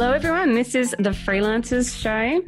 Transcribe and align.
Hello, 0.00 0.12
everyone. 0.12 0.54
This 0.54 0.76
is 0.76 0.94
the 1.00 1.10
Freelancers 1.10 2.00
Show. 2.00 2.40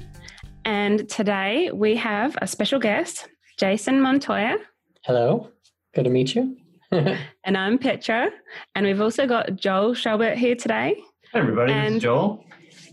And 0.65 1.09
today 1.09 1.69
we 1.75 1.97
have 1.97 2.38
a 2.41 2.47
special 2.47 2.79
guest, 2.79 3.29
Jason 3.59 4.01
Montoya. 4.01 4.59
Hello. 5.03 5.51
Good 5.92 6.05
to 6.05 6.10
meet 6.10 6.37
you. 6.37 6.56
and 6.92 7.59
I'm 7.59 7.77
Petra. 7.77 8.31
And 8.77 8.87
we've 8.87 9.01
also 9.01 9.27
got 9.27 9.56
Joel 9.56 9.95
Schaubert 9.95 10.38
here 10.38 10.55
today. 10.55 10.95
Hi, 11.33 11.41
everybody. 11.41 11.73
And 11.73 11.87
this 11.87 11.95
is 11.97 12.03
Joel. 12.05 12.45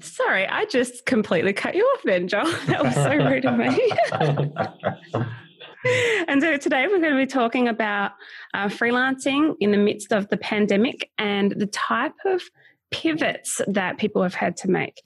Sorry, 0.02 0.48
I 0.48 0.66
just 0.66 1.06
completely 1.06 1.54
cut 1.54 1.76
you 1.76 1.84
off 1.84 2.02
then, 2.04 2.28
Joel. 2.28 2.52
That 2.66 2.84
was 2.84 2.96
so 2.96 3.12
rude 3.12 3.46
of 3.46 3.60
me. 3.60 3.94
and 6.28 6.42
so 6.42 6.58
today 6.58 6.88
we're 6.88 7.00
going 7.00 7.14
to 7.14 7.16
be 7.16 7.28
talking 7.28 7.68
about 7.68 8.14
uh, 8.56 8.70
freelancing 8.70 9.54
in 9.60 9.70
the 9.70 9.78
midst 9.78 10.12
of 10.12 10.28
the 10.30 10.38
pandemic 10.38 11.12
and 11.20 11.52
the 11.52 11.68
type 11.68 12.16
of 12.26 12.42
pivots 12.92 13.62
that 13.68 13.98
people 13.98 14.24
have 14.24 14.34
had 14.34 14.58
to 14.58 14.70
make. 14.70 15.02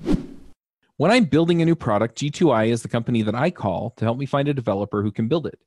When 0.98 1.12
I'm 1.12 1.26
building 1.26 1.62
a 1.62 1.66
new 1.66 1.76
product, 1.76 2.20
G2I 2.20 2.68
is 2.68 2.84
the 2.84 2.88
company 2.88 3.22
that 3.24 3.36
I 3.36 3.50
call 3.50 3.92
to 3.98 4.06
help 4.06 4.18
me 4.18 4.26
find 4.26 4.48
a 4.48 4.54
developer 4.54 5.02
who 5.02 5.12
can 5.12 5.28
build 5.28 5.48
it. 5.48 5.58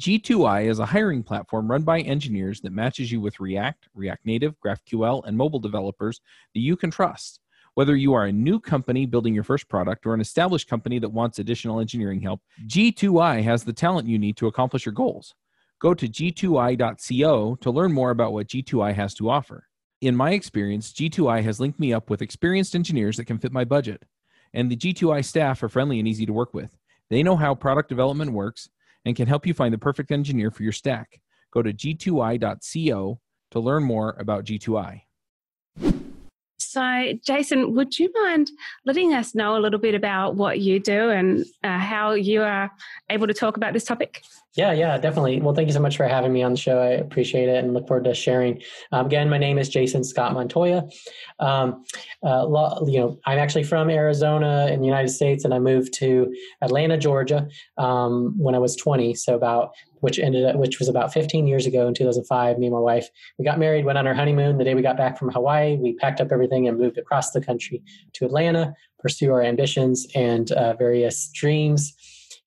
G2I 0.00 0.66
is 0.66 0.78
a 0.78 0.86
hiring 0.86 1.22
platform 1.22 1.70
run 1.70 1.82
by 1.82 2.00
engineers 2.00 2.60
that 2.62 2.72
matches 2.72 3.12
you 3.12 3.20
with 3.20 3.38
React, 3.38 3.88
React 3.94 4.26
Native, 4.26 4.54
GraphQL, 4.64 5.22
and 5.26 5.36
mobile 5.36 5.60
developers 5.60 6.20
that 6.54 6.60
you 6.60 6.76
can 6.76 6.90
trust. 6.90 7.40
Whether 7.74 7.94
you 7.94 8.12
are 8.14 8.24
a 8.24 8.32
new 8.32 8.58
company 8.58 9.06
building 9.06 9.34
your 9.34 9.44
first 9.44 9.68
product 9.68 10.04
or 10.04 10.14
an 10.14 10.20
established 10.20 10.68
company 10.68 10.98
that 10.98 11.10
wants 11.10 11.38
additional 11.38 11.78
engineering 11.78 12.20
help, 12.20 12.40
G2I 12.66 13.42
has 13.44 13.64
the 13.64 13.72
talent 13.72 14.08
you 14.08 14.18
need 14.18 14.36
to 14.38 14.46
accomplish 14.46 14.84
your 14.84 14.94
goals. 14.94 15.34
Go 15.78 15.94
to 15.94 16.06
g2i.co 16.08 17.56
to 17.56 17.70
learn 17.70 17.92
more 17.92 18.10
about 18.10 18.32
what 18.32 18.46
G2I 18.46 18.94
has 18.94 19.14
to 19.14 19.30
offer. 19.30 19.68
In 20.02 20.16
my 20.16 20.32
experience, 20.32 20.92
G2I 20.92 21.44
has 21.44 21.60
linked 21.60 21.78
me 21.78 21.92
up 21.92 22.10
with 22.10 22.22
experienced 22.22 22.74
engineers 22.74 23.16
that 23.16 23.26
can 23.26 23.38
fit 23.38 23.52
my 23.52 23.64
budget. 23.64 24.02
And 24.52 24.68
the 24.68 24.76
G2I 24.76 25.24
staff 25.24 25.62
are 25.62 25.68
friendly 25.68 26.00
and 26.00 26.08
easy 26.08 26.26
to 26.26 26.32
work 26.32 26.52
with. 26.52 26.76
They 27.08 27.22
know 27.22 27.36
how 27.36 27.54
product 27.54 27.88
development 27.88 28.32
works 28.32 28.68
and 29.04 29.14
can 29.14 29.28
help 29.28 29.46
you 29.46 29.54
find 29.54 29.72
the 29.72 29.78
perfect 29.78 30.10
engineer 30.10 30.50
for 30.50 30.64
your 30.64 30.72
stack. 30.72 31.20
Go 31.52 31.62
to 31.62 31.72
g2i.co 31.72 33.20
to 33.52 33.60
learn 33.60 33.84
more 33.84 34.16
about 34.18 34.44
G2I. 34.44 35.02
So, 36.72 37.12
Jason, 37.22 37.74
would 37.74 37.98
you 37.98 38.10
mind 38.22 38.50
letting 38.86 39.12
us 39.12 39.34
know 39.34 39.58
a 39.58 39.60
little 39.60 39.78
bit 39.78 39.94
about 39.94 40.36
what 40.36 40.60
you 40.60 40.80
do 40.80 41.10
and 41.10 41.44
uh, 41.62 41.76
how 41.76 42.12
you 42.12 42.40
are 42.40 42.70
able 43.10 43.26
to 43.26 43.34
talk 43.34 43.58
about 43.58 43.74
this 43.74 43.84
topic? 43.84 44.22
Yeah, 44.54 44.72
yeah, 44.72 44.96
definitely. 44.96 45.38
Well, 45.38 45.54
thank 45.54 45.68
you 45.68 45.74
so 45.74 45.80
much 45.80 45.98
for 45.98 46.08
having 46.08 46.32
me 46.32 46.42
on 46.42 46.52
the 46.52 46.56
show. 46.56 46.78
I 46.78 46.92
appreciate 46.92 47.50
it 47.50 47.62
and 47.62 47.74
look 47.74 47.88
forward 47.88 48.04
to 48.04 48.14
sharing. 48.14 48.62
Um, 48.90 49.04
again, 49.04 49.28
my 49.28 49.36
name 49.36 49.58
is 49.58 49.68
Jason 49.68 50.02
Scott 50.02 50.32
Montoya. 50.32 50.88
Um, 51.40 51.84
uh, 52.22 52.46
you 52.86 53.00
know, 53.00 53.18
I'm 53.26 53.38
actually 53.38 53.64
from 53.64 53.90
Arizona 53.90 54.68
in 54.68 54.80
the 54.80 54.86
United 54.86 55.08
States, 55.08 55.44
and 55.44 55.52
I 55.52 55.58
moved 55.58 55.92
to 55.98 56.34
Atlanta, 56.62 56.96
Georgia, 56.96 57.48
um, 57.76 58.32
when 58.38 58.54
I 58.54 58.58
was 58.58 58.76
20. 58.76 59.14
So 59.14 59.34
about 59.34 59.72
which 60.02 60.18
ended 60.18 60.44
up, 60.44 60.56
which 60.56 60.78
was 60.78 60.88
about 60.88 61.12
15 61.12 61.46
years 61.46 61.64
ago 61.64 61.88
in 61.88 61.94
2005. 61.94 62.58
Me 62.58 62.66
and 62.66 62.74
my 62.74 62.80
wife, 62.80 63.08
we 63.38 63.44
got 63.44 63.58
married, 63.58 63.84
went 63.84 63.98
on 63.98 64.06
our 64.06 64.14
honeymoon. 64.14 64.58
The 64.58 64.64
day 64.64 64.74
we 64.74 64.82
got 64.82 64.96
back 64.96 65.16
from 65.16 65.30
Hawaii, 65.30 65.76
we 65.76 65.94
packed 65.94 66.20
up 66.20 66.30
everything 66.30 66.68
and 66.68 66.78
moved 66.78 66.98
across 66.98 67.30
the 67.30 67.40
country 67.40 67.82
to 68.14 68.24
Atlanta, 68.24 68.74
pursue 68.98 69.32
our 69.32 69.42
ambitions 69.42 70.06
and 70.14 70.50
uh, 70.52 70.74
various 70.74 71.30
dreams 71.32 71.94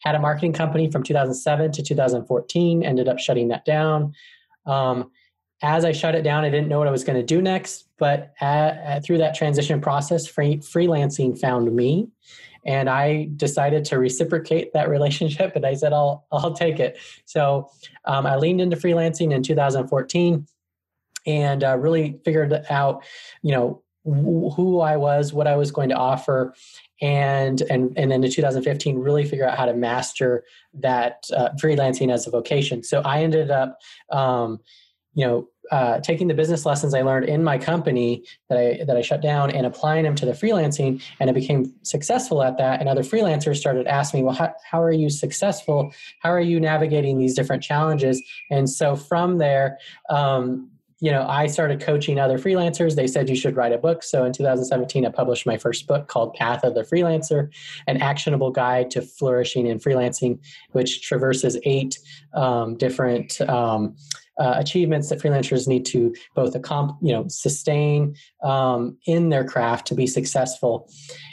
had 0.06 0.16
a 0.16 0.20
marketing 0.20 0.54
company 0.54 0.90
from 0.92 1.04
2007 1.04 1.72
to 1.72 1.84
2014 1.84 2.84
ended 2.84 3.08
up 3.08 3.20
shutting 3.20 3.48
that 3.50 3.66
down 3.66 4.14
um, 4.66 5.12
as 5.62 5.84
i 5.84 5.92
shut 5.92 6.16
it 6.16 6.22
down 6.22 6.44
i 6.44 6.50
didn't 6.50 6.68
know 6.68 6.78
what 6.78 6.88
i 6.88 6.92
was 6.92 7.04
going 7.04 7.18
to 7.18 7.26
do 7.26 7.42
next 7.42 7.86
but 7.98 8.34
at, 8.42 8.78
at, 8.78 9.04
through 9.04 9.18
that 9.18 9.34
transition 9.34 9.82
process 9.82 10.28
free, 10.28 10.58
freelancing 10.58 11.38
found 11.38 11.74
me 11.76 12.08
and 12.66 12.90
i 12.90 13.30
decided 13.36 13.86
to 13.86 13.98
reciprocate 13.98 14.74
that 14.74 14.90
relationship 14.98 15.56
and 15.56 15.66
i 15.66 15.74
said 15.74 15.94
i'll, 15.94 16.26
I'll 16.32 16.54
take 16.54 16.80
it 16.80 16.98
so 17.26 17.70
um, 18.06 18.26
i 18.26 18.36
leaned 18.36 18.62
into 18.62 18.76
freelancing 18.76 19.34
in 19.34 19.44
2014 19.44 20.48
and 21.28 21.64
uh, 21.64 21.78
really 21.78 22.20
figured 22.24 22.54
out 22.70 23.04
you 23.42 23.52
know 23.52 23.82
who 24.06 24.82
I 24.82 24.98
was, 24.98 25.34
what 25.34 25.48
I 25.48 25.56
was 25.56 25.72
going 25.72 25.90
to 25.90 25.96
offer, 25.96 26.54
and 27.02 27.62
and 27.64 27.98
and 27.98 28.12
then 28.12 28.24
in 28.24 28.32
2015 28.32 29.00
really 29.00 29.26
figure 29.26 29.48
out 29.48 29.58
how 29.58 29.66
to 29.66 29.74
master 29.74 30.44
that 30.76 31.24
uh, 31.36 31.50
freelancing 31.62 32.14
as 32.14 32.28
a 32.28 32.30
vocation. 32.30 32.84
So 32.84 33.02
I 33.02 33.24
ended 33.24 33.50
up, 33.50 33.80
um, 34.12 34.60
you 35.16 35.26
know, 35.26 35.48
uh, 35.72 36.00
taking 36.02 36.28
the 36.28 36.34
business 36.34 36.66
lessons 36.66 36.94
I 36.94 37.02
learned 37.02 37.28
in 37.28 37.44
my 37.44 37.58
company 37.58 38.24
that 38.50 38.58
I 38.60 38.84
that 38.86 38.96
I 38.96 39.02
shut 39.02 39.22
down 39.22 39.50
and 39.50 39.66
applying 39.66 40.04
them 40.04 40.14
to 40.16 40.26
the 40.26 40.34
freelancing, 40.34 41.02
and 41.20 41.30
I 41.30 41.34
became 41.34 41.74
successful 41.82 42.44
at 42.44 42.58
that. 42.58 42.80
And 42.80 42.88
other 42.88 43.02
freelancers 43.02 43.58
started 43.58 43.88
asking 43.88 44.20
me, 44.20 44.26
"Well, 44.26 44.36
how, 44.36 44.54
how 44.70 44.84
are 44.84 44.92
you 44.92 45.10
successful? 45.10 45.92
How 46.22 46.30
are 46.30 46.42
you 46.42 46.60
navigating 46.60 47.18
these 47.18 47.34
different 47.34 47.64
challenges?" 47.64 48.22
And 48.52 48.70
so 48.70 48.96
from 48.96 49.40
there, 49.40 49.80
um, 50.10 50.70
you 51.00 51.12
know, 51.12 51.26
I 51.28 51.48
started 51.48 51.82
coaching 51.82 52.20
other 52.20 52.38
freelancers. 52.38 52.96
They 52.96 53.08
said 53.08 53.30
you 53.30 53.36
should 53.36 53.56
write 53.56 53.74
a 53.74 53.78
book. 53.78 54.04
So 54.04 54.24
in 54.24 54.34
2017, 54.34 55.06
I 55.06 55.10
published 55.10 55.46
my 55.46 55.58
first 55.58 55.88
book 55.88 56.08
called 56.08 56.34
Path 56.36 56.64
of 56.64 56.74
the 56.74 56.84
Freelancer, 56.84 57.50
an 57.88 57.98
actionable 57.98 58.52
guide 58.52 58.92
to 58.92 59.02
flourishing 59.02 59.68
in 59.68 59.80
freelancing, 59.80 60.40
which 60.72 61.02
traverses 61.02 61.58
eight 61.64 62.00
um, 62.34 62.78
different 62.78 63.42
um, 63.42 63.96
uh, 64.40 64.56
achievements 64.58 65.10
that 65.10 65.20
freelancers 65.20 65.68
need 65.68 65.86
to 65.86 66.14
both 66.36 66.56
accomplish, 66.56 66.98
you 67.02 67.14
know, 67.14 67.26
sustain 67.28 68.16
um, 68.44 68.98
in 69.06 69.30
their 69.30 69.46
craft 69.46 69.88
to 69.88 69.96
be 69.96 70.08
successful. 70.08 70.90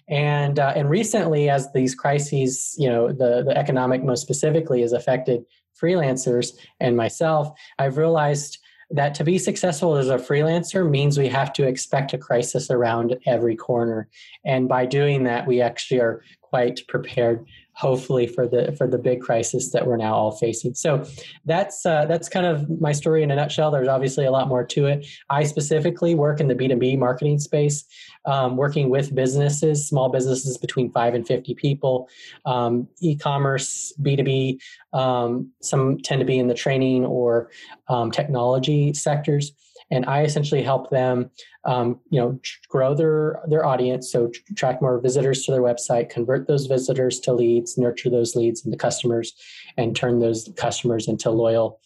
And 0.09 0.59
uh, 0.59 0.73
and 0.77 0.89
recently, 0.89 1.49
as 1.49 1.73
these 1.73 1.95
crises, 1.95 2.75
you 2.79 2.89
know, 2.89 3.09
the 3.09 3.43
the 3.43 3.57
economic 3.57 4.05
most 4.05 4.23
specifically 4.23 4.83
has 4.83 4.93
affected 4.93 5.45
freelancers 5.81 6.53
and 6.81 6.97
myself, 6.97 7.51
I've 7.79 7.97
realized 7.97 8.59
that 8.93 9.15
to 9.15 9.25
be 9.25 9.39
successful 9.39 9.97
as 9.97 10.11
a 10.11 10.19
freelancer 10.19 10.89
means 10.89 11.19
we 11.19 11.29
have 11.29 11.53
to 11.55 11.67
expect 11.67 12.13
a 12.13 12.19
crisis 12.19 12.71
around 12.71 13.17
every 13.27 13.57
corner. 13.57 14.09
And 14.45 14.69
by 14.69 14.85
doing 14.85 15.25
that, 15.25 15.47
we 15.47 15.63
actually 15.63 16.01
are 16.01 16.23
quite 16.43 16.81
prepared 16.89 17.47
hopefully 17.75 18.27
for 18.27 18.47
the 18.47 18.75
for 18.77 18.87
the 18.87 18.99
big 18.99 19.21
crisis 19.21 19.71
that 19.71 19.87
we're 19.87 19.97
now 19.97 20.15
all 20.15 20.33
facing. 20.33 20.75
So 20.75 21.05
that's 21.45 21.85
uh, 21.87 22.07
that's 22.07 22.29
kind 22.29 22.47
of 22.47 22.81
my 22.81 22.93
story 22.93 23.23
in 23.23 23.31
a 23.31 23.37
nutshell. 23.37 23.71
There's 23.71 23.89
obviously 23.89 24.25
a 24.25 24.31
lot 24.31 24.49
more 24.49 24.65
to 24.65 24.87
it. 24.87 25.07
I 25.31 25.45
specifically 25.45 26.15
work 26.15 26.41
in 26.41 26.49
the 26.49 26.55
b2b 26.55 26.99
marketing 26.99 27.39
space 27.39 27.85
um, 28.25 28.57
working 28.57 28.91
with 28.91 29.15
businesses 29.15 29.89
small 29.89 30.09
businesses 30.09 30.59
between 30.59 30.91
5 30.93 31.15
and 31.15 31.27
50 31.27 31.55
people. 31.55 32.09
Um, 32.45 32.89
e-commerce 33.01 33.93
b2b 34.03 34.59
um, 34.93 35.51
some 35.61 35.99
tend 35.99 36.21
to 36.21 36.27
be 36.27 36.39
in 36.39 36.49
the 36.49 36.55
training 36.55 37.05
or 37.07 37.51
um, 37.89 38.11
technology 38.11 38.93
sectors 38.93 39.53
and 39.93 40.07
I 40.07 40.23
essentially 40.23 40.63
help 40.63 40.91
them, 40.91 41.31
um, 41.65 42.01
you 42.09 42.19
know, 42.19 42.41
grow 42.69 42.95
their 42.95 43.41
their 43.47 43.65
audience, 43.65 44.11
so 44.11 44.33
track 44.57 44.81
more 44.81 44.99
visitors 44.99 45.45
to 45.45 45.53
their 45.53 45.61
website, 45.61 46.09
convert 46.09 46.49
those 46.49 46.67
visitors 46.67 47.21
to 47.21 47.33
leads, 47.35 47.77
nurture 47.77 48.09
those 48.09 48.35
leads 48.35 48.65
into 48.65 48.79
customers, 48.79 49.35
and 49.77 49.95
turn 49.95 50.19
those 50.19 50.49
customers 50.57 51.09
into 51.09 51.31
loyal 51.31 51.79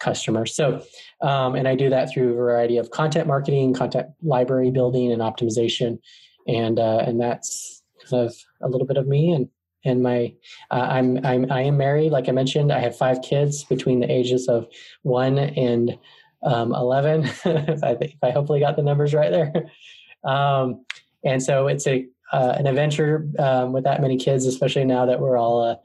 customers. 0.00 0.56
So, 0.56 0.82
um, 1.20 1.54
and 1.54 1.68
I 1.68 1.76
do 1.76 1.88
that 1.90 2.12
through 2.12 2.32
a 2.32 2.34
variety 2.34 2.78
of 2.78 2.90
content 2.90 3.28
marketing, 3.28 3.74
content 3.74 4.08
library 4.22 4.72
building, 4.72 5.12
and 5.12 5.22
optimization, 5.22 6.00
and 6.48 6.80
uh, 6.80 7.04
and 7.06 7.20
that's 7.20 7.82
kind 8.10 8.26
of 8.26 8.34
a 8.60 8.68
little 8.68 8.88
bit 8.88 8.96
of 8.96 9.06
me 9.06 9.30
and 9.30 9.48
and 9.84 10.02
my 10.02 10.34
uh, 10.72 10.86
I'm 10.96 11.24
I'm 11.24 11.50
I 11.50 11.62
am 11.62 11.76
married. 11.76 12.10
Like 12.10 12.28
I 12.28 12.32
mentioned, 12.32 12.72
I 12.72 12.80
have 12.80 12.96
five 12.96 13.22
kids 13.22 13.62
between 13.64 14.00
the 14.00 14.10
ages 14.10 14.48
of 14.48 14.66
one 15.02 15.38
and 15.38 15.96
um, 16.42 16.74
11. 16.74 17.24
if, 17.44 17.84
I, 17.84 17.96
I 18.22 18.30
hopefully 18.30 18.60
got 18.60 18.76
the 18.76 18.82
numbers 18.82 19.14
right 19.14 19.30
there. 19.30 19.52
Um, 20.24 20.84
and 21.24 21.42
so 21.42 21.66
it's 21.66 21.86
a 21.86 22.06
uh, 22.32 22.54
an 22.56 22.66
adventure 22.66 23.28
um, 23.38 23.72
with 23.72 23.84
that 23.84 24.00
many 24.00 24.16
kids, 24.16 24.46
especially 24.46 24.84
now 24.84 25.04
that 25.04 25.20
we're 25.20 25.36
all 25.36 25.62
uh, 25.62 25.76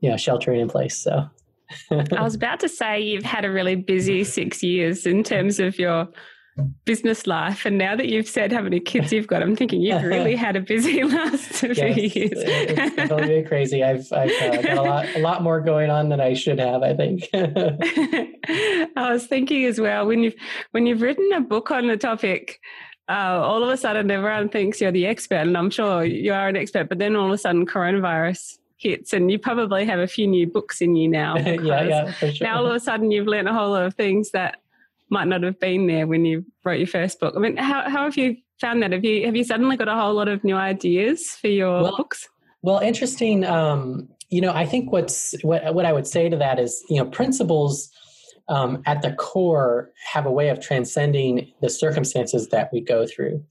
you 0.00 0.10
know 0.10 0.16
sheltering 0.16 0.60
in 0.60 0.68
place. 0.68 0.96
So. 0.96 1.28
I 1.90 2.22
was 2.22 2.34
about 2.34 2.58
to 2.60 2.68
say 2.68 3.00
you've 3.00 3.24
had 3.24 3.44
a 3.44 3.50
really 3.50 3.76
busy 3.76 4.24
six 4.24 4.62
years 4.62 5.06
in 5.06 5.22
terms 5.22 5.60
of 5.60 5.78
your 5.78 6.08
business 6.84 7.26
life. 7.26 7.64
And 7.66 7.78
now 7.78 7.96
that 7.96 8.08
you've 8.08 8.28
said 8.28 8.52
how 8.52 8.62
many 8.62 8.80
kids 8.80 9.12
you've 9.12 9.26
got, 9.26 9.42
I'm 9.42 9.56
thinking 9.56 9.80
you've 9.80 10.02
really 10.02 10.36
had 10.36 10.56
a 10.56 10.60
busy 10.60 11.02
last 11.04 11.40
few 11.40 11.68
yes, 11.70 12.14
years. 12.14 12.32
it's 12.34 12.96
definitely 12.96 13.42
crazy. 13.44 13.82
I've, 13.82 14.06
I've 14.12 14.30
uh, 14.30 14.62
got 14.62 14.78
a 14.78 14.82
lot, 14.82 15.06
a 15.16 15.18
lot 15.20 15.42
more 15.42 15.60
going 15.60 15.90
on 15.90 16.08
than 16.08 16.20
I 16.20 16.34
should 16.34 16.58
have, 16.58 16.82
I 16.82 16.94
think. 16.94 17.28
I 17.34 19.12
was 19.12 19.26
thinking 19.26 19.64
as 19.64 19.80
well, 19.80 20.06
when 20.06 20.22
you've, 20.22 20.36
when 20.72 20.86
you've 20.86 21.02
written 21.02 21.32
a 21.32 21.40
book 21.40 21.70
on 21.70 21.86
the 21.86 21.96
topic, 21.96 22.60
uh, 23.08 23.40
all 23.42 23.62
of 23.62 23.68
a 23.68 23.76
sudden 23.76 24.10
everyone 24.10 24.48
thinks 24.48 24.80
you're 24.80 24.92
the 24.92 25.06
expert, 25.06 25.42
and 25.42 25.56
I'm 25.56 25.70
sure 25.70 26.04
you 26.04 26.32
are 26.32 26.48
an 26.48 26.56
expert, 26.56 26.88
but 26.88 26.98
then 26.98 27.16
all 27.16 27.26
of 27.26 27.32
a 27.32 27.38
sudden 27.38 27.66
coronavirus 27.66 28.58
hits 28.80 29.12
and 29.12 29.30
you 29.30 29.38
probably 29.38 29.84
have 29.84 29.98
a 29.98 30.06
few 30.06 30.26
new 30.26 30.46
books 30.46 30.80
in 30.80 30.96
you 30.96 31.06
now. 31.06 31.36
yeah, 31.38 31.82
yeah, 31.84 32.10
sure. 32.12 32.32
Now 32.40 32.58
all 32.58 32.66
of 32.66 32.74
a 32.74 32.80
sudden 32.80 33.10
you've 33.10 33.26
learned 33.26 33.48
a 33.48 33.52
whole 33.52 33.70
lot 33.70 33.84
of 33.84 33.94
things 33.94 34.30
that 34.30 34.59
might 35.10 35.28
not 35.28 35.42
have 35.42 35.58
been 35.60 35.86
there 35.86 36.06
when 36.06 36.24
you 36.24 36.44
wrote 36.64 36.78
your 36.78 36.86
first 36.86 37.20
book. 37.20 37.34
I 37.36 37.40
mean, 37.40 37.56
how, 37.56 37.88
how 37.88 38.04
have 38.04 38.16
you 38.16 38.36
found 38.60 38.82
that? 38.82 38.92
Have 38.92 39.04
you 39.04 39.26
have 39.26 39.36
you 39.36 39.44
suddenly 39.44 39.76
got 39.76 39.88
a 39.88 39.94
whole 39.94 40.14
lot 40.14 40.28
of 40.28 40.42
new 40.44 40.56
ideas 40.56 41.30
for 41.40 41.48
your 41.48 41.82
well, 41.82 41.96
books? 41.96 42.28
Well, 42.62 42.78
interesting. 42.78 43.44
Um, 43.44 44.08
you 44.28 44.40
know, 44.40 44.52
I 44.52 44.66
think 44.66 44.92
what's 44.92 45.34
what 45.42 45.74
what 45.74 45.84
I 45.84 45.92
would 45.92 46.06
say 46.06 46.28
to 46.28 46.36
that 46.36 46.58
is, 46.58 46.84
you 46.88 47.02
know, 47.02 47.10
principles 47.10 47.90
um, 48.48 48.82
at 48.86 49.02
the 49.02 49.12
core 49.12 49.90
have 50.12 50.26
a 50.26 50.30
way 50.30 50.48
of 50.48 50.60
transcending 50.60 51.52
the 51.60 51.70
circumstances 51.70 52.48
that 52.48 52.70
we 52.72 52.80
go 52.80 53.06
through. 53.06 53.44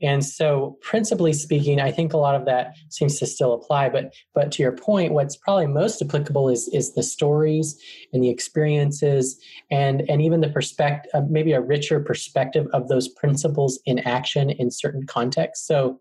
And 0.00 0.24
so, 0.24 0.78
principally 0.80 1.32
speaking, 1.32 1.80
I 1.80 1.90
think 1.90 2.12
a 2.12 2.18
lot 2.18 2.34
of 2.34 2.44
that 2.44 2.76
seems 2.88 3.18
to 3.18 3.26
still 3.26 3.52
apply. 3.52 3.88
But 3.88 4.14
but 4.34 4.52
to 4.52 4.62
your 4.62 4.72
point, 4.72 5.12
what's 5.12 5.36
probably 5.36 5.66
most 5.66 6.00
applicable 6.00 6.48
is 6.48 6.68
is 6.68 6.94
the 6.94 7.02
stories 7.02 7.80
and 8.12 8.22
the 8.22 8.30
experiences 8.30 9.40
and 9.70 10.08
and 10.08 10.22
even 10.22 10.40
the 10.40 10.50
perspective, 10.50 11.10
uh, 11.14 11.22
maybe 11.28 11.52
a 11.52 11.60
richer 11.60 12.00
perspective 12.00 12.66
of 12.72 12.88
those 12.88 13.08
principles 13.08 13.80
in 13.86 13.98
action 14.00 14.50
in 14.50 14.70
certain 14.70 15.04
contexts. 15.06 15.66
So, 15.66 16.00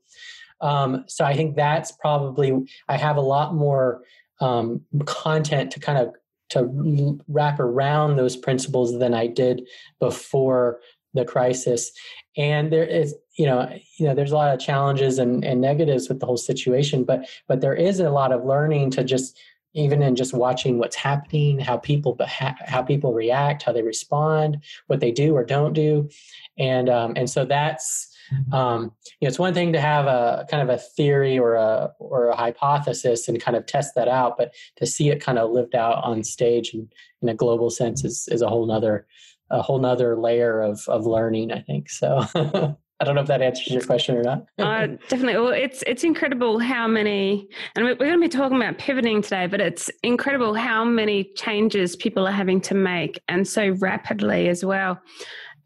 um, 0.62 1.06
so 1.08 1.26
I 1.26 1.34
think 1.34 1.56
that's 1.56 1.92
probably 1.92 2.54
I 2.88 2.98
have 2.98 3.18
a 3.18 3.22
lot 3.22 3.56
more 3.56 4.04
um, 4.40 4.82
content 5.06 5.72
to 5.72 5.80
kind 5.80 5.98
of 5.98 6.14
to 6.50 7.20
wrap 7.28 7.60
around 7.60 8.16
those 8.16 8.38
principles 8.38 8.98
than 9.00 9.14
I 9.14 9.28
did 9.28 9.68
before 10.00 10.80
the 11.14 11.26
crisis. 11.26 11.92
And 12.36 12.72
there 12.72 12.86
is, 12.86 13.16
you 13.38 13.46
know, 13.46 13.70
you 13.98 14.06
know, 14.06 14.14
there's 14.14 14.32
a 14.32 14.36
lot 14.36 14.54
of 14.54 14.60
challenges 14.60 15.20
and, 15.20 15.44
and 15.44 15.62
negatives 15.62 16.10
with 16.10 16.20
the 16.20 16.26
whole 16.26 16.38
situation, 16.38 17.04
but 17.04 17.28
but 17.48 17.62
there 17.62 17.76
is 17.76 18.00
a 18.00 18.10
lot 18.10 18.32
of 18.32 18.46
learning 18.46 18.92
to 18.92 19.04
just 19.04 19.38
even 19.74 20.02
in 20.02 20.16
just 20.16 20.34
watching 20.34 20.80
what's 20.80 20.96
happening, 20.96 21.60
how 21.60 21.78
people 21.78 22.18
how 22.28 22.82
people 22.82 23.14
react, 23.14 23.64
how 23.64 23.72
they 23.72 23.84
respond, 23.84 24.64
what 24.88 25.00
they 25.00 25.12
do 25.12 25.36
or 25.36 25.44
don't 25.44 25.74
do, 25.74 26.10
and 26.58 26.90
um, 26.90 27.14
and 27.16 27.30
so 27.30 27.46
that's 27.46 28.14
um, 28.52 28.92
you 29.20 29.26
know, 29.26 29.30
it's 29.30 29.40
one 29.40 29.54
thing 29.54 29.74
to 29.74 29.80
have 29.80 30.06
a 30.06 30.46
kind 30.50 30.68
of 30.68 30.70
a 30.70 30.82
theory 30.82 31.40
or 31.40 31.56
a 31.56 31.92
or 32.00 32.28
a 32.28 32.36
hypothesis 32.36 33.28
and 33.28 33.42
kind 33.42 33.56
of 33.56 33.66
test 33.66 33.96
that 33.96 34.08
out, 34.08 34.38
but 34.38 34.54
to 34.78 34.86
see 34.86 35.10
it 35.10 35.22
kind 35.22 35.38
of 35.38 35.52
lived 35.52 35.76
out 35.76 36.04
on 36.04 36.24
stage 36.24 36.74
and 36.74 36.92
in 37.22 37.30
a 37.30 37.34
global 37.34 37.70
sense 37.70 38.04
is 38.04 38.28
is 38.32 38.42
a 38.42 38.50
whole 38.50 38.66
nother 38.66 39.08
a 39.50 39.62
whole 39.62 39.80
nother 39.80 40.16
layer 40.18 40.62
of 40.62 40.88
of 40.88 41.06
learning. 41.06 41.52
I 41.52 41.62
think 41.62 41.90
so. 41.90 42.26
I 43.00 43.06
don't 43.06 43.14
know 43.14 43.22
if 43.22 43.28
that 43.28 43.44
answers 43.44 43.68
your 43.68 43.84
question 43.84 44.16
or 44.18 44.24
not. 44.24 44.48
uh, 44.58 44.88
definitely. 45.08 45.36
Well, 45.36 45.50
it's 45.54 45.84
it's 45.86 46.04
incredible 46.04 46.58
how 46.58 46.88
many, 46.88 47.48
and 47.76 47.86
we're, 47.86 47.92
we're 47.92 48.08
going 48.08 48.20
to 48.20 48.20
be 48.20 48.28
talking 48.28 48.58
about 48.58 48.80
pivoting 48.80 49.22
today, 49.22 49.46
but 49.46 49.62
it's 49.62 49.92
incredible 50.02 50.56
how 50.56 50.84
many 50.84 51.26
changes 51.36 51.96
people 51.96 52.28
are 52.28 52.32
having 52.32 52.60
to 52.62 52.74
make, 52.74 53.20
and 53.28 53.48
so 53.48 53.70
rapidly 53.80 54.50
as 54.50 54.66
well 54.66 55.00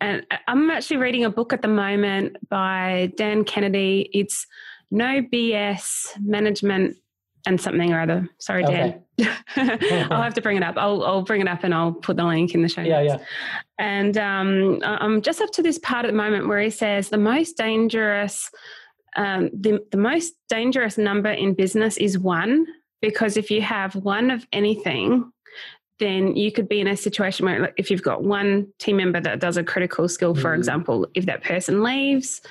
and 0.01 0.25
I'm 0.47 0.69
actually 0.71 0.97
reading 0.97 1.23
a 1.25 1.29
book 1.29 1.53
at 1.53 1.61
the 1.61 1.67
moment 1.67 2.35
by 2.49 3.13
Dan 3.15 3.43
Kennedy. 3.43 4.09
It's 4.13 4.47
No 4.89 5.21
BS 5.21 6.19
Management 6.19 6.97
and 7.45 7.59
something 7.59 7.91
or 7.91 8.01
other. 8.01 8.29
Sorry, 8.39 8.63
Dan. 8.63 9.03
Okay. 9.19 9.31
I'll 10.11 10.21
have 10.21 10.33
to 10.35 10.41
bring 10.41 10.57
it 10.57 10.63
up. 10.63 10.75
I'll, 10.77 11.03
I'll 11.03 11.23
bring 11.23 11.41
it 11.41 11.47
up 11.47 11.63
and 11.63 11.73
I'll 11.73 11.93
put 11.93 12.17
the 12.17 12.23
link 12.23 12.53
in 12.53 12.61
the 12.61 12.69
show. 12.69 12.81
Yeah, 12.81 13.01
yeah. 13.01 13.17
And 13.79 14.17
um, 14.17 14.79
I'm 14.83 15.21
just 15.21 15.41
up 15.41 15.51
to 15.51 15.63
this 15.63 15.79
part 15.79 16.05
at 16.05 16.09
the 16.09 16.17
moment 16.17 16.47
where 16.47 16.61
he 16.61 16.69
says 16.69 17.09
the 17.09 17.17
most 17.17 17.57
dangerous, 17.57 18.49
um, 19.15 19.49
the, 19.53 19.83
the 19.91 19.97
most 19.97 20.33
dangerous 20.49 20.97
number 20.97 21.31
in 21.31 21.53
business 21.53 21.97
is 21.97 22.17
one 22.17 22.65
because 23.01 23.37
if 23.37 23.49
you 23.49 23.61
have 23.61 23.95
one 23.95 24.29
of 24.29 24.45
anything, 24.51 25.31
then 25.99 26.35
you 26.35 26.51
could 26.51 26.67
be 26.67 26.81
in 26.81 26.87
a 26.87 26.97
situation 26.97 27.45
where 27.45 27.59
like, 27.61 27.73
if 27.77 27.91
you've 27.91 28.01
got 28.01 28.23
one 28.23 28.67
team 28.79 28.97
member 28.97 29.21
that 29.21 29.39
does 29.39 29.55
a 29.55 29.63
critical 29.63 30.09
skill 30.09 30.33
for 30.33 30.51
mm. 30.51 30.57
example 30.57 31.07
if 31.13 31.27
that 31.27 31.43
person 31.43 31.83
leaves 31.83 32.41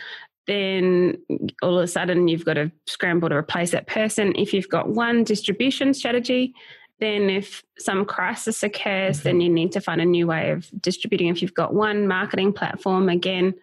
then 0.47 1.17
all 1.63 1.79
of 1.79 1.85
a 1.85 1.87
sudden 1.87 2.29
you've 2.29 2.45
got 2.45 2.55
to 2.55 2.71
scramble 2.87 3.29
to 3.29 3.37
replace 3.37 3.71
that 3.71 3.87
person 3.87 4.35
if 4.37 4.53
you've 4.53 4.69
got 4.69 4.89
one 4.89 5.25
distribution 5.25 5.95
strategy 5.95 6.55
then 6.99 7.31
if 7.31 7.63
some 7.79 8.05
crisis 8.05 8.63
occurs 8.63 9.19
mm-hmm. 9.19 9.29
then 9.29 9.41
you 9.41 9.49
need 9.49 9.73
to 9.73 9.81
find 9.81 10.01
a 10.01 10.05
new 10.05 10.27
way 10.27 10.51
of 10.51 10.69
distributing 10.81 11.29
if 11.29 11.43
you've 11.43 11.55
got 11.55 11.75
one 11.75 12.07
marketing 12.07 12.53
platform 12.53 13.09
again 13.09 13.55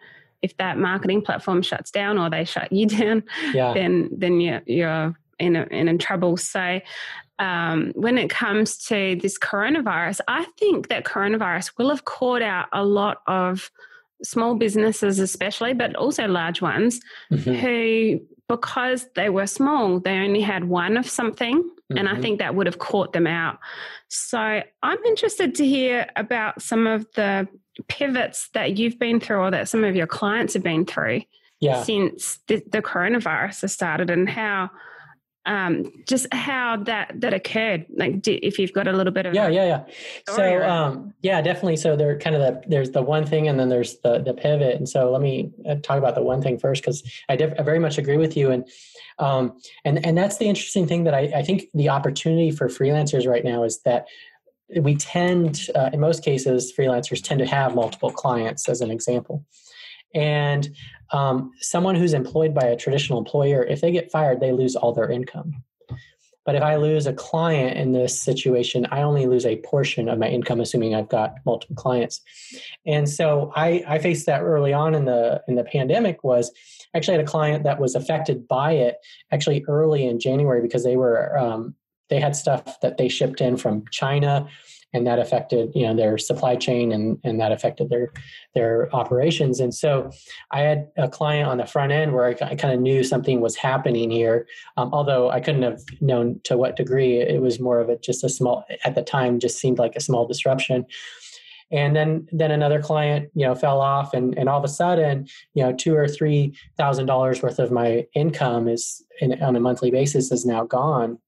if 0.41 0.55
that 0.57 0.77
marketing 0.77 1.21
platform 1.21 1.61
shuts 1.61 1.91
down 1.91 2.17
or 2.17 2.29
they 2.29 2.45
shut 2.45 2.71
you 2.71 2.85
down 2.85 3.23
yeah. 3.53 3.73
then 3.73 4.09
then 4.11 4.39
you're, 4.39 4.61
you're 4.65 5.15
in 5.39 5.55
a, 5.55 5.63
in 5.65 5.87
a 5.87 5.97
trouble 5.97 6.37
so 6.37 6.79
um, 7.39 7.91
when 7.95 8.17
it 8.17 8.29
comes 8.29 8.77
to 8.87 9.15
this 9.21 9.37
coronavirus, 9.37 10.21
I 10.27 10.45
think 10.57 10.87
that 10.89 11.05
coronavirus 11.05 11.73
will 11.77 11.89
have 11.89 12.05
caught 12.05 12.41
out 12.41 12.67
a 12.73 12.83
lot 12.83 13.21
of 13.27 13.71
small 14.23 14.55
businesses, 14.55 15.19
especially, 15.19 15.73
but 15.73 15.95
also 15.95 16.27
large 16.27 16.61
ones, 16.61 16.99
mm-hmm. 17.31 17.53
who, 17.53 18.21
because 18.47 19.07
they 19.15 19.29
were 19.29 19.47
small, 19.47 19.99
they 19.99 20.17
only 20.17 20.41
had 20.41 20.65
one 20.65 20.97
of 20.97 21.07
something. 21.07 21.61
Mm-hmm. 21.63 21.97
And 21.97 22.07
I 22.07 22.13
mm-hmm. 22.13 22.21
think 22.21 22.39
that 22.39 22.55
would 22.55 22.67
have 22.67 22.79
caught 22.79 23.13
them 23.13 23.27
out. 23.27 23.59
So 24.09 24.39
I'm 24.39 25.03
interested 25.05 25.55
to 25.55 25.65
hear 25.65 26.07
about 26.15 26.61
some 26.61 26.87
of 26.87 27.05
the 27.15 27.47
pivots 27.87 28.49
that 28.53 28.77
you've 28.77 28.99
been 28.99 29.19
through 29.19 29.37
or 29.37 29.51
that 29.51 29.69
some 29.69 29.83
of 29.83 29.95
your 29.95 30.07
clients 30.07 30.53
have 30.53 30.63
been 30.63 30.85
through 30.85 31.21
yeah. 31.59 31.83
since 31.83 32.39
the, 32.47 32.61
the 32.69 32.81
coronavirus 32.81 33.61
has 33.61 33.73
started 33.73 34.09
and 34.09 34.29
how 34.29 34.69
um, 35.47 35.91
just 36.05 36.31
how 36.33 36.77
that 36.83 37.19
that 37.21 37.33
occurred. 37.33 37.85
Like 37.95 38.21
do, 38.21 38.37
if 38.43 38.59
you've 38.59 38.73
got 38.73 38.87
a 38.87 38.91
little 38.91 39.13
bit 39.13 39.25
of 39.25 39.33
yeah 39.33 39.47
yeah 39.47 39.65
yeah. 39.65 39.83
so 40.35 40.63
um, 40.69 41.13
yeah 41.21 41.41
definitely. 41.41 41.77
So 41.77 41.95
there 41.95 42.19
kind 42.19 42.35
of 42.35 42.41
the 42.41 42.61
there's 42.67 42.91
the 42.91 43.01
one 43.01 43.25
thing 43.25 43.47
and 43.47 43.59
then 43.59 43.69
there's 43.69 43.97
the 43.99 44.19
the 44.19 44.33
pivot. 44.33 44.75
And 44.75 44.87
so 44.87 45.09
let 45.11 45.21
me 45.21 45.51
uh, 45.67 45.75
talk 45.75 45.97
about 45.97 46.15
the 46.15 46.21
one 46.21 46.41
thing 46.41 46.59
first 46.59 46.83
because 46.83 47.01
I, 47.29 47.35
def- 47.35 47.57
I 47.57 47.63
very 47.63 47.79
much 47.79 47.97
agree 47.97 48.17
with 48.17 48.35
you. 48.35 48.51
And 48.51 48.67
um, 49.19 49.57
and 49.85 50.05
and 50.05 50.17
that's 50.17 50.37
the 50.37 50.45
interesting 50.45 50.85
thing 50.85 51.05
that 51.05 51.13
I, 51.13 51.31
I 51.35 51.43
think 51.43 51.67
the 51.73 51.89
opportunity 51.89 52.51
for 52.51 52.67
freelancers 52.67 53.25
right 53.25 53.43
now 53.43 53.63
is 53.63 53.81
that 53.83 54.07
we 54.75 54.95
tend 54.95 55.69
uh, 55.75 55.89
in 55.93 56.01
most 56.01 56.23
cases 56.23 56.73
freelancers 56.77 57.23
tend 57.23 57.39
to 57.39 57.45
have 57.45 57.73
multiple 57.73 58.11
clients 58.11 58.67
as 58.67 58.81
an 58.81 58.91
example. 58.91 59.45
And 60.13 60.69
um, 61.11 61.51
someone 61.59 61.95
who's 61.95 62.13
employed 62.13 62.53
by 62.53 62.67
a 62.67 62.75
traditional 62.75 63.19
employer, 63.19 63.63
if 63.63 63.81
they 63.81 63.91
get 63.91 64.11
fired, 64.11 64.39
they 64.39 64.51
lose 64.51 64.75
all 64.75 64.93
their 64.93 65.09
income. 65.09 65.63
But 66.45 66.55
if 66.55 66.63
I 66.63 66.77
lose 66.77 67.07
a 67.07 67.13
client 67.13 67.77
in 67.77 67.91
this 67.91 68.17
situation, 68.17 68.87
I 68.89 69.01
only 69.01 69.25
lose 69.25 69.45
a 69.45 69.57
portion 69.57 70.07
of 70.07 70.17
my 70.17 70.29
income, 70.29 70.61
assuming 70.61 70.95
I've 70.95 71.09
got 71.09 71.35
multiple 71.45 71.75
clients. 71.75 72.21
And 72.85 73.09
so 73.09 73.51
I, 73.53 73.83
I 73.85 73.99
faced 73.99 74.27
that 74.27 74.41
early 74.41 74.71
on 74.71 74.95
in 74.95 75.03
the 75.03 75.43
in 75.49 75.55
the 75.55 75.65
pandemic. 75.65 76.23
Was 76.23 76.49
actually 76.95 77.17
had 77.17 77.25
a 77.25 77.27
client 77.27 77.65
that 77.65 77.81
was 77.81 77.95
affected 77.95 78.47
by 78.47 78.71
it 78.71 78.95
actually 79.29 79.65
early 79.67 80.05
in 80.07 80.21
January 80.21 80.61
because 80.61 80.85
they 80.85 80.95
were 80.95 81.37
um, 81.37 81.75
they 82.09 82.21
had 82.21 82.33
stuff 82.33 82.79
that 82.79 82.97
they 82.97 83.09
shipped 83.09 83.41
in 83.41 83.57
from 83.57 83.83
China 83.91 84.47
and 84.93 85.05
that 85.05 85.19
affected 85.19 85.71
you 85.75 85.85
know 85.85 85.95
their 85.95 86.17
supply 86.17 86.55
chain 86.55 86.91
and 86.91 87.19
and 87.23 87.39
that 87.39 87.51
affected 87.51 87.89
their 87.89 88.11
their 88.55 88.93
operations. 88.95 89.59
And 89.59 89.73
so 89.73 90.09
i 90.51 90.61
had 90.61 90.87
a 90.97 91.09
client 91.09 91.49
on 91.49 91.57
the 91.57 91.65
front 91.65 91.91
end 91.91 92.13
where 92.13 92.25
i, 92.25 92.35
I 92.41 92.55
kind 92.55 92.73
of 92.73 92.79
knew 92.79 93.03
something 93.03 93.41
was 93.41 93.55
happening 93.55 94.09
here 94.09 94.47
um, 94.77 94.89
although 94.93 95.29
i 95.29 95.39
couldn't 95.39 95.63
have 95.63 95.81
known 96.01 96.39
to 96.43 96.57
what 96.57 96.75
degree. 96.75 97.19
It 97.19 97.41
was 97.41 97.59
more 97.59 97.79
of 97.79 97.89
a 97.89 97.97
just 97.97 98.23
a 98.23 98.29
small 98.29 98.63
at 98.85 98.95
the 98.95 99.01
time 99.01 99.39
just 99.39 99.59
seemed 99.59 99.79
like 99.79 99.95
a 99.95 100.01
small 100.01 100.25
disruption. 100.27 100.85
And 101.69 101.95
then 101.95 102.27
then 102.31 102.51
another 102.51 102.81
client 102.81 103.29
you 103.33 103.45
know 103.45 103.55
fell 103.55 103.81
off 103.81 104.13
and 104.13 104.37
and 104.37 104.47
all 104.47 104.59
of 104.59 104.63
a 104.63 104.69
sudden 104.69 105.27
you 105.53 105.63
know 105.63 105.73
two 105.73 105.95
or 105.95 106.07
three 106.07 106.53
thousand 106.77 107.07
dollars 107.07 107.41
worth 107.41 107.59
of 107.59 107.71
my 107.71 108.07
income 108.13 108.67
is 108.69 109.03
in, 109.19 109.41
on 109.43 109.55
a 109.55 109.59
monthly 109.59 109.91
basis 109.91 110.31
is 110.31 110.45
now 110.45 110.63
gone 110.63 111.19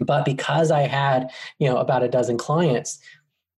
but 0.00 0.24
because 0.24 0.70
I 0.70 0.82
had, 0.82 1.30
you 1.58 1.68
know, 1.68 1.78
about 1.78 2.02
a 2.02 2.08
dozen 2.08 2.38
clients, 2.38 2.98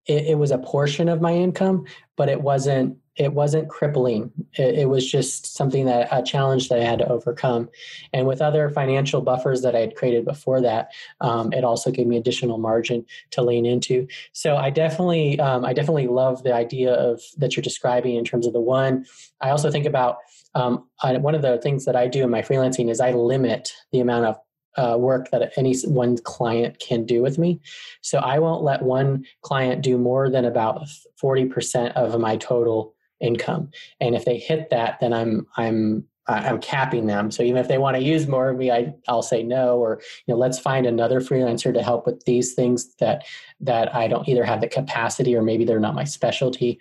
it, 0.07 0.27
it 0.29 0.39
was 0.39 0.51
a 0.51 0.59
portion 0.59 1.09
of 1.09 1.21
my 1.21 1.33
income, 1.33 1.85
but 2.17 2.29
it 2.29 2.41
wasn't 2.41 2.97
it 3.17 3.35
wasn't 3.35 3.69
crippling. 3.69 4.31
It, 4.55 4.79
it, 4.79 4.89
was 4.89 5.09
just 5.11 5.55
something 5.55 5.85
that 5.85 6.09
a 6.11 6.23
challenge 6.23 6.71
that 6.71 6.79
I 6.81 6.85
had 6.85 7.01
to 7.01 7.09
overcome. 7.09 7.69
And 8.15 8.27
with 8.27 8.41
other 8.41 8.71
financial 8.71 9.21
buffers 9.21 9.61
that 9.61 9.77
I 9.77 9.81
had 9.81 9.95
created 9.95 10.25
before 10.25 10.63
that, 10.63 10.93
um, 11.21 11.53
it 11.53 11.63
also 11.63 11.91
gave 11.91 12.07
me 12.07 12.17
additional 12.17 12.57
margin 12.57 13.05
to 13.33 13.43
lean 13.43 13.67
into. 13.67 14.07
So 14.33 14.57
I 14.57 14.71
definitely, 14.71 15.39
um, 15.39 15.67
I 15.67 15.75
definitely 15.75 16.07
love 16.07 16.45
the 16.45 16.55
idea 16.55 16.95
of 16.95 17.21
that 17.37 17.57
you're 17.57 17.63
describing 17.63 18.15
in 18.15 18.25
terms 18.25 18.47
of 18.47 18.55
the 18.55 18.61
one. 18.61 19.05
I 19.43 19.51
also 19.51 19.71
think 19.71 19.85
about 19.85 20.17
um, 20.55 20.89
one 21.03 21.35
of 21.35 21.43
the 21.43 21.59
things 21.59 21.85
that 21.85 21.97
I 21.97 22.09
do 22.09 22.23
in 22.23 22.31
my 22.31 22.41
freelancing 22.41 22.91
is 22.91 23.01
I 23.01 23.13
limit 23.13 23.71
the 23.93 24.01
amount 24.01 24.27
of 24.27 24.39
uh, 24.77 24.97
work 24.99 25.31
that 25.31 25.53
any 25.57 25.77
one 25.81 26.17
client 26.19 26.79
can 26.79 27.05
do 27.05 27.23
with 27.23 27.39
me. 27.39 27.61
So 28.03 28.19
I 28.19 28.39
won't 28.39 28.62
let 28.62 28.83
one 28.83 29.25
client 29.43 29.83
do 29.83 29.99
more 29.99 30.31
than 30.31 30.45
about 30.45 30.87
40% 31.23 31.93
of 31.93 32.19
my 32.21 32.37
total 32.37 32.95
income. 33.21 33.71
And 34.00 34.15
if 34.15 34.25
they 34.25 34.39
hit 34.39 34.71
that, 34.71 34.99
then 35.00 35.12
I'm 35.12 35.47
I'm 35.57 36.05
I'm 36.27 36.61
capping 36.61 37.07
them. 37.07 37.31
So 37.31 37.43
even 37.43 37.59
if 37.59 37.67
they 37.67 37.79
want 37.79 37.97
to 37.97 38.03
use 38.03 38.29
more 38.29 38.50
of 38.50 38.57
me, 38.57 38.71
I, 38.71 38.95
I'll 39.09 39.23
say 39.23 39.43
no, 39.43 39.79
or 39.79 40.00
you 40.27 40.35
know, 40.35 40.39
let's 40.39 40.59
find 40.59 40.87
another 40.87 41.21
freelancer 41.21 41.75
to 41.75 41.83
help 41.83 42.07
with 42.07 42.25
these 42.25 42.55
things 42.55 42.95
that 42.97 43.25
that 43.61 43.95
I 43.95 44.07
don't 44.07 44.29
either 44.29 44.45
have 44.45 44.61
the 44.61 44.69
capacity 44.69 45.35
or 45.35 45.43
maybe 45.43 45.65
they're 45.65 45.81
not 45.81 45.95
my 45.95 46.05
specialty. 46.05 46.79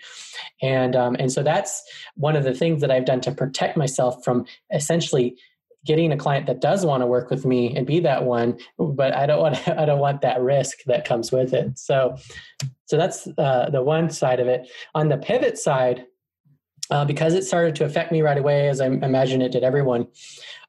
And 0.61 0.95
um, 0.95 1.15
and 1.19 1.31
so 1.31 1.41
that's 1.41 1.83
one 2.15 2.35
of 2.35 2.43
the 2.43 2.53
things 2.53 2.81
that 2.81 2.91
I've 2.91 3.05
done 3.05 3.21
to 3.21 3.31
protect 3.31 3.77
myself 3.77 4.23
from 4.23 4.45
essentially 4.71 5.35
getting 5.85 6.11
a 6.11 6.17
client 6.17 6.45
that 6.45 6.61
does 6.61 6.85
want 6.85 7.01
to 7.01 7.07
work 7.07 7.29
with 7.29 7.45
me 7.45 7.75
and 7.75 7.87
be 7.87 7.99
that 7.99 8.23
one 8.23 8.57
but 8.77 9.15
i 9.15 9.25
don't 9.25 9.39
want 9.39 9.67
i 9.79 9.85
don't 9.85 9.99
want 9.99 10.21
that 10.21 10.41
risk 10.41 10.79
that 10.85 11.05
comes 11.05 11.31
with 11.31 11.53
it. 11.53 11.77
So 11.79 12.17
so 12.89 12.97
that's 12.97 13.27
uh, 13.37 13.69
the 13.69 13.83
one 13.83 14.09
side 14.09 14.39
of 14.39 14.47
it. 14.47 14.67
On 14.95 15.09
the 15.09 15.17
pivot 15.17 15.57
side 15.59 16.05
uh, 16.89 17.05
because 17.05 17.35
it 17.35 17.43
started 17.43 17.75
to 17.75 17.85
affect 17.85 18.11
me 18.11 18.23
right 18.23 18.37
away, 18.37 18.67
as 18.67 18.81
I 18.81 18.87
imagine 18.87 19.43
it 19.43 19.51
did 19.51 19.63
everyone. 19.63 20.07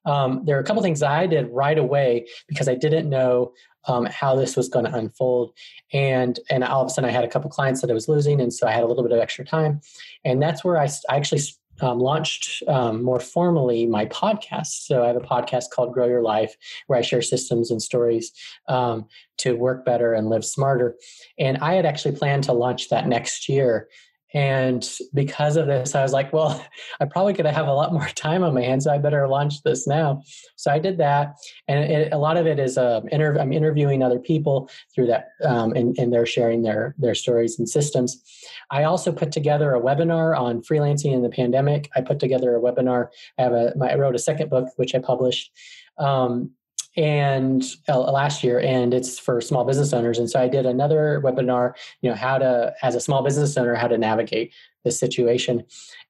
Um, 0.05 0.43
there 0.45 0.57
are 0.59 0.61
a 0.61 0.64
couple 0.64 0.83
things 0.83 1.02
I 1.02 1.26
did 1.26 1.49
right 1.50 1.79
away 1.79 2.26
because 2.47 2.69
I 2.69 2.75
didn't 2.75 3.09
know 3.09 3.52
um, 3.87 4.05
how 4.05 4.37
this 4.37 4.55
was 4.55 4.69
going 4.69 4.85
to 4.85 4.95
unfold, 4.95 5.55
and 5.95 6.38
and 6.50 6.62
all 6.62 6.83
of 6.83 6.88
a 6.88 6.90
sudden 6.90 7.09
I 7.09 7.12
had 7.12 7.25
a 7.25 7.29
couple 7.29 7.49
clients 7.49 7.81
that 7.81 7.90
I 7.90 7.95
was 7.95 8.07
losing, 8.07 8.38
and 8.40 8.52
so 8.52 8.67
I 8.67 8.73
had 8.73 8.83
a 8.83 8.87
little 8.87 9.02
bit 9.02 9.12
of 9.12 9.19
extra 9.19 9.47
time, 9.47 9.81
and 10.23 10.43
that's 10.43 10.62
where 10.62 10.79
I, 10.79 10.88
I 11.09 11.17
actually 11.17 11.40
um, 11.83 11.99
launched 11.99 12.63
um, 12.69 13.03
more 13.03 13.21
formally 13.21 13.87
my 13.87 14.07
podcast. 14.07 14.87
So 14.87 15.03
I 15.03 15.09
have 15.09 15.17
a 15.17 15.21
podcast 15.21 15.71
called 15.71 15.93
Grow 15.93 16.07
Your 16.07 16.23
Life, 16.23 16.57
where 16.87 16.99
I 16.99 17.03
share 17.03 17.23
systems 17.23 17.71
and 17.71 17.83
stories 17.83 18.33
um, 18.69 19.07
to 19.39 19.55
work 19.55 19.85
better 19.85 20.13
and 20.13 20.29
live 20.29 20.45
smarter. 20.45 20.97
And 21.39 21.59
I 21.59 21.75
had 21.75 21.87
actually 21.87 22.17
planned 22.17 22.45
to 22.45 22.53
launch 22.53 22.89
that 22.91 23.07
next 23.07 23.49
year. 23.49 23.89
And 24.33 24.89
because 25.13 25.57
of 25.57 25.67
this, 25.67 25.95
I 25.95 26.03
was 26.03 26.13
like, 26.13 26.33
well, 26.33 26.65
I'm 27.01 27.09
probably 27.09 27.33
going 27.33 27.47
to 27.47 27.53
have 27.53 27.67
a 27.67 27.73
lot 27.73 27.93
more 27.93 28.09
time 28.15 28.43
on 28.45 28.55
my 28.55 28.63
hands, 28.63 28.85
so 28.85 28.93
I 28.93 28.99
better 28.99 29.27
launch 29.27 29.63
this 29.63 29.87
now. 29.87 30.23
So 30.57 30.71
I 30.71 30.79
did 30.79 30.99
that. 30.99 31.37
And 31.69 31.91
it, 31.91 32.13
a 32.13 32.19
lot 32.19 32.37
of 32.37 32.47
it 32.47 32.59
is 32.59 32.79
uh, 32.79 33.01
inter- 33.11 33.39
I'm 33.39 33.53
interviewing 33.53 34.03
other 34.03 34.19
people 34.19 34.71
through 34.95 35.09
that, 35.09 35.31
um, 35.45 35.73
and, 35.73 35.99
and 35.99 36.13
they're 36.13 36.27
sharing 36.27 36.63
their, 36.63 36.95
their 36.99 37.15
stories 37.15 37.59
and 37.59 37.69
systems. 37.69 38.23
I 38.71 38.85
also 38.85 39.13
put 39.13 39.33
together 39.33 39.75
a 39.75 39.81
webinar 39.81 40.39
on 40.39 40.63
freelancing 40.63 41.13
in 41.13 41.23
the 41.23 41.31
pandemic. 41.31 41.91
I 41.97 42.01
put 42.01 42.21
together 42.21 42.57
a 42.57 42.61
webinar. 42.61 43.09
I, 43.39 43.43
have 43.43 43.53
a, 43.53 43.73
my, 43.77 43.91
I 43.91 43.97
wrote 43.97 44.15
a 44.15 44.21
second 44.21 44.51
book, 44.51 44.69
which 44.77 44.95
I 44.95 45.01
published. 45.01 45.51
Um, 45.99 46.53
and 47.00 47.64
uh, 47.88 47.99
last 47.99 48.45
year 48.45 48.61
and 48.61 48.92
it's 48.92 49.19
for 49.19 49.40
small 49.40 49.64
business 49.64 49.95
owners. 49.95 50.19
And 50.19 50.28
so 50.28 50.38
i 50.38 50.47
did 50.47 50.66
another 50.66 51.23
webinar 51.25 51.73
you 52.02 52.11
know 52.11 52.16
how 52.16 52.37
to 52.37 52.75
as 52.83 52.95
a 52.95 53.00
small 53.00 53.23
business 53.23 53.57
owner 53.57 53.75
how 53.75 53.88
to 53.88 53.97
navigate 53.97 54.52
this 54.85 54.99
situation. 54.99 55.64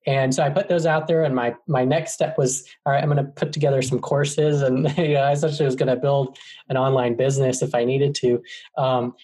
And 0.07 0.35
so 0.35 0.43
i 0.43 0.51
put 0.51 0.69
those 0.69 0.87
out 0.87 1.07
there 1.07 1.23
and 1.23 1.35
my 1.35 1.55
my 1.69 1.85
next 1.85 2.13
step 2.13 2.37
was 2.37 2.65
all 2.85 2.93
right 2.93 3.03
i'm 3.03 3.11
going 3.11 3.25
to 3.25 3.31
put 3.33 3.53
together 3.53 3.83
some 3.83 4.01
courses 4.01 4.63
and 4.63 4.93
you 4.99 5.15
know 5.15 5.21
i 5.21 5.33
essentially 5.33 5.67
was 5.67 5.77
going 5.77 5.95
to 5.95 5.97
build 5.97 6.37
an 6.69 6.77
online 6.77 7.17
business 7.17 7.63
if 7.63 7.75
i 7.75 7.85
needed 7.85 8.15
to. 8.17 8.43
Um, 8.77 9.15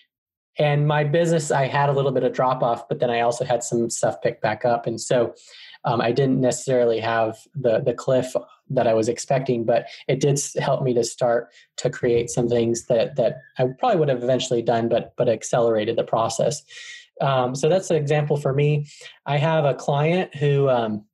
and 0.59 0.87
my 0.87 1.03
business 1.03 1.51
i 1.51 1.67
had 1.67 1.89
a 1.89 1.93
little 1.93 2.13
bit 2.13 2.23
of 2.23 2.33
drop 2.33 2.63
off 2.63 2.89
but 2.89 3.01
then 3.01 3.11
i 3.11 3.21
also 3.21 3.45
had 3.45 3.65
some 3.65 3.91
stuff 3.91 4.23
picked 4.23 4.41
back 4.41 4.65
up. 4.65 4.87
And 4.87 5.01
so 5.01 5.35
um, 5.87 6.01
I 6.01 6.13
didn't 6.13 6.41
necessarily 6.41 7.01
have 7.01 7.39
the 7.55 7.81
the 7.81 7.95
cliff 7.95 8.35
that 8.71 8.87
I 8.87 8.95
was 8.95 9.09
expecting, 9.09 9.65
but 9.65 9.87
it 10.09 10.21
did 10.21 10.41
help 10.59 10.83
me 10.83 10.95
to 10.95 11.05
start 11.05 11.53
to 11.79 11.91
create 11.91 12.31
some 12.31 12.49
things 12.49 12.87
that 12.87 13.17
that 13.17 13.39
I 13.59 13.67
probably 13.79 13.99
would 13.99 14.09
have 14.09 14.23
eventually 14.23 14.63
done, 14.63 14.89
but 14.89 15.15
but 15.17 15.29
accelerated 15.29 15.97
the 15.97 16.05
process. 16.05 16.63
Um, 17.21 17.55
so 17.55 17.69
that's 17.69 17.91
an 17.91 17.97
example 17.97 18.37
for 18.37 18.53
me. 18.53 18.87
I 19.25 19.39
have 19.39 19.65
a 19.65 19.75
client 19.75 20.35
who. 20.35 20.69
Um, 20.69 21.05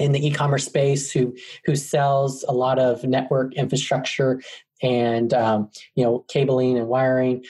in 0.00 0.10
the 0.10 0.26
e-commerce 0.26 0.64
space 0.64 1.12
who 1.12 1.32
who 1.64 1.76
sells 1.76 2.44
a 2.48 2.52
lot 2.52 2.80
of 2.80 3.04
network 3.04 3.54
infrastructure 3.54 4.40
and 4.82 5.32
um, 5.32 5.70
you 5.94 6.04
know 6.04 6.24
cabling 6.28 6.76
and 6.76 6.88
wiring 6.88 7.44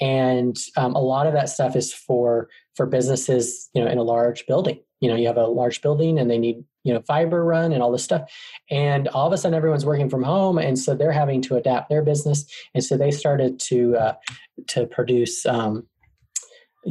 and 0.00 0.56
um, 0.76 0.94
a 0.94 1.00
lot 1.00 1.26
of 1.26 1.32
that 1.32 1.48
stuff 1.48 1.74
is 1.74 1.92
for 1.92 2.48
for 2.76 2.86
businesses 2.86 3.68
you 3.74 3.82
know 3.82 3.90
in 3.90 3.98
a 3.98 4.02
large 4.02 4.46
building 4.46 4.78
you 5.00 5.08
know 5.08 5.16
you 5.16 5.26
have 5.26 5.36
a 5.36 5.46
large 5.46 5.82
building 5.82 6.18
and 6.18 6.30
they 6.30 6.38
need 6.38 6.62
you 6.88 6.94
know 6.94 7.02
fiber 7.02 7.44
run 7.44 7.72
and 7.72 7.82
all 7.82 7.92
this 7.92 8.02
stuff 8.02 8.22
and 8.70 9.08
all 9.08 9.26
of 9.26 9.32
a 9.32 9.36
sudden 9.36 9.54
everyone's 9.54 9.84
working 9.84 10.08
from 10.08 10.22
home 10.22 10.56
and 10.56 10.78
so 10.78 10.94
they're 10.94 11.12
having 11.12 11.42
to 11.42 11.56
adapt 11.56 11.90
their 11.90 12.02
business 12.02 12.46
and 12.74 12.82
so 12.82 12.96
they 12.96 13.10
started 13.10 13.60
to 13.60 13.94
uh, 13.96 14.14
to 14.66 14.86
produce 14.86 15.44
um, 15.44 15.86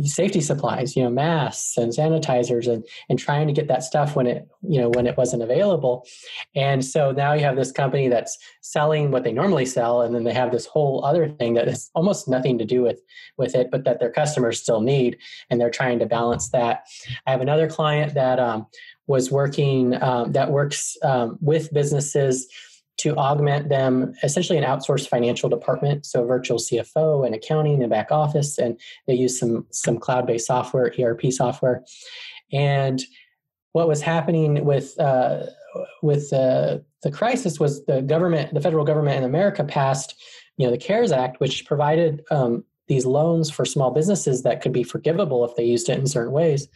safety 0.04 0.42
supplies, 0.42 0.96
you 0.96 1.04
know, 1.04 1.10
masks 1.10 1.78
and 1.78 1.92
sanitizers 1.92 2.72
and 2.72 2.84
and 3.10 3.18
trying 3.18 3.48
to 3.48 3.54
get 3.54 3.68
that 3.68 3.84
stuff 3.84 4.16
when 4.16 4.28
it, 4.28 4.48
you 4.62 4.80
know, 4.80 4.90
when 4.90 5.08
it 5.08 5.18
wasn't 5.18 5.42
available. 5.42 6.06
And 6.56 6.84
so 6.84 7.12
now 7.12 7.34
you 7.34 7.44
have 7.44 7.56
this 7.56 7.72
company 7.72 8.08
that's 8.08 8.38
selling 8.62 9.12
what 9.12 9.24
they 9.24 9.32
normally 9.32 9.66
sell 9.66 10.02
and 10.02 10.14
then 10.14 10.24
they 10.24 10.34
have 10.34 10.52
this 10.52 10.66
whole 10.66 11.04
other 11.06 11.30
thing 11.30 11.54
that 11.56 11.68
has 11.68 11.90
almost 11.96 12.28
nothing 12.28 12.58
to 12.58 12.66
do 12.66 12.82
with 12.82 13.02
with 13.38 13.56
it 13.56 13.70
but 13.72 13.86
that 13.86 14.00
their 14.00 14.12
customers 14.12 14.62
still 14.62 14.82
need 14.82 15.18
and 15.50 15.60
they're 15.60 15.70
trying 15.70 16.00
to 16.00 16.06
balance 16.06 16.50
that. 16.50 16.86
I 17.26 17.32
have 17.32 17.42
another 17.42 17.70
client 17.70 18.14
that 18.14 18.40
um, 18.40 18.68
was 19.08 19.32
working 19.32 20.02
um, 20.02 20.32
that 20.34 20.52
works 20.52 20.98
um, 21.04 21.38
with 21.42 21.74
businesses 21.74 22.48
to 22.98 23.16
augment 23.16 23.70
them 23.70 24.14
essentially 24.24 24.58
an 24.58 24.64
outsourced 24.64 25.08
financial 25.08 25.50
department 25.50 26.06
so 26.06 26.26
virtual 26.26 26.58
cfo 26.58 27.26
and 27.26 27.36
accounting 27.36 27.82
and 27.82 27.90
back 27.90 28.12
office 28.12 28.58
and 28.58 28.80
they 29.06 29.14
use 29.14 29.40
some 29.40 29.66
some 29.72 29.98
cloud-based 29.98 30.48
software 30.48 30.92
erp 31.00 31.22
software. 31.32 31.84
And 32.52 33.04
what 33.74 33.88
was 33.88 34.02
happening 34.02 34.66
with 34.66 35.00
uh, 35.00 35.46
with 36.02 36.32
uh, 36.34 36.80
the 37.04 37.12
crisis 37.12 37.60
was 37.60 37.86
the 37.86 38.02
government 38.02 38.54
the 38.54 38.62
federal 38.62 38.86
government 38.86 39.18
in 39.18 39.24
america 39.24 39.64
passed 39.64 40.16
you 40.58 40.66
know 40.66 40.72
the 40.72 40.78
cares 40.78 41.12
act 41.12 41.40
which 41.40 41.66
provided 41.66 42.24
um, 42.32 42.64
these 42.88 43.06
loans 43.06 43.50
for 43.50 43.66
small 43.66 43.92
businesses 43.92 44.44
that 44.44 44.62
could 44.62 44.74
be 44.74 44.84
forgivable 44.84 45.46
if 45.46 45.56
they 45.56 45.64
used 45.64 45.90
it 45.90 46.00
in 46.00 46.08
certain 46.08 46.34
ways 46.34 46.68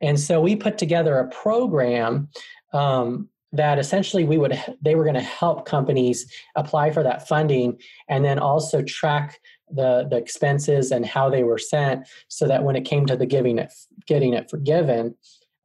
and 0.00 0.18
so 0.18 0.40
we 0.40 0.56
put 0.56 0.78
together 0.78 1.18
a 1.18 1.28
program 1.28 2.28
um, 2.72 3.28
that 3.52 3.78
essentially 3.78 4.24
we 4.24 4.36
would 4.36 4.60
they 4.82 4.94
were 4.94 5.04
going 5.04 5.14
to 5.14 5.20
help 5.20 5.64
companies 5.64 6.30
apply 6.56 6.90
for 6.90 7.02
that 7.02 7.26
funding 7.28 7.78
and 8.08 8.24
then 8.24 8.38
also 8.38 8.82
track 8.82 9.38
the 9.70 10.06
the 10.10 10.16
expenses 10.16 10.90
and 10.90 11.06
how 11.06 11.30
they 11.30 11.44
were 11.44 11.58
sent 11.58 12.06
so 12.28 12.46
that 12.46 12.64
when 12.64 12.76
it 12.76 12.84
came 12.84 13.06
to 13.06 13.16
the 13.16 13.26
giving 13.26 13.58
it 13.58 13.72
getting 14.06 14.34
it 14.34 14.50
forgiven 14.50 15.14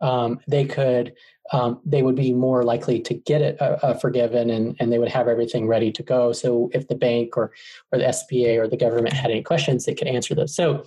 um, 0.02 0.40
they 0.48 0.66
could 0.66 1.14
um, 1.52 1.82
they 1.84 2.04
would 2.04 2.16
be 2.16 2.32
more 2.32 2.64
likely 2.64 3.00
to 3.02 3.14
get 3.14 3.42
it 3.42 3.60
uh, 3.60 3.78
uh, 3.82 3.94
forgiven 3.96 4.52
and, 4.52 4.76
and 4.80 4.92
they 4.92 5.00
would 5.00 5.10
have 5.10 5.28
everything 5.28 5.68
ready 5.68 5.92
to 5.92 6.04
go. 6.04 6.32
So 6.32 6.70
if 6.74 6.88
the 6.88 6.96
bank 6.96 7.36
or 7.36 7.52
or 7.92 7.98
the 7.98 8.06
sba 8.06 8.60
or 8.60 8.68
the 8.68 8.78
government 8.78 9.16
had 9.16 9.32
any 9.32 9.42
questions 9.42 9.86
they 9.86 9.96
could 9.96 10.08
answer 10.08 10.36
those. 10.36 10.56
So 10.56 10.86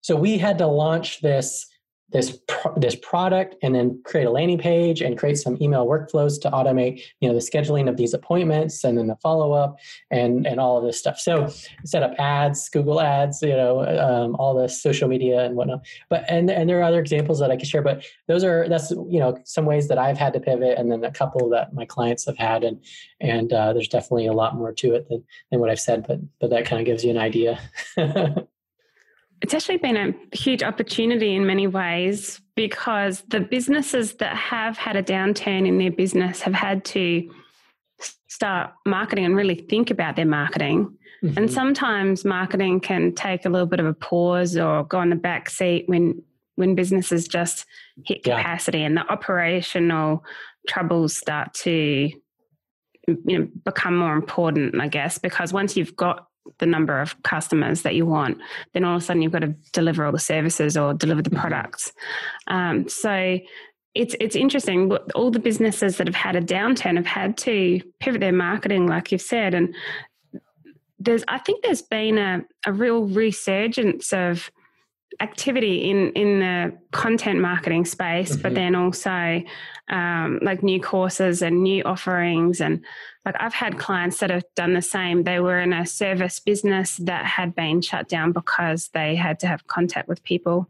so 0.00 0.16
we 0.16 0.38
had 0.38 0.58
to 0.58 0.66
launch 0.66 1.20
this 1.20 1.66
this 2.12 2.38
pro- 2.48 2.74
this 2.76 2.94
product 2.96 3.56
and 3.62 3.74
then 3.74 4.00
create 4.04 4.24
a 4.24 4.30
landing 4.30 4.58
page 4.58 5.00
and 5.00 5.18
create 5.18 5.38
some 5.38 5.56
email 5.60 5.86
workflows 5.86 6.40
to 6.40 6.50
automate 6.50 7.02
you 7.20 7.28
know 7.28 7.34
the 7.34 7.40
scheduling 7.40 7.88
of 7.88 7.96
these 7.96 8.14
appointments 8.14 8.84
and 8.84 8.98
then 8.98 9.06
the 9.06 9.16
follow 9.16 9.52
up 9.52 9.78
and 10.10 10.46
and 10.46 10.60
all 10.60 10.78
of 10.78 10.84
this 10.84 10.98
stuff. 10.98 11.18
So 11.18 11.48
set 11.84 12.02
up 12.02 12.14
ads 12.18 12.68
google 12.68 13.00
ads 13.00 13.42
you 13.42 13.56
know 13.56 13.84
um, 13.98 14.36
all 14.36 14.54
the 14.54 14.68
social 14.68 15.08
media 15.08 15.44
and 15.44 15.56
whatnot. 15.56 15.84
But 16.08 16.24
and 16.28 16.50
and 16.50 16.68
there 16.68 16.78
are 16.80 16.84
other 16.84 17.00
examples 17.00 17.38
that 17.40 17.50
i 17.50 17.56
could 17.56 17.66
share 17.66 17.82
but 17.82 18.04
those 18.28 18.44
are 18.44 18.68
that's 18.68 18.90
you 18.90 19.18
know 19.18 19.36
some 19.44 19.64
ways 19.64 19.88
that 19.88 19.98
i've 19.98 20.18
had 20.18 20.32
to 20.32 20.40
pivot 20.40 20.78
and 20.78 20.90
then 20.90 21.04
a 21.04 21.10
couple 21.10 21.48
that 21.50 21.72
my 21.72 21.84
clients 21.84 22.26
have 22.26 22.36
had 22.36 22.64
and 22.64 22.84
and 23.20 23.52
uh, 23.52 23.72
there's 23.72 23.88
definitely 23.88 24.26
a 24.26 24.32
lot 24.32 24.56
more 24.56 24.72
to 24.72 24.94
it 24.94 25.08
than, 25.08 25.24
than 25.50 25.60
what 25.60 25.70
i've 25.70 25.80
said 25.80 26.04
but 26.06 26.18
but 26.40 26.50
that 26.50 26.64
kind 26.64 26.80
of 26.80 26.86
gives 26.86 27.04
you 27.04 27.10
an 27.10 27.18
idea 27.18 27.60
It's 29.42 29.54
actually 29.54 29.78
been 29.78 29.96
a 29.96 30.36
huge 30.36 30.62
opportunity 30.62 31.34
in 31.34 31.46
many 31.46 31.66
ways 31.66 32.40
because 32.54 33.22
the 33.28 33.40
businesses 33.40 34.14
that 34.14 34.36
have 34.36 34.78
had 34.78 34.96
a 34.96 35.02
downturn 35.02 35.66
in 35.66 35.78
their 35.78 35.90
business 35.90 36.40
have 36.42 36.54
had 36.54 36.84
to 36.86 37.28
start 38.28 38.72
marketing 38.86 39.24
and 39.24 39.36
really 39.36 39.56
think 39.56 39.90
about 39.90 40.14
their 40.14 40.26
marketing. 40.26 40.96
Mm-hmm. 41.22 41.38
And 41.38 41.52
sometimes 41.52 42.24
marketing 42.24 42.80
can 42.80 43.14
take 43.14 43.44
a 43.44 43.48
little 43.48 43.66
bit 43.66 43.80
of 43.80 43.86
a 43.86 43.94
pause 43.94 44.56
or 44.56 44.84
go 44.84 44.98
on 44.98 45.10
the 45.10 45.16
back 45.16 45.50
seat 45.50 45.84
when 45.88 46.22
when 46.56 46.74
businesses 46.74 47.26
just 47.26 47.64
hit 48.04 48.22
capacity 48.22 48.80
yeah. 48.80 48.86
and 48.86 48.96
the 48.96 49.10
operational 49.10 50.22
troubles 50.68 51.16
start 51.16 51.54
to 51.54 52.10
you 53.08 53.38
know 53.38 53.48
become 53.64 53.96
more 53.96 54.14
important, 54.14 54.80
I 54.80 54.88
guess, 54.88 55.18
because 55.18 55.52
once 55.52 55.76
you've 55.76 55.96
got 55.96 56.28
the 56.58 56.66
number 56.66 57.00
of 57.00 57.20
customers 57.22 57.82
that 57.82 57.94
you 57.94 58.06
want, 58.06 58.38
then 58.72 58.84
all 58.84 58.96
of 58.96 59.02
a 59.02 59.04
sudden 59.04 59.22
you've 59.22 59.32
got 59.32 59.40
to 59.40 59.54
deliver 59.72 60.04
all 60.04 60.12
the 60.12 60.18
services 60.18 60.76
or 60.76 60.94
deliver 60.94 61.22
the 61.22 61.30
mm-hmm. 61.30 61.40
products. 61.40 61.92
Um, 62.46 62.88
so 62.88 63.38
it's 63.94 64.16
it's 64.20 64.36
interesting. 64.36 64.92
All 65.14 65.30
the 65.30 65.38
businesses 65.38 65.98
that 65.98 66.06
have 66.06 66.16
had 66.16 66.36
a 66.36 66.40
downturn 66.40 66.96
have 66.96 67.06
had 67.06 67.36
to 67.38 67.80
pivot 68.00 68.20
their 68.20 68.32
marketing, 68.32 68.86
like 68.86 69.12
you've 69.12 69.20
said, 69.20 69.54
and 69.54 69.74
there's 70.98 71.24
I 71.28 71.38
think 71.38 71.62
there's 71.62 71.82
been 71.82 72.18
a, 72.18 72.42
a 72.66 72.72
real 72.72 73.04
resurgence 73.04 74.12
of 74.12 74.50
activity 75.20 75.90
in 75.90 76.12
in 76.12 76.40
the 76.40 76.78
content 76.92 77.40
marketing 77.40 77.84
space, 77.84 78.32
mm-hmm. 78.32 78.42
but 78.42 78.54
then 78.54 78.74
also 78.74 79.42
um, 79.90 80.38
like 80.42 80.62
new 80.62 80.80
courses 80.80 81.42
and 81.42 81.62
new 81.62 81.82
offerings. 81.84 82.60
And 82.60 82.84
like 83.24 83.36
I've 83.38 83.54
had 83.54 83.78
clients 83.78 84.18
that 84.18 84.30
have 84.30 84.44
done 84.56 84.74
the 84.74 84.82
same. 84.82 85.22
They 85.22 85.38
were 85.38 85.60
in 85.60 85.72
a 85.72 85.86
service 85.86 86.40
business 86.40 86.96
that 86.96 87.24
had 87.24 87.54
been 87.54 87.80
shut 87.80 88.08
down 88.08 88.32
because 88.32 88.88
they 88.88 89.14
had 89.14 89.38
to 89.40 89.46
have 89.46 89.66
contact 89.66 90.08
with 90.08 90.22
people. 90.24 90.68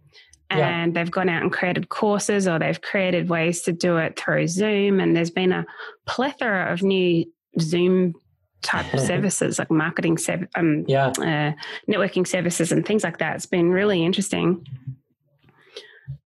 And 0.51 0.95
yeah. 0.95 1.01
they've 1.03 1.11
gone 1.11 1.31
out 1.31 1.43
and 1.43 1.51
created 1.51 1.89
courses 1.89 2.47
or 2.47 2.59
they've 2.59 2.81
created 2.81 3.31
ways 3.31 3.63
to 3.63 3.73
do 3.73 3.97
it 3.97 4.19
through 4.19 4.49
Zoom. 4.49 5.01
And 5.01 5.17
there's 5.17 5.31
been 5.31 5.51
a 5.51 5.65
plethora 6.07 6.71
of 6.71 6.83
new 6.83 7.25
Zoom 7.59 8.15
type 8.61 8.87
services 8.99 9.59
like 9.59 9.71
marketing, 9.71 10.19
um, 10.55 10.85
yeah. 10.87 11.07
Uh, 11.07 11.53
networking 11.91 12.27
services 12.27 12.71
and 12.71 12.85
things 12.85 13.03
like 13.03 13.17
that. 13.19 13.37
It's 13.37 13.47
been 13.47 13.71
really 13.71 14.05
interesting. 14.05 14.67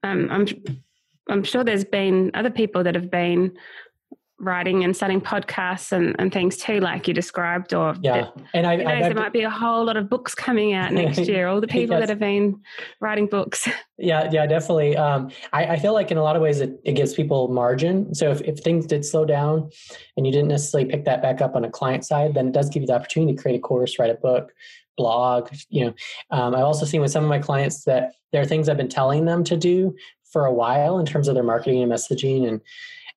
Um, 0.02 0.28
I'm 0.30 0.46
I'm 1.28 1.42
sure 1.42 1.64
there's 1.64 1.84
been 1.84 2.30
other 2.34 2.50
people 2.50 2.84
that 2.84 2.94
have 2.94 3.10
been 3.10 3.56
writing 4.38 4.84
and 4.84 4.94
starting 4.94 5.20
podcasts 5.20 5.92
and, 5.92 6.14
and 6.18 6.32
things 6.32 6.56
too, 6.56 6.80
like 6.80 7.08
you 7.08 7.14
described. 7.14 7.72
Or 7.72 7.94
yeah, 8.00 8.28
and 8.52 8.66
I, 8.66 8.76
knows, 8.76 9.02
there 9.02 9.14
might 9.14 9.32
be 9.32 9.42
a 9.42 9.50
whole 9.50 9.84
lot 9.84 9.96
of 9.96 10.10
books 10.10 10.34
coming 10.34 10.74
out 10.74 10.92
next 10.92 11.18
year. 11.20 11.48
All 11.48 11.60
the 11.60 11.66
people 11.66 11.96
yes. 11.96 12.02
that 12.02 12.08
have 12.10 12.18
been 12.18 12.60
writing 13.00 13.26
books. 13.26 13.68
Yeah, 13.98 14.28
yeah, 14.30 14.46
definitely. 14.46 14.94
Um, 14.94 15.30
I, 15.54 15.64
I, 15.64 15.78
feel 15.78 15.94
like 15.94 16.10
in 16.10 16.18
a 16.18 16.22
lot 16.22 16.36
of 16.36 16.42
ways 16.42 16.60
it, 16.60 16.78
it 16.84 16.92
gives 16.92 17.14
people 17.14 17.48
margin. 17.48 18.14
So 18.14 18.30
if, 18.30 18.42
if 18.42 18.58
things 18.58 18.84
did 18.84 19.06
slow 19.06 19.24
down 19.24 19.70
and 20.18 20.26
you 20.26 20.32
didn't 20.32 20.48
necessarily 20.48 20.90
pick 20.90 21.06
that 21.06 21.22
back 21.22 21.40
up 21.40 21.56
on 21.56 21.64
a 21.64 21.70
client 21.70 22.04
side, 22.04 22.34
then 22.34 22.48
it 22.48 22.52
does 22.52 22.68
give 22.68 22.82
you 22.82 22.88
the 22.88 22.94
opportunity 22.94 23.34
to 23.34 23.40
create 23.40 23.56
a 23.56 23.58
course, 23.58 23.98
write 23.98 24.10
a 24.10 24.16
book, 24.16 24.52
blog. 24.98 25.48
You 25.70 25.86
know, 25.86 25.94
um, 26.30 26.54
I've 26.54 26.64
also 26.64 26.84
seen 26.84 27.00
with 27.00 27.10
some 27.10 27.24
of 27.24 27.30
my 27.30 27.38
clients 27.38 27.84
that 27.84 28.12
there 28.32 28.42
are 28.42 28.44
things 28.44 28.68
I've 28.68 28.76
been 28.76 28.90
telling 28.90 29.24
them 29.24 29.44
to 29.44 29.56
do 29.56 29.96
for 30.30 30.44
a 30.44 30.52
while 30.52 30.98
in 30.98 31.06
terms 31.06 31.28
of 31.28 31.34
their 31.34 31.42
marketing 31.42 31.82
and 31.82 31.90
messaging 31.90 32.46
and 32.46 32.60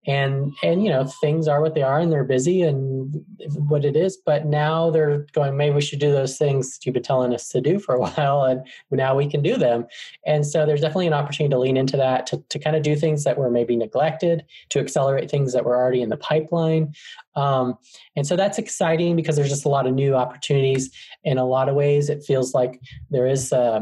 and 0.09 0.53
and 0.63 0.83
you 0.83 0.89
know 0.89 1.05
things 1.21 1.47
are 1.47 1.61
what 1.61 1.75
they 1.75 1.83
are 1.83 1.99
and 1.99 2.11
they're 2.11 2.23
busy 2.23 2.61
and 2.61 3.23
what 3.69 3.85
it 3.85 3.95
is 3.95 4.17
but 4.25 4.45
now 4.45 4.89
they're 4.89 5.25
going 5.33 5.55
maybe 5.55 5.75
we 5.75 5.81
should 5.81 5.99
do 5.99 6.11
those 6.11 6.37
things 6.37 6.71
that 6.73 6.85
you've 6.85 6.93
been 6.93 7.03
telling 7.03 7.33
us 7.33 7.47
to 7.49 7.61
do 7.61 7.79
for 7.79 7.95
a 7.95 7.99
while 8.05 8.43
and 8.43 8.65
now 8.91 9.15
we 9.15 9.29
can 9.29 9.41
do 9.41 9.57
them. 9.57 9.85
And 10.25 10.45
so 10.45 10.65
there's 10.65 10.81
definitely 10.81 11.07
an 11.07 11.13
opportunity 11.13 11.51
to 11.51 11.59
lean 11.59 11.77
into 11.77 11.97
that 11.97 12.25
to, 12.27 12.43
to 12.49 12.59
kind 12.59 12.75
of 12.75 12.83
do 12.83 12.95
things 12.95 13.23
that 13.23 13.37
were 13.37 13.49
maybe 13.49 13.75
neglected 13.75 14.45
to 14.69 14.79
accelerate 14.79 15.29
things 15.29 15.53
that 15.53 15.65
were 15.65 15.75
already 15.75 16.01
in 16.01 16.09
the 16.09 16.17
pipeline. 16.17 16.93
Um, 17.35 17.77
and 18.15 18.27
so 18.27 18.35
that's 18.35 18.57
exciting 18.57 19.15
because 19.15 19.35
there's 19.35 19.49
just 19.49 19.65
a 19.65 19.69
lot 19.69 19.87
of 19.87 19.93
new 19.93 20.15
opportunities. 20.15 20.89
In 21.23 21.37
a 21.37 21.45
lot 21.45 21.69
of 21.69 21.75
ways 21.75 22.09
it 22.09 22.23
feels 22.23 22.53
like 22.53 22.79
there 23.09 23.27
is 23.27 23.53
uh, 23.53 23.81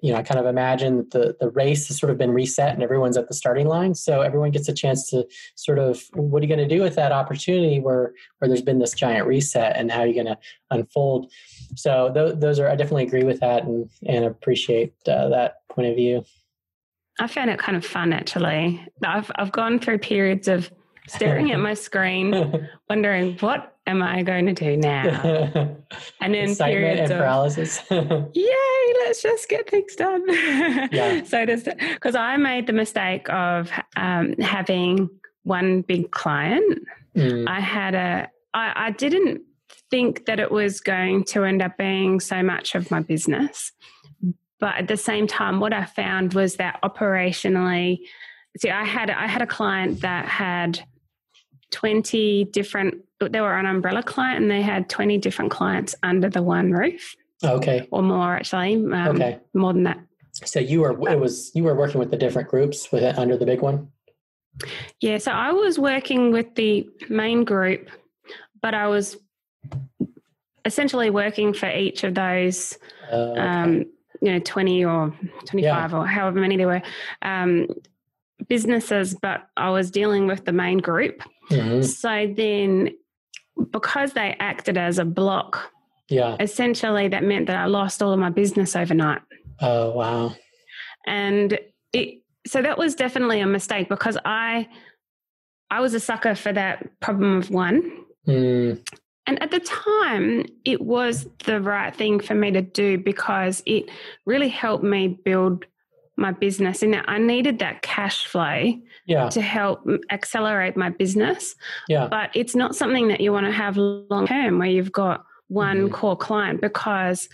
you 0.00 0.12
know, 0.12 0.18
I 0.18 0.22
kind 0.22 0.38
of 0.38 0.46
imagine 0.46 0.98
that 0.98 1.10
the, 1.10 1.36
the 1.40 1.50
race 1.50 1.88
has 1.88 1.98
sort 1.98 2.10
of 2.10 2.18
been 2.18 2.32
reset 2.32 2.72
and 2.72 2.82
everyone's 2.82 3.16
at 3.16 3.28
the 3.28 3.34
starting 3.34 3.66
line. 3.66 3.94
So 3.94 4.20
everyone 4.20 4.52
gets 4.52 4.68
a 4.68 4.72
chance 4.72 5.10
to 5.10 5.26
sort 5.56 5.78
of, 5.78 6.02
what 6.14 6.40
are 6.40 6.46
you 6.46 6.54
going 6.54 6.68
to 6.68 6.74
do 6.74 6.82
with 6.82 6.94
that 6.94 7.10
opportunity 7.10 7.80
where, 7.80 8.12
where 8.38 8.48
there's 8.48 8.62
been 8.62 8.78
this 8.78 8.94
giant 8.94 9.26
reset 9.26 9.76
and 9.76 9.90
how 9.90 10.00
are 10.00 10.06
you 10.06 10.14
going 10.14 10.26
to 10.26 10.38
unfold? 10.70 11.32
So 11.74 12.12
th- 12.14 12.38
those 12.38 12.60
are, 12.60 12.68
I 12.68 12.76
definitely 12.76 13.04
agree 13.04 13.24
with 13.24 13.40
that 13.40 13.64
and, 13.64 13.90
and 14.06 14.24
appreciate 14.24 14.94
uh, 15.08 15.28
that 15.30 15.68
point 15.68 15.88
of 15.88 15.96
view. 15.96 16.24
I 17.18 17.26
found 17.26 17.50
it 17.50 17.58
kind 17.58 17.76
of 17.76 17.84
fun 17.84 18.12
actually. 18.12 18.86
I've, 19.04 19.30
I've 19.34 19.50
gone 19.50 19.80
through 19.80 19.98
periods 19.98 20.46
of 20.46 20.70
staring 21.08 21.50
at 21.50 21.58
my 21.58 21.74
screen, 21.74 22.68
wondering 22.88 23.36
what 23.38 23.77
am 23.88 24.02
I 24.02 24.22
going 24.22 24.46
to 24.46 24.52
do 24.52 24.76
now? 24.76 25.74
And 26.20 26.34
then 26.34 26.54
periods 26.54 27.00
and 27.00 27.12
of 27.12 27.18
paralysis. 27.18 27.80
yay, 27.90 28.94
let's 29.04 29.22
just 29.22 29.48
get 29.48 29.70
things 29.70 29.96
done. 29.96 30.22
yeah. 30.92 31.22
So 31.24 31.46
does 31.46 31.62
because 31.64 32.14
I 32.14 32.36
made 32.36 32.66
the 32.66 32.72
mistake 32.72 33.28
of 33.30 33.70
um, 33.96 34.34
having 34.34 35.08
one 35.44 35.82
big 35.82 36.10
client. 36.10 36.82
Mm. 37.16 37.48
I 37.48 37.60
had 37.60 37.94
a 37.94 38.28
I, 38.52 38.72
I 38.76 38.90
didn't 38.90 39.42
think 39.90 40.26
that 40.26 40.38
it 40.38 40.50
was 40.52 40.80
going 40.80 41.24
to 41.24 41.44
end 41.44 41.62
up 41.62 41.78
being 41.78 42.20
so 42.20 42.42
much 42.42 42.74
of 42.74 42.90
my 42.90 43.00
business. 43.00 43.72
But 44.60 44.74
at 44.74 44.88
the 44.88 44.96
same 44.96 45.26
time, 45.26 45.60
what 45.60 45.72
I 45.72 45.84
found 45.84 46.34
was 46.34 46.56
that 46.56 46.80
operationally, 46.82 48.00
see, 48.58 48.70
I 48.70 48.84
had 48.84 49.08
I 49.08 49.26
had 49.26 49.40
a 49.40 49.46
client 49.46 50.02
that 50.02 50.26
had 50.26 50.84
20 51.70 52.44
different 52.44 52.94
they 53.20 53.40
were 53.40 53.56
an 53.56 53.66
umbrella 53.66 54.02
client 54.02 54.42
and 54.42 54.50
they 54.50 54.62
had 54.62 54.88
20 54.88 55.18
different 55.18 55.50
clients 55.50 55.94
under 56.02 56.30
the 56.30 56.42
one 56.42 56.70
roof. 56.70 57.16
Okay. 57.44 57.86
Or 57.90 58.02
more 58.02 58.36
actually 58.36 58.74
um, 58.74 58.94
okay. 58.94 59.40
more 59.54 59.72
than 59.72 59.84
that. 59.84 59.98
So 60.32 60.60
you 60.60 60.80
were 60.80 60.92
it 61.10 61.18
was 61.18 61.50
you 61.54 61.64
were 61.64 61.74
working 61.74 61.98
with 61.98 62.10
the 62.10 62.16
different 62.16 62.48
groups 62.48 62.92
with 62.92 63.02
it 63.02 63.18
under 63.18 63.36
the 63.36 63.46
big 63.46 63.60
one? 63.60 63.90
Yeah 65.00 65.18
so 65.18 65.32
i 65.32 65.52
was 65.52 65.78
working 65.78 66.32
with 66.32 66.54
the 66.54 66.88
main 67.08 67.44
group 67.44 67.90
but 68.60 68.74
i 68.74 68.88
was 68.88 69.16
essentially 70.64 71.10
working 71.10 71.52
for 71.54 71.70
each 71.70 72.04
of 72.04 72.14
those 72.14 72.78
uh, 73.12 73.16
okay. 73.16 73.40
um, 73.40 73.76
you 74.20 74.32
know 74.32 74.38
20 74.40 74.84
or 74.84 75.14
25 75.46 75.92
yeah. 75.92 75.96
or 75.96 76.06
however 76.06 76.40
many 76.40 76.56
there 76.56 76.66
were 76.66 76.82
um, 77.22 77.66
businesses 78.48 79.14
but 79.14 79.48
i 79.56 79.70
was 79.70 79.90
dealing 79.90 80.26
with 80.26 80.44
the 80.44 80.52
main 80.52 80.78
group 80.78 81.22
Mm-hmm. 81.50 81.82
So 81.82 82.32
then, 82.36 82.90
because 83.70 84.12
they 84.12 84.36
acted 84.38 84.76
as 84.76 84.98
a 84.98 85.04
block, 85.04 85.70
yeah, 86.08 86.36
essentially 86.40 87.08
that 87.08 87.24
meant 87.24 87.46
that 87.46 87.56
I 87.56 87.66
lost 87.66 88.02
all 88.02 88.12
of 88.12 88.18
my 88.18 88.30
business 88.30 88.76
overnight. 88.76 89.22
Oh 89.60 89.92
wow! 89.92 90.34
And 91.06 91.58
it 91.92 92.22
so 92.46 92.62
that 92.62 92.78
was 92.78 92.94
definitely 92.94 93.40
a 93.40 93.46
mistake 93.46 93.88
because 93.88 94.16
I 94.24 94.68
I 95.70 95.80
was 95.80 95.94
a 95.94 96.00
sucker 96.00 96.34
for 96.34 96.52
that 96.52 97.00
problem 97.00 97.36
of 97.36 97.50
one. 97.50 98.04
Mm. 98.26 98.86
And 99.26 99.42
at 99.42 99.50
the 99.50 99.60
time, 99.60 100.46
it 100.64 100.80
was 100.80 101.28
the 101.44 101.60
right 101.60 101.94
thing 101.94 102.18
for 102.18 102.34
me 102.34 102.50
to 102.52 102.62
do 102.62 102.96
because 102.96 103.62
it 103.66 103.90
really 104.24 104.48
helped 104.48 104.82
me 104.82 105.08
build 105.22 105.66
my 106.18 106.32
business 106.32 106.82
and 106.82 107.00
I 107.06 107.18
needed 107.18 107.60
that 107.60 107.82
cash 107.82 108.26
flow 108.26 108.74
yeah. 109.06 109.28
to 109.28 109.40
help 109.40 109.86
accelerate 110.10 110.76
my 110.76 110.90
business. 110.90 111.54
Yeah. 111.88 112.08
But 112.08 112.30
it's 112.34 112.56
not 112.56 112.74
something 112.74 113.08
that 113.08 113.20
you 113.20 113.32
want 113.32 113.46
to 113.46 113.52
have 113.52 113.76
long 113.76 114.26
term 114.26 114.58
where 114.58 114.68
you've 114.68 114.92
got 114.92 115.24
one 115.46 115.84
mm-hmm. 115.84 115.94
core 115.94 116.16
client 116.16 116.60
because 116.60 117.28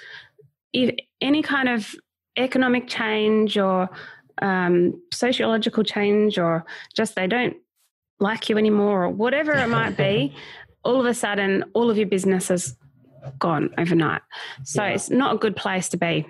if 0.73 0.95
any 1.21 1.43
kind 1.43 1.69
of 1.69 1.95
economic 2.37 2.87
change 2.87 3.57
or 3.57 3.89
um, 4.43 5.01
sociological 5.13 5.83
change 5.83 6.39
or 6.39 6.65
just 6.95 7.15
they 7.15 7.27
don't 7.27 7.57
like 8.21 8.49
you 8.49 8.59
anymore 8.59 9.05
or 9.05 9.09
whatever 9.09 9.53
it 9.53 9.69
might 9.69 9.97
be, 9.97 10.35
all 10.85 11.01
of 11.01 11.07
a 11.07 11.15
sudden 11.15 11.65
all 11.73 11.91
of 11.91 11.97
your 11.97 12.07
business 12.07 12.51
is 12.51 12.77
gone 13.39 13.71
overnight. 13.79 14.23
So 14.65 14.85
yeah. 14.85 14.91
it's 14.91 15.11
not 15.11 15.35
a 15.35 15.39
good 15.39 15.57
place 15.57 15.89
to 15.91 15.97
be. 15.97 16.27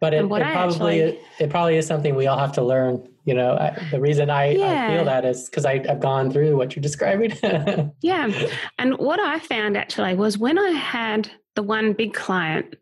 But 0.00 0.14
it, 0.14 0.24
it 0.24 0.28
probably 0.28 0.42
actually, 0.42 1.18
it 1.38 1.50
probably 1.50 1.76
is 1.76 1.86
something 1.86 2.14
we 2.14 2.26
all 2.26 2.38
have 2.38 2.52
to 2.52 2.62
learn. 2.62 3.08
You 3.24 3.34
know, 3.34 3.54
I, 3.54 3.78
the 3.90 4.00
reason 4.00 4.30
I, 4.30 4.50
yeah. 4.50 4.88
I 4.88 4.96
feel 4.96 5.04
that 5.04 5.24
is 5.24 5.48
because 5.48 5.64
I've 5.64 6.00
gone 6.00 6.30
through 6.30 6.56
what 6.56 6.74
you're 6.74 6.82
describing. 6.82 7.32
yeah, 8.00 8.30
and 8.78 8.98
what 8.98 9.20
I 9.20 9.38
found 9.38 9.76
actually 9.76 10.14
was 10.14 10.38
when 10.38 10.58
I 10.58 10.70
had 10.70 11.30
the 11.54 11.62
one 11.62 11.92
big 11.92 12.14
client, 12.14 12.74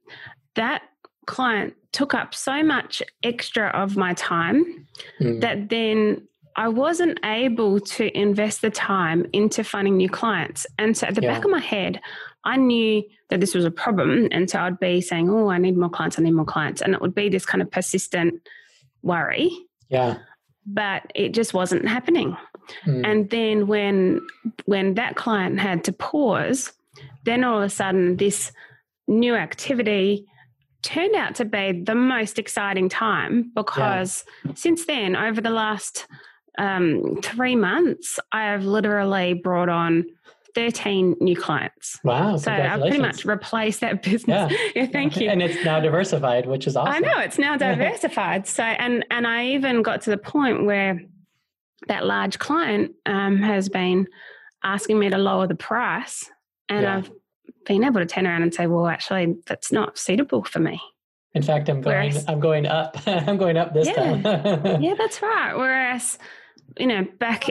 that 0.54 0.82
client 1.26 1.74
took 1.92 2.14
up 2.14 2.34
so 2.34 2.62
much 2.62 3.02
extra 3.22 3.68
of 3.68 3.96
my 3.96 4.14
time 4.14 4.86
mm. 5.20 5.40
that 5.40 5.68
then 5.68 6.26
I 6.56 6.68
wasn't 6.68 7.18
able 7.24 7.80
to 7.80 8.16
invest 8.18 8.62
the 8.62 8.70
time 8.70 9.26
into 9.32 9.64
finding 9.64 9.96
new 9.96 10.08
clients. 10.08 10.66
And 10.78 10.96
so 10.96 11.06
at 11.06 11.14
the 11.14 11.22
yeah. 11.22 11.34
back 11.34 11.44
of 11.44 11.50
my 11.50 11.60
head, 11.60 12.00
I 12.44 12.56
knew 12.56 13.02
that 13.28 13.40
this 13.40 13.54
was 13.54 13.64
a 13.64 13.70
problem. 13.70 14.28
And 14.32 14.48
so 14.48 14.60
I'd 14.60 14.80
be 14.80 15.00
saying, 15.00 15.30
Oh, 15.30 15.48
I 15.48 15.58
need 15.58 15.76
more 15.76 15.90
clients, 15.90 16.18
I 16.18 16.22
need 16.22 16.32
more 16.32 16.44
clients. 16.44 16.82
And 16.82 16.94
it 16.94 17.00
would 17.00 17.14
be 17.14 17.28
this 17.28 17.46
kind 17.46 17.62
of 17.62 17.70
persistent 17.70 18.48
worry. 19.02 19.50
Yeah. 19.88 20.18
But 20.66 21.10
it 21.14 21.32
just 21.32 21.54
wasn't 21.54 21.88
happening. 21.88 22.36
Mm. 22.86 23.06
And 23.06 23.30
then 23.30 23.66
when 23.66 24.26
when 24.64 24.94
that 24.94 25.16
client 25.16 25.58
had 25.58 25.84
to 25.84 25.92
pause, 25.92 26.72
then 27.24 27.44
all 27.44 27.58
of 27.58 27.64
a 27.64 27.70
sudden 27.70 28.16
this 28.16 28.52
new 29.08 29.34
activity 29.34 30.26
turned 30.82 31.14
out 31.14 31.34
to 31.34 31.44
be 31.44 31.82
the 31.84 31.94
most 31.94 32.38
exciting 32.38 32.88
time 32.88 33.50
because 33.54 34.24
yeah. 34.44 34.52
since 34.54 34.86
then, 34.86 35.16
over 35.16 35.40
the 35.40 35.50
last 35.50 36.06
um, 36.58 37.20
three 37.22 37.56
months, 37.56 38.18
I 38.32 38.44
have 38.44 38.64
literally 38.64 39.34
brought 39.34 39.68
on 39.68 40.06
13 40.54 41.16
new 41.20 41.36
clients. 41.36 41.98
Wow. 42.04 42.36
So 42.36 42.50
I've 42.52 42.80
pretty 42.80 42.98
much 42.98 43.24
replaced 43.24 43.80
that 43.80 44.02
business. 44.02 44.52
Yeah. 44.52 44.58
yeah. 44.74 44.86
thank 44.92 45.16
you. 45.16 45.28
And 45.28 45.42
it's 45.42 45.64
now 45.64 45.80
diversified, 45.80 46.46
which 46.46 46.66
is 46.66 46.76
awesome. 46.76 46.92
I 46.92 46.98
know 46.98 47.18
it's 47.20 47.38
now 47.38 47.56
diversified. 47.58 48.46
so 48.46 48.62
and 48.62 49.04
and 49.10 49.26
I 49.26 49.46
even 49.48 49.82
got 49.82 50.02
to 50.02 50.10
the 50.10 50.18
point 50.18 50.64
where 50.64 51.00
that 51.88 52.04
large 52.04 52.38
client 52.38 52.92
um, 53.06 53.38
has 53.38 53.68
been 53.68 54.06
asking 54.62 54.98
me 54.98 55.08
to 55.08 55.18
lower 55.18 55.46
the 55.46 55.54
price 55.54 56.30
and 56.68 56.82
yeah. 56.82 56.98
I've 56.98 57.10
been 57.66 57.84
able 57.84 58.00
to 58.00 58.06
turn 58.06 58.26
around 58.26 58.42
and 58.42 58.54
say, 58.54 58.66
well, 58.66 58.86
actually, 58.86 59.36
that's 59.46 59.72
not 59.72 59.98
suitable 59.98 60.44
for 60.44 60.60
me. 60.60 60.80
In 61.34 61.42
fact, 61.42 61.68
I'm 61.68 61.80
going. 61.80 61.96
Whereas, 61.96 62.24
I'm 62.28 62.40
going 62.40 62.66
up. 62.66 62.96
I'm 63.06 63.36
going 63.36 63.56
up 63.56 63.72
this 63.72 63.86
yeah, 63.86 63.94
time. 64.20 64.82
yeah, 64.82 64.94
that's 64.98 65.22
right. 65.22 65.54
Whereas, 65.54 66.18
you 66.78 66.86
know, 66.86 67.06
back 67.18 67.48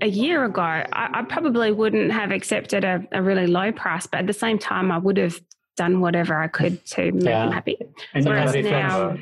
a 0.00 0.08
year 0.08 0.44
ago, 0.44 0.62
I, 0.62 0.84
I 0.92 1.22
probably 1.22 1.72
wouldn't 1.72 2.12
have 2.12 2.30
accepted 2.30 2.84
a, 2.84 3.06
a, 3.12 3.22
really 3.22 3.46
low 3.46 3.72
price, 3.72 4.06
but 4.06 4.20
at 4.20 4.26
the 4.26 4.32
same 4.32 4.58
time, 4.58 4.90
I 4.90 4.98
would 4.98 5.16
have 5.16 5.40
done 5.76 6.00
whatever 6.00 6.40
I 6.40 6.48
could 6.48 6.84
to 6.86 7.12
make 7.12 7.24
yeah. 7.24 7.44
them 7.44 7.52
happy. 7.52 7.78
And 8.14 8.24
Whereas 8.24 8.54
now, 8.56 9.16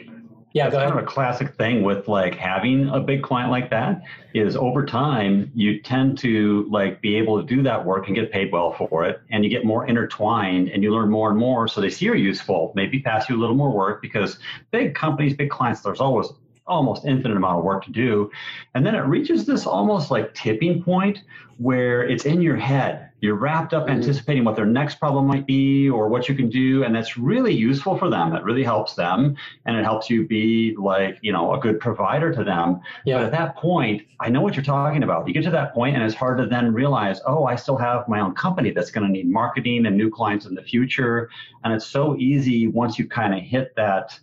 yeah, 0.55 0.71
go 0.71 0.79
ahead. 0.79 0.89
Kind 0.89 1.01
of 1.01 1.05
a 1.05 1.07
classic 1.07 1.55
thing 1.57 1.83
with 1.83 2.09
like 2.09 2.35
having 2.35 2.89
a 2.89 2.99
big 2.99 3.23
client 3.23 3.51
like 3.51 3.69
that 3.71 4.01
is 4.33 4.57
over 4.57 4.87
time 4.87 5.51
you 5.55 5.83
tend 5.83 6.17
to 6.19 6.67
like 6.71 7.03
be 7.03 7.17
able 7.17 7.39
to 7.39 7.47
do 7.47 7.63
that 7.63 7.85
work 7.85 8.07
and 8.07 8.17
get 8.17 8.33
paid 8.33 8.51
well 8.51 8.73
for 8.73 9.05
it, 9.05 9.21
and 9.31 9.45
you 9.45 9.51
get 9.51 9.67
more 9.67 9.87
intertwined 9.87 10.69
and 10.69 10.83
you 10.83 10.95
learn 10.95 11.11
more 11.11 11.29
and 11.29 11.39
more. 11.39 11.69
So 11.69 11.83
they 11.83 11.91
see 11.91 12.07
you're 12.07 12.15
useful, 12.15 12.73
maybe 12.75 13.01
pass 13.01 13.29
you 13.29 13.37
a 13.37 13.41
little 13.41 13.55
more 13.55 13.71
work 13.71 14.01
because 14.01 14.39
big 14.71 14.95
companies, 14.95 15.35
big 15.35 15.51
clients, 15.51 15.83
there's 15.83 16.01
always 16.01 16.29
almost 16.67 17.05
infinite 17.05 17.37
amount 17.37 17.59
of 17.59 17.65
work 17.65 17.85
to 17.85 17.93
do. 17.93 18.31
And 18.75 18.85
then 18.85 18.95
it 18.95 19.01
reaches 19.01 19.47
this 19.47 19.67
almost 19.67 20.11
like 20.11 20.35
tipping 20.35 20.83
point 20.83 21.21
where 21.59 22.03
it's 22.03 22.27
in 22.27 22.43
your 22.43 22.57
head. 22.57 23.11
You're 23.21 23.37
wrapped 23.37 23.73
up 23.73 23.85
mm-hmm. 23.85 23.93
anticipating 23.93 24.45
what 24.45 24.57
their 24.57 24.67
next 24.67 24.97
problem 24.97 25.27
might 25.27 25.47
be 25.47 25.89
or 25.89 26.09
what 26.09 26.29
you 26.29 26.35
can 26.35 26.51
do. 26.51 26.85
And 26.85 26.95
that's 26.95 27.17
really 27.17 27.55
useful 27.55 27.97
for 27.97 28.11
them. 28.11 28.35
It 28.35 28.45
really 28.45 28.63
helps 28.63 28.95
them. 28.95 29.37
And 29.65 29.77
it 29.77 29.85
helps 29.85 30.11
you 30.11 30.27
be 30.27 30.77
like, 30.77 31.19
you 31.23 31.33
know, 31.33 31.55
a 31.55 31.59
good 31.59 31.81
provider 31.81 32.33
to 32.35 32.45
them. 32.45 32.81
Yeah. 33.07 33.17
But 33.17 33.25
at 33.25 33.33
that 33.33 33.57
point, 33.57 34.03
I 34.21 34.29
know 34.29 34.43
what 34.43 34.55
you're 34.55 34.65
talking 34.65 35.03
about. 35.03 35.27
You 35.27 35.33
get 35.33 35.45
to 35.45 35.51
that 35.51 35.73
point 35.73 35.97
and 35.97 36.05
it's 36.05 36.15
hard 36.15 36.37
to 36.39 36.47
then 36.47 36.75
realize, 36.75 37.21
oh, 37.27 37.45
I 37.47 37.57
still 37.57 37.79
have 37.79 38.07
my 38.07 38.21
own 38.21 38.35
company 38.35 38.71
that's 38.71 38.91
going 38.91 39.07
to 39.07 39.13
need 39.13 39.31
marketing 39.31 39.87
and 39.87 39.97
new 39.97 40.11
clients 40.11 40.45
in 40.45 40.55
the 40.55 40.63
future. 40.63 41.31
And 41.65 41.73
it's 41.73 41.87
so 41.87 42.17
easy 42.19 42.69
once 42.69 42.99
you 42.99 43.09
kind 43.09 43.35
of 43.35 43.41
hit 43.41 43.75
that 43.77 44.19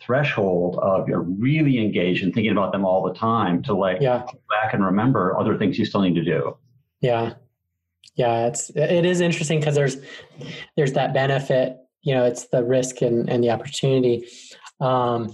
threshold 0.00 0.78
of 0.82 1.08
you're 1.08 1.22
really 1.22 1.78
engaged 1.78 2.22
and 2.22 2.32
thinking 2.34 2.52
about 2.52 2.72
them 2.72 2.84
all 2.84 3.02
the 3.02 3.14
time 3.14 3.62
to 3.64 3.74
like 3.74 4.00
yeah. 4.00 4.24
back 4.48 4.74
and 4.74 4.84
remember 4.84 5.38
other 5.38 5.56
things 5.56 5.78
you 5.78 5.84
still 5.84 6.02
need 6.02 6.14
to 6.14 6.24
do. 6.24 6.56
Yeah. 7.00 7.34
Yeah, 8.14 8.48
it's 8.48 8.70
it 8.70 9.04
is 9.04 9.20
interesting 9.20 9.60
because 9.60 9.76
there's 9.76 9.96
there's 10.76 10.92
that 10.94 11.14
benefit, 11.14 11.76
you 12.02 12.14
know, 12.14 12.24
it's 12.24 12.48
the 12.48 12.64
risk 12.64 13.00
and, 13.00 13.30
and 13.30 13.44
the 13.44 13.50
opportunity. 13.50 14.26
Um, 14.80 15.32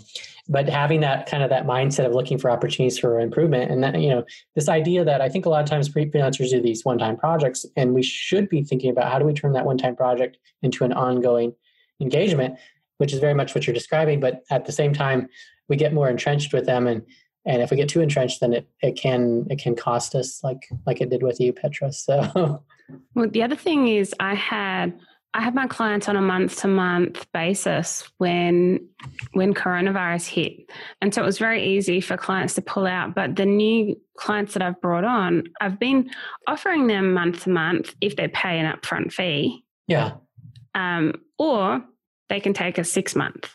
but 0.48 0.68
having 0.68 1.00
that 1.00 1.26
kind 1.26 1.42
of 1.42 1.50
that 1.50 1.64
mindset 1.64 2.04
of 2.04 2.12
looking 2.12 2.38
for 2.38 2.50
opportunities 2.50 2.98
for 2.98 3.18
improvement 3.18 3.70
and 3.70 3.82
that 3.82 3.98
you 4.00 4.10
know 4.10 4.24
this 4.54 4.68
idea 4.68 5.04
that 5.04 5.20
i 5.20 5.28
think 5.28 5.46
a 5.46 5.48
lot 5.48 5.62
of 5.62 5.68
times 5.68 5.88
freelancers 5.88 6.50
do 6.50 6.60
these 6.60 6.84
one-time 6.84 7.16
projects 7.16 7.64
and 7.76 7.94
we 7.94 8.02
should 8.02 8.48
be 8.48 8.62
thinking 8.62 8.90
about 8.90 9.10
how 9.10 9.18
do 9.18 9.24
we 9.24 9.32
turn 9.32 9.52
that 9.52 9.64
one-time 9.64 9.96
project 9.96 10.38
into 10.62 10.84
an 10.84 10.92
ongoing 10.92 11.54
engagement 12.00 12.58
which 12.98 13.12
is 13.12 13.18
very 13.18 13.34
much 13.34 13.54
what 13.54 13.66
you're 13.66 13.74
describing. 13.74 14.20
But 14.20 14.42
at 14.50 14.64
the 14.64 14.72
same 14.72 14.92
time, 14.92 15.28
we 15.68 15.76
get 15.76 15.92
more 15.92 16.08
entrenched 16.08 16.52
with 16.52 16.66
them, 16.66 16.86
and 16.86 17.02
and 17.46 17.62
if 17.62 17.70
we 17.70 17.76
get 17.76 17.88
too 17.88 18.00
entrenched, 18.00 18.40
then 18.40 18.52
it, 18.52 18.68
it 18.80 18.96
can 18.96 19.46
it 19.50 19.58
can 19.58 19.76
cost 19.76 20.14
us 20.14 20.42
like 20.42 20.68
like 20.86 21.00
it 21.00 21.10
did 21.10 21.22
with 21.22 21.40
you, 21.40 21.52
Petra. 21.52 21.92
So, 21.92 22.62
well, 23.14 23.28
the 23.28 23.42
other 23.42 23.56
thing 23.56 23.88
is, 23.88 24.14
I 24.20 24.34
had 24.34 24.98
I 25.34 25.42
had 25.42 25.54
my 25.54 25.66
clients 25.66 26.08
on 26.08 26.16
a 26.16 26.22
month 26.22 26.60
to 26.60 26.68
month 26.68 27.26
basis 27.32 28.08
when 28.18 28.88
when 29.32 29.52
coronavirus 29.52 30.28
hit, 30.28 30.70
and 31.02 31.12
so 31.12 31.22
it 31.22 31.26
was 31.26 31.38
very 31.38 31.76
easy 31.76 32.00
for 32.00 32.16
clients 32.16 32.54
to 32.54 32.62
pull 32.62 32.86
out. 32.86 33.14
But 33.14 33.36
the 33.36 33.44
new 33.44 34.00
clients 34.16 34.54
that 34.54 34.62
I've 34.62 34.80
brought 34.80 35.04
on, 35.04 35.44
I've 35.60 35.80
been 35.80 36.10
offering 36.46 36.86
them 36.86 37.12
month 37.12 37.42
to 37.44 37.50
month 37.50 37.94
if 38.00 38.14
they 38.14 38.28
pay 38.28 38.60
an 38.60 38.72
upfront 38.72 39.12
fee. 39.12 39.64
Yeah. 39.88 40.12
Um, 40.76 41.14
or 41.38 41.84
they 42.34 42.40
can 42.40 42.52
take 42.52 42.78
a 42.78 42.84
six 42.84 43.14
month 43.14 43.54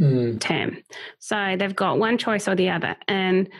mm. 0.00 0.40
term. 0.40 0.78
So 1.18 1.56
they've 1.58 1.76
got 1.76 1.98
one 1.98 2.16
choice 2.16 2.48
or 2.48 2.54
the 2.54 2.70
other. 2.70 2.96
And 3.06 3.50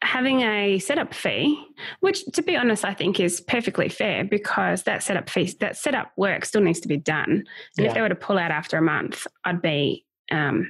having 0.00 0.40
a 0.40 0.78
setup 0.78 1.12
fee, 1.12 1.62
which 2.00 2.24
to 2.32 2.42
be 2.42 2.56
honest, 2.56 2.82
I 2.82 2.94
think 2.94 3.20
is 3.20 3.42
perfectly 3.42 3.90
fair 3.90 4.24
because 4.24 4.84
that 4.84 5.02
setup 5.02 5.28
fee, 5.28 5.54
that 5.60 5.76
setup 5.76 6.12
work 6.16 6.46
still 6.46 6.62
needs 6.62 6.80
to 6.80 6.88
be 6.88 6.96
done. 6.96 7.30
And 7.30 7.44
yeah. 7.76 7.88
if 7.88 7.94
they 7.94 8.00
were 8.00 8.08
to 8.08 8.14
pull 8.14 8.38
out 8.38 8.50
after 8.50 8.78
a 8.78 8.82
month, 8.82 9.26
I'd 9.44 9.60
be, 9.60 10.06
um, 10.30 10.66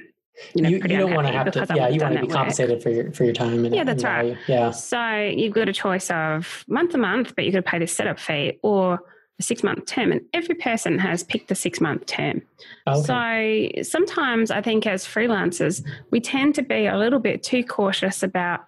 you 0.53 0.61
know, 0.61 0.69
you, 0.69 0.75
you 0.75 0.97
don't 0.97 1.13
want 1.13 1.27
to 1.27 1.33
have 1.33 1.51
to, 1.51 1.67
yeah, 1.73 1.87
you 1.87 2.01
want 2.01 2.15
to 2.15 2.21
be 2.21 2.27
compensated 2.27 2.75
work. 2.75 2.83
for 2.83 2.89
your 2.89 3.11
for 3.13 3.23
your 3.23 3.33
time. 3.33 3.65
And, 3.65 3.73
yeah, 3.73 3.85
that's 3.85 4.03
and 4.03 4.29
right. 4.29 4.37
Yeah. 4.47 4.71
So 4.71 5.15
you've 5.15 5.53
got 5.53 5.69
a 5.69 5.73
choice 5.73 6.11
of 6.11 6.65
month 6.67 6.91
to 6.91 6.97
month, 6.97 7.33
but 7.35 7.45
you 7.45 7.51
to 7.53 7.61
pay 7.63 7.79
the 7.79 7.87
setup 7.87 8.19
fee, 8.19 8.59
or 8.61 8.99
a 9.39 9.43
six 9.43 9.63
month 9.63 9.85
term, 9.85 10.11
and 10.11 10.21
every 10.33 10.55
person 10.55 10.97
has 10.99 11.23
picked 11.23 11.47
the 11.47 11.55
six 11.55 11.79
month 11.79 12.05
term. 12.05 12.41
Okay. 12.87 13.71
So 13.75 13.83
sometimes 13.83 14.51
I 14.51 14.61
think 14.61 14.87
as 14.87 15.05
freelancers, 15.05 15.83
we 16.11 16.19
tend 16.19 16.55
to 16.55 16.61
be 16.61 16.87
a 16.87 16.97
little 16.97 17.19
bit 17.19 17.43
too 17.43 17.63
cautious 17.63 18.23
about, 18.23 18.61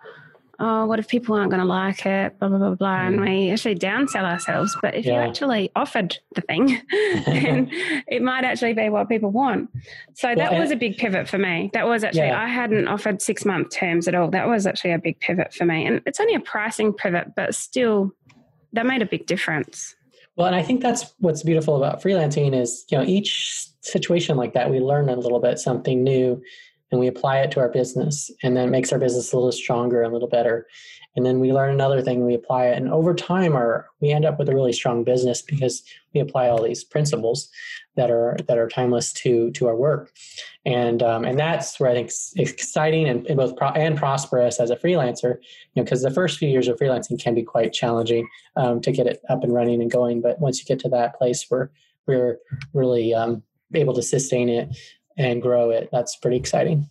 oh, 0.60 0.86
what 0.86 1.00
if 1.00 1.08
people 1.08 1.36
aren't 1.36 1.50
going 1.50 1.62
to 1.62 1.66
like 1.66 2.06
it, 2.06 2.38
blah, 2.38 2.50
blah, 2.50 2.58
blah, 2.58 2.76
blah. 2.76 3.00
Mm. 3.00 3.08
And 3.08 3.22
we 3.22 3.50
actually 3.50 3.76
downsell 3.76 4.24
ourselves. 4.24 4.78
But 4.82 4.94
if 4.94 5.06
yeah. 5.06 5.14
you 5.14 5.30
actually 5.30 5.72
offered 5.76 6.18
the 6.36 6.42
thing, 6.42 6.82
then 7.26 7.70
it 8.08 8.22
might 8.22 8.44
actually 8.44 8.74
be 8.74 8.90
what 8.90 9.10
people 9.10 9.32
want. 9.32 9.70
So 10.14 10.36
that 10.36 10.54
was 10.54 10.70
a 10.70 10.76
big 10.76 10.98
pivot 10.98 11.28
for 11.28 11.38
me. 11.38 11.72
That 11.74 11.88
was 11.88 12.04
actually, 12.04 12.28
yeah. 12.28 12.44
I 12.44 12.48
hadn't 12.48 12.88
offered 12.88 13.22
six 13.22 13.46
month 13.46 13.72
terms 13.72 14.08
at 14.08 14.16
all. 14.16 14.30
That 14.30 14.48
was 14.48 14.68
actually 14.68 14.92
a 14.92 15.00
big 15.00 15.20
pivot 15.20 15.54
for 15.54 15.66
me. 15.66 15.86
And 15.86 16.02
it's 16.06 16.20
only 16.20 16.36
a 16.36 16.40
pricing 16.40 16.94
pivot, 16.94 17.34
but 17.36 17.56
still, 17.56 18.12
that 18.74 18.86
made 18.86 19.02
a 19.02 19.06
big 19.06 19.26
difference. 19.26 19.96
Well, 20.40 20.48
and 20.48 20.56
I 20.56 20.64
think 20.64 20.82
that's 20.82 21.14
what's 21.20 21.44
beautiful 21.44 21.76
about 21.76 22.02
freelancing 22.02 22.56
is, 22.56 22.86
you 22.90 22.98
know, 22.98 23.04
each 23.04 23.68
situation 23.82 24.38
like 24.38 24.54
that, 24.54 24.72
we 24.72 24.80
learn 24.80 25.10
a 25.10 25.18
little 25.18 25.42
bit 25.42 25.60
something 25.60 26.02
new 26.02 26.42
and 26.92 27.00
we 27.02 27.08
apply 27.08 27.40
it 27.40 27.52
to 27.52 27.60
our 27.60 27.68
business 27.68 28.32
and 28.42 28.56
then 28.56 28.70
it 28.70 28.72
makes 28.72 28.94
our 28.94 29.00
business 29.00 29.34
a 29.34 29.36
little 29.36 29.52
stronger, 29.52 30.02
a 30.02 30.08
little 30.08 30.30
better. 30.30 30.66
And 31.20 31.26
then 31.26 31.42
we 31.42 31.52
learn 31.52 31.74
another 31.74 32.02
thing, 32.02 32.26
we 32.26 32.34
apply 32.34 32.68
it. 32.68 32.78
And 32.78 32.90
over 32.90 33.14
time 33.14 33.54
our 33.54 33.90
we 34.00 34.12
end 34.12 34.24
up 34.24 34.40
with 34.40 34.48
a 34.48 34.56
really 34.56 34.72
strong 34.72 35.04
business 35.04 35.42
because 35.42 35.84
we 36.14 36.22
apply 36.22 36.48
all 36.48 36.64
these 36.64 36.82
principles 36.82 37.50
that 37.98 38.10
are 38.10 38.38
that 38.48 38.58
are 38.58 38.70
timeless 38.70 39.12
to 39.24 39.52
to 39.52 39.68
our 39.68 39.76
work. 39.76 40.14
And 40.66 41.04
um, 41.04 41.26
and 41.26 41.38
that's 41.38 41.78
where 41.78 41.92
I 41.92 41.94
think 41.94 42.08
it's 42.08 42.32
exciting 42.38 43.10
and, 43.10 43.28
and 43.28 43.36
both 43.36 43.58
pro- 43.58 43.72
and 43.72 43.98
prosperous 43.98 44.62
as 44.62 44.70
a 44.70 44.78
freelancer, 44.78 45.40
you 45.74 45.82
know, 45.82 45.84
because 45.84 46.04
the 46.04 46.10
first 46.10 46.40
few 46.40 46.48
years 46.48 46.70
of 46.70 46.78
freelancing 46.78 47.22
can 47.22 47.36
be 47.36 47.44
quite 47.44 47.74
challenging 47.74 48.26
um, 48.56 48.80
to 48.80 48.94
get 48.94 49.06
it 49.06 49.20
up 49.28 49.44
and 49.44 49.54
running 49.54 49.82
and 49.82 49.92
going. 49.92 50.22
But 50.22 50.40
once 50.40 50.58
you 50.60 50.66
get 50.66 50.80
to 50.84 50.90
that 50.92 51.18
place 51.18 51.48
where 51.50 51.70
we're 52.08 52.40
really 52.74 53.14
um, 53.14 53.44
able 53.74 53.94
to 53.96 54.02
sustain 54.02 54.48
it 54.48 54.70
and 55.18 55.42
grow 55.42 55.70
it, 55.70 55.90
that's 55.92 56.16
pretty 56.16 56.38
exciting. 56.38 56.90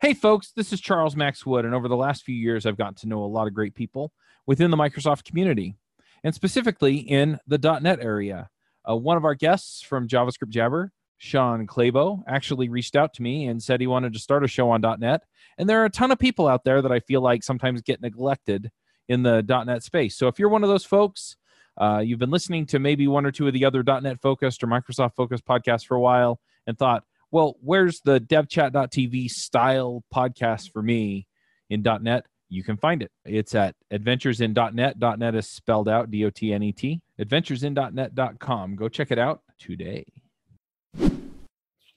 Hey, 0.00 0.12
folks, 0.12 0.52
this 0.54 0.72
is 0.72 0.80
Charles 0.80 1.16
Max 1.16 1.46
Wood, 1.46 1.64
and 1.64 1.74
over 1.74 1.88
the 1.88 1.96
last 1.96 2.24
few 2.24 2.34
years, 2.34 2.66
I've 2.66 2.76
gotten 2.76 2.96
to 2.96 3.08
know 3.08 3.24
a 3.24 3.26
lot 3.26 3.46
of 3.46 3.54
great 3.54 3.74
people 3.74 4.12
within 4.44 4.70
the 4.70 4.76
Microsoft 4.76 5.24
community, 5.24 5.76
and 6.22 6.34
specifically 6.34 6.96
in 6.96 7.38
the 7.46 7.58
.NET 7.58 8.00
area. 8.00 8.50
Uh, 8.86 8.96
one 8.96 9.16
of 9.16 9.24
our 9.24 9.34
guests 9.34 9.82
from 9.82 10.08
JavaScript 10.08 10.50
Jabber, 10.50 10.92
Shawn 11.16 11.66
Clabough, 11.66 12.24
actually 12.26 12.68
reached 12.68 12.96
out 12.96 13.14
to 13.14 13.22
me 13.22 13.46
and 13.46 13.62
said 13.62 13.80
he 13.80 13.86
wanted 13.86 14.12
to 14.12 14.18
start 14.18 14.44
a 14.44 14.48
show 14.48 14.68
on 14.68 14.82
.NET. 14.82 15.22
And 15.56 15.68
there 15.68 15.80
are 15.80 15.86
a 15.86 15.90
ton 15.90 16.10
of 16.10 16.18
people 16.18 16.48
out 16.48 16.64
there 16.64 16.82
that 16.82 16.92
I 16.92 17.00
feel 17.00 17.22
like 17.22 17.42
sometimes 17.42 17.80
get 17.80 18.02
neglected 18.02 18.72
in 19.08 19.22
the 19.22 19.42
.NET 19.42 19.82
space. 19.84 20.16
So 20.16 20.26
if 20.26 20.38
you're 20.38 20.50
one 20.50 20.64
of 20.64 20.68
those 20.68 20.84
folks, 20.84 21.36
uh, 21.78 22.02
you've 22.04 22.18
been 22.18 22.30
listening 22.30 22.66
to 22.66 22.78
maybe 22.78 23.08
one 23.08 23.24
or 23.24 23.30
two 23.30 23.46
of 23.46 23.54
the 23.54 23.64
other 23.64 23.82
.NET 23.82 24.20
focused 24.20 24.62
or 24.62 24.66
Microsoft 24.66 25.14
focused 25.14 25.46
podcasts 25.46 25.86
for 25.86 25.94
a 25.94 26.00
while 26.00 26.40
and 26.66 26.76
thought, 26.76 27.04
well, 27.34 27.56
where's 27.60 28.00
the 28.04 28.20
devchat.tv 28.20 29.28
style 29.28 30.04
podcast 30.14 30.70
for 30.70 30.80
me 30.80 31.26
in 31.68 31.82
.NET? 31.82 32.26
You 32.48 32.62
can 32.62 32.76
find 32.76 33.02
it. 33.02 33.10
It's 33.24 33.56
at 33.56 33.74
adventuresin.net. 33.92 35.18
.NET 35.18 35.34
is 35.34 35.50
spelled 35.50 35.88
out 35.88 36.12
D-O-T-N-E-T. 36.12 37.00
Adventuresindotnet.com. 37.20 38.76
Go 38.76 38.88
check 38.88 39.10
it 39.10 39.18
out 39.18 39.40
today. 39.58 40.04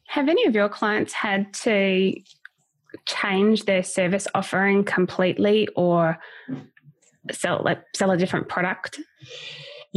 Have 0.07 0.27
any 0.27 0.45
of 0.45 0.55
your 0.55 0.69
clients 0.69 1.13
had 1.13 1.53
to 1.53 2.15
change 3.05 3.65
their 3.65 3.83
service 3.83 4.27
offering 4.33 4.83
completely 4.85 5.67
or 5.75 6.17
sell 7.31 7.61
like 7.63 7.83
sell 7.95 8.09
a 8.09 8.17
different 8.17 8.49
product? 8.49 8.99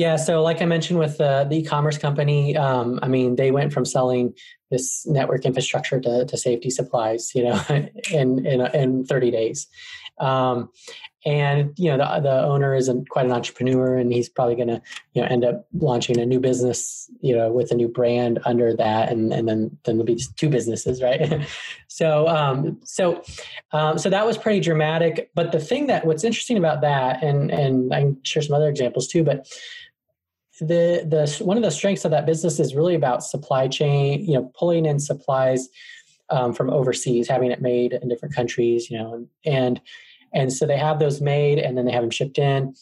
Yeah, 0.00 0.16
so 0.16 0.42
like 0.42 0.62
I 0.62 0.64
mentioned 0.64 0.98
with 0.98 1.20
uh, 1.20 1.44
the 1.44 1.56
e-commerce 1.56 1.98
company, 1.98 2.56
um, 2.56 2.98
I 3.02 3.08
mean, 3.08 3.36
they 3.36 3.50
went 3.50 3.70
from 3.70 3.84
selling 3.84 4.32
this 4.70 5.06
network 5.06 5.44
infrastructure 5.44 6.00
to, 6.00 6.24
to 6.24 6.36
safety 6.38 6.70
supplies, 6.70 7.34
you 7.34 7.44
know, 7.44 7.60
in 8.10 8.46
in, 8.46 8.62
in 8.74 9.04
30 9.04 9.30
days. 9.30 9.66
Um, 10.18 10.70
and 11.26 11.74
you 11.76 11.90
know 11.90 11.98
the, 11.98 12.20
the 12.20 12.42
owner 12.44 12.74
is 12.74 12.88
a, 12.88 12.94
quite 13.10 13.26
an 13.26 13.32
entrepreneur 13.32 13.96
and 13.96 14.10
he's 14.10 14.28
probably 14.28 14.54
going 14.54 14.68
to 14.68 14.80
you 15.12 15.20
know 15.20 15.28
end 15.28 15.44
up 15.44 15.66
launching 15.74 16.18
a 16.18 16.24
new 16.24 16.40
business 16.40 17.10
you 17.20 17.36
know 17.36 17.52
with 17.52 17.70
a 17.70 17.74
new 17.74 17.88
brand 17.88 18.38
under 18.46 18.74
that 18.74 19.12
and, 19.12 19.30
and 19.30 19.46
then 19.46 19.76
then 19.84 19.96
there'll 19.96 20.04
be 20.06 20.18
two 20.36 20.48
businesses 20.48 21.02
right 21.02 21.46
so 21.88 22.26
um, 22.26 22.80
so 22.84 23.22
um, 23.72 23.98
so 23.98 24.08
that 24.08 24.24
was 24.24 24.38
pretty 24.38 24.60
dramatic 24.60 25.30
but 25.34 25.52
the 25.52 25.60
thing 25.60 25.88
that 25.88 26.06
what's 26.06 26.24
interesting 26.24 26.56
about 26.56 26.80
that 26.80 27.22
and 27.22 27.50
and 27.50 27.92
i'm 27.92 28.16
sure 28.24 28.40
some 28.40 28.56
other 28.56 28.70
examples 28.70 29.06
too 29.06 29.22
but 29.22 29.46
the 30.60 31.04
the 31.06 31.44
one 31.44 31.56
of 31.56 31.62
the 31.62 31.70
strengths 31.70 32.04
of 32.04 32.10
that 32.10 32.26
business 32.26 32.60
is 32.60 32.74
really 32.74 32.94
about 32.94 33.24
supply 33.24 33.68
chain. 33.68 34.24
You 34.24 34.34
know, 34.34 34.52
pulling 34.54 34.86
in 34.86 35.00
supplies 35.00 35.68
um, 36.30 36.52
from 36.52 36.70
overseas, 36.70 37.28
having 37.28 37.50
it 37.50 37.60
made 37.60 37.92
in 37.92 38.08
different 38.08 38.34
countries. 38.34 38.90
You 38.90 38.98
know, 38.98 39.26
and 39.44 39.80
and 40.32 40.52
so 40.52 40.66
they 40.66 40.78
have 40.78 40.98
those 40.98 41.20
made, 41.20 41.58
and 41.58 41.76
then 41.76 41.86
they 41.86 41.92
have 41.92 42.02
them 42.02 42.10
shipped 42.10 42.38
in. 42.38 42.74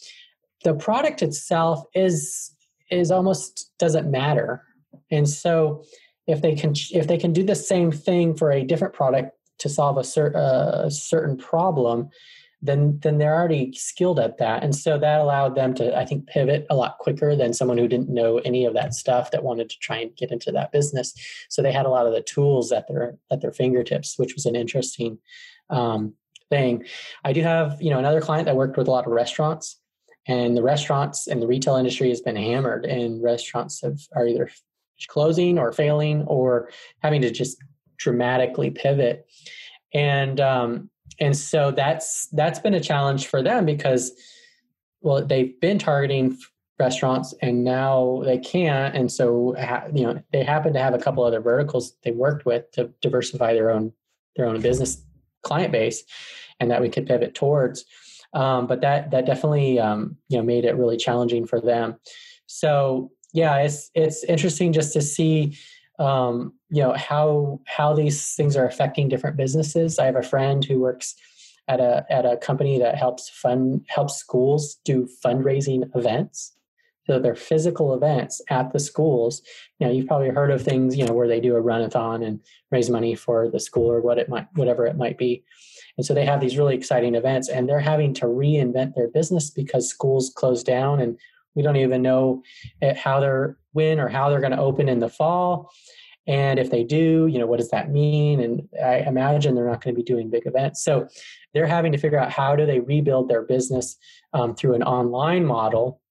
The 0.63 0.73
product 0.73 1.21
itself 1.21 1.83
is 1.93 2.53
is 2.91 3.11
almost 3.11 3.71
doesn't 3.79 4.09
matter, 4.09 4.63
and 5.09 5.27
so 5.27 5.83
if 6.27 6.41
they 6.41 6.55
can 6.55 6.73
if 6.91 7.07
they 7.07 7.17
can 7.17 7.33
do 7.33 7.43
the 7.43 7.55
same 7.55 7.91
thing 7.91 8.35
for 8.35 8.51
a 8.51 8.63
different 8.63 8.93
product 8.93 9.31
to 9.59 9.69
solve 9.69 9.97
a, 9.97 10.03
cer- 10.03 10.35
uh, 10.37 10.85
a 10.85 10.91
certain 10.91 11.35
problem 11.37 12.09
then 12.61 12.99
then 13.01 13.17
they're 13.17 13.35
already 13.35 13.71
skilled 13.73 14.19
at 14.19 14.37
that. 14.37 14.63
And 14.63 14.75
so 14.75 14.97
that 14.97 15.19
allowed 15.19 15.55
them 15.55 15.73
to 15.75 15.97
i 15.97 16.05
think 16.05 16.27
pivot 16.27 16.65
a 16.69 16.75
lot 16.75 16.97
quicker 16.99 17.35
than 17.35 17.53
someone 17.53 17.77
who 17.77 17.87
didn't 17.87 18.09
know 18.09 18.39
any 18.39 18.65
of 18.65 18.73
that 18.73 18.93
stuff 18.93 19.31
that 19.31 19.43
wanted 19.43 19.69
to 19.69 19.79
try 19.79 19.97
and 19.97 20.15
get 20.15 20.31
into 20.31 20.51
that 20.51 20.71
business. 20.71 21.13
So 21.49 21.61
they 21.61 21.71
had 21.71 21.85
a 21.85 21.89
lot 21.89 22.05
of 22.05 22.13
the 22.13 22.21
tools 22.21 22.71
at 22.71 22.87
their 22.87 23.17
at 23.31 23.41
their 23.41 23.51
fingertips 23.51 24.17
which 24.17 24.35
was 24.35 24.45
an 24.45 24.55
interesting 24.55 25.19
um, 25.69 26.13
thing. 26.49 26.85
I 27.23 27.33
do 27.33 27.41
have 27.43 27.81
you 27.81 27.89
know 27.89 27.99
another 27.99 28.21
client 28.21 28.45
that 28.45 28.55
worked 28.55 28.77
with 28.77 28.87
a 28.87 28.91
lot 28.91 29.05
of 29.05 29.11
restaurants 29.11 29.79
and 30.27 30.55
the 30.55 30.63
restaurants 30.63 31.27
and 31.27 31.41
the 31.41 31.47
retail 31.47 31.75
industry 31.75 32.09
has 32.09 32.21
been 32.21 32.35
hammered 32.35 32.85
and 32.85 33.23
restaurants 33.23 33.81
have 33.81 33.99
are 34.15 34.27
either 34.27 34.49
closing 35.07 35.57
or 35.57 35.71
failing 35.71 36.23
or 36.23 36.69
having 37.01 37.21
to 37.21 37.31
just 37.31 37.57
dramatically 37.97 38.69
pivot. 38.69 39.25
And 39.93 40.39
um, 40.39 40.89
and 41.19 41.35
so 41.35 41.71
that's 41.71 42.27
that's 42.27 42.59
been 42.59 42.73
a 42.73 42.79
challenge 42.79 43.27
for 43.27 43.41
them 43.41 43.65
because 43.65 44.11
well 45.01 45.25
they've 45.25 45.59
been 45.59 45.79
targeting 45.79 46.37
restaurants 46.79 47.33
and 47.41 47.63
now 47.63 48.21
they 48.23 48.37
can't. 48.37 48.95
And 48.95 49.11
so 49.11 49.55
you 49.93 50.03
know 50.03 50.23
they 50.31 50.43
happen 50.43 50.73
to 50.73 50.79
have 50.79 50.93
a 50.93 50.99
couple 50.99 51.23
other 51.23 51.41
verticals 51.41 51.95
they 52.03 52.11
worked 52.11 52.45
with 52.45 52.71
to 52.71 52.91
diversify 53.01 53.53
their 53.53 53.69
own 53.69 53.91
their 54.35 54.47
own 54.47 54.61
business 54.61 55.03
client 55.43 55.71
base 55.71 56.03
and 56.59 56.71
that 56.71 56.81
we 56.81 56.89
could 56.89 57.05
pivot 57.05 57.35
towards. 57.35 57.85
Um, 58.33 58.67
but 58.67 58.81
that 58.81 59.11
that 59.11 59.25
definitely 59.25 59.79
um, 59.79 60.17
you 60.29 60.37
know 60.37 60.43
made 60.43 60.65
it 60.65 60.77
really 60.77 60.97
challenging 60.97 61.45
for 61.45 61.59
them. 61.59 61.97
So 62.45 63.11
yeah 63.33 63.57
it's 63.57 63.91
it's 63.93 64.23
interesting 64.23 64.73
just 64.73 64.93
to 64.93 65.01
see 65.01 65.57
um, 65.99 66.53
you 66.69 66.81
know 66.81 66.93
how 66.93 67.59
how 67.65 67.93
these 67.93 68.33
things 68.35 68.55
are 68.55 68.65
affecting 68.65 69.09
different 69.09 69.37
businesses. 69.37 69.99
I 69.99 70.05
have 70.05 70.15
a 70.15 70.23
friend 70.23 70.63
who 70.63 70.79
works 70.79 71.15
at 71.67 71.79
a 71.79 72.05
at 72.09 72.25
a 72.25 72.37
company 72.37 72.79
that 72.79 72.95
helps 72.95 73.29
fund 73.29 73.85
helps 73.89 74.15
schools 74.15 74.75
do 74.85 75.07
fundraising 75.23 75.89
events. 75.95 76.55
So 77.05 77.19
they're 77.19 77.35
physical 77.35 77.95
events 77.95 78.39
at 78.51 78.71
the 78.71 78.79
schools. 78.79 79.41
You 79.79 79.87
know, 79.87 79.93
you've 79.93 80.05
probably 80.05 80.29
heard 80.29 80.51
of 80.51 80.61
things, 80.61 80.95
you 80.95 81.05
know, 81.05 81.13
where 81.13 81.27
they 81.27 81.39
do 81.39 81.55
a 81.55 81.61
runathon 81.61 82.23
and 82.23 82.39
raise 82.71 82.89
money 82.89 83.15
for 83.15 83.49
the 83.49 83.59
school 83.59 83.91
or 83.91 83.99
what 83.99 84.19
it 84.19 84.29
might 84.29 84.47
whatever 84.53 84.85
it 84.85 84.95
might 84.95 85.17
be. 85.17 85.43
And 85.97 86.05
so 86.05 86.13
they 86.13 86.25
have 86.25 86.39
these 86.39 86.57
really 86.57 86.75
exciting 86.75 87.15
events 87.15 87.49
and 87.49 87.67
they're 87.67 87.79
having 87.79 88.13
to 88.15 88.25
reinvent 88.25 88.95
their 88.95 89.09
business 89.09 89.49
because 89.49 89.89
schools 89.89 90.31
close 90.33 90.63
down 90.63 91.01
and 91.01 91.17
we 91.55 91.63
don't 91.63 91.75
even 91.75 92.01
know 92.01 92.43
eh, 92.81 92.93
how 92.93 93.19
they're 93.19 93.57
when 93.73 93.99
or 93.99 94.07
how 94.07 94.29
they're 94.29 94.39
going 94.39 94.51
to 94.51 94.59
open 94.59 94.89
in 94.89 94.99
the 94.99 95.09
fall. 95.09 95.71
And 96.27 96.59
if 96.59 96.69
they 96.69 96.83
do, 96.83 97.27
you 97.27 97.39
know, 97.39 97.47
what 97.47 97.57
does 97.57 97.71
that 97.71 97.89
mean? 97.89 98.39
And 98.39 98.67
I 98.83 98.97
imagine 98.97 99.55
they're 99.55 99.65
not 99.65 99.83
going 99.83 99.95
to 99.95 99.99
be 99.99 100.05
doing 100.05 100.29
big 100.29 100.45
events. 100.45 100.83
So 100.83 101.07
they're 101.53 101.65
having 101.65 101.91
to 101.91 101.97
figure 101.97 102.19
out 102.19 102.31
how 102.31 102.55
do 102.55 102.65
they 102.65 102.79
rebuild 102.79 103.29
their 103.29 103.41
business 103.41 103.97
um, 104.33 104.55
through 104.55 104.75
an 104.75 104.83
online 104.83 105.45
model 105.45 106.01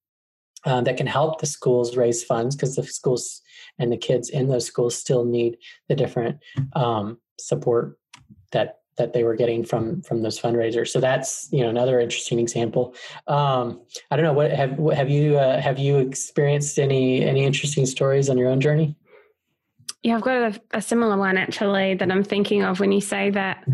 um, 0.64 0.85
that 0.85 0.96
can 0.96 1.07
help 1.07 1.40
the 1.40 1.46
schools 1.46 1.96
raise 1.96 2.24
funds 2.24 2.57
because 2.57 2.74
the 2.74 2.83
schools 2.83 3.42
and 3.79 3.92
the 3.92 3.96
kids 3.96 4.29
in 4.29 4.48
those 4.48 4.66
schools 4.66 4.96
still 4.96 5.24
need 5.24 5.57
the 5.88 5.94
different 5.94 6.38
um, 6.74 7.18
support 7.38 7.96
that 8.51 8.78
that 8.98 9.12
they 9.12 9.24
were 9.24 9.34
getting 9.34 9.64
from 9.64 10.02
from 10.02 10.22
those 10.22 10.38
fundraisers. 10.38 10.88
So 10.88 11.00
that's 11.00 11.48
you 11.50 11.62
know 11.62 11.70
another 11.70 12.00
interesting 12.00 12.38
example. 12.38 12.94
Um, 13.26 13.80
I 14.11 14.16
don't 14.16 14.24
know 14.24 14.32
what 14.32 14.50
have 14.50 14.78
what, 14.78 14.96
have 14.96 15.08
you 15.08 15.38
uh, 15.38 15.61
have 15.61 15.78
you 15.78 15.98
experienced 15.98 16.78
any 16.78 17.24
any 17.24 17.44
interesting 17.44 17.87
stories 17.87 18.28
on 18.28 18.37
your 18.37 18.48
own 18.48 18.61
journey? 18.61 18.96
Yeah, 20.02 20.16
I've 20.16 20.22
got 20.22 20.37
a, 20.54 20.61
a, 20.74 20.82
similar 20.82 21.16
one 21.16 21.37
actually 21.37 21.94
that 21.94 22.11
I'm 22.11 22.22
thinking 22.22 22.62
of 22.62 22.78
when 22.78 22.92
you 22.92 23.00
say 23.00 23.30
that. 23.30 23.66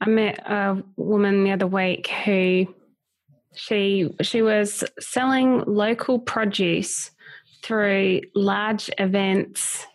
I 0.00 0.08
met 0.08 0.38
a 0.46 0.82
woman 0.96 1.44
the 1.44 1.52
other 1.52 1.66
week 1.66 2.08
who 2.08 2.66
she 3.54 4.10
she 4.20 4.42
was 4.42 4.84
selling 5.00 5.64
local 5.66 6.18
produce 6.18 7.10
through 7.62 8.20
large 8.34 8.90
events 8.98 9.86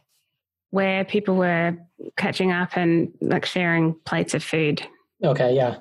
where 0.71 1.05
people 1.05 1.36
were 1.36 1.77
catching 2.17 2.51
up 2.51 2.75
and 2.75 3.13
like 3.21 3.45
sharing 3.45 3.93
plates 4.05 4.34
of 4.34 4.43
food. 4.43 4.86
Okay, 5.23 5.55
yeah. 5.55 5.77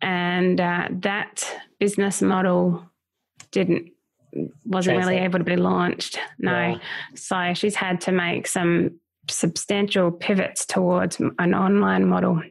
And 0.00 0.60
uh, 0.60 0.88
that 0.90 1.44
business 1.80 2.20
model 2.22 2.84
didn't 3.50 3.90
wasn't 4.64 4.96
Translate. 4.96 4.96
really 4.98 5.24
able 5.24 5.38
to 5.38 5.44
be 5.44 5.56
launched. 5.56 6.18
No. 6.38 6.52
Yeah. 6.52 6.78
So 7.14 7.54
she's 7.54 7.74
had 7.74 8.00
to 8.02 8.12
make 8.12 8.46
some 8.46 9.00
substantial 9.30 10.10
pivots 10.10 10.66
towards 10.66 11.18
an 11.20 11.54
online 11.54 12.06
model. 12.06 12.42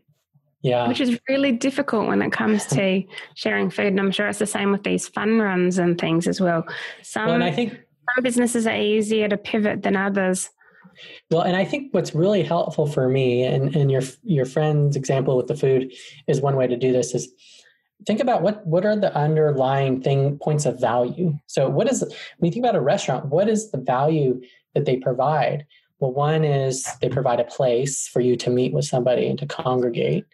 Yeah. 0.61 0.87
Which 0.87 0.99
is 0.99 1.19
really 1.29 1.51
difficult 1.51 2.07
when 2.07 2.21
it 2.21 2.31
comes 2.31 2.65
to 2.67 3.03
sharing 3.35 3.69
food. 3.69 3.87
And 3.87 3.99
I'm 3.99 4.11
sure 4.11 4.27
it's 4.27 4.39
the 4.39 4.45
same 4.45 4.71
with 4.71 4.83
these 4.83 5.07
fun 5.07 5.39
runs 5.39 5.77
and 5.77 5.99
things 5.99 6.27
as 6.27 6.41
well. 6.41 6.65
Some, 7.03 7.27
well, 7.27 7.43
I 7.43 7.51
think 7.51 7.71
some 7.71 8.23
businesses 8.23 8.65
are 8.65 8.75
easier 8.75 9.29
to 9.29 9.37
pivot 9.37 9.83
than 9.83 9.95
others. 9.95 10.49
Well, 11.31 11.41
and 11.41 11.55
I 11.55 11.65
think 11.65 11.93
what's 11.93 12.15
really 12.15 12.43
helpful 12.43 12.87
for 12.87 13.07
me, 13.07 13.43
and, 13.43 13.75
and 13.75 13.91
your 13.91 14.01
your 14.23 14.45
friend's 14.45 14.95
example 14.95 15.37
with 15.37 15.47
the 15.47 15.55
food 15.55 15.93
is 16.27 16.41
one 16.41 16.55
way 16.55 16.67
to 16.67 16.77
do 16.77 16.91
this 16.91 17.13
is 17.13 17.31
think 18.05 18.19
about 18.19 18.41
what 18.41 18.65
what 18.65 18.85
are 18.85 18.95
the 18.95 19.15
underlying 19.15 20.01
thing 20.01 20.37
points 20.39 20.65
of 20.65 20.79
value. 20.79 21.37
So 21.47 21.69
what 21.69 21.89
is 21.89 22.01
when 22.01 22.47
you 22.47 22.51
think 22.51 22.65
about 22.65 22.75
a 22.75 22.81
restaurant, 22.81 23.25
what 23.25 23.49
is 23.49 23.71
the 23.71 23.79
value 23.79 24.41
that 24.73 24.85
they 24.85 24.97
provide? 24.97 25.65
Well, 25.99 26.13
one 26.13 26.43
is 26.43 26.87
they 27.01 27.09
provide 27.09 27.39
a 27.39 27.45
place 27.45 28.07
for 28.07 28.19
you 28.19 28.35
to 28.37 28.51
meet 28.51 28.73
with 28.73 28.85
somebody 28.85 29.27
and 29.27 29.39
to 29.39 29.47
congregate 29.47 30.25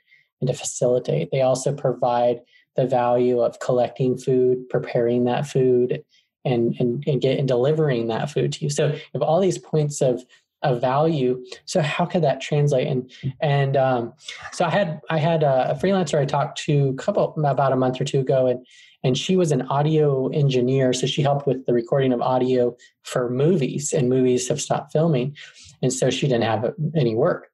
and 0.41 0.49
to 0.49 0.53
facilitate. 0.53 1.31
They 1.31 1.41
also 1.41 1.73
provide 1.73 2.41
the 2.75 2.85
value 2.85 3.39
of 3.39 3.59
collecting 3.59 4.17
food, 4.17 4.67
preparing 4.69 5.23
that 5.25 5.47
food, 5.47 6.03
and 6.43 6.75
and, 6.79 7.03
and 7.07 7.21
get 7.21 7.39
and 7.39 7.47
delivering 7.47 8.07
that 8.07 8.29
food 8.29 8.51
to 8.53 8.65
you. 8.65 8.69
So 8.69 8.89
have 9.13 9.21
all 9.21 9.39
these 9.39 9.57
points 9.57 10.01
of 10.01 10.23
of 10.63 10.81
value. 10.81 11.43
So 11.65 11.81
how 11.81 12.05
could 12.05 12.23
that 12.23 12.41
translate? 12.41 12.87
And 12.87 13.11
and 13.41 13.77
um, 13.77 14.13
so 14.51 14.65
I 14.65 14.69
had 14.69 15.01
I 15.09 15.17
had 15.17 15.43
a, 15.43 15.77
freelancer 15.81 16.19
I 16.19 16.25
talked 16.25 16.57
to 16.63 16.89
a 16.89 16.93
couple 16.93 17.33
about 17.37 17.73
a 17.73 17.75
month 17.75 17.99
or 17.99 18.05
two 18.05 18.21
ago, 18.21 18.47
and 18.47 18.65
and 19.03 19.17
she 19.17 19.35
was 19.35 19.51
an 19.51 19.63
audio 19.63 20.27
engineer, 20.29 20.93
so 20.93 21.05
she 21.05 21.21
helped 21.21 21.45
with 21.45 21.65
the 21.65 21.73
recording 21.73 22.13
of 22.13 22.21
audio 22.21 22.75
for 23.03 23.29
movies, 23.29 23.91
and 23.93 24.09
movies 24.09 24.47
have 24.47 24.61
stopped 24.61 24.93
filming, 24.93 25.35
and 25.81 25.91
so 25.91 26.09
she 26.09 26.27
didn't 26.27 26.45
have 26.45 26.73
any 26.95 27.13
work. 27.13 27.49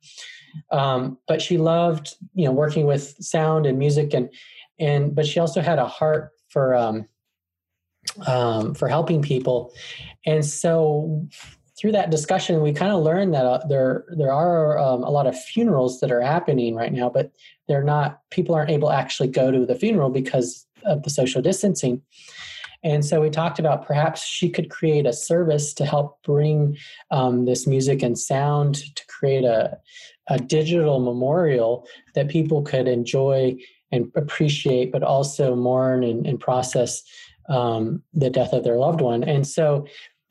Um, 0.72 1.17
but 1.28 1.41
she 1.41 1.58
loved 1.58 2.15
you 2.36 2.45
know 2.45 2.52
working 2.52 2.86
with 2.86 3.15
sound 3.19 3.65
and 3.65 3.80
music, 3.80 4.13
and 4.13 4.30
and 4.80 5.15
but 5.15 5.26
she 5.26 5.39
also 5.39 5.62
had 5.62 5.80
a 5.80 5.88
heart 5.88 6.32
for 6.50 6.76
um, 6.76 7.06
um, 8.28 8.76
for 8.76 8.88
helping 8.88 9.22
people, 9.22 9.74
and 10.26 10.45
so 10.45 11.28
through 11.80 11.94
that 11.94 12.12
discussion, 12.12 12.62
we 12.62 12.74
kind 12.74 12.92
of 12.92 13.02
learned 13.04 13.34
that 13.34 13.46
uh, 13.46 13.65
there 13.68 14.06
there 14.18 14.34
are 14.34 14.78
um, 14.78 15.04
a 15.04 15.10
lot 15.10 15.28
of 15.28 15.39
funerals 15.39 16.00
that 16.02 16.12
are 16.12 16.22
happening 16.22 16.76
right 16.76 16.92
now, 16.92 17.10
but 17.10 17.32
they're 17.68 17.84
not. 17.84 18.20
People 18.32 18.56
aren't 18.56 18.72
able 18.72 18.89
to 18.89 18.96
actually 18.96 19.30
go 19.30 19.52
to 19.52 19.65
the 19.65 19.76
funeral 19.76 20.10
because 20.10 20.65
of 20.86 21.04
the 21.04 21.10
social 21.10 21.42
distancing. 21.42 22.02
And 22.84 23.04
so 23.04 23.20
we 23.20 23.30
talked 23.30 23.60
about 23.60 23.86
perhaps 23.86 24.24
she 24.24 24.50
could 24.50 24.70
create 24.70 25.06
a 25.06 25.12
service 25.12 25.74
to 25.76 25.86
help 25.86 26.22
bring 26.24 26.78
um, 27.12 27.46
this 27.46 27.68
music 27.68 28.02
and 28.02 28.18
sound 28.18 28.76
to 28.96 29.06
create 29.08 29.44
a, 29.44 29.78
a 30.28 30.39
digital 30.39 31.00
memorial 31.00 31.86
that 32.15 32.30
people 32.30 32.62
could 32.62 32.88
enjoy 32.88 33.58
and 33.92 34.10
appreciate, 34.15 34.92
but 34.92 35.04
also 35.04 35.56
mourn 35.56 36.04
and, 36.04 36.26
and 36.26 36.39
process 36.39 37.04
um, 37.50 38.02
the 38.13 38.30
death 38.30 38.54
of 38.54 38.63
their 38.63 38.78
loved 38.78 39.02
one. 39.02 39.24
And 39.24 39.46
so 39.46 39.86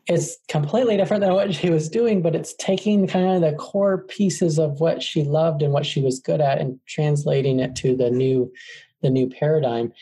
it's 0.08 0.38
completely 0.48 0.96
different 0.96 1.20
than 1.20 1.34
what 1.34 1.54
she 1.54 1.68
was 1.68 1.88
doing, 1.88 2.22
but 2.22 2.34
it's 2.34 2.54
taking 2.54 3.06
kind 3.06 3.26
of 3.26 3.40
the 3.42 3.56
core 3.56 4.04
pieces 4.04 4.58
of 4.58 4.80
what 4.80 5.02
she 5.02 5.22
loved 5.22 5.60
and 5.60 5.72
what 5.72 5.84
she 5.84 6.00
was 6.00 6.18
good 6.18 6.40
at 6.40 6.58
and 6.58 6.80
translating 6.86 7.60
it 7.60 7.76
to 7.76 7.94
the 7.94 8.10
new 8.10 8.50
the 9.02 9.10
new 9.10 9.28
paradigm. 9.28 9.92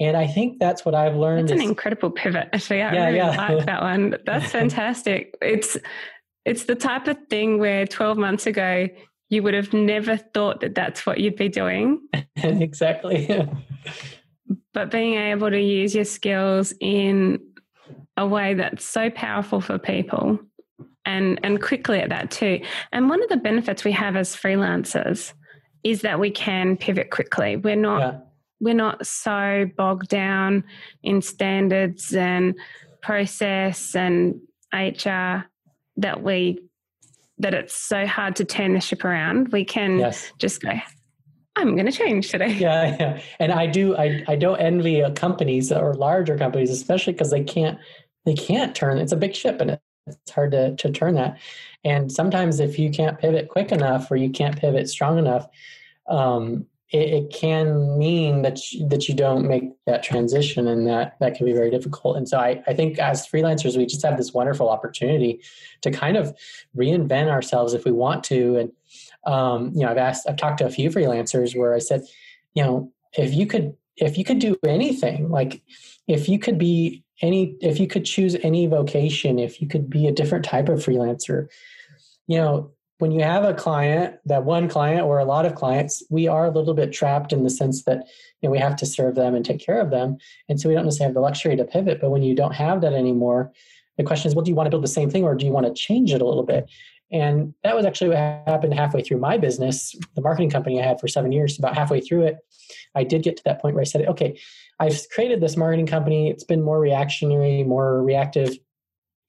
And 0.00 0.16
I 0.16 0.26
think 0.26 0.58
that's 0.58 0.84
what 0.84 0.94
I've 0.94 1.16
learned. 1.16 1.50
It's 1.50 1.60
an 1.60 1.68
incredible 1.68 2.10
pivot. 2.10 2.48
Actually, 2.52 2.82
I 2.82 2.94
yeah, 2.94 3.04
really 3.06 3.16
yeah. 3.16 3.52
like 3.52 3.66
that 3.66 3.82
one. 3.82 4.16
That's 4.24 4.50
fantastic. 4.50 5.36
It's 5.42 5.76
it's 6.44 6.64
the 6.64 6.76
type 6.76 7.08
of 7.08 7.18
thing 7.28 7.58
where 7.58 7.86
12 7.86 8.16
months 8.16 8.46
ago 8.46 8.88
you 9.28 9.42
would 9.42 9.52
have 9.52 9.74
never 9.74 10.16
thought 10.16 10.60
that 10.60 10.74
that's 10.74 11.04
what 11.04 11.18
you'd 11.18 11.36
be 11.36 11.50
doing. 11.50 12.00
exactly. 12.36 13.28
but 14.72 14.90
being 14.90 15.14
able 15.14 15.50
to 15.50 15.60
use 15.60 15.94
your 15.94 16.06
skills 16.06 16.72
in 16.80 17.38
a 18.18 18.26
way 18.26 18.52
that's 18.52 18.84
so 18.84 19.08
powerful 19.08 19.60
for 19.60 19.78
people 19.78 20.38
and 21.06 21.40
and 21.42 21.62
quickly 21.62 22.00
at 22.00 22.10
that 22.10 22.30
too. 22.30 22.60
And 22.92 23.08
one 23.08 23.22
of 23.22 23.30
the 23.30 23.36
benefits 23.38 23.84
we 23.84 23.92
have 23.92 24.16
as 24.16 24.36
freelancers 24.36 25.32
is 25.84 26.02
that 26.02 26.20
we 26.20 26.30
can 26.30 26.76
pivot 26.76 27.10
quickly. 27.10 27.56
We're 27.56 27.76
not 27.76 28.00
yeah. 28.00 28.18
we're 28.60 28.74
not 28.74 29.06
so 29.06 29.70
bogged 29.76 30.08
down 30.08 30.64
in 31.02 31.22
standards 31.22 32.12
and 32.12 32.54
process 33.00 33.94
and 33.94 34.40
HR 34.74 35.46
that 35.96 36.22
we 36.22 36.58
that 37.38 37.54
it's 37.54 37.74
so 37.74 38.04
hard 38.04 38.34
to 38.36 38.44
turn 38.44 38.74
the 38.74 38.80
ship 38.80 39.04
around. 39.04 39.52
We 39.52 39.64
can 39.64 40.00
yes. 40.00 40.32
just 40.38 40.60
go, 40.60 40.72
I'm 41.54 41.74
going 41.74 41.86
to 41.86 41.92
change 41.92 42.30
today. 42.30 42.52
Yeah, 42.52 42.96
yeah. 43.00 43.20
And 43.38 43.52
I 43.52 43.66
do. 43.66 43.96
I 43.96 44.24
I 44.28 44.36
don't 44.36 44.58
envy 44.58 45.02
uh, 45.02 45.12
companies 45.12 45.72
or 45.72 45.94
larger 45.94 46.36
companies, 46.36 46.70
especially 46.70 47.12
because 47.12 47.30
they 47.30 47.44
can't 47.44 47.78
they 48.28 48.34
can't 48.34 48.74
turn. 48.74 48.98
It's 48.98 49.12
a 49.12 49.16
big 49.16 49.34
ship, 49.34 49.60
and 49.60 49.78
it's 50.06 50.30
hard 50.30 50.52
to 50.52 50.76
to 50.76 50.90
turn 50.90 51.14
that. 51.14 51.38
And 51.84 52.12
sometimes, 52.12 52.60
if 52.60 52.78
you 52.78 52.90
can't 52.90 53.18
pivot 53.18 53.48
quick 53.48 53.72
enough, 53.72 54.10
or 54.10 54.16
you 54.16 54.30
can't 54.30 54.58
pivot 54.58 54.88
strong 54.88 55.18
enough, 55.18 55.48
um, 56.08 56.66
it, 56.90 57.08
it, 57.08 57.30
can 57.30 57.98
mean 57.98 58.42
that 58.42 58.72
you, 58.72 58.88
that 58.88 59.08
you 59.08 59.14
don't 59.14 59.46
make 59.46 59.64
that 59.86 60.02
transition, 60.02 60.68
and 60.68 60.86
that 60.86 61.16
that 61.20 61.36
can 61.36 61.46
be 61.46 61.52
very 61.52 61.70
difficult. 61.70 62.16
And 62.18 62.28
so, 62.28 62.38
I 62.38 62.62
I 62.66 62.74
think 62.74 62.98
as 62.98 63.26
freelancers, 63.26 63.78
we 63.78 63.86
just 63.86 64.04
have 64.04 64.18
this 64.18 64.34
wonderful 64.34 64.68
opportunity 64.68 65.40
to 65.80 65.90
kind 65.90 66.16
of 66.16 66.36
reinvent 66.76 67.28
ourselves 67.28 67.72
if 67.72 67.84
we 67.86 67.92
want 67.92 68.24
to, 68.24 68.56
and 68.56 68.72
um, 69.24 69.72
you 69.74 69.80
know, 69.80 69.90
I've 69.90 69.98
asked, 69.98 70.28
I've 70.28 70.36
talked 70.36 70.58
to 70.58 70.66
a 70.66 70.70
few 70.70 70.90
freelancers 70.90 71.56
where 71.56 71.74
I 71.74 71.78
said, 71.78 72.02
you 72.54 72.62
know, 72.62 72.92
if 73.16 73.34
you 73.34 73.46
could, 73.46 73.76
if 74.00 74.18
you 74.18 74.24
could 74.24 74.38
do 74.38 74.56
anything, 74.64 75.30
like 75.30 75.62
if 76.06 76.28
you 76.28 76.38
could 76.38 76.58
be 76.58 77.04
any, 77.20 77.56
if 77.60 77.80
you 77.80 77.86
could 77.86 78.04
choose 78.04 78.36
any 78.42 78.66
vocation, 78.66 79.38
if 79.38 79.60
you 79.60 79.68
could 79.68 79.90
be 79.90 80.06
a 80.06 80.12
different 80.12 80.44
type 80.44 80.68
of 80.68 80.78
freelancer, 80.78 81.48
you 82.26 82.38
know, 82.38 82.72
when 82.98 83.12
you 83.12 83.22
have 83.22 83.44
a 83.44 83.54
client, 83.54 84.16
that 84.24 84.44
one 84.44 84.68
client 84.68 85.02
or 85.02 85.18
a 85.18 85.24
lot 85.24 85.46
of 85.46 85.54
clients, 85.54 86.02
we 86.10 86.26
are 86.26 86.46
a 86.46 86.50
little 86.50 86.74
bit 86.74 86.92
trapped 86.92 87.32
in 87.32 87.44
the 87.44 87.50
sense 87.50 87.84
that 87.84 88.08
you 88.40 88.48
know, 88.48 88.50
we 88.50 88.58
have 88.58 88.76
to 88.76 88.86
serve 88.86 89.14
them 89.14 89.34
and 89.34 89.44
take 89.44 89.60
care 89.60 89.80
of 89.80 89.90
them. 89.90 90.18
And 90.48 90.60
so 90.60 90.68
we 90.68 90.74
don't 90.74 90.84
necessarily 90.84 91.10
have 91.10 91.14
the 91.14 91.20
luxury 91.20 91.56
to 91.56 91.64
pivot. 91.64 92.00
But 92.00 92.10
when 92.10 92.22
you 92.22 92.34
don't 92.34 92.54
have 92.54 92.80
that 92.80 92.94
anymore, 92.94 93.52
the 93.96 94.04
question 94.04 94.28
is, 94.28 94.34
well, 94.34 94.44
do 94.44 94.50
you 94.50 94.56
want 94.56 94.66
to 94.66 94.70
build 94.70 94.84
the 94.84 94.88
same 94.88 95.10
thing 95.10 95.24
or 95.24 95.34
do 95.34 95.46
you 95.46 95.52
want 95.52 95.66
to 95.66 95.80
change 95.80 96.12
it 96.12 96.20
a 96.20 96.26
little 96.26 96.44
bit? 96.44 96.68
And 97.10 97.54
that 97.64 97.74
was 97.74 97.86
actually 97.86 98.08
what 98.08 98.18
happened 98.18 98.74
halfway 98.74 99.02
through 99.02 99.18
my 99.18 99.38
business, 99.38 99.94
the 100.14 100.20
marketing 100.20 100.50
company 100.50 100.80
I 100.80 100.86
had 100.86 101.00
for 101.00 101.08
seven 101.08 101.32
years. 101.32 101.58
About 101.58 101.74
halfway 101.74 102.00
through 102.00 102.24
it, 102.24 102.36
I 102.94 103.04
did 103.04 103.22
get 103.22 103.36
to 103.38 103.44
that 103.44 103.62
point 103.62 103.74
where 103.74 103.82
I 103.82 103.84
said, 103.84 104.06
okay, 104.06 104.38
I've 104.78 104.98
created 105.10 105.40
this 105.40 105.56
marketing 105.56 105.86
company. 105.86 106.30
It's 106.30 106.44
been 106.44 106.62
more 106.62 106.78
reactionary, 106.78 107.62
more 107.64 108.02
reactive, 108.02 108.58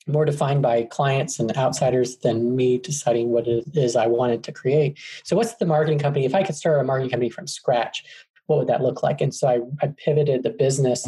more 0.07 0.25
defined 0.25 0.61
by 0.61 0.83
clients 0.83 1.39
and 1.39 1.55
outsiders 1.55 2.17
than 2.17 2.55
me 2.55 2.77
deciding 2.79 3.29
what 3.29 3.47
it 3.47 3.65
is 3.73 3.95
I 3.95 4.07
wanted 4.07 4.43
to 4.43 4.51
create. 4.51 4.97
So, 5.23 5.35
what's 5.35 5.55
the 5.55 5.65
marketing 5.65 5.99
company? 5.99 6.25
If 6.25 6.35
I 6.35 6.43
could 6.43 6.55
start 6.55 6.79
a 6.79 6.83
marketing 6.83 7.11
company 7.11 7.29
from 7.29 7.47
scratch, 7.47 8.03
what 8.49 8.57
would 8.57 8.67
that 8.67 8.81
look 8.81 9.03
like? 9.03 9.21
And 9.21 9.33
so 9.33 9.47
I, 9.47 9.85
I 9.85 9.93
pivoted 10.03 10.41
the 10.41 10.49
business, 10.49 11.07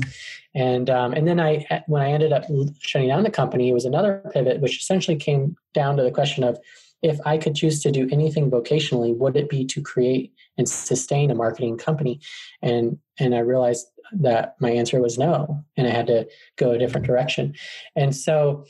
and 0.53 0.89
um, 0.89 1.13
and 1.13 1.27
then 1.27 1.39
I 1.39 1.83
when 1.87 2.03
I 2.03 2.11
ended 2.11 2.31
up 2.31 2.43
shutting 2.81 3.09
down 3.09 3.23
the 3.23 3.31
company, 3.31 3.69
it 3.69 3.73
was 3.73 3.85
another 3.85 4.29
pivot, 4.31 4.61
which 4.61 4.79
essentially 4.79 5.17
came 5.17 5.55
down 5.73 5.97
to 5.97 6.03
the 6.03 6.11
question 6.11 6.43
of 6.43 6.59
if 7.01 7.19
I 7.25 7.39
could 7.39 7.55
choose 7.55 7.81
to 7.81 7.91
do 7.91 8.07
anything 8.11 8.51
vocationally, 8.51 9.17
would 9.17 9.35
it 9.35 9.49
be 9.49 9.65
to 9.65 9.81
create 9.81 10.33
and 10.59 10.69
sustain 10.69 11.31
a 11.31 11.35
marketing 11.35 11.77
company? 11.77 12.21
And 12.61 12.99
and 13.19 13.33
I 13.33 13.39
realized 13.39 13.87
that 14.13 14.55
my 14.59 14.69
answer 14.69 15.01
was 15.01 15.17
no, 15.17 15.63
and 15.77 15.87
I 15.87 15.89
had 15.89 16.07
to 16.07 16.27
go 16.57 16.71
a 16.71 16.77
different 16.77 17.07
direction. 17.07 17.55
And 17.95 18.15
so, 18.15 18.65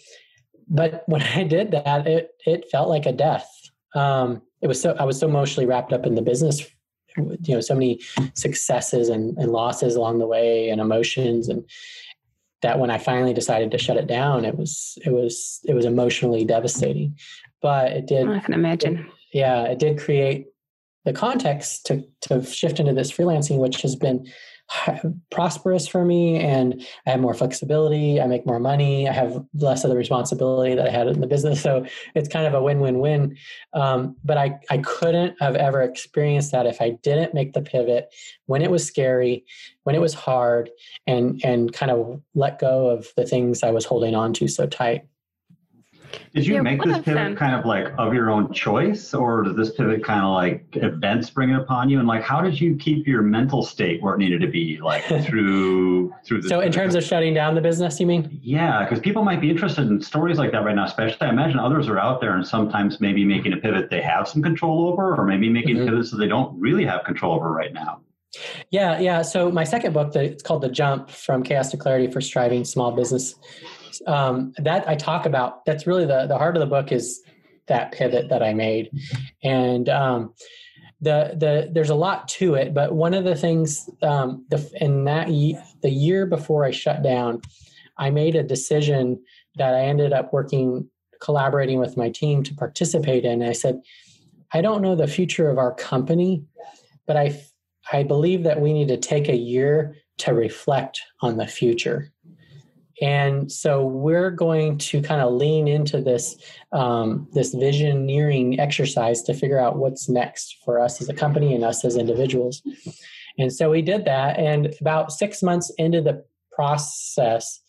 but 0.69 1.03
when 1.07 1.21
I 1.21 1.43
did 1.43 1.71
that, 1.71 2.07
it 2.07 2.31
it 2.45 2.71
felt 2.71 2.88
like 2.88 3.05
a 3.05 3.12
death. 3.12 3.49
Um, 3.95 4.41
it 4.62 4.67
was 4.67 4.79
so 4.79 4.95
I 4.97 5.03
was 5.03 5.19
so 5.19 5.27
emotionally 5.27 5.67
wrapped 5.67 5.91
up 5.91 6.05
in 6.05 6.15
the 6.15 6.21
business 6.21 6.65
you 7.17 7.56
know 7.56 7.62
so 7.62 7.76
many 7.76 8.00
successes 8.34 9.10
and, 9.10 9.38
and 9.38 9.52
losses 9.52 9.95
along 9.95 10.19
the 10.19 10.28
way 10.28 10.69
and 10.69 10.80
emotions 10.80 11.50
and 11.50 11.63
that 12.62 12.80
when 12.80 12.91
I 12.91 12.97
finally 12.97 13.34
decided 13.34 13.71
to 13.71 13.78
shut 13.78 13.97
it 13.97 14.08
down, 14.08 14.45
it 14.45 14.58
was 14.58 14.97
it 15.06 15.12
was 15.12 15.60
it 15.65 15.74
was 15.74 15.86
emotionally 15.86 16.45
devastating. 16.45 17.17
But 17.62 17.91
it 17.91 18.08
did. 18.08 18.28
I 18.28 18.39
can 18.39 18.54
imagine. 18.54 19.00
It, 19.00 19.06
yeah, 19.34 19.63
it 19.63 19.80
did 19.80 20.00
create 20.00 20.47
the 21.06 21.13
context 21.13 21.86
to 21.88 22.04
to 22.21 22.43
shift 22.43 22.80
into 22.80 22.93
this 22.93 23.12
freelancing, 23.12 23.58
which 23.58 23.82
has 23.82 23.95
been 23.95 24.28
prosperous 25.31 25.88
for 25.88 26.05
me 26.05 26.38
and 26.38 26.86
I 27.05 27.12
have 27.12 27.19
more 27.19 27.34
flexibility. 27.34 28.21
I 28.21 28.27
make 28.27 28.45
more 28.45 28.60
money. 28.60 29.07
I 29.07 29.13
have 29.13 29.43
less 29.53 29.84
of 29.84 29.89
the 29.89 29.95
responsibility 29.95 30.75
that 30.75 30.88
I 30.88 30.91
had 30.91 31.07
in 31.07 31.21
the 31.21 31.27
business. 31.27 31.62
So 31.62 31.86
it's 32.15 32.29
kind 32.29 32.45
of 32.45 32.53
a 32.53 32.62
win 32.62 32.79
win 32.79 32.99
win. 32.99 33.38
Um, 33.73 34.15
but 34.23 34.38
I, 34.38 34.60
I 34.69 34.79
couldn't 34.79 35.36
have 35.39 35.55
ever 35.55 35.81
experienced 35.81 36.51
that 36.51 36.65
if 36.65 36.81
I 36.81 36.91
didn't 37.03 37.34
make 37.34 37.53
the 37.53 37.62
pivot 37.62 38.13
when 38.45 38.62
it 38.62 38.71
was 38.71 38.86
scary, 38.86 39.45
when 39.84 39.95
it 39.95 40.01
was 40.01 40.13
hard, 40.13 40.69
and, 41.07 41.41
and 41.43 41.73
kind 41.73 41.91
of 41.91 42.21
let 42.36 42.60
go 42.60 42.89
of 42.89 43.07
the 43.15 43.25
things 43.25 43.63
I 43.63 43.71
was 43.71 43.86
holding 43.86 44.15
on 44.15 44.34
to 44.34 44.47
so 44.47 44.67
tight. 44.67 45.05
Did 46.34 46.45
you 46.45 46.56
yeah, 46.56 46.62
make 46.62 46.82
this 46.82 47.00
pivot 47.00 47.38
kind 47.38 47.56
of 47.56 47.65
like 47.65 47.88
of 47.97 48.13
your 48.13 48.30
own 48.30 48.54
choice, 48.54 49.13
or 49.13 49.43
does 49.43 49.56
this 49.56 49.71
pivot 49.71 50.04
kind 50.04 50.21
of 50.21 50.34
like 50.34 50.65
events 50.74 51.30
bring 51.30 51.50
it 51.50 51.58
upon 51.58 51.89
you? 51.89 52.00
And 52.00 52.08
like, 52.08 52.24
how 52.24 52.41
did 52.41 52.60
you 52.60 52.76
keep 52.76 53.06
your 53.06 53.21
mental 53.21 53.63
state 53.63 54.02
where 54.02 54.15
it 54.15 54.17
needed 54.17 54.41
to 54.41 54.47
be, 54.47 54.80
like 54.82 55.04
through 55.26 56.13
through? 56.26 56.41
The 56.41 56.50
so, 56.50 56.62
in 56.62 56.71
terms 56.71 56.95
of 56.95 57.04
shutting 57.04 57.34
down 57.34 57.56
the 57.56 57.62
business, 57.62 58.00
you 58.00 58.06
mean? 58.06 58.39
Yeah, 58.41 58.84
because 58.84 59.00
people 59.00 59.24
might 59.24 59.41
be 59.41 59.50
interested 59.50 59.88
in 59.88 60.02
stories 60.02 60.38
like 60.38 60.52
that 60.52 60.63
right 60.63 60.76
now. 60.76 60.86
Especially, 60.86 61.28
I 61.28 61.30
imagine 61.30 61.60
others 61.60 61.88
are 61.88 62.00
out 62.00 62.21
there 62.21 62.36
and 62.36 62.47
sometimes 62.47 63.02
maybe 63.02 63.26
making 63.26 63.54
a 63.54 63.58
pivot 63.58 63.89
they 63.89 64.02
have 64.02 64.28
some 64.28 64.41
control 64.41 64.88
over, 64.88 65.15
or 65.15 65.26
maybe 65.26 65.50
making 65.50 65.78
mm-hmm. 65.78 65.89
pivots 65.89 66.12
that 66.12 66.17
they 66.17 66.28
don't 66.28 66.58
really 66.60 66.86
have 66.86 67.04
control 67.04 67.36
over 67.36 67.52
right 67.52 67.74
now. 67.74 68.02
Yeah, 68.69 69.00
yeah. 69.00 69.21
So 69.21 69.52
my 69.52 69.65
second 69.65 69.93
book, 69.93 70.13
that 70.13 70.24
it's 70.24 70.43
called 70.43 70.62
The 70.62 70.69
Jump: 70.69 71.10
From 71.10 71.43
Chaos 71.43 71.71
to 71.71 71.78
Clarity 71.78 72.10
for 72.10 72.21
Striving 72.21 72.63
Small 72.63 72.91
Business 72.91 73.36
um, 74.08 74.54
that 74.58 74.88
I 74.88 74.95
talk 74.95 75.25
about. 75.25 75.65
That's 75.65 75.88
really 75.88 76.06
the 76.06 76.27
the 76.27 76.38
heart 76.38 76.56
of 76.56 76.60
the 76.60 76.67
book 76.67 76.91
is 76.91 77.21
that 77.67 77.91
pivot 77.91 78.30
that 78.30 78.43
I 78.43 78.54
made, 78.54 78.91
and 79.43 79.88
um, 79.89 80.34
the 81.01 81.36
the 81.38 81.69
there's 81.71 81.89
a 81.89 81.95
lot 81.95 82.27
to 82.30 82.56
it. 82.56 82.73
But 82.73 82.93
one 82.93 83.13
of 83.13 83.23
the 83.23 83.36
things 83.36 83.89
um, 84.01 84.45
the 84.49 84.69
in 84.80 85.06
that 85.06 85.27
the 85.82 85.89
year 85.89 86.25
before 86.25 86.65
I 86.65 86.71
shut 86.71 87.04
down, 87.04 87.41
I 87.97 88.10
made 88.10 88.36
a 88.36 88.43
decision 88.43 89.21
that 89.56 89.73
I 89.73 89.82
ended 89.82 90.13
up 90.13 90.32
working 90.32 90.89
collaborating 91.21 91.80
with 91.80 91.97
my 91.97 92.10
team 92.10 92.43
to 92.43 92.54
participate 92.56 93.25
in. 93.25 93.43
I 93.43 93.54
said, 93.54 93.80
I 94.54 94.62
don't 94.62 94.82
know 94.82 94.95
the 94.95 95.08
future 95.08 95.49
of 95.49 95.58
our 95.58 95.73
company, 95.73 96.43
but 97.08 97.17
I 97.17 97.41
I 97.91 98.04
believe 98.04 98.43
that 98.43 98.62
we 98.62 98.73
need 98.73 98.88
to 98.89 98.97
take 98.97 99.27
a 99.27 99.36
year 99.36 99.95
to 100.19 100.34
reflect 100.34 101.01
on 101.21 101.38
the 101.38 101.47
future. 101.47 102.11
And 103.01 103.51
so 103.51 103.83
we're 103.83 104.29
going 104.29 104.77
to 104.77 105.01
kind 105.01 105.21
of 105.21 105.33
lean 105.33 105.67
into 105.67 106.01
this 106.01 106.37
um, 106.71 107.27
this 107.33 107.55
visioneering 107.55 108.59
exercise 108.59 109.23
to 109.23 109.33
figure 109.33 109.59
out 109.59 109.77
what's 109.77 110.07
next 110.07 110.57
for 110.63 110.79
us 110.79 111.01
as 111.01 111.09
a 111.09 111.13
company 111.13 111.55
and 111.55 111.63
us 111.63 111.83
as 111.83 111.97
individuals. 111.97 112.61
And 113.39 113.51
so 113.51 113.71
we 113.71 113.81
did 113.81 114.05
that. 114.05 114.37
And 114.37 114.73
about 114.79 115.11
six 115.11 115.41
months 115.41 115.71
into 115.77 116.01
the 116.01 116.23
process, 116.51 117.61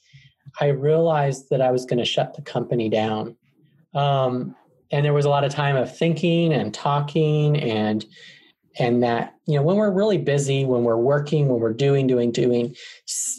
I 0.60 0.66
realized 0.66 1.46
that 1.50 1.62
I 1.62 1.70
was 1.70 1.86
going 1.86 1.98
to 1.98 2.04
shut 2.04 2.34
the 2.34 2.42
company 2.42 2.90
down. 2.90 3.36
Um, 3.94 4.54
and 4.90 5.04
there 5.04 5.14
was 5.14 5.24
a 5.24 5.30
lot 5.30 5.44
of 5.44 5.52
time 5.52 5.76
of 5.76 5.96
thinking 5.96 6.52
and 6.52 6.74
talking 6.74 7.56
and 7.58 8.04
and 8.78 9.02
that 9.02 9.35
you 9.46 9.54
know 9.54 9.62
when 9.62 9.76
we're 9.76 9.90
really 9.90 10.18
busy 10.18 10.64
when 10.64 10.85
we're 10.85 10.96
working 10.96 11.48
when 11.48 11.61
we're 11.61 11.72
doing 11.72 12.06
doing 12.06 12.30
doing 12.30 12.74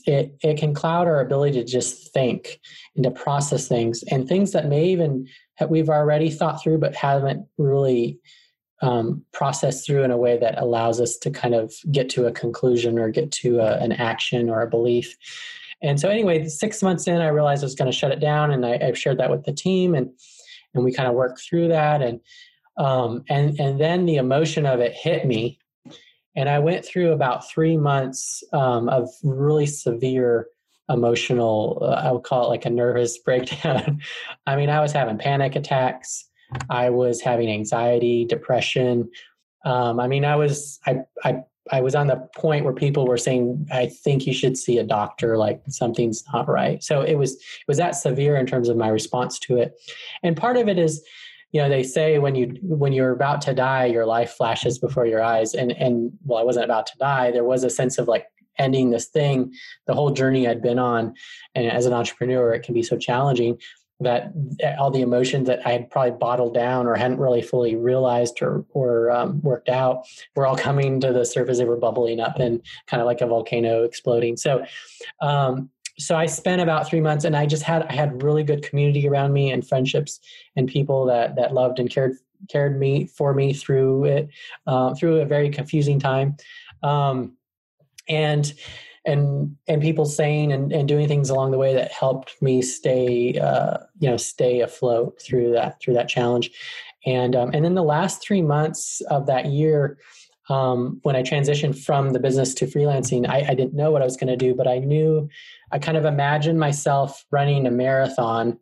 it 0.05 0.35
it 0.41 0.57
can 0.57 0.73
cloud 0.73 1.07
our 1.07 1.21
ability 1.21 1.53
to 1.53 1.63
just 1.63 2.13
think 2.13 2.59
and 2.95 3.03
to 3.03 3.11
process 3.11 3.67
things 3.67 4.03
and 4.11 4.27
things 4.27 4.51
that 4.51 4.67
may 4.67 4.85
even 4.85 5.27
have, 5.55 5.69
we've 5.69 5.89
already 5.89 6.29
thought 6.29 6.61
through 6.61 6.77
but 6.77 6.95
haven't 6.95 7.45
really 7.57 8.19
um, 8.81 9.23
processed 9.31 9.85
through 9.85 10.03
in 10.03 10.11
a 10.11 10.17
way 10.17 10.37
that 10.37 10.59
allows 10.59 10.99
us 10.99 11.17
to 11.17 11.31
kind 11.31 11.55
of 11.55 11.73
get 11.89 12.09
to 12.09 12.25
a 12.25 12.31
conclusion 12.33 12.99
or 12.99 13.09
get 13.09 13.31
to 13.31 13.59
a, 13.59 13.77
an 13.77 13.93
action 13.93 14.49
or 14.49 14.61
a 14.61 14.69
belief. 14.69 15.15
And 15.81 15.97
so 15.97 16.09
anyway 16.09 16.47
six 16.47 16.83
months 16.83 17.07
in 17.07 17.21
i 17.21 17.27
realized 17.27 17.63
i 17.63 17.65
was 17.65 17.75
going 17.75 17.91
to 17.91 17.97
shut 17.97 18.11
it 18.11 18.19
down 18.19 18.51
and 18.51 18.65
I, 18.65 18.79
I 18.81 18.93
shared 18.93 19.19
that 19.19 19.31
with 19.31 19.45
the 19.45 19.53
team 19.53 19.95
and 19.95 20.11
and 20.73 20.83
we 20.83 20.91
kind 20.91 21.07
of 21.07 21.15
worked 21.15 21.41
through 21.41 21.67
that 21.69 22.01
and 22.01 22.19
um, 22.77 23.23
and 23.29 23.59
and 23.59 23.79
then 23.79 24.05
the 24.05 24.17
emotion 24.17 24.65
of 24.65 24.79
it 24.79 24.93
hit 24.93 25.25
me, 25.25 25.59
and 26.35 26.49
I 26.49 26.59
went 26.59 26.85
through 26.85 27.11
about 27.11 27.49
three 27.49 27.77
months 27.77 28.43
um, 28.53 28.89
of 28.89 29.09
really 29.23 29.65
severe 29.65 30.47
emotional. 30.89 31.79
Uh, 31.81 32.01
I 32.05 32.11
would 32.11 32.23
call 32.23 32.45
it 32.45 32.49
like 32.49 32.65
a 32.65 32.69
nervous 32.69 33.17
breakdown. 33.25 34.01
I 34.47 34.55
mean, 34.55 34.69
I 34.69 34.81
was 34.81 34.91
having 34.91 35.17
panic 35.17 35.55
attacks. 35.55 36.25
I 36.69 36.89
was 36.89 37.21
having 37.21 37.49
anxiety, 37.49 38.25
depression. 38.25 39.09
Um, 39.65 39.99
I 39.99 40.07
mean, 40.07 40.25
I 40.25 40.35
was 40.35 40.79
I 40.85 40.99
I 41.23 41.43
I 41.71 41.81
was 41.81 41.95
on 41.95 42.07
the 42.07 42.17
point 42.35 42.65
where 42.65 42.73
people 42.73 43.07
were 43.07 43.17
saying, 43.17 43.67
"I 43.71 43.87
think 43.87 44.27
you 44.27 44.33
should 44.33 44.57
see 44.57 44.77
a 44.77 44.83
doctor. 44.83 45.37
Like 45.37 45.61
something's 45.69 46.23
not 46.33 46.49
right." 46.49 46.83
So 46.83 47.01
it 47.01 47.15
was 47.15 47.33
it 47.33 47.67
was 47.67 47.77
that 47.77 47.91
severe 47.91 48.35
in 48.35 48.45
terms 48.45 48.69
of 48.69 48.77
my 48.77 48.89
response 48.89 49.39
to 49.39 49.57
it, 49.57 49.73
and 50.21 50.35
part 50.35 50.57
of 50.57 50.67
it 50.67 50.77
is, 50.77 51.03
you 51.53 51.61
know, 51.61 51.69
they 51.69 51.83
say 51.83 52.17
when 52.17 52.33
you 52.35 52.57
when 52.63 52.93
you're 52.93 53.11
about 53.11 53.41
to 53.43 53.53
die, 53.53 53.85
your 53.85 54.07
life 54.07 54.31
flashes 54.31 54.79
before 54.79 55.05
your 55.05 55.21
eyes, 55.21 55.53
and 55.53 55.71
and 55.71 56.11
well, 56.25 56.39
I 56.39 56.43
wasn't 56.43 56.65
about 56.65 56.87
to 56.87 56.97
die. 56.97 57.31
There 57.31 57.43
was 57.43 57.63
a 57.63 57.69
sense 57.69 57.99
of 57.99 58.07
like 58.07 58.25
ending 58.57 58.89
this 58.89 59.07
thing, 59.07 59.53
the 59.87 59.93
whole 59.93 60.09
journey 60.09 60.47
I'd 60.47 60.63
been 60.63 60.79
on, 60.79 61.13
and 61.53 61.71
as 61.71 61.85
an 61.85 61.93
entrepreneur, 61.93 62.53
it 62.53 62.63
can 62.63 62.73
be 62.73 62.83
so 62.83 62.97
challenging 62.97 63.59
that 63.99 64.33
all 64.79 64.89
the 64.89 65.01
emotions 65.01 65.47
that 65.47 65.65
I 65.65 65.71
had 65.71 65.89
probably 65.89 66.17
bottled 66.17 66.55
down 66.55 66.87
or 66.87 66.95
hadn't 66.95 67.19
really 67.19 67.43
fully 67.43 67.75
realized 67.75 68.41
or 68.41 68.65
or 68.71 69.11
um, 69.11 69.39
worked 69.41 69.69
out 69.69 70.07
were 70.35 70.47
all 70.47 70.57
coming 70.57 70.99
to 71.01 71.13
the 71.13 71.23
surface. 71.23 71.59
They 71.59 71.65
were 71.65 71.77
bubbling 71.77 72.19
up 72.19 72.39
and 72.39 72.65
kind 72.87 72.99
of 72.99 73.05
like 73.05 73.21
a 73.21 73.27
volcano 73.27 73.83
exploding. 73.83 74.37
So, 74.37 74.65
um, 75.21 75.69
so 75.99 76.15
I 76.15 76.25
spent 76.25 76.61
about 76.61 76.87
three 76.87 77.01
months, 77.01 77.25
and 77.25 77.35
I 77.35 77.45
just 77.45 77.63
had 77.63 77.83
I 77.83 77.93
had 77.93 78.23
really 78.23 78.43
good 78.43 78.63
community 78.63 79.07
around 79.07 79.33
me 79.33 79.51
and 79.51 79.67
friendships 79.67 80.19
and 80.55 80.67
people 80.67 81.05
that 81.05 81.35
that 81.35 81.53
loved 81.53 81.79
and 81.79 81.89
cared 81.89 82.17
cared 82.49 82.79
me 82.79 83.05
for 83.05 83.33
me 83.33 83.53
through 83.53 84.05
it 84.05 84.29
uh, 84.67 84.93
through 84.95 85.21
a 85.21 85.25
very 85.25 85.49
confusing 85.49 85.99
time, 85.99 86.35
um, 86.81 87.37
and 88.07 88.53
and 89.05 89.55
and 89.67 89.81
people 89.81 90.05
saying 90.05 90.51
and, 90.51 90.71
and 90.71 90.87
doing 90.87 91.07
things 91.07 91.29
along 91.29 91.51
the 91.51 91.57
way 91.57 91.73
that 91.73 91.91
helped 91.91 92.41
me 92.41 92.61
stay 92.61 93.37
uh, 93.37 93.77
you 93.99 94.09
know 94.09 94.17
stay 94.17 94.61
afloat 94.61 95.21
through 95.21 95.51
that 95.51 95.79
through 95.81 95.93
that 95.93 96.09
challenge. 96.09 96.51
And 97.05 97.35
um, 97.35 97.51
and 97.53 97.63
then 97.63 97.75
the 97.75 97.83
last 97.83 98.21
three 98.21 98.41
months 98.41 99.01
of 99.01 99.27
that 99.27 99.47
year 99.47 99.97
um, 100.49 100.99
when 101.03 101.15
I 101.15 101.23
transitioned 101.23 101.77
from 101.83 102.11
the 102.11 102.19
business 102.19 102.53
to 102.55 102.65
freelancing, 102.65 103.27
I, 103.27 103.45
I 103.49 103.53
didn't 103.53 103.73
know 103.73 103.91
what 103.91 104.01
I 104.01 104.05
was 104.05 104.17
going 104.17 104.27
to 104.27 104.35
do, 104.35 104.53
but 104.53 104.67
I 104.67 104.79
knew 104.79 105.29
I 105.73 105.79
kind 105.79 105.97
of 105.97 106.05
imagined 106.05 106.59
myself 106.59 107.25
running 107.31 107.65
a 107.65 107.71
marathon. 107.71 108.59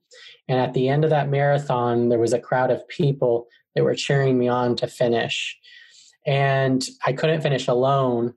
And 0.48 0.60
at 0.60 0.74
the 0.74 0.88
end 0.88 1.04
of 1.04 1.10
that 1.10 1.30
marathon, 1.30 2.08
there 2.08 2.18
was 2.18 2.32
a 2.32 2.40
crowd 2.40 2.72
of 2.72 2.88
people 2.88 3.48
that 3.76 3.84
were 3.84 3.96
cheering 3.96 4.40
me 4.40 4.48
on 4.48 4.78
to 4.78 4.88
finish. 4.88 5.60
And 6.26 6.84
I 7.06 7.12
couldn't 7.12 7.42
finish 7.42 7.68
alone 7.68 8.34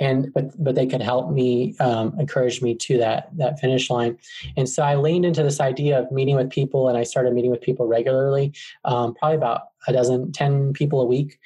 and 0.00 0.32
but 0.34 0.50
but 0.62 0.74
they 0.74 0.86
could 0.86 1.00
help 1.00 1.30
me 1.30 1.76
um, 1.78 2.14
encourage 2.18 2.60
me 2.60 2.74
to 2.74 2.98
that 2.98 3.28
that 3.36 3.60
finish 3.60 3.90
line 3.90 4.18
and 4.56 4.68
so 4.68 4.82
i 4.82 4.96
leaned 4.96 5.24
into 5.24 5.42
this 5.42 5.60
idea 5.60 6.00
of 6.00 6.10
meeting 6.10 6.34
with 6.34 6.50
people 6.50 6.88
and 6.88 6.98
i 6.98 7.04
started 7.04 7.32
meeting 7.32 7.50
with 7.50 7.60
people 7.60 7.86
regularly 7.86 8.52
um, 8.84 9.14
probably 9.14 9.36
about 9.36 9.62
a 9.86 9.92
dozen 9.92 10.32
10 10.32 10.72
people 10.72 11.00
a 11.00 11.04
week 11.04 11.38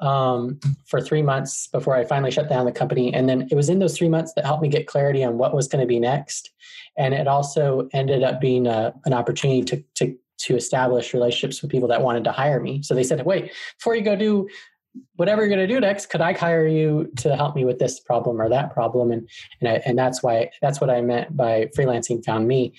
um, 0.00 0.58
for 0.86 1.00
three 1.00 1.22
months 1.22 1.68
before 1.68 1.94
i 1.94 2.04
finally 2.04 2.30
shut 2.30 2.48
down 2.48 2.64
the 2.64 2.72
company 2.72 3.12
and 3.14 3.28
then 3.28 3.46
it 3.50 3.54
was 3.54 3.68
in 3.68 3.78
those 3.78 3.96
three 3.96 4.08
months 4.08 4.32
that 4.34 4.44
helped 4.44 4.62
me 4.62 4.68
get 4.68 4.86
clarity 4.86 5.22
on 5.22 5.38
what 5.38 5.54
was 5.54 5.68
going 5.68 5.80
to 5.80 5.86
be 5.86 6.00
next 6.00 6.50
and 6.98 7.14
it 7.14 7.26
also 7.26 7.88
ended 7.92 8.22
up 8.22 8.40
being 8.40 8.66
a, 8.66 8.92
an 9.04 9.12
opportunity 9.12 9.62
to, 9.62 9.84
to 9.94 10.16
to 10.36 10.56
establish 10.56 11.14
relationships 11.14 11.62
with 11.62 11.70
people 11.70 11.88
that 11.88 12.02
wanted 12.02 12.24
to 12.24 12.32
hire 12.32 12.60
me. 12.60 12.82
So 12.82 12.94
they 12.94 13.04
said, 13.04 13.24
wait, 13.24 13.52
before 13.78 13.94
you 13.94 14.02
go 14.02 14.16
do 14.16 14.48
whatever 15.16 15.42
you're 15.42 15.54
going 15.54 15.66
to 15.66 15.72
do 15.72 15.80
next, 15.80 16.06
could 16.06 16.20
I 16.20 16.32
hire 16.32 16.66
you 16.66 17.10
to 17.18 17.34
help 17.34 17.56
me 17.56 17.64
with 17.64 17.78
this 17.78 18.00
problem 18.00 18.40
or 18.40 18.48
that 18.48 18.72
problem? 18.72 19.10
And 19.10 19.28
and 19.60 19.68
I, 19.68 19.82
and 19.86 19.98
that's 19.98 20.22
why 20.22 20.50
that's 20.60 20.80
what 20.80 20.90
I 20.90 21.00
meant 21.00 21.36
by 21.36 21.66
freelancing 21.76 22.24
found 22.24 22.46
me. 22.46 22.74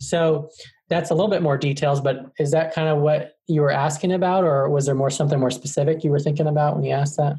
So 0.00 0.50
that's 0.88 1.10
a 1.10 1.14
little 1.14 1.30
bit 1.30 1.42
more 1.42 1.56
details, 1.56 2.00
but 2.00 2.30
is 2.38 2.50
that 2.50 2.74
kind 2.74 2.88
of 2.88 2.98
what 2.98 3.38
you 3.46 3.62
were 3.62 3.70
asking 3.70 4.12
about, 4.12 4.44
or 4.44 4.68
was 4.68 4.86
there 4.86 4.94
more 4.94 5.10
something 5.10 5.40
more 5.40 5.50
specific 5.50 6.04
you 6.04 6.10
were 6.10 6.20
thinking 6.20 6.46
about 6.46 6.74
when 6.74 6.84
you 6.84 6.92
asked 6.92 7.16
that? 7.16 7.36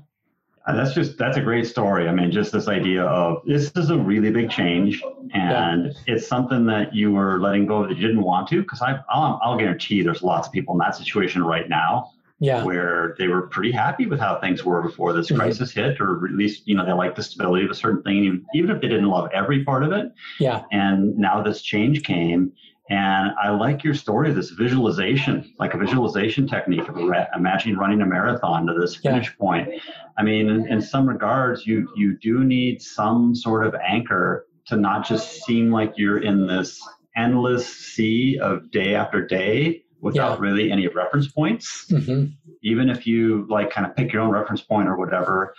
Uh, 0.68 0.76
that's 0.76 0.94
just 0.94 1.18
that's 1.18 1.38
a 1.38 1.42
great 1.42 1.68
story. 1.68 2.08
I 2.08 2.12
mean, 2.12 2.32
just 2.32 2.52
this 2.52 2.68
idea 2.68 3.04
of 3.04 3.44
this 3.46 3.72
is 3.76 3.92
a 3.92 3.98
really 3.98 4.32
big 4.32 4.50
change, 4.50 5.04
and 5.34 5.86
yeah. 5.86 5.92
it's 6.08 6.28
something 6.28 6.66
that 6.66 6.94
you 6.96 7.12
were 7.12 7.40
letting 7.40 7.68
go 7.68 7.84
of 7.84 7.90
that 7.90 7.98
you 7.98 8.08
didn't 8.08 8.24
want 8.24 8.48
to. 8.50 8.62
Because 8.62 8.82
I, 8.82 9.00
I'll, 9.10 9.40
I'll 9.44 9.58
guarantee 9.58 10.02
there's 10.02 10.24
lots 10.24 10.48
of 10.48 10.54
people 10.54 10.74
in 10.74 10.80
that 10.80 10.96
situation 10.96 11.44
right 11.44 11.70
now 11.70 12.10
yeah. 12.40 12.64
where 12.64 13.16
they 13.18 13.28
were 13.28 13.44
pretty 13.44 13.72
happy 13.72 14.06
with 14.08 14.20
how 14.20 14.40
things 14.40 14.64
were 14.64 14.82
before 14.82 15.14
this 15.14 15.28
mm-hmm. 15.28 15.38
crisis 15.38 15.72
hit, 15.72 16.00
or 16.02 16.26
at 16.26 16.34
least 16.34 16.68
you 16.68 16.76
know 16.76 16.86
they 16.86 16.94
liked 16.94 17.16
the 17.16 17.24
stability 17.24 17.66
of 17.66 17.72
a 17.72 17.76
certain 17.76 18.02
thing, 18.04 18.44
even 18.54 18.72
if 18.72 18.82
they 18.82 18.88
didn't 18.88 19.10
love 19.10 19.30
every 19.34 19.64
part 19.64 19.84
of 19.84 19.92
it. 19.92 20.12
Yeah. 20.40 20.64
And 20.72 21.18
now 21.18 21.42
this 21.42 21.62
change 21.62 22.04
came, 22.04 22.52
and 22.90 23.32
I 23.42 23.50
like 23.50 23.84
your 23.84 23.96
story, 23.96 24.32
this 24.32 24.52
visualization, 24.52 25.54
like 25.58 25.74
a 25.74 25.78
visualization 25.78 26.48
technique 26.48 26.88
of 26.88 26.98
imagining 27.36 27.78
running 27.78 28.02
a 28.02 28.06
marathon 28.06 28.68
to 28.68 28.74
this 28.74 28.96
finish 28.96 29.28
yeah. 29.28 29.40
point. 29.40 29.70
I 30.18 30.24
mean, 30.24 30.50
in, 30.50 30.68
in 30.72 30.82
some 30.82 31.10
regards, 31.10 31.66
you 31.66 31.90
you 31.96 32.18
do 32.18 32.44
need 32.44 32.82
some 32.82 33.36
sort 33.36 33.66
of 33.66 33.76
anchor 33.76 34.46
to 34.68 34.78
not 34.78 35.08
just 35.08 35.44
seem 35.44 35.72
like 35.72 35.94
you're 35.98 36.22
in 36.22 36.48
this 36.48 36.80
endless 37.16 37.68
sea 37.68 38.38
of 38.40 38.70
day 38.72 38.94
after 38.94 39.26
day 39.26 39.84
without 40.02 40.38
yeah. 40.38 40.46
really 40.46 40.72
any 40.72 40.88
reference 40.88 41.28
points. 41.28 41.86
Mm-hmm. 41.90 42.26
Even 42.62 42.90
if 42.90 43.08
you 43.08 43.48
like 43.50 43.72
kind 43.72 43.88
of 43.88 43.96
pick 43.96 44.14
your 44.14 44.22
own 44.22 44.30
reference 44.30 44.62
point 44.62 44.88
or 44.88 44.98
whatever, 44.98 45.56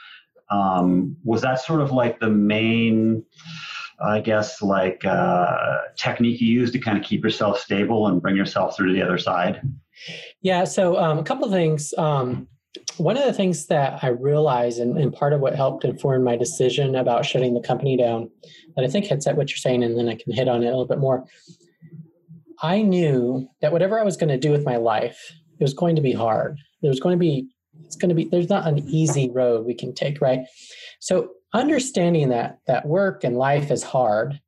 um, 0.50 1.16
was 1.24 1.42
that 1.42 1.60
sort 1.60 1.80
of 1.80 1.90
like 1.90 2.20
the 2.20 2.30
main, 2.30 3.24
I 3.98 4.20
guess, 4.20 4.62
like 4.62 5.04
uh, 5.04 5.78
technique 5.96 6.40
you 6.40 6.48
use 6.48 6.70
to 6.72 6.78
kind 6.78 6.98
of 6.98 7.04
keep 7.04 7.24
yourself 7.24 7.58
stable 7.58 8.08
and 8.08 8.20
bring 8.20 8.36
yourself 8.36 8.76
through 8.76 8.88
to 8.88 8.92
the 8.92 9.02
other 9.02 9.18
side? 9.18 9.60
Yeah. 10.42 10.64
So 10.64 10.98
um, 10.98 11.18
a 11.18 11.22
couple 11.22 11.44
of 11.44 11.50
things. 11.50 11.94
Um, 11.96 12.48
one 12.98 13.16
of 13.16 13.24
the 13.24 13.32
things 13.32 13.66
that 13.66 14.02
I 14.02 14.08
realized, 14.08 14.80
and, 14.80 14.98
and, 14.98 15.12
part 15.12 15.32
of 15.32 15.40
what 15.40 15.54
helped 15.54 15.84
inform 15.84 16.24
my 16.24 16.36
decision 16.36 16.94
about 16.94 17.24
shutting 17.24 17.54
the 17.54 17.60
company 17.60 17.96
down, 17.96 18.30
that 18.74 18.84
I 18.84 18.88
think 18.88 19.06
hits 19.06 19.26
at 19.26 19.36
what 19.36 19.48
you're 19.48 19.56
saying, 19.56 19.82
and 19.82 19.98
then 19.98 20.08
I 20.08 20.14
can 20.14 20.32
hit 20.32 20.48
on 20.48 20.62
it 20.62 20.66
a 20.66 20.70
little 20.70 20.86
bit 20.86 20.98
more, 20.98 21.24
I 22.62 22.82
knew 22.82 23.48
that 23.60 23.72
whatever 23.72 23.98
I 23.98 24.04
was 24.04 24.16
going 24.16 24.28
to 24.28 24.38
do 24.38 24.50
with 24.50 24.64
my 24.64 24.76
life, 24.76 25.32
it 25.58 25.64
was 25.64 25.74
going 25.74 25.96
to 25.96 26.02
be 26.02 26.12
hard. 26.12 26.58
There's 26.82 27.00
going 27.00 27.14
to 27.14 27.20
be, 27.20 27.48
it's 27.84 27.96
going 27.96 28.08
to 28.08 28.14
be, 28.14 28.24
there's 28.24 28.48
not 28.48 28.66
an 28.66 28.78
easy 28.88 29.30
road 29.30 29.66
we 29.66 29.74
can 29.74 29.94
take, 29.94 30.20
right? 30.20 30.40
So 31.00 31.30
understanding 31.52 32.30
that 32.30 32.60
that 32.66 32.86
work 32.86 33.24
and 33.24 33.36
life 33.36 33.70
is 33.70 33.82
hard, 33.82 34.40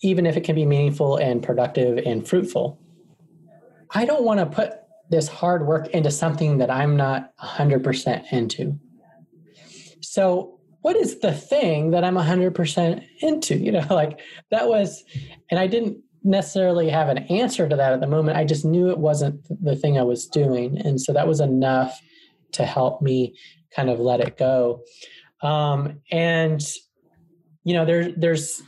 even 0.00 0.26
if 0.26 0.36
it 0.36 0.42
can 0.42 0.54
be 0.54 0.66
meaningful 0.66 1.16
and 1.16 1.42
productive 1.42 1.98
and 1.98 2.26
fruitful, 2.26 2.80
I 3.90 4.04
don't 4.04 4.24
want 4.24 4.40
to 4.40 4.46
put 4.46 4.72
this 5.10 5.28
hard 5.28 5.66
work 5.66 5.88
into 5.88 6.10
something 6.10 6.58
that 6.58 6.70
I'm 6.70 6.96
not 6.96 7.36
100% 7.38 8.32
into. 8.32 8.78
So 10.00 10.58
what 10.82 10.96
is 10.96 11.20
the 11.20 11.32
thing 11.32 11.92
that 11.92 12.04
I'm 12.04 12.16
100% 12.16 13.06
into? 13.20 13.56
You 13.56 13.72
know, 13.72 13.86
like 13.90 14.20
that 14.50 14.68
was, 14.68 15.04
and 15.50 15.58
I 15.58 15.66
didn't 15.66 15.98
necessarily 16.22 16.88
have 16.88 17.08
an 17.08 17.18
answer 17.24 17.68
to 17.68 17.76
that 17.76 17.92
at 17.92 18.00
the 18.00 18.06
moment. 18.06 18.36
I 18.36 18.44
just 18.44 18.64
knew 18.64 18.90
it 18.90 18.98
wasn't 18.98 19.40
the 19.62 19.76
thing 19.76 19.98
I 19.98 20.02
was 20.02 20.26
doing. 20.26 20.78
And 20.78 21.00
so 21.00 21.12
that 21.12 21.28
was 21.28 21.40
enough 21.40 22.00
to 22.52 22.64
help 22.64 23.02
me 23.02 23.36
kind 23.74 23.90
of 23.90 23.98
let 23.98 24.20
it 24.20 24.36
go. 24.36 24.82
Um, 25.44 26.00
and, 26.10 26.60
you 27.62 27.74
know, 27.74 27.84
there, 27.84 28.10
there's, 28.16 28.62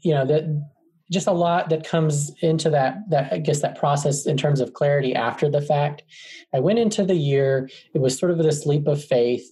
you 0.00 0.12
know, 0.12 0.26
that 0.26 0.64
just 1.12 1.28
a 1.28 1.32
lot 1.32 1.68
that 1.68 1.86
comes 1.86 2.32
into 2.40 2.70
that, 2.70 2.98
that, 3.10 3.32
I 3.32 3.38
guess 3.38 3.62
that 3.62 3.78
process 3.78 4.26
in 4.26 4.36
terms 4.36 4.60
of 4.60 4.72
clarity 4.72 5.14
after 5.14 5.48
the 5.48 5.60
fact. 5.60 6.02
I 6.52 6.58
went 6.58 6.78
into 6.78 7.04
the 7.04 7.14
year, 7.14 7.70
it 7.94 8.00
was 8.00 8.18
sort 8.18 8.32
of 8.32 8.38
this 8.38 8.66
leap 8.66 8.88
of 8.88 9.04
faith. 9.04 9.46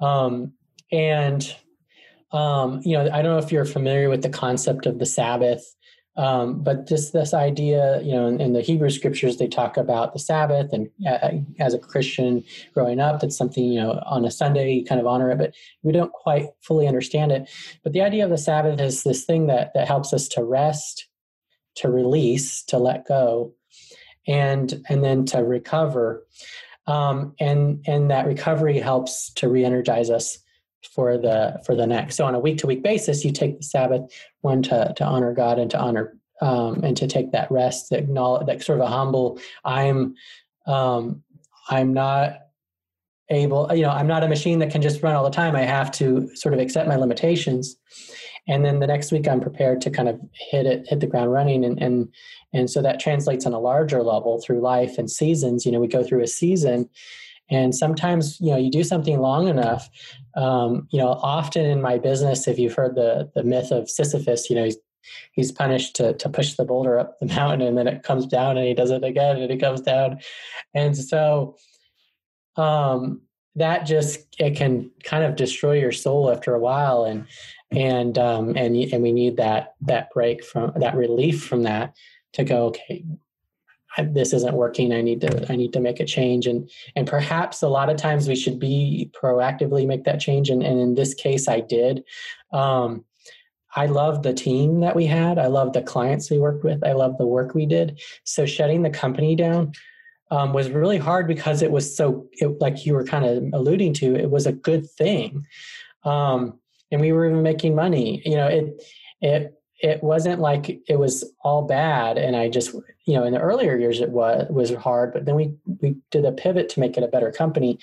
Um, 0.00 0.52
and, 0.92 1.56
um, 2.32 2.80
you 2.84 2.96
know, 2.96 3.10
I 3.12 3.22
don't 3.22 3.32
know 3.32 3.38
if 3.38 3.50
you're 3.50 3.64
familiar 3.64 4.08
with 4.08 4.22
the 4.22 4.28
concept 4.28 4.86
of 4.86 4.98
the 4.98 5.06
Sabbath. 5.06 5.64
Um, 6.16 6.62
but 6.62 6.88
just 6.88 7.12
this 7.12 7.32
idea, 7.32 8.02
you 8.02 8.12
know, 8.12 8.26
in, 8.26 8.40
in, 8.40 8.52
the 8.52 8.62
Hebrew 8.62 8.90
scriptures, 8.90 9.36
they 9.36 9.46
talk 9.46 9.76
about 9.76 10.12
the 10.12 10.18
Sabbath, 10.18 10.72
and 10.72 10.90
uh, 11.08 11.30
as 11.60 11.72
a 11.72 11.78
Christian 11.78 12.44
growing 12.74 12.98
up, 12.98 13.20
that's 13.20 13.36
something 13.36 13.64
you 13.64 13.80
know 13.80 14.02
on 14.06 14.24
a 14.24 14.30
Sunday 14.30 14.72
you 14.72 14.84
kind 14.84 15.00
of 15.00 15.06
honor 15.06 15.30
it, 15.30 15.38
but 15.38 15.54
we 15.82 15.92
don't 15.92 16.12
quite 16.12 16.48
fully 16.62 16.88
understand 16.88 17.30
it. 17.30 17.48
But 17.84 17.92
the 17.92 18.02
idea 18.02 18.24
of 18.24 18.30
the 18.30 18.38
Sabbath 18.38 18.80
is 18.80 19.04
this 19.04 19.24
thing 19.24 19.46
that 19.46 19.72
that 19.74 19.86
helps 19.86 20.12
us 20.12 20.26
to 20.28 20.42
rest, 20.42 21.06
to 21.76 21.88
release, 21.88 22.64
to 22.64 22.78
let 22.78 23.06
go, 23.06 23.54
and 24.26 24.82
and 24.88 25.04
then 25.04 25.24
to 25.26 25.44
recover, 25.44 26.26
um, 26.88 27.34
and 27.38 27.84
and 27.86 28.10
that 28.10 28.26
recovery 28.26 28.80
helps 28.80 29.30
to 29.34 29.48
re-energize 29.48 30.10
us 30.10 30.38
for 30.94 31.18
the 31.18 31.60
for 31.64 31.74
the 31.74 31.86
next. 31.86 32.16
So 32.16 32.24
on 32.24 32.34
a 32.34 32.40
week 32.40 32.58
to 32.58 32.66
week 32.66 32.82
basis, 32.82 33.24
you 33.24 33.32
take 33.32 33.58
the 33.58 33.64
Sabbath 33.64 34.10
one 34.40 34.62
to 34.64 34.92
to 34.96 35.04
honor 35.04 35.32
God 35.32 35.58
and 35.58 35.70
to 35.70 35.78
honor 35.78 36.16
um, 36.40 36.82
and 36.82 36.96
to 36.96 37.06
take 37.06 37.32
that 37.32 37.50
rest, 37.50 37.90
that 37.90 38.00
acknowledge 38.00 38.46
that 38.46 38.62
sort 38.62 38.80
of 38.80 38.86
a 38.86 38.90
humble. 38.90 39.38
I'm 39.64 40.14
um, 40.66 41.22
I'm 41.68 41.92
not 41.92 42.38
able. 43.28 43.70
You 43.74 43.82
know, 43.82 43.90
I'm 43.90 44.06
not 44.06 44.24
a 44.24 44.28
machine 44.28 44.58
that 44.60 44.70
can 44.70 44.82
just 44.82 45.02
run 45.02 45.14
all 45.14 45.24
the 45.24 45.30
time. 45.30 45.54
I 45.54 45.62
have 45.62 45.90
to 45.92 46.28
sort 46.34 46.54
of 46.54 46.60
accept 46.60 46.88
my 46.88 46.96
limitations. 46.96 47.76
And 48.48 48.64
then 48.64 48.80
the 48.80 48.86
next 48.86 49.12
week, 49.12 49.28
I'm 49.28 49.40
prepared 49.40 49.80
to 49.82 49.90
kind 49.90 50.08
of 50.08 50.18
hit 50.32 50.66
it, 50.66 50.88
hit 50.88 51.00
the 51.00 51.06
ground 51.06 51.30
running, 51.30 51.64
and 51.64 51.80
and 51.80 52.08
and 52.52 52.70
so 52.70 52.82
that 52.82 53.00
translates 53.00 53.46
on 53.46 53.52
a 53.52 53.60
larger 53.60 54.02
level 54.02 54.40
through 54.40 54.60
life 54.60 54.98
and 54.98 55.10
seasons. 55.10 55.66
You 55.66 55.72
know, 55.72 55.80
we 55.80 55.88
go 55.88 56.02
through 56.02 56.22
a 56.22 56.26
season, 56.26 56.88
And 57.50 57.74
sometimes, 57.74 58.40
you 58.40 58.50
know, 58.50 58.56
you 58.56 58.70
do 58.70 58.84
something 58.84 59.18
long 59.18 59.48
enough. 59.48 59.88
Um, 60.36 60.86
you 60.90 60.98
know, 60.98 61.08
often 61.08 61.64
in 61.64 61.82
my 61.82 61.98
business, 61.98 62.46
if 62.46 62.58
you've 62.58 62.74
heard 62.74 62.94
the 62.94 63.30
the 63.34 63.42
myth 63.42 63.70
of 63.70 63.90
Sisyphus, 63.90 64.48
you 64.48 64.56
know, 64.56 64.64
he's 64.64 64.78
he's 65.32 65.52
punished 65.52 65.96
to 65.96 66.14
to 66.14 66.28
push 66.28 66.54
the 66.54 66.64
boulder 66.64 66.98
up 66.98 67.18
the 67.18 67.26
mountain, 67.34 67.66
and 67.66 67.76
then 67.76 67.88
it 67.88 68.02
comes 68.02 68.26
down, 68.26 68.56
and 68.56 68.66
he 68.66 68.74
does 68.74 68.90
it 68.90 69.04
again, 69.04 69.38
and 69.38 69.50
it 69.50 69.58
comes 69.58 69.80
down, 69.80 70.18
and 70.74 70.96
so 70.96 71.56
um, 72.56 73.22
that 73.56 73.86
just 73.86 74.20
it 74.38 74.56
can 74.56 74.90
kind 75.04 75.24
of 75.24 75.36
destroy 75.36 75.72
your 75.72 75.92
soul 75.92 76.30
after 76.30 76.54
a 76.54 76.60
while, 76.60 77.04
and 77.04 77.26
and 77.70 78.18
um, 78.18 78.56
and 78.56 78.76
and 78.76 79.02
we 79.02 79.12
need 79.12 79.36
that 79.36 79.74
that 79.82 80.10
break 80.10 80.44
from 80.44 80.72
that 80.76 80.96
relief 80.96 81.44
from 81.44 81.64
that 81.64 81.96
to 82.32 82.44
go 82.44 82.66
okay 82.66 83.04
this 83.98 84.32
isn't 84.32 84.54
working. 84.54 84.92
I 84.92 85.00
need 85.00 85.20
to 85.22 85.52
i 85.52 85.56
need 85.56 85.72
to 85.72 85.80
make 85.80 86.00
a 86.00 86.04
change. 86.04 86.46
And 86.46 86.70
and 86.96 87.06
perhaps 87.06 87.62
a 87.62 87.68
lot 87.68 87.90
of 87.90 87.96
times 87.96 88.28
we 88.28 88.36
should 88.36 88.58
be 88.58 89.10
proactively 89.12 89.86
make 89.86 90.04
that 90.04 90.20
change. 90.20 90.50
And, 90.50 90.62
and 90.62 90.78
in 90.78 90.94
this 90.94 91.14
case 91.14 91.48
i 91.48 91.60
did. 91.60 92.04
Um, 92.52 93.04
i 93.76 93.86
love 93.86 94.22
the 94.22 94.34
team 94.34 94.80
that 94.80 94.96
we 94.96 95.06
had. 95.06 95.38
I 95.38 95.46
love 95.46 95.72
the 95.72 95.82
clients 95.82 96.30
we 96.30 96.38
worked 96.38 96.64
with. 96.64 96.84
I 96.84 96.92
love 96.92 97.18
the 97.18 97.26
work 97.26 97.54
we 97.54 97.66
did. 97.66 98.00
So 98.24 98.46
shutting 98.46 98.82
the 98.82 98.90
company 98.90 99.36
down 99.36 99.72
um, 100.30 100.52
was 100.52 100.70
really 100.70 100.98
hard 100.98 101.26
because 101.26 101.62
it 101.62 101.70
was 101.70 101.96
so 101.96 102.28
it, 102.32 102.60
like 102.60 102.86
you 102.86 102.94
were 102.94 103.04
kind 103.04 103.24
of 103.24 103.44
alluding 103.52 103.94
to 103.94 104.14
it 104.14 104.30
was 104.30 104.46
a 104.46 104.52
good 104.52 104.88
thing. 104.88 105.46
Um, 106.04 106.58
and 106.92 107.00
we 107.00 107.12
were 107.12 107.28
even 107.28 107.42
making 107.42 107.74
money. 107.74 108.22
You 108.24 108.36
know 108.36 108.46
it 108.46 108.82
it 109.20 109.59
it 109.82 110.02
wasn't 110.02 110.40
like 110.40 110.80
it 110.88 110.98
was 110.98 111.24
all 111.42 111.62
bad 111.62 112.18
and 112.18 112.36
i 112.36 112.48
just 112.48 112.74
you 113.06 113.14
know 113.14 113.24
in 113.24 113.32
the 113.32 113.40
earlier 113.40 113.76
years 113.76 114.00
it 114.00 114.10
was 114.10 114.46
was 114.50 114.72
hard 114.74 115.12
but 115.12 115.24
then 115.24 115.34
we 115.34 115.54
we 115.80 115.96
did 116.10 116.24
a 116.24 116.32
pivot 116.32 116.68
to 116.68 116.80
make 116.80 116.96
it 116.96 117.02
a 117.02 117.08
better 117.08 117.32
company. 117.32 117.78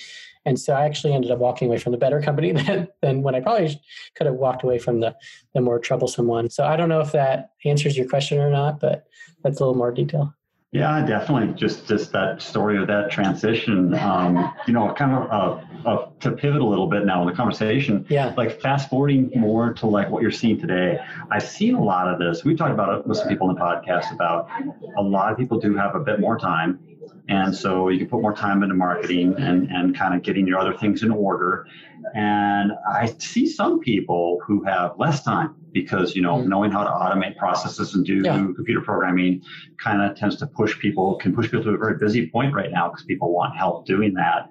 And 0.46 0.58
so 0.58 0.74
i 0.74 0.86
actually 0.86 1.14
ended 1.14 1.32
up 1.32 1.40
walking 1.40 1.68
away 1.68 1.78
from 1.78 1.92
the 1.92 1.98
better 1.98 2.22
company 2.22 2.52
than, 2.62 2.88
than 3.02 3.22
when 3.22 3.36
i 3.36 3.42
probably 3.42 3.80
could 4.16 4.28
have 4.28 4.36
walked 4.36 4.64
away 4.64 4.80
from 4.80 5.02
the 5.02 5.16
the 5.54 5.62
more 5.62 5.80
troublesome 5.80 6.28
one. 6.28 6.50
So 6.50 6.66
i 6.66 6.78
don't 6.78 6.90
know 6.90 7.02
if 7.02 7.12
that 7.12 7.52
answers 7.66 7.98
your 7.98 8.08
question 8.08 8.40
or 8.40 8.50
not 8.50 8.80
but 8.80 9.08
that's 9.44 9.60
a 9.60 9.64
little 9.64 9.76
more 9.76 9.92
detail 9.92 10.34
yeah, 10.74 11.06
definitely. 11.06 11.54
Just 11.54 11.88
just 11.88 12.12
that 12.12 12.42
story 12.42 12.78
of 12.78 12.88
that 12.88 13.10
transition. 13.10 13.94
Um, 13.94 14.54
you 14.68 14.74
know, 14.74 14.94
kind 14.94 15.14
of 15.14 15.32
uh, 15.32 15.88
uh, 15.88 16.10
to 16.20 16.32
pivot 16.32 16.62
a 16.62 16.66
little 16.66 16.88
bit 16.88 17.06
now 17.06 17.22
in 17.22 17.28
the 17.28 17.34
conversation. 17.34 18.06
Yeah. 18.10 18.34
Like 18.36 18.60
fast 18.60 18.90
forwarding 18.90 19.32
more 19.34 19.74
to 19.76 19.88
like 19.88 20.10
what 20.10 20.22
you're 20.22 20.32
seeing 20.32 20.60
today. 20.60 21.00
I've 21.32 21.48
seen 21.48 21.76
a 21.76 21.84
lot 21.84 22.10
of 22.10 22.20
this. 22.20 22.44
We 22.44 22.56
talked 22.56 22.74
about 22.74 23.00
it 23.00 23.08
with 23.08 23.18
some 23.18 23.30
people 23.30 23.50
in 23.50 23.56
the 23.56 23.62
podcast 23.62 24.12
about 24.14 24.50
a 24.98 25.02
lot 25.02 25.32
of 25.32 25.38
people 25.38 25.58
do 25.58 25.76
have 25.76 25.96
a 25.96 26.02
bit 26.02 26.20
more 26.20 26.38
time, 26.38 26.80
and 27.30 27.56
so 27.56 27.90
you 27.90 28.00
can 28.00 28.08
put 28.08 28.22
more 28.22 28.34
time 28.34 28.64
into 28.64 28.76
marketing 28.76 29.36
and 29.38 29.70
and 29.70 29.98
kind 29.98 30.16
of 30.16 30.22
getting 30.22 30.48
your 30.48 30.60
other 30.60 30.74
things 30.78 31.04
in 31.04 31.12
order. 31.12 31.68
And 32.14 32.72
I 32.90 33.14
see 33.18 33.48
some 33.48 33.80
people 33.80 34.40
who 34.46 34.64
have 34.64 34.94
less 34.98 35.24
time 35.24 35.56
because, 35.74 36.16
you 36.16 36.22
know, 36.22 36.38
mm-hmm. 36.38 36.50
knowing 36.50 36.72
how 36.72 36.84
to 36.84 36.90
automate 36.90 37.38
processes 37.38 37.96
and 37.96 38.06
do 38.06 38.22
yeah. 38.24 38.36
computer 38.38 38.82
programming 38.82 39.42
kind 39.78 40.02
of 40.02 40.18
tends 40.18 40.38
to 40.38 40.48
push 40.48 40.80
people, 40.80 41.18
can 41.18 41.36
push 41.36 41.48
people 41.48 41.64
to 41.64 41.72
a 41.72 41.78
very 41.78 41.98
busy 41.98 42.30
point 42.30 42.54
right 42.54 42.72
now 42.72 42.90
because 42.90 43.04
people 43.06 43.34
want 43.34 43.58
help 43.58 43.86
doing 43.86 44.14
that. 44.14 44.50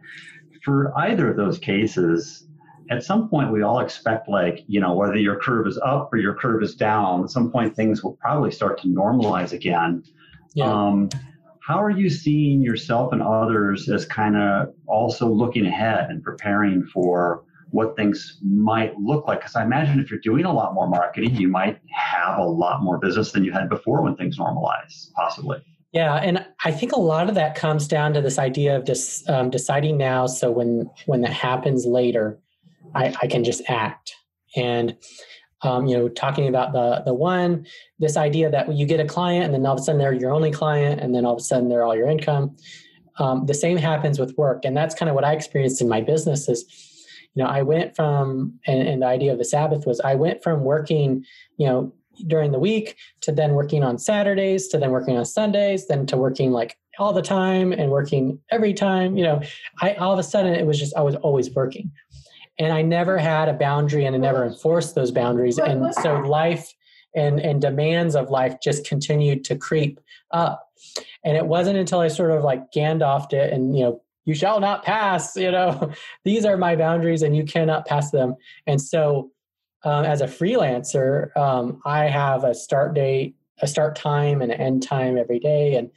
For 0.63 0.93
either 0.99 1.31
of 1.31 1.37
those 1.37 1.59
cases, 1.59 2.47
at 2.91 3.03
some 3.03 3.29
point 3.29 3.53
we 3.53 3.63
all 3.63 3.81
expect 3.81 4.29
like 4.29 4.65
you 4.69 4.81
know 4.81 4.95
whether 4.95 5.17
your 5.17 5.37
curve 5.37 5.67
is 5.67 5.79
up 5.79 6.13
or 6.13 6.19
your 6.19 6.35
curve 6.35 6.63
is 6.63 6.75
down 6.75 7.25
at 7.25 7.31
some 7.31 7.51
point 7.51 7.75
things 7.75 8.03
will 8.05 8.13
probably 8.15 8.51
start 8.51 8.81
to 8.81 8.87
normalize 8.87 9.53
again 9.53 10.05
yeah. 10.55 10.71
um, 10.71 11.09
how 11.67 11.83
are 11.83 11.91
you 11.91 12.09
seeing 12.09 12.63
yourself 12.63 13.13
and 13.13 13.21
others 13.21 13.89
as 13.89 14.05
kind 14.07 14.37
of 14.37 14.73
also 14.87 15.29
looking 15.29 15.67
ahead 15.67 16.11
and 16.11 16.23
preparing 16.23 16.87
for 16.87 17.43
what 17.71 17.97
things 17.97 18.39
might 18.41 18.97
look 19.01 19.27
like? 19.27 19.41
Because 19.41 19.57
I 19.57 19.65
imagine 19.65 19.99
if 19.99 20.09
you're 20.09 20.21
doing 20.21 20.45
a 20.45 20.53
lot 20.53 20.75
more 20.75 20.89
marketing, 20.89 21.35
you 21.35 21.49
might 21.49 21.81
have 21.93 22.39
a 22.39 22.45
lot 22.45 22.85
more 22.85 22.99
business 22.99 23.33
than 23.33 23.43
you 23.43 23.51
had 23.51 23.69
before 23.69 24.01
when 24.03 24.15
things 24.15 24.39
normalize, 24.39 25.11
possibly. 25.15 25.59
Yeah, 25.91 26.15
and 26.15 26.47
I 26.65 26.71
think 26.71 26.93
a 26.93 27.01
lot 27.01 27.29
of 27.29 27.35
that 27.35 27.57
comes 27.57 27.89
down 27.89 28.15
to 28.15 28.21
this 28.21 28.39
idea 28.39 28.77
of 28.77 28.85
just 28.85 29.29
um, 29.29 29.51
deciding 29.51 29.97
now. 29.97 30.27
So 30.27 30.53
when 30.53 30.89
when 31.07 31.23
that 31.23 31.33
happens 31.33 31.85
later, 31.85 32.39
I, 32.95 33.13
I 33.23 33.27
can 33.27 33.43
just 33.43 33.63
act. 33.69 34.15
And 34.55 34.97
um, 35.67 35.87
you 35.87 35.97
know, 35.97 36.09
talking 36.09 36.49
about 36.49 36.73
the 36.73 37.03
the 37.05 37.15
one, 37.15 37.67
this 37.99 38.17
idea 38.17 38.51
that 38.51 38.73
you 38.73 38.87
get 38.87 39.01
a 39.01 39.05
client 39.05 39.45
and 39.45 39.55
then 39.55 39.67
all 39.67 39.75
of 39.75 39.81
a 39.81 39.83
sudden 39.83 39.99
they're 39.99 40.13
your 40.13 40.33
only 40.33 40.51
client, 40.51 41.01
and 41.01 41.15
then 41.15 41.25
all 41.25 41.35
of 41.35 41.41
a 41.41 41.43
sudden 41.43 41.69
they're 41.69 41.83
all 41.83 41.97
your 41.97 42.09
income. 42.09 42.57
Um, 43.19 43.47
the 43.47 43.55
same 43.55 43.77
happens 43.77 44.19
with 44.19 44.37
work, 44.37 44.65
and 44.65 44.77
that's 44.77 44.95
kind 44.95 45.09
of 45.09 45.15
what 45.15 45.25
I 45.25 45.33
experienced 45.33 45.81
in 45.81 45.89
my 45.89 46.01
business. 46.01 46.49
Is 46.49 46.65
you 47.35 47.43
know, 47.43 47.49
I 47.49 47.63
went 47.63 47.97
from 47.97 48.59
and, 48.67 48.87
and 48.89 49.03
the 49.03 49.07
idea 49.07 49.33
of 49.33 49.39
the 49.39 49.45
Sabbath 49.45 49.87
was 49.87 50.01
I 50.01 50.15
went 50.15 50.43
from 50.43 50.63
working, 50.63 51.25
you 51.59 51.67
know, 51.67 51.93
during 52.27 52.53
the 52.53 52.59
week 52.59 52.97
to 53.23 53.33
then 53.33 53.53
working 53.53 53.83
on 53.83 53.99
Saturdays 53.99 54.69
to 54.69 54.79
then 54.79 54.91
working 54.91 55.19
on 55.19 55.25
Sundays, 55.25 55.87
then 55.89 56.07
to 56.07 56.17
working 56.17 56.51
like 56.53 56.79
all 56.99 57.13
the 57.13 57.23
time 57.23 57.73
and 57.73 57.91
working 57.91 58.39
every 58.51 58.73
time. 58.73 59.17
You 59.17 59.25
know, 59.25 59.43
I 59.83 59.95
all 59.95 60.13
of 60.13 60.19
a 60.19 60.23
sudden 60.23 60.55
it 60.55 60.67
was 60.67 60.79
just 60.79 60.97
I 60.97 61.03
was 61.03 61.17
always 61.17 61.51
working 61.51 61.91
and 62.59 62.73
I 62.73 62.83
never 62.83 63.19
had 63.19 63.49
a 63.49 63.53
boundary 63.53 64.07
and 64.07 64.15
I 64.15 64.19
never 64.19 64.45
enforced 64.45 64.95
those 64.95 65.11
boundaries. 65.11 65.59
And 65.59 65.95
so 65.95 66.21
life 66.21 66.73
and, 67.15 67.41
and 67.41 67.61
demands 67.61 68.15
of 68.15 68.31
life 68.31 68.57
just 68.63 68.87
continued 68.87 69.45
to 69.45 69.57
creep 69.57 70.01
up. 70.31 70.69
And 71.25 71.37
it 71.37 71.47
wasn't 71.47 71.79
until 71.79 72.01
I 72.01 72.09
sort 72.09 72.31
of 72.31 72.45
like 72.45 72.73
Gandalfed 72.73 73.33
it 73.33 73.53
and, 73.53 73.77
you 73.77 73.85
know, 73.85 74.03
you 74.25 74.35
shall 74.35 74.59
not 74.59 74.85
pass, 74.85 75.37
you 75.37 75.51
know, 75.51 75.93
these 76.25 76.45
are 76.45 76.57
my 76.57 76.77
boundaries 76.77 77.23
and 77.23 77.37
you 77.37 77.45
cannot 77.45 77.87
pass 77.87 78.11
them. 78.11 78.35
And 78.67 78.81
so 78.81 79.31
uh, 79.85 80.03
as 80.03 80.21
a 80.21 80.27
freelancer, 80.27 81.37
um, 81.37 81.81
I 81.85 82.05
have 82.05 82.45
a 82.45 82.55
start 82.55 82.95
date, 82.95 83.37
a 83.61 83.67
start 83.67 83.97
time 83.97 84.43
and 84.43 84.51
an 84.51 84.61
end 84.61 84.83
time 84.83 85.17
every 85.17 85.39
day. 85.39 85.77
And 85.77 85.91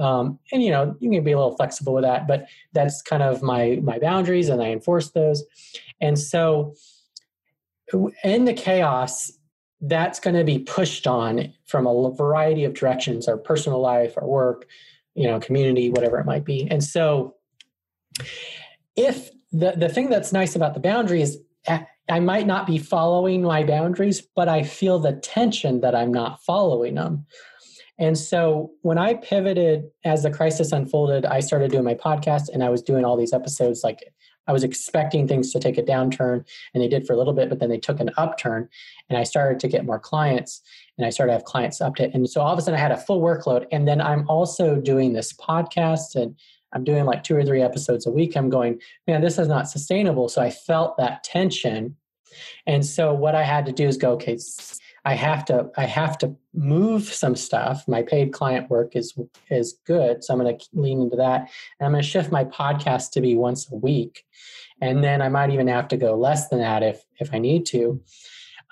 um, 0.00 0.38
and 0.50 0.62
you 0.62 0.70
know 0.70 0.96
you 1.00 1.10
can 1.10 1.22
be 1.22 1.32
a 1.32 1.36
little 1.36 1.56
flexible 1.56 1.94
with 1.94 2.04
that 2.04 2.26
but 2.26 2.46
that's 2.72 3.02
kind 3.02 3.22
of 3.22 3.42
my 3.42 3.78
my 3.82 3.98
boundaries 3.98 4.48
and 4.48 4.62
i 4.62 4.70
enforce 4.70 5.10
those. 5.10 5.44
And 6.00 6.18
so 6.18 6.74
in 8.24 8.46
the 8.46 8.54
chaos 8.54 9.30
that's 9.82 10.20
going 10.20 10.36
to 10.36 10.44
be 10.44 10.58
pushed 10.58 11.06
on 11.06 11.52
from 11.66 11.86
a 11.86 12.10
variety 12.14 12.64
of 12.64 12.74
directions 12.74 13.28
our 13.28 13.36
personal 13.36 13.80
life 13.80 14.14
our 14.16 14.26
work 14.26 14.66
you 15.14 15.26
know 15.26 15.40
community 15.40 15.90
whatever 15.90 16.18
it 16.18 16.26
might 16.26 16.44
be. 16.44 16.68
And 16.70 16.82
so 16.82 17.34
if 18.96 19.30
the 19.52 19.72
the 19.72 19.88
thing 19.88 20.08
that's 20.08 20.32
nice 20.32 20.54
about 20.56 20.74
the 20.74 20.80
boundary 20.80 21.22
is 21.22 21.38
i 22.08 22.20
might 22.20 22.46
not 22.46 22.66
be 22.66 22.78
following 22.78 23.42
my 23.42 23.64
boundaries 23.64 24.22
but 24.34 24.48
i 24.48 24.62
feel 24.62 24.98
the 24.98 25.12
tension 25.12 25.80
that 25.80 25.94
i'm 25.94 26.12
not 26.12 26.42
following 26.42 26.94
them 26.94 27.26
and 28.00 28.16
so 28.16 28.72
when 28.80 28.96
I 28.96 29.14
pivoted 29.14 29.84
as 30.04 30.22
the 30.22 30.30
crisis 30.30 30.72
unfolded, 30.72 31.26
I 31.26 31.40
started 31.40 31.70
doing 31.70 31.84
my 31.84 31.94
podcast 31.94 32.48
and 32.52 32.64
I 32.64 32.70
was 32.70 32.80
doing 32.80 33.04
all 33.04 33.16
these 33.16 33.34
episodes 33.34 33.84
like 33.84 34.02
I 34.46 34.52
was 34.52 34.64
expecting 34.64 35.28
things 35.28 35.52
to 35.52 35.60
take 35.60 35.76
a 35.76 35.82
downturn 35.82 36.44
and 36.72 36.82
they 36.82 36.88
did 36.88 37.06
for 37.06 37.12
a 37.12 37.16
little 37.16 37.34
bit, 37.34 37.50
but 37.50 37.60
then 37.60 37.68
they 37.68 37.78
took 37.78 38.00
an 38.00 38.10
upturn 38.16 38.68
and 39.10 39.18
I 39.18 39.22
started 39.22 39.60
to 39.60 39.68
get 39.68 39.84
more 39.84 39.98
clients 39.98 40.62
and 40.96 41.06
I 41.06 41.10
started 41.10 41.32
to 41.32 41.34
have 41.34 41.44
clients 41.44 41.82
up 41.82 41.94
to 41.96 42.10
and 42.12 42.28
so 42.28 42.40
all 42.40 42.52
of 42.52 42.58
a 42.58 42.62
sudden 42.62 42.80
I 42.80 42.82
had 42.82 42.90
a 42.90 42.96
full 42.96 43.20
workload. 43.20 43.66
And 43.70 43.86
then 43.86 44.00
I'm 44.00 44.26
also 44.28 44.76
doing 44.76 45.12
this 45.12 45.34
podcast 45.34 46.14
and 46.14 46.34
I'm 46.72 46.84
doing 46.84 47.04
like 47.04 47.22
two 47.22 47.36
or 47.36 47.44
three 47.44 47.60
episodes 47.60 48.06
a 48.06 48.10
week. 48.10 48.34
I'm 48.34 48.48
going, 48.48 48.80
man, 49.06 49.20
this 49.20 49.38
is 49.38 49.46
not 49.46 49.68
sustainable. 49.68 50.28
So 50.30 50.40
I 50.40 50.50
felt 50.50 50.96
that 50.96 51.22
tension. 51.22 51.96
And 52.66 52.86
so 52.86 53.12
what 53.12 53.34
I 53.34 53.42
had 53.42 53.66
to 53.66 53.72
do 53.72 53.86
is 53.86 53.96
go, 53.96 54.12
okay, 54.12 54.38
I 55.04 55.14
have 55.14 55.44
to 55.46 55.70
I 55.76 55.84
have 55.86 56.18
to 56.18 56.34
move 56.52 57.04
some 57.04 57.36
stuff. 57.36 57.86
My 57.88 58.02
paid 58.02 58.32
client 58.32 58.68
work 58.68 58.94
is 58.94 59.14
is 59.50 59.78
good, 59.86 60.22
so 60.22 60.34
I'm 60.34 60.40
going 60.40 60.58
to 60.58 60.66
lean 60.74 61.00
into 61.00 61.16
that. 61.16 61.40
And 61.78 61.86
I'm 61.86 61.92
going 61.92 62.02
to 62.02 62.08
shift 62.08 62.30
my 62.30 62.44
podcast 62.44 63.12
to 63.12 63.20
be 63.20 63.34
once 63.34 63.70
a 63.70 63.76
week, 63.76 64.24
and 64.80 65.02
then 65.02 65.22
I 65.22 65.28
might 65.28 65.50
even 65.50 65.68
have 65.68 65.88
to 65.88 65.96
go 65.96 66.14
less 66.16 66.48
than 66.48 66.60
that 66.60 66.82
if 66.82 67.04
if 67.18 67.32
I 67.32 67.38
need 67.38 67.66
to. 67.66 68.02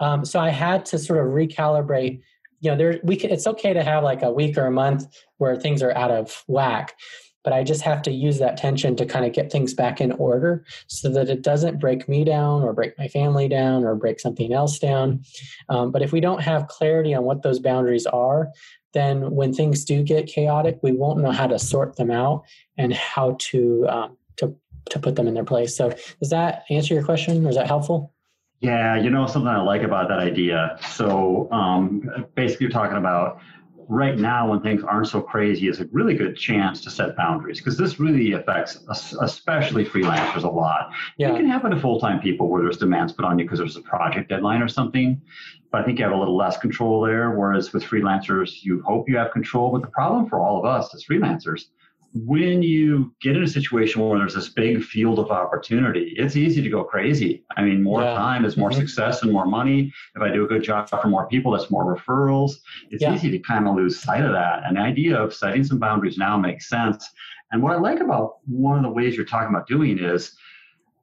Um, 0.01 0.25
so 0.25 0.39
I 0.39 0.51
had 0.51 0.85
to 0.87 0.99
sort 0.99 1.25
of 1.25 1.33
recalibrate. 1.33 2.21
You 2.61 2.73
know, 2.73 2.77
there 2.77 3.01
we 3.05 3.17
can, 3.17 3.31
it's 3.31 3.47
okay 3.47 3.73
to 3.73 3.83
have 3.83 4.03
like 4.03 4.23
a 4.23 4.33
week 4.33 4.59
or 4.59 4.67
a 4.67 4.71
month 4.71 5.07
where 5.39 5.57
things 5.57 5.83
are 5.83 5.97
out 5.97 6.11
of 6.11 6.45
whack, 6.49 6.95
but 7.49 7.57
I 7.57 7.65
just 7.65 7.81
have 7.81 8.03
to 8.03 8.11
use 8.11 8.39
that 8.41 8.59
tension 8.59 8.95
to 8.97 9.07
kind 9.07 9.25
of 9.25 9.33
get 9.33 9.51
things 9.51 9.73
back 9.73 10.03
in 10.03 10.13
order 10.13 10.67
so 10.87 11.09
that 11.09 11.31
it 11.31 11.41
doesn't 11.41 11.81
break 11.81 12.07
me 12.07 12.23
down 12.23 12.63
or 12.63 12.75
break 12.75 12.99
my 12.99 13.09
family 13.09 13.49
down 13.49 13.85
or 13.85 13.95
break 13.95 14.21
something 14.21 14.53
else 14.53 14.79
down. 14.79 15.25
Um, 15.71 15.91
but 15.91 16.03
if 16.03 16.13
we 16.13 16.21
don't 16.21 16.43
have 16.43 16.69
clarity 16.69 17.15
on 17.15 17.25
what 17.25 17.43
those 17.43 17.59
boundaries 17.59 18.05
are, 18.05 18.51
then 18.93 19.31
when 19.31 19.55
things 19.55 19.87
do 19.87 20.03
get 20.03 20.27
chaotic, 20.27 20.79
we 20.83 20.93
won't 20.93 21.21
know 21.21 21.31
how 21.31 21.47
to 21.47 21.59
sort 21.59 21.97
them 21.97 22.11
out 22.11 22.45
and 22.77 22.93
how 22.93 23.35
to 23.39 23.87
um, 23.89 24.19
to 24.37 24.55
to 24.91 24.99
put 24.99 25.17
them 25.17 25.27
in 25.27 25.33
their 25.33 25.43
place. 25.43 25.75
So, 25.75 25.89
does 26.21 26.29
that 26.29 26.65
answer 26.69 26.93
your 26.93 27.03
question, 27.03 27.47
or 27.47 27.49
is 27.49 27.57
that 27.57 27.67
helpful? 27.67 28.13
Yeah, 28.61 29.01
you 29.01 29.09
know 29.09 29.27
something 29.27 29.49
I 29.49 29.63
like 29.63 29.83
about 29.83 30.11
that 30.11 30.19
idea. 30.19 30.79
So, 30.91 31.51
um, 31.51 32.11
basically, 32.35 32.65
you're 32.65 32.73
talking 32.73 32.99
about 32.99 33.41
right 33.89 34.19
now 34.19 34.51
when 34.51 34.61
things 34.61 34.83
aren't 34.85 35.09
so 35.09 35.21
crazy 35.21 35.69
is 35.69 35.81
a 35.81 35.87
really 35.93 36.15
good 36.15 36.37
chance 36.37 36.83
to 36.83 36.91
set 36.91 37.17
boundaries 37.17 37.59
because 37.59 37.79
this 37.79 37.99
really 37.99 38.33
affects 38.33 38.79
especially 39.21 39.85
freelancers 39.85 40.45
a 40.45 40.49
lot. 40.49 40.93
Yeah. 41.17 41.33
It 41.33 41.37
can 41.37 41.49
happen 41.49 41.71
to 41.71 41.81
full-time 41.81 42.21
people 42.21 42.49
where 42.49 42.63
there's 42.63 42.77
demands 42.77 43.13
put 43.13 43.25
on 43.25 43.39
you 43.39 43.45
because 43.47 43.59
there's 43.59 43.77
a 43.77 43.83
project 43.83 44.29
deadline 44.29 44.61
or 44.61 44.69
something. 44.69 45.21
But 45.73 45.83
I 45.83 45.85
think 45.85 45.99
you 45.99 46.05
have 46.05 46.15
a 46.15 46.19
little 46.19 46.37
less 46.37 46.59
control 46.59 47.01
there. 47.03 47.33
Whereas 47.33 47.73
with 47.73 47.83
freelancers, 47.83 48.63
you 48.63 48.83
hope 48.87 49.09
you 49.09 49.17
have 49.17 49.33
control. 49.33 49.71
But 49.73 49.83
the 49.83 49.89
problem 49.89 50.29
for 50.29 50.39
all 50.39 50.59
of 50.59 50.65
us 50.65 50.95
as 50.95 51.05
freelancers 51.05 51.67
when 52.15 52.63
you 52.63 53.15
get 53.21 53.37
in 53.37 53.43
a 53.43 53.49
situation 53.49 54.01
where 54.01 54.19
there's 54.19 54.35
this 54.35 54.49
big 54.49 54.83
field 54.83 55.19
of 55.19 55.31
opportunity, 55.31 56.15
it's 56.17 56.37
easy 56.37 56.63
to 56.63 56.69
go 56.71 56.83
crazy. 56.83 57.45
I 57.57 57.63
mean, 57.63 57.83
more 57.83 58.03
yeah. 58.03 58.15
time 58.15 58.45
is 58.45 58.57
more 58.57 58.71
mm-hmm. 58.71 58.81
success 58.81 59.23
and 59.23 59.33
more 59.33 59.45
money. 59.45 59.93
If 60.17 60.23
I 60.23 60.31
do 60.31 60.45
a 60.45 60.49
good 60.49 60.63
job 60.63 60.89
for 60.89 61.07
more 61.07 61.29
people, 61.29 61.53
that's 61.53 61.71
more 61.71 61.95
referrals. 61.95 62.53
It's 62.91 63.03
yeah. 63.03 63.15
easy 63.15 63.31
to 63.31 63.39
kind 63.39 63.69
of 63.69 63.75
lose 63.75 64.01
sight 64.01 64.25
of 64.25 64.33
that. 64.33 64.63
And 64.65 64.77
the 64.77 64.81
idea 64.81 65.17
of 65.17 65.35
setting 65.35 65.65
some 65.65 65.79
boundaries 65.79 66.17
now 66.17 66.39
makes 66.39 66.69
sense. 66.69 67.09
And 67.53 67.63
what 67.63 67.73
I 67.73 67.79
like 67.79 68.01
about 68.01 68.39
one 68.47 68.77
of 68.77 68.83
the 68.83 68.91
ways 68.91 69.15
you're 69.15 69.27
talking 69.27 69.55
about 69.55 69.67
doing 69.67 69.99
is 69.99 70.35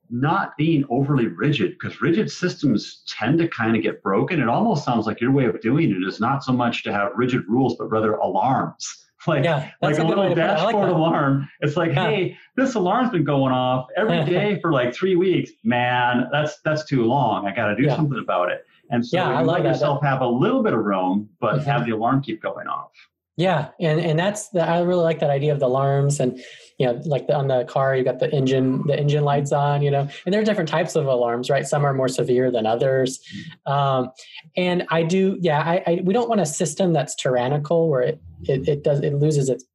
not 0.09 0.55
being 0.57 0.85
overly 0.89 1.27
rigid 1.27 1.71
because 1.71 2.01
rigid 2.01 2.31
systems 2.31 3.03
tend 3.07 3.39
to 3.39 3.47
kind 3.47 3.75
of 3.75 3.83
get 3.83 4.01
broken. 4.03 4.39
It 4.39 4.47
almost 4.47 4.85
sounds 4.85 5.05
like 5.05 5.21
your 5.21 5.31
way 5.31 5.45
of 5.45 5.61
doing 5.61 5.91
it 5.91 6.07
is 6.07 6.19
not 6.19 6.43
so 6.43 6.51
much 6.51 6.83
to 6.83 6.93
have 6.93 7.11
rigid 7.15 7.43
rules, 7.47 7.75
but 7.77 7.89
rather 7.91 8.13
alarms 8.13 9.04
like 9.27 9.43
yeah, 9.43 9.71
like 9.81 9.97
a, 9.97 10.03
little 10.03 10.33
dashboard 10.33 10.75
like 10.75 10.95
alarm. 10.95 11.49
It's 11.61 11.75
like, 11.75 11.91
yeah. 11.91 12.09
hey, 12.09 12.37
this 12.55 12.75
alarm's 12.75 13.11
been 13.11 13.23
going 13.23 13.51
off 13.51 13.87
every 13.97 14.23
day 14.31 14.59
for 14.61 14.71
like 14.71 14.93
three 14.93 15.15
weeks. 15.15 15.51
Man, 15.63 16.27
that's 16.31 16.59
that's 16.61 16.85
too 16.85 17.05
long. 17.05 17.47
I 17.47 17.55
got 17.55 17.67
to 17.67 17.75
do 17.75 17.83
yeah. 17.83 17.95
something 17.95 18.19
about 18.19 18.51
it. 18.51 18.65
And 18.89 19.05
so 19.05 19.17
yeah, 19.17 19.39
you 19.39 19.45
let 19.45 19.63
yourself 19.63 20.03
have 20.03 20.21
a 20.21 20.27
little 20.27 20.61
bit 20.61 20.73
of 20.73 20.79
room, 20.79 21.29
but 21.39 21.55
mm-hmm. 21.55 21.69
have 21.69 21.85
the 21.85 21.91
alarm 21.91 22.21
keep 22.21 22.41
going 22.41 22.67
off. 22.67 22.91
Yeah, 23.37 23.69
and 23.79 23.99
and 23.99 24.17
that's 24.17 24.49
the, 24.49 24.61
I 24.61 24.81
really 24.81 25.03
like 25.03 25.19
that 25.19 25.29
idea 25.29 25.53
of 25.53 25.59
the 25.59 25.65
alarms 25.65 26.19
and 26.19 26.39
you 26.77 26.85
know 26.85 27.01
like 27.05 27.27
the, 27.27 27.35
on 27.35 27.47
the 27.47 27.63
car 27.65 27.95
you 27.95 28.03
got 28.03 28.19
the 28.19 28.31
engine 28.31 28.83
the 28.85 28.97
engine 28.97 29.23
lights 29.23 29.51
on 29.51 29.81
you 29.81 29.89
know 29.89 30.07
and 30.25 30.33
there 30.33 30.41
are 30.41 30.43
different 30.43 30.69
types 30.69 30.95
of 30.95 31.05
alarms 31.05 31.49
right? 31.49 31.65
Some 31.65 31.85
are 31.85 31.93
more 31.93 32.07
severe 32.07 32.51
than 32.51 32.65
others. 32.65 33.19
Um, 33.65 34.11
and 34.57 34.85
I 34.89 35.03
do 35.03 35.37
yeah 35.39 35.61
I, 35.61 35.83
I 35.87 36.01
we 36.03 36.13
don't 36.13 36.29
want 36.29 36.41
a 36.41 36.45
system 36.45 36.93
that's 36.93 37.15
tyrannical 37.15 37.89
where 37.89 38.01
it, 38.01 38.21
it 38.43 38.67
it 38.67 38.83
does 38.83 38.99
it 39.01 39.13
loses 39.13 39.49
its 39.49 39.65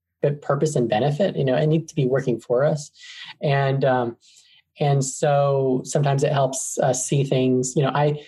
purpose 0.43 0.77
and 0.77 0.89
benefit 0.89 1.35
you 1.37 1.45
know 1.45 1.57
it 1.57 1.67
needs 1.67 1.87
to 1.89 1.95
be 1.95 2.07
working 2.07 2.39
for 2.39 2.65
us. 2.65 2.91
And 3.43 3.85
um, 3.85 4.17
and 4.79 5.05
so 5.05 5.83
sometimes 5.85 6.23
it 6.23 6.33
helps 6.33 6.79
us 6.79 7.07
see 7.07 7.25
things 7.25 7.75
you 7.77 7.83
know 7.83 7.93
I 7.95 8.21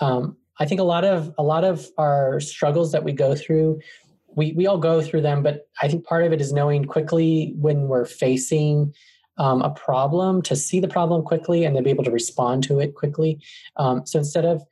um, 0.00 0.36
I 0.58 0.66
think 0.66 0.80
a 0.80 0.84
lot 0.84 1.04
of 1.04 1.32
a 1.38 1.42
lot 1.42 1.64
of 1.64 1.88
our 1.98 2.38
struggles 2.40 2.92
that 2.92 3.04
we 3.04 3.12
go 3.12 3.34
through 3.34 3.80
we 4.34 4.52
we 4.52 4.66
all 4.66 4.78
go 4.78 5.02
through 5.02 5.22
them, 5.22 5.42
but 5.42 5.68
I 5.80 5.88
think 5.88 6.04
part 6.04 6.24
of 6.24 6.32
it 6.32 6.40
is 6.40 6.52
knowing 6.52 6.84
quickly 6.84 7.54
when 7.56 7.88
we're 7.88 8.04
facing 8.04 8.94
um, 9.38 9.62
a 9.62 9.70
problem 9.70 10.42
to 10.42 10.56
see 10.56 10.80
the 10.80 10.88
problem 10.88 11.22
quickly 11.22 11.64
and 11.64 11.74
then 11.74 11.82
be 11.82 11.90
able 11.90 12.04
to 12.04 12.10
respond 12.10 12.64
to 12.64 12.80
it 12.80 12.94
quickly. 12.94 13.40
Um, 13.76 14.06
so 14.06 14.18
instead 14.18 14.44
of 14.44 14.64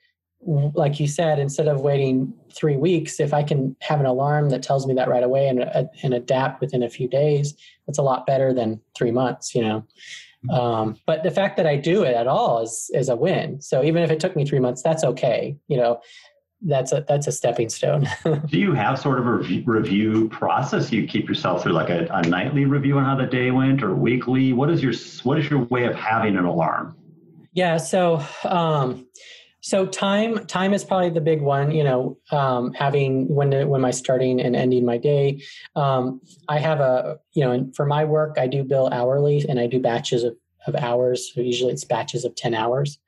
like 0.43 0.99
you 0.99 1.07
said, 1.07 1.39
instead 1.39 1.69
of 1.69 1.83
waiting 1.83 2.33
three 2.55 2.77
weeks, 2.77 3.21
if 3.21 3.35
I 3.35 3.43
can 3.43 3.77
have 3.81 4.01
an 4.01 4.07
alarm 4.07 4.49
that 4.51 4.63
tells 4.63 4.87
me 4.87 4.95
that 4.95 5.09
right 5.09 5.23
away 5.23 5.49
and, 5.49 5.63
uh, 5.63 5.85
and 6.03 6.15
adapt 6.15 6.63
within 6.63 6.83
a 6.83 6.89
few 6.89 7.09
days, 7.09 7.55
that's 7.87 7.99
a 7.99 8.03
lot 8.03 8.27
better 8.27 8.55
than 8.55 8.81
three 8.97 9.11
months, 9.11 9.55
you 9.55 9.63
know. 9.63 9.85
Um, 10.49 10.97
but 11.07 11.23
the 11.23 11.31
fact 11.31 11.59
that 11.59 11.67
I 11.67 11.77
do 11.77 12.03
it 12.03 12.15
at 12.15 12.27
all 12.27 12.63
is 12.63 12.91
is 12.95 13.11
a 13.11 13.17
win. 13.17 13.61
So 13.61 13.85
even 13.85 14.03
if 14.03 14.11
it 14.11 14.21
took 14.21 14.35
me 14.35 14.47
three 14.47 14.59
months, 14.59 14.83
that's 14.83 15.05
okay. 15.05 15.59
You 15.69 15.77
know, 15.77 16.01
that's 16.63 16.93
a 16.93 17.05
that's 17.09 17.27
a 17.27 17.33
stepping 17.33 17.69
stone. 17.69 18.07
Do 18.25 18.59
you 18.59 18.73
have 18.73 18.99
sort 18.99 19.19
of 19.19 19.27
a 19.27 19.33
review 19.33 20.29
process? 20.29 20.93
You 20.93 21.07
keep 21.07 21.29
yourself 21.29 21.63
through 21.63 21.73
like 21.73 21.91
a, 21.91 22.07
a, 22.11 22.23
nightly 22.23 22.65
review 22.65 22.99
on 22.99 23.05
how 23.05 23.17
the 23.17 23.27
day 23.27 23.51
went, 23.51 23.83
or 23.83 23.95
weekly? 23.95 24.53
What 24.53 24.71
is 24.71 24.83
your 24.83 24.93
what 25.23 25.39
is 25.39 25.49
your 25.49 25.61
way 25.65 25.85
of 25.85 25.95
having 25.95 26.37
an 26.37 26.45
alarm? 26.45 26.97
Yeah, 27.53 27.79
so 27.79 28.25
um, 28.45 29.07
so 29.61 29.87
time 29.87 30.47
time 30.47 30.75
is 30.75 30.85
probably 30.85 31.11
the 31.11 31.21
big 31.21 31.41
one. 31.41 31.71
You 31.71 31.85
know, 31.85 32.19
um, 32.31 32.73
having 32.75 33.27
when 33.35 33.69
when 33.69 33.81
my 33.81 33.91
starting 33.91 34.41
and 34.41 34.55
ending 34.55 34.85
my 34.85 34.99
day. 34.99 35.43
Um, 35.77 36.21
I 36.49 36.59
have 36.59 36.81
a 36.81 37.19
you 37.33 37.45
know 37.45 37.71
for 37.75 37.87
my 37.87 38.05
work 38.05 38.37
I 38.39 38.47
do 38.47 38.65
bill 38.65 38.89
hourly 38.93 39.47
and 39.49 39.59
I 39.59 39.67
do 39.67 39.81
batches 39.81 40.25
of 40.25 40.37
of 40.67 40.75
hours. 40.75 41.33
So 41.35 41.41
usually 41.41 41.73
it's 41.73 41.85
batches 41.85 42.25
of 42.25 42.35
ten 42.35 42.55
hours. 42.55 42.99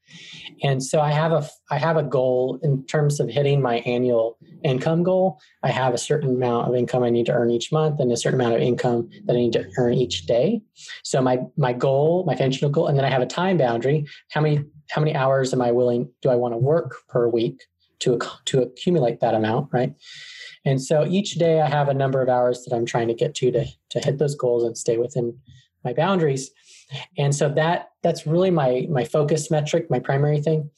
And 0.63 0.83
so 0.83 1.01
I 1.01 1.11
have 1.11 1.33
a 1.33 1.49
I 1.71 1.79
have 1.79 1.97
a 1.97 2.03
goal 2.03 2.59
in 2.63 2.85
terms 2.87 3.19
of 3.21 3.29
hitting 3.29 3.61
my 3.61 3.77
annual 3.79 4.39
income 4.65 5.03
goal. 5.03 5.41
I 5.63 5.71
have 5.71 5.95
a 5.95 5.99
certain 5.99 6.37
amount 6.37 6.69
of 6.69 6.75
income 6.75 7.03
I 7.03 7.11
need 7.11 7.27
to 7.27 7.33
earn 7.33 7.51
each 7.51 7.73
month 7.73 7.99
and 8.01 8.13
a 8.13 8.17
certain 8.17 8.41
amount 8.41 8.57
of 8.57 8.63
income 8.63 9.09
that 9.25 9.35
I 9.35 9.41
need 9.41 9.53
to 9.55 9.69
earn 9.77 9.95
each 9.95 10.27
day. 10.27 10.63
So 11.03 11.21
my 11.21 11.41
my 11.57 11.73
goal, 11.73 12.25
my 12.27 12.37
functional 12.37 12.71
goal, 12.71 12.87
and 12.87 12.97
then 12.97 13.05
I 13.05 13.11
have 13.11 13.23
a 13.23 13.27
time 13.27 13.59
boundary. 13.59 14.07
How 14.31 14.41
many 14.41 14.65
how 14.91 15.01
many 15.01 15.15
hours 15.15 15.53
am 15.53 15.63
I 15.63 15.73
willing 15.73 16.11
do 16.21 16.31
I 16.31 16.37
want 16.37 16.55
to 16.55 16.59
work 16.59 16.97
per 17.09 17.29
week 17.29 17.65
to 18.01 18.19
to 18.47 18.63
accumulate 18.63 19.21
that 19.21 19.35
amount, 19.35 19.69
right? 19.73 19.95
And 20.65 20.81
so 20.81 21.05
each 21.07 21.35
day 21.35 21.61
I 21.61 21.69
have 21.69 21.89
a 21.89 21.95
number 21.95 22.23
of 22.23 22.29
hours 22.29 22.65
that 22.65 22.75
I'm 22.75 22.87
trying 22.87 23.09
to 23.09 23.15
get 23.15 23.35
to 23.37 23.51
to 23.51 23.67
to 23.91 23.99
hit 23.99 24.19
those 24.19 24.37
goals 24.37 24.63
and 24.65 24.79
stay 24.79 24.97
within 24.97 25.39
my 25.85 25.93
boundaries 25.93 26.51
and 27.19 27.35
so 27.35 27.49
that 27.51 27.91
that's 28.03 28.27
really 28.27 28.51
my 28.51 28.87
my 28.91 29.05
focus 29.05 29.51
metric 29.51 29.91
my 29.91 29.99
primary 29.99 30.41
thing. 30.41 30.71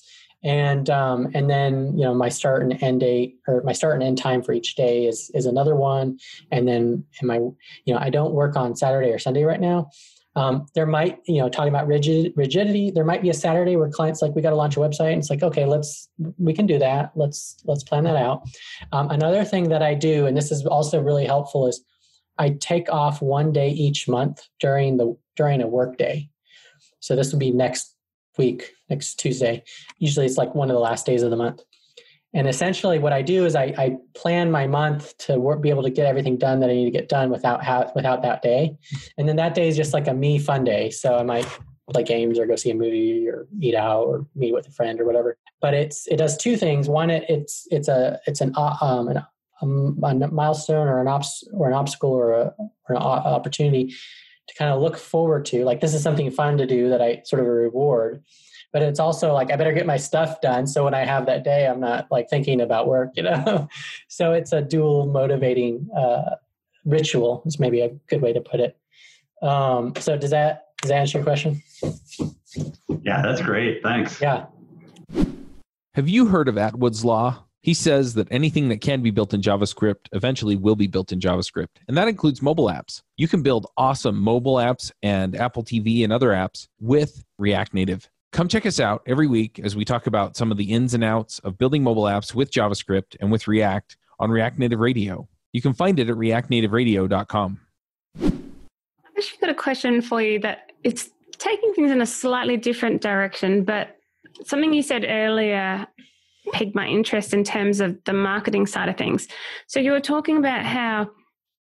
And 0.42 0.90
um, 0.90 1.30
and 1.34 1.48
then 1.48 1.96
you 1.96 2.04
know 2.04 2.14
my 2.14 2.28
start 2.28 2.62
and 2.62 2.82
end 2.82 3.00
date 3.00 3.38
or 3.48 3.62
my 3.62 3.72
start 3.72 3.94
and 3.94 4.02
end 4.02 4.18
time 4.18 4.42
for 4.42 4.52
each 4.52 4.74
day 4.74 5.06
is 5.06 5.30
is 5.34 5.46
another 5.46 5.74
one. 5.74 6.18
And 6.50 6.68
then 6.68 7.04
am 7.22 7.30
i 7.30 7.36
you 7.36 7.94
know 7.94 7.98
i 7.98 8.10
don't 8.10 8.34
work 8.34 8.54
on 8.56 8.76
saturday 8.76 9.10
or 9.10 9.18
sunday 9.18 9.44
right 9.44 9.60
now. 9.60 9.90
Um, 10.36 10.66
there 10.74 10.84
might 10.84 11.20
you 11.26 11.40
know 11.40 11.48
talking 11.48 11.70
about 11.70 11.86
rigid 11.86 12.34
rigidity 12.36 12.90
there 12.90 13.04
might 13.04 13.22
be 13.22 13.30
a 13.30 13.34
saturday 13.34 13.76
where 13.76 13.88
clients 13.88 14.20
like 14.20 14.34
we 14.34 14.42
got 14.42 14.50
to 14.50 14.56
launch 14.56 14.76
a 14.76 14.80
website 14.80 15.12
and 15.12 15.18
it's 15.18 15.30
like 15.30 15.44
okay 15.44 15.64
let's 15.64 16.08
we 16.38 16.52
can 16.52 16.66
do 16.66 16.78
that. 16.78 17.12
Let's 17.14 17.56
let's 17.64 17.84
plan 17.84 18.04
that 18.04 18.16
out. 18.16 18.42
Um, 18.92 19.10
another 19.10 19.44
thing 19.44 19.70
that 19.70 19.82
i 19.82 19.94
do 19.94 20.26
and 20.26 20.36
this 20.36 20.52
is 20.52 20.66
also 20.66 21.00
really 21.00 21.24
helpful 21.24 21.68
is 21.68 21.82
I 22.38 22.50
take 22.50 22.90
off 22.90 23.22
one 23.22 23.52
day 23.52 23.70
each 23.70 24.08
month 24.08 24.42
during 24.60 24.96
the 24.96 25.16
during 25.36 25.62
a 25.62 25.66
work 25.66 25.96
day. 25.96 26.30
So 27.00 27.14
this 27.16 27.32
would 27.32 27.40
be 27.40 27.50
next 27.50 27.94
week, 28.38 28.72
next 28.88 29.16
Tuesday. 29.16 29.62
Usually 29.98 30.26
it's 30.26 30.38
like 30.38 30.54
one 30.54 30.70
of 30.70 30.74
the 30.74 30.80
last 30.80 31.06
days 31.06 31.22
of 31.22 31.30
the 31.30 31.36
month. 31.36 31.62
And 32.32 32.48
essentially, 32.48 32.98
what 32.98 33.12
I 33.12 33.22
do 33.22 33.46
is 33.46 33.54
I, 33.54 33.72
I 33.78 33.96
plan 34.14 34.50
my 34.50 34.66
month 34.66 35.16
to 35.18 35.38
work, 35.38 35.62
be 35.62 35.70
able 35.70 35.84
to 35.84 35.90
get 35.90 36.06
everything 36.06 36.36
done 36.36 36.58
that 36.60 36.70
I 36.70 36.72
need 36.72 36.86
to 36.86 36.90
get 36.90 37.08
done 37.08 37.30
without 37.30 37.64
ha- 37.64 37.92
without 37.94 38.22
that 38.22 38.42
day. 38.42 38.76
And 39.16 39.28
then 39.28 39.36
that 39.36 39.54
day 39.54 39.68
is 39.68 39.76
just 39.76 39.92
like 39.92 40.08
a 40.08 40.14
me 40.14 40.40
fun 40.40 40.64
day. 40.64 40.90
So 40.90 41.16
I 41.16 41.22
might 41.22 41.46
play 41.92 42.02
games 42.02 42.38
or 42.38 42.46
go 42.46 42.56
see 42.56 42.70
a 42.70 42.74
movie 42.74 43.28
or 43.28 43.46
eat 43.60 43.76
out 43.76 44.06
or 44.06 44.26
meet 44.34 44.52
with 44.52 44.66
a 44.66 44.72
friend 44.72 45.00
or 45.00 45.04
whatever. 45.04 45.38
But 45.60 45.74
it's 45.74 46.08
it 46.08 46.16
does 46.16 46.36
two 46.36 46.56
things. 46.56 46.88
One, 46.88 47.08
it, 47.08 47.24
it's 47.28 47.68
it's 47.70 47.86
a 47.86 48.18
it's 48.26 48.40
an 48.40 48.52
uh, 48.56 48.76
um, 48.80 49.06
an 49.08 49.22
a, 49.62 49.66
a 49.66 50.14
milestone 50.28 50.88
or 50.88 51.00
an 51.00 51.08
obs- 51.08 51.48
or 51.52 51.68
an 51.68 51.74
obstacle 51.74 52.10
or, 52.10 52.32
a, 52.32 52.54
or 52.88 52.96
an 52.96 53.02
opportunity 53.02 53.94
to 54.46 54.54
kind 54.54 54.70
of 54.70 54.80
look 54.80 54.96
forward 54.96 55.44
to. 55.46 55.64
Like 55.64 55.80
this 55.80 55.94
is 55.94 56.02
something 56.02 56.30
fun 56.30 56.58
to 56.58 56.66
do 56.66 56.88
that 56.90 57.00
I 57.00 57.22
sort 57.24 57.40
of 57.40 57.46
a 57.46 57.50
reward. 57.50 58.22
But 58.72 58.82
it's 58.82 58.98
also 58.98 59.32
like 59.32 59.52
I 59.52 59.56
better 59.56 59.72
get 59.72 59.86
my 59.86 59.96
stuff 59.96 60.40
done 60.40 60.66
so 60.66 60.84
when 60.84 60.94
I 60.94 61.04
have 61.04 61.26
that 61.26 61.44
day, 61.44 61.66
I'm 61.66 61.80
not 61.80 62.08
like 62.10 62.28
thinking 62.28 62.60
about 62.60 62.88
work, 62.88 63.10
you 63.16 63.22
know. 63.22 63.68
so 64.08 64.32
it's 64.32 64.52
a 64.52 64.60
dual 64.60 65.06
motivating 65.06 65.88
uh, 65.96 66.36
ritual. 66.84 67.42
Is 67.46 67.60
maybe 67.60 67.80
a 67.80 67.90
good 68.08 68.20
way 68.20 68.32
to 68.32 68.40
put 68.40 68.60
it. 68.60 68.76
Um, 69.42 69.92
so 69.98 70.16
does 70.16 70.30
that 70.30 70.68
does 70.82 70.88
that 70.88 70.96
answer 70.96 71.18
your 71.18 71.24
question? 71.24 71.62
Yeah, 73.02 73.22
that's 73.22 73.40
great. 73.40 73.82
Thanks. 73.82 74.20
Yeah. 74.20 74.46
Have 75.94 76.08
you 76.08 76.26
heard 76.26 76.48
of 76.48 76.58
Atwood's 76.58 77.04
law? 77.04 77.44
He 77.64 77.72
says 77.72 78.12
that 78.12 78.28
anything 78.30 78.68
that 78.68 78.82
can 78.82 79.00
be 79.00 79.10
built 79.10 79.32
in 79.32 79.40
JavaScript 79.40 80.08
eventually 80.12 80.54
will 80.54 80.76
be 80.76 80.86
built 80.86 81.12
in 81.12 81.18
JavaScript, 81.18 81.68
and 81.88 81.96
that 81.96 82.08
includes 82.08 82.42
mobile 82.42 82.66
apps. 82.66 83.00
You 83.16 83.26
can 83.26 83.40
build 83.40 83.66
awesome 83.78 84.18
mobile 84.20 84.56
apps 84.56 84.92
and 85.02 85.34
Apple 85.34 85.64
TV 85.64 86.04
and 86.04 86.12
other 86.12 86.28
apps 86.28 86.68
with 86.78 87.24
React 87.38 87.72
Native. 87.72 88.10
Come 88.32 88.48
check 88.48 88.66
us 88.66 88.80
out 88.80 89.00
every 89.06 89.26
week 89.26 89.60
as 89.64 89.74
we 89.74 89.82
talk 89.86 90.06
about 90.06 90.36
some 90.36 90.50
of 90.50 90.58
the 90.58 90.74
ins 90.74 90.92
and 90.92 91.02
outs 91.02 91.38
of 91.38 91.56
building 91.56 91.82
mobile 91.82 92.02
apps 92.02 92.34
with 92.34 92.50
JavaScript 92.50 93.16
and 93.20 93.32
with 93.32 93.48
React 93.48 93.96
on 94.20 94.30
React 94.30 94.58
Native 94.58 94.80
Radio. 94.80 95.26
You 95.54 95.62
can 95.62 95.72
find 95.72 95.98
it 95.98 96.10
at 96.10 96.16
reactnativeradio.com. 96.16 97.60
I've 98.22 98.32
actually 99.16 99.38
got 99.40 99.48
a 99.48 99.54
question 99.54 100.02
for 100.02 100.20
you 100.20 100.38
that 100.40 100.72
it's 100.82 101.08
taking 101.38 101.72
things 101.72 101.90
in 101.90 102.02
a 102.02 102.06
slightly 102.06 102.58
different 102.58 103.00
direction, 103.00 103.64
but 103.64 103.96
something 104.44 104.74
you 104.74 104.82
said 104.82 105.06
earlier 105.08 105.86
piqued 106.52 106.74
my 106.74 106.86
interest 106.86 107.32
in 107.32 107.44
terms 107.44 107.80
of 107.80 107.96
the 108.04 108.12
marketing 108.12 108.66
side 108.66 108.88
of 108.88 108.96
things. 108.96 109.28
So 109.66 109.80
you 109.80 109.92
were 109.92 110.00
talking 110.00 110.36
about 110.36 110.64
how 110.64 111.10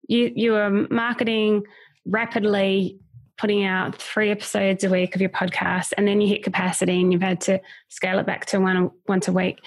you 0.09 0.33
you 0.35 0.53
were 0.53 0.71
marketing 0.91 1.65
rapidly, 2.07 2.99
putting 3.39 3.65
out 3.65 3.97
three 3.97 4.31
episodes 4.31 4.85
a 4.85 4.91
week 4.91 5.15
of 5.15 5.21
your 5.21 5.31
podcast, 5.31 5.93
and 5.97 6.07
then 6.07 6.21
you 6.21 6.29
hit 6.29 6.43
capacity 6.43 7.01
and 7.01 7.13
you've 7.13 7.23
had 7.23 7.41
to 7.43 7.61
scale 7.89 8.19
it 8.19 8.27
back 8.27 8.47
to 8.47 8.59
one 8.59 8.91
once 9.09 9.29
a 9.29 9.33
week. 9.33 9.59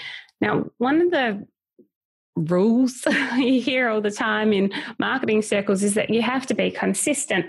Now, 0.41 0.65
one 0.77 1.01
of 1.01 1.11
the 1.11 1.47
rules 2.35 3.05
you 3.37 3.59
hear 3.61 3.89
all 3.89 4.01
the 4.01 4.11
time 4.11 4.53
in 4.53 4.71
marketing 4.99 5.41
circles 5.41 5.83
is 5.83 5.95
that 5.95 6.09
you 6.09 6.21
have 6.21 6.45
to 6.47 6.53
be 6.53 6.69
consistent. 6.69 7.47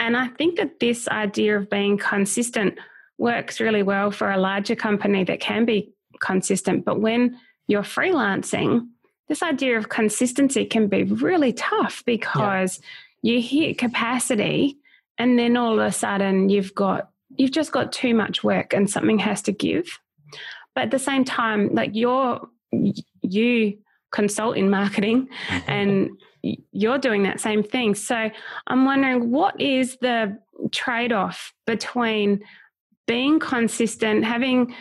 And 0.00 0.16
I 0.16 0.28
think 0.28 0.56
that 0.56 0.80
this 0.80 1.06
idea 1.08 1.56
of 1.56 1.70
being 1.70 1.96
consistent 1.96 2.78
works 3.16 3.60
really 3.60 3.82
well 3.82 4.10
for 4.10 4.30
a 4.30 4.38
larger 4.38 4.74
company 4.74 5.22
that 5.24 5.40
can 5.40 5.64
be 5.64 5.93
consistent. 6.24 6.84
But 6.84 7.00
when 7.00 7.38
you're 7.68 7.82
freelancing, 7.82 8.88
this 9.28 9.42
idea 9.42 9.78
of 9.78 9.88
consistency 9.88 10.64
can 10.64 10.88
be 10.88 11.04
really 11.04 11.52
tough 11.52 12.02
because 12.04 12.80
yeah. 13.22 13.34
you 13.34 13.42
hit 13.42 13.78
capacity 13.78 14.78
and 15.18 15.38
then 15.38 15.56
all 15.56 15.78
of 15.78 15.86
a 15.86 15.92
sudden 15.92 16.48
you've 16.48 16.74
got 16.74 17.10
you've 17.36 17.50
just 17.50 17.72
got 17.72 17.92
too 17.92 18.14
much 18.14 18.44
work 18.44 18.72
and 18.72 18.88
something 18.88 19.18
has 19.18 19.42
to 19.42 19.52
give. 19.52 19.98
But 20.74 20.84
at 20.84 20.90
the 20.90 20.98
same 20.98 21.24
time, 21.24 21.74
like 21.74 21.90
you're 21.94 22.48
you 23.22 23.78
consult 24.12 24.56
in 24.56 24.70
marketing 24.70 25.28
and 25.66 26.10
you're 26.72 26.98
doing 26.98 27.22
that 27.22 27.40
same 27.40 27.62
thing. 27.62 27.94
So 27.94 28.30
I'm 28.66 28.84
wondering 28.84 29.30
what 29.30 29.60
is 29.60 29.96
the 30.00 30.38
trade 30.70 31.12
off 31.12 31.52
between 31.66 32.44
being 33.06 33.38
consistent, 33.38 34.24
having 34.24 34.74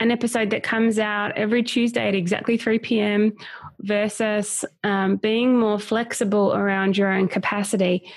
an 0.00 0.10
episode 0.10 0.50
that 0.50 0.62
comes 0.62 0.98
out 0.98 1.36
every 1.36 1.62
Tuesday 1.62 2.08
at 2.08 2.14
exactly 2.14 2.56
3 2.56 2.78
p.m. 2.78 3.32
versus 3.80 4.64
um, 4.82 5.16
being 5.16 5.58
more 5.58 5.78
flexible 5.78 6.54
around 6.54 6.96
your 6.96 7.12
own 7.12 7.28
capacity. 7.28 8.10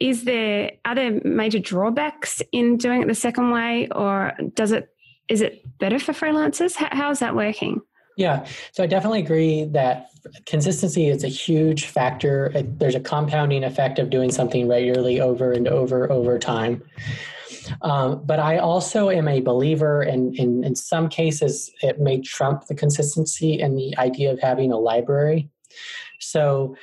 Is 0.00 0.24
there 0.24 0.72
are 0.84 0.94
there 0.94 1.20
major 1.24 1.60
drawbacks 1.60 2.42
in 2.52 2.76
doing 2.78 3.02
it 3.02 3.08
the 3.08 3.14
second 3.14 3.50
way, 3.50 3.88
or 3.94 4.32
does 4.54 4.72
it 4.72 4.88
is 5.28 5.40
it 5.40 5.62
better 5.78 5.98
for 5.98 6.12
freelancers? 6.12 6.74
How, 6.74 6.88
how 6.90 7.10
is 7.10 7.20
that 7.20 7.36
working? 7.36 7.80
Yeah, 8.16 8.46
so 8.72 8.82
I 8.82 8.86
definitely 8.86 9.20
agree 9.20 9.64
that 9.64 10.08
consistency 10.46 11.08
is 11.08 11.24
a 11.24 11.28
huge 11.28 11.86
factor. 11.86 12.52
There's 12.54 12.94
a 12.94 13.00
compounding 13.00 13.64
effect 13.64 13.98
of 13.98 14.10
doing 14.10 14.30
something 14.30 14.68
regularly 14.68 15.20
over 15.20 15.52
and 15.52 15.66
over 15.66 16.10
over 16.10 16.38
time. 16.38 16.82
Um, 17.82 18.22
but 18.24 18.38
I 18.38 18.58
also 18.58 19.10
am 19.10 19.28
a 19.28 19.40
believer, 19.40 20.02
and 20.02 20.34
in, 20.36 20.64
in 20.64 20.74
some 20.74 21.08
cases, 21.08 21.70
it 21.82 22.00
may 22.00 22.20
trump 22.20 22.66
the 22.66 22.74
consistency 22.74 23.60
and 23.60 23.76
the 23.76 23.96
idea 23.98 24.32
of 24.32 24.40
having 24.40 24.72
a 24.72 24.78
library. 24.78 25.50
So 26.20 26.76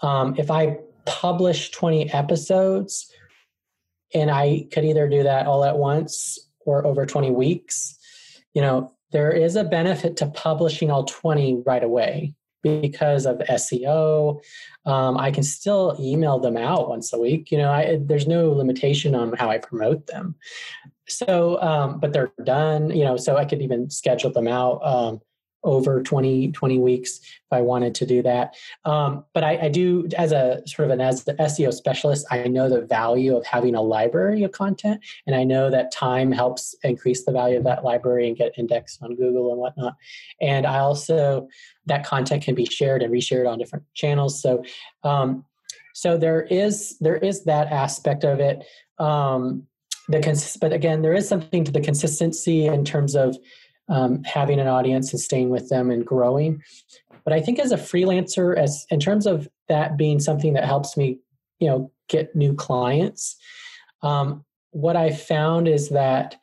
um, 0.00 0.34
if 0.38 0.50
I 0.50 0.78
publish 1.04 1.70
20 1.70 2.12
episodes, 2.12 3.10
and 4.14 4.30
I 4.30 4.66
could 4.72 4.84
either 4.84 5.08
do 5.08 5.22
that 5.22 5.46
all 5.46 5.64
at 5.64 5.78
once 5.78 6.38
or 6.60 6.86
over 6.86 7.06
20 7.06 7.30
weeks, 7.30 7.96
you 8.54 8.60
know, 8.60 8.92
there 9.10 9.30
is 9.30 9.56
a 9.56 9.64
benefit 9.64 10.16
to 10.18 10.26
publishing 10.26 10.90
all 10.90 11.04
20 11.04 11.62
right 11.66 11.82
away 11.82 12.34
because 12.62 13.26
of 13.26 13.38
SEO. 13.38 14.42
Um, 14.84 15.16
I 15.16 15.30
can 15.30 15.42
still 15.42 15.96
email 16.00 16.38
them 16.38 16.56
out 16.56 16.88
once 16.88 17.12
a 17.12 17.18
week. 17.18 17.50
You 17.50 17.58
know, 17.58 17.70
I, 17.70 17.98
there's 18.00 18.26
no 18.26 18.50
limitation 18.50 19.14
on 19.14 19.32
how 19.34 19.50
I 19.50 19.58
promote 19.58 20.06
them. 20.06 20.34
So, 21.08 21.60
um, 21.60 22.00
but 22.00 22.12
they're 22.12 22.32
done. 22.44 22.90
You 22.90 23.04
know, 23.04 23.16
so 23.16 23.36
I 23.36 23.44
could 23.44 23.62
even 23.62 23.90
schedule 23.90 24.32
them 24.32 24.48
out. 24.48 24.80
Um, 24.84 25.20
over 25.64 26.02
20, 26.02 26.52
20 26.52 26.78
weeks 26.78 27.18
if 27.18 27.52
I 27.52 27.60
wanted 27.60 27.94
to 27.96 28.06
do 28.06 28.22
that. 28.22 28.54
Um, 28.84 29.24
but 29.32 29.44
I, 29.44 29.58
I, 29.62 29.68
do, 29.68 30.08
as 30.16 30.32
a 30.32 30.62
sort 30.66 30.86
of 30.86 30.92
an 30.92 31.00
as 31.00 31.24
the 31.24 31.34
SEO 31.34 31.72
specialist, 31.72 32.26
I 32.30 32.48
know 32.48 32.68
the 32.68 32.80
value 32.80 33.36
of 33.36 33.46
having 33.46 33.74
a 33.74 33.82
library 33.82 34.42
of 34.42 34.52
content, 34.52 35.00
and 35.26 35.36
I 35.36 35.44
know 35.44 35.70
that 35.70 35.92
time 35.92 36.32
helps 36.32 36.74
increase 36.82 37.24
the 37.24 37.32
value 37.32 37.58
of 37.58 37.64
that 37.64 37.84
library 37.84 38.28
and 38.28 38.36
get 38.36 38.52
indexed 38.56 39.02
on 39.02 39.16
Google 39.16 39.50
and 39.52 39.60
whatnot. 39.60 39.94
And 40.40 40.66
I 40.66 40.78
also 40.78 41.48
that 41.86 42.06
content 42.06 42.42
can 42.42 42.54
be 42.54 42.64
shared 42.64 43.02
and 43.02 43.12
reshared 43.12 43.50
on 43.50 43.58
different 43.58 43.84
channels. 43.94 44.40
So, 44.40 44.62
um, 45.02 45.44
so 45.94 46.16
there 46.16 46.42
is 46.42 46.96
there 47.00 47.16
is 47.16 47.44
that 47.44 47.68
aspect 47.68 48.24
of 48.24 48.40
it. 48.40 48.64
Um, 48.98 49.66
the 50.08 50.20
cons- 50.20 50.56
but 50.56 50.72
again, 50.72 51.02
there 51.02 51.14
is 51.14 51.28
something 51.28 51.64
to 51.64 51.72
the 51.72 51.80
consistency 51.80 52.66
in 52.66 52.84
terms 52.84 53.14
of 53.14 53.36
um, 53.88 54.22
having 54.24 54.60
an 54.60 54.68
audience 54.68 55.12
and 55.12 55.20
staying 55.20 55.50
with 55.50 55.68
them 55.68 55.90
and 55.90 56.06
growing. 56.06 56.62
But 57.24 57.32
I 57.32 57.40
think 57.40 57.58
as 57.58 57.72
a 57.72 57.76
freelancer, 57.76 58.56
as 58.56 58.86
in 58.90 59.00
terms 59.00 59.26
of 59.26 59.48
that 59.68 59.96
being 59.96 60.20
something 60.20 60.54
that 60.54 60.64
helps 60.64 60.96
me, 60.96 61.18
you 61.60 61.68
know, 61.68 61.92
get 62.08 62.34
new 62.34 62.54
clients, 62.54 63.36
um, 64.02 64.44
what 64.70 64.96
I 64.96 65.10
found 65.10 65.68
is 65.68 65.90
that 65.90 66.36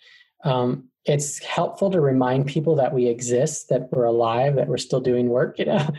um, 0.44 0.90
it's 1.06 1.40
helpful 1.44 1.90
to 1.92 2.00
remind 2.00 2.46
people 2.46 2.76
that 2.76 2.94
we 2.94 3.08
exist, 3.08 3.70
that 3.70 3.92
we're 3.92 4.06
alive, 4.06 4.56
that 4.56 4.68
we're 4.68 4.78
still 4.78 5.02
doing 5.02 5.30
work. 5.30 5.58
You 5.60 5.66
know, 5.66 5.90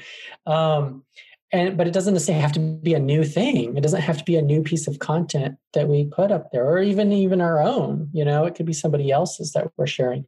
um, 0.47 1.05
and 1.53 1.77
but 1.77 1.87
it 1.87 1.93
doesn't 1.93 2.15
necessarily 2.15 2.43
have 2.43 2.53
to 2.53 2.61
be 2.61 2.95
a 2.95 2.99
new 2.99 3.25
thing. 3.25 3.77
It 3.77 3.83
doesn't 3.83 4.01
have 4.01 4.19
to 4.19 4.25
be 4.25 4.37
a 4.37 4.43
new 4.43 4.63
piece 4.63 4.87
of 4.87 4.99
content 4.99 5.57
that 5.73 5.89
we 5.89 6.05
put 6.05 6.31
up 6.31 6.53
there 6.53 6.65
or 6.65 6.81
even 6.81 7.13
even 7.13 7.41
our 7.41 7.63
own 7.63 8.09
you 8.13 8.25
know? 8.25 8.45
It 8.45 8.55
could 8.55 8.67
be 8.67 8.73
somebody 8.73 9.11
else's 9.11 9.53
that 9.53 9.69
we're 9.77 9.87
sharing. 9.87 10.27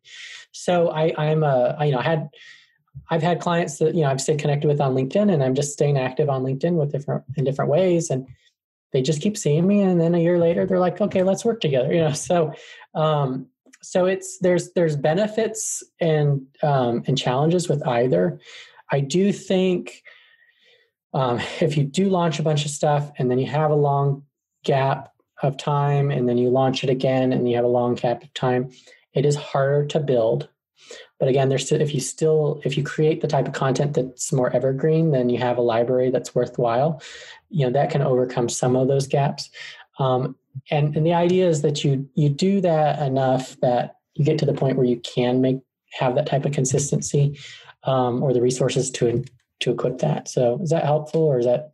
So 0.52 0.90
i 0.90 1.12
i'm 1.16 1.42
a 1.42 1.76
I, 1.78 1.84
you 1.86 1.92
know 1.92 1.98
i 1.98 2.02
had 2.02 2.28
i've 3.10 3.22
had 3.22 3.40
clients 3.40 3.78
that 3.78 3.94
you 3.94 4.02
know 4.02 4.10
i've 4.10 4.20
stayed 4.20 4.38
connected 4.38 4.68
with 4.68 4.80
on 4.80 4.94
linkedin 4.94 5.32
and 5.32 5.42
i'm 5.42 5.54
just 5.54 5.72
staying 5.72 5.96
active 5.96 6.28
on 6.28 6.42
linkedin 6.42 6.74
with 6.74 6.92
different 6.92 7.24
in 7.36 7.44
different 7.44 7.70
ways 7.70 8.10
and 8.10 8.28
they 8.92 9.00
just 9.00 9.22
keep 9.22 9.38
seeing 9.38 9.66
me 9.66 9.80
and 9.80 9.98
then 9.98 10.14
a 10.14 10.18
year 10.18 10.38
later 10.38 10.66
they're 10.66 10.78
like 10.78 11.00
okay 11.00 11.22
let's 11.22 11.44
work 11.44 11.60
together 11.60 11.92
you 11.92 12.00
know? 12.00 12.12
So 12.28 12.52
um 12.94 13.46
so 13.82 14.06
it's 14.06 14.38
there's 14.38 14.72
there's 14.72 14.96
benefits 14.96 15.82
and 16.00 16.46
um 16.62 17.02
and 17.06 17.18
challenges 17.18 17.68
with 17.68 17.86
either. 17.86 18.40
I 18.90 19.00
do 19.00 19.32
think 19.32 20.02
um, 21.12 21.40
if 21.60 21.76
you 21.76 21.84
do 21.84 22.08
launch 22.08 22.38
a 22.38 22.42
bunch 22.42 22.64
of 22.64 22.70
stuff 22.70 23.10
and 23.18 23.30
then 23.30 23.38
you 23.38 23.46
have 23.46 23.70
a 23.70 23.76
long 23.76 24.24
gap 24.64 25.12
of 25.42 25.56
time 25.56 26.10
and 26.10 26.28
then 26.28 26.38
you 26.38 26.48
launch 26.48 26.84
it 26.84 26.90
again 26.90 27.32
and 27.32 27.48
you 27.48 27.56
have 27.56 27.64
a 27.64 27.68
long 27.68 27.94
gap 27.94 28.22
of 28.22 28.32
time, 28.34 28.70
it 29.12 29.26
is 29.26 29.36
harder 29.36 29.86
to 29.86 30.00
build. 30.00 30.48
But 31.18 31.28
again, 31.28 31.48
there's 31.48 31.66
still, 31.66 31.80
if 31.80 31.94
you 31.94 32.00
still 32.00 32.60
if 32.64 32.76
you 32.76 32.82
create 32.82 33.20
the 33.20 33.28
type 33.28 33.46
of 33.46 33.52
content 33.52 33.94
that's 33.94 34.32
more 34.32 34.54
evergreen, 34.54 35.12
then 35.12 35.28
you 35.28 35.38
have 35.38 35.56
a 35.56 35.62
library 35.62 36.10
that's 36.10 36.34
worthwhile. 36.34 37.00
You 37.48 37.66
know 37.66 37.72
that 37.72 37.90
can 37.90 38.02
overcome 38.02 38.48
some 38.48 38.74
of 38.74 38.88
those 38.88 39.06
gaps. 39.06 39.48
Um, 39.98 40.36
and 40.70 40.96
and 40.96 41.06
the 41.06 41.14
idea 41.14 41.48
is 41.48 41.62
that 41.62 41.84
you 41.84 42.08
you 42.14 42.28
do 42.28 42.60
that 42.62 43.00
enough 43.06 43.56
that 43.60 43.96
you 44.14 44.24
get 44.24 44.38
to 44.38 44.46
the 44.46 44.52
point 44.52 44.76
where 44.76 44.86
you 44.86 44.98
can 45.00 45.40
make 45.40 45.60
have 45.92 46.16
that 46.16 46.26
type 46.26 46.44
of 46.44 46.52
consistency 46.52 47.38
um, 47.84 48.22
or 48.22 48.32
the 48.32 48.42
resources 48.42 48.90
to 48.90 49.24
to 49.62 49.72
equip 49.72 49.98
that. 49.98 50.28
So 50.28 50.58
is 50.62 50.70
that 50.70 50.84
helpful 50.84 51.22
or 51.22 51.38
is 51.38 51.46
that? 51.46 51.70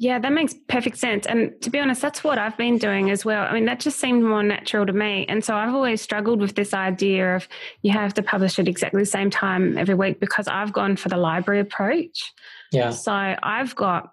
Yeah, 0.00 0.20
that 0.20 0.32
makes 0.32 0.54
perfect 0.68 0.96
sense. 0.96 1.26
And 1.26 1.60
to 1.60 1.70
be 1.70 1.80
honest, 1.80 2.00
that's 2.00 2.22
what 2.22 2.38
I've 2.38 2.56
been 2.56 2.78
doing 2.78 3.10
as 3.10 3.24
well. 3.24 3.44
I 3.44 3.52
mean, 3.52 3.64
that 3.64 3.80
just 3.80 3.98
seemed 3.98 4.22
more 4.22 4.44
natural 4.44 4.86
to 4.86 4.92
me. 4.92 5.26
And 5.28 5.44
so 5.44 5.56
I've 5.56 5.74
always 5.74 6.00
struggled 6.00 6.40
with 6.40 6.54
this 6.54 6.72
idea 6.72 7.34
of 7.34 7.48
you 7.82 7.90
have 7.90 8.14
to 8.14 8.22
publish 8.22 8.60
at 8.60 8.68
exactly 8.68 9.02
the 9.02 9.06
same 9.06 9.28
time 9.28 9.76
every 9.76 9.96
week 9.96 10.20
because 10.20 10.46
I've 10.46 10.72
gone 10.72 10.94
for 10.94 11.08
the 11.08 11.16
library 11.16 11.58
approach. 11.58 12.32
Yeah. 12.70 12.90
So 12.90 13.12
I've 13.12 13.74
got, 13.74 14.12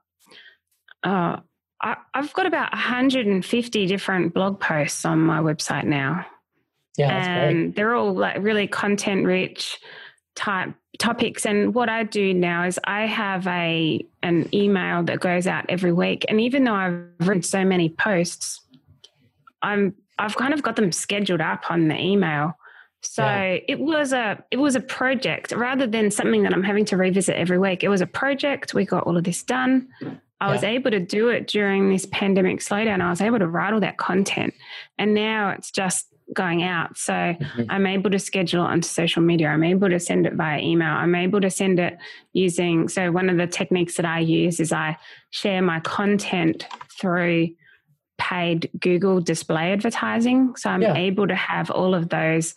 uh, 1.03 1.38
I, 1.84 1.97
I've 2.15 2.34
got 2.34 2.47
about 2.47 2.73
150 2.73 3.86
different 3.86 4.34
blog 4.34 4.59
posts 4.59 5.05
on 5.05 5.19
my 5.19 5.39
website 5.39 5.84
now. 5.84 6.26
Yeah, 6.97 7.11
and 7.11 7.57
great. 7.57 7.76
they're 7.76 7.93
all 7.93 8.15
like 8.15 8.41
really 8.41 8.67
content 8.67 9.26
rich 9.26 9.78
type 10.36 10.73
topics. 10.97 11.45
And 11.45 11.73
what 11.73 11.89
I 11.89 12.03
do 12.03 12.33
now 12.33 12.65
is 12.65 12.79
I 12.83 13.05
have 13.05 13.47
a 13.47 14.05
an 14.23 14.49
email 14.53 15.03
that 15.03 15.19
goes 15.19 15.47
out 15.47 15.65
every 15.69 15.91
week. 15.91 16.25
And 16.29 16.41
even 16.41 16.63
though 16.63 16.73
I've 16.73 17.03
written 17.19 17.43
so 17.43 17.63
many 17.63 17.89
posts 17.89 18.61
I'm 19.61 19.95
I've 20.17 20.35
kind 20.37 20.53
of 20.53 20.63
got 20.63 20.77
them 20.77 20.91
scheduled 20.91 21.41
up 21.41 21.69
on 21.69 21.89
the 21.89 21.99
email. 21.99 22.53
So 23.01 23.23
yeah. 23.23 23.57
it 23.67 23.79
was 23.79 24.13
a 24.13 24.43
it 24.51 24.57
was 24.57 24.75
a 24.75 24.79
project. 24.79 25.51
Rather 25.51 25.87
than 25.87 26.11
something 26.11 26.43
that 26.43 26.53
I'm 26.53 26.63
having 26.63 26.85
to 26.85 26.97
revisit 26.97 27.35
every 27.35 27.57
week 27.57 27.83
it 27.83 27.89
was 27.89 28.01
a 28.01 28.07
project. 28.07 28.73
We 28.73 28.85
got 28.85 29.03
all 29.03 29.17
of 29.17 29.23
this 29.23 29.43
done. 29.43 29.87
I 30.41 30.47
yeah. 30.47 30.51
was 30.51 30.63
able 30.63 30.91
to 30.91 30.99
do 30.99 31.29
it 31.29 31.47
during 31.47 31.89
this 31.89 32.05
pandemic 32.11 32.59
slowdown. 32.59 33.01
I 33.01 33.09
was 33.09 33.21
able 33.21 33.39
to 33.39 33.47
write 33.47 33.73
all 33.73 33.79
that 33.79 33.97
content. 33.97 34.53
And 34.97 35.13
now 35.13 35.49
it's 35.49 35.71
just 35.71 36.07
going 36.34 36.63
out. 36.63 36.97
So 36.97 37.13
mm-hmm. 37.13 37.63
I'm 37.69 37.86
able 37.86 38.09
to 38.11 38.19
schedule 38.19 38.63
it 38.63 38.67
onto 38.67 38.88
social 38.88 39.21
media. 39.21 39.49
I'm 39.49 39.63
able 39.63 39.89
to 39.89 39.99
send 39.99 40.26
it 40.26 40.34
via 40.34 40.59
email. 40.59 40.91
I'm 40.91 41.15
able 41.15 41.41
to 41.41 41.49
send 41.49 41.80
it 41.80 41.97
using. 42.34 42.88
So 42.89 43.11
one 43.11 43.30
of 43.30 43.38
the 43.38 43.47
techniques 43.47 43.95
that 43.97 44.05
I 44.05 44.19
use 44.19 44.59
is 44.59 44.71
I 44.71 44.97
share 45.30 45.61
my 45.61 45.80
content 45.82 46.67
through 46.99 47.49
paid 48.17 48.69
Google 48.80 49.21
display 49.21 49.73
advertising. 49.73 50.55
So 50.55 50.69
I'm 50.69 50.82
yeah. 50.82 50.95
able 50.95 51.28
to 51.28 51.36
have 51.36 51.69
all 51.69 51.93
of 51.93 52.09
those 52.09 52.53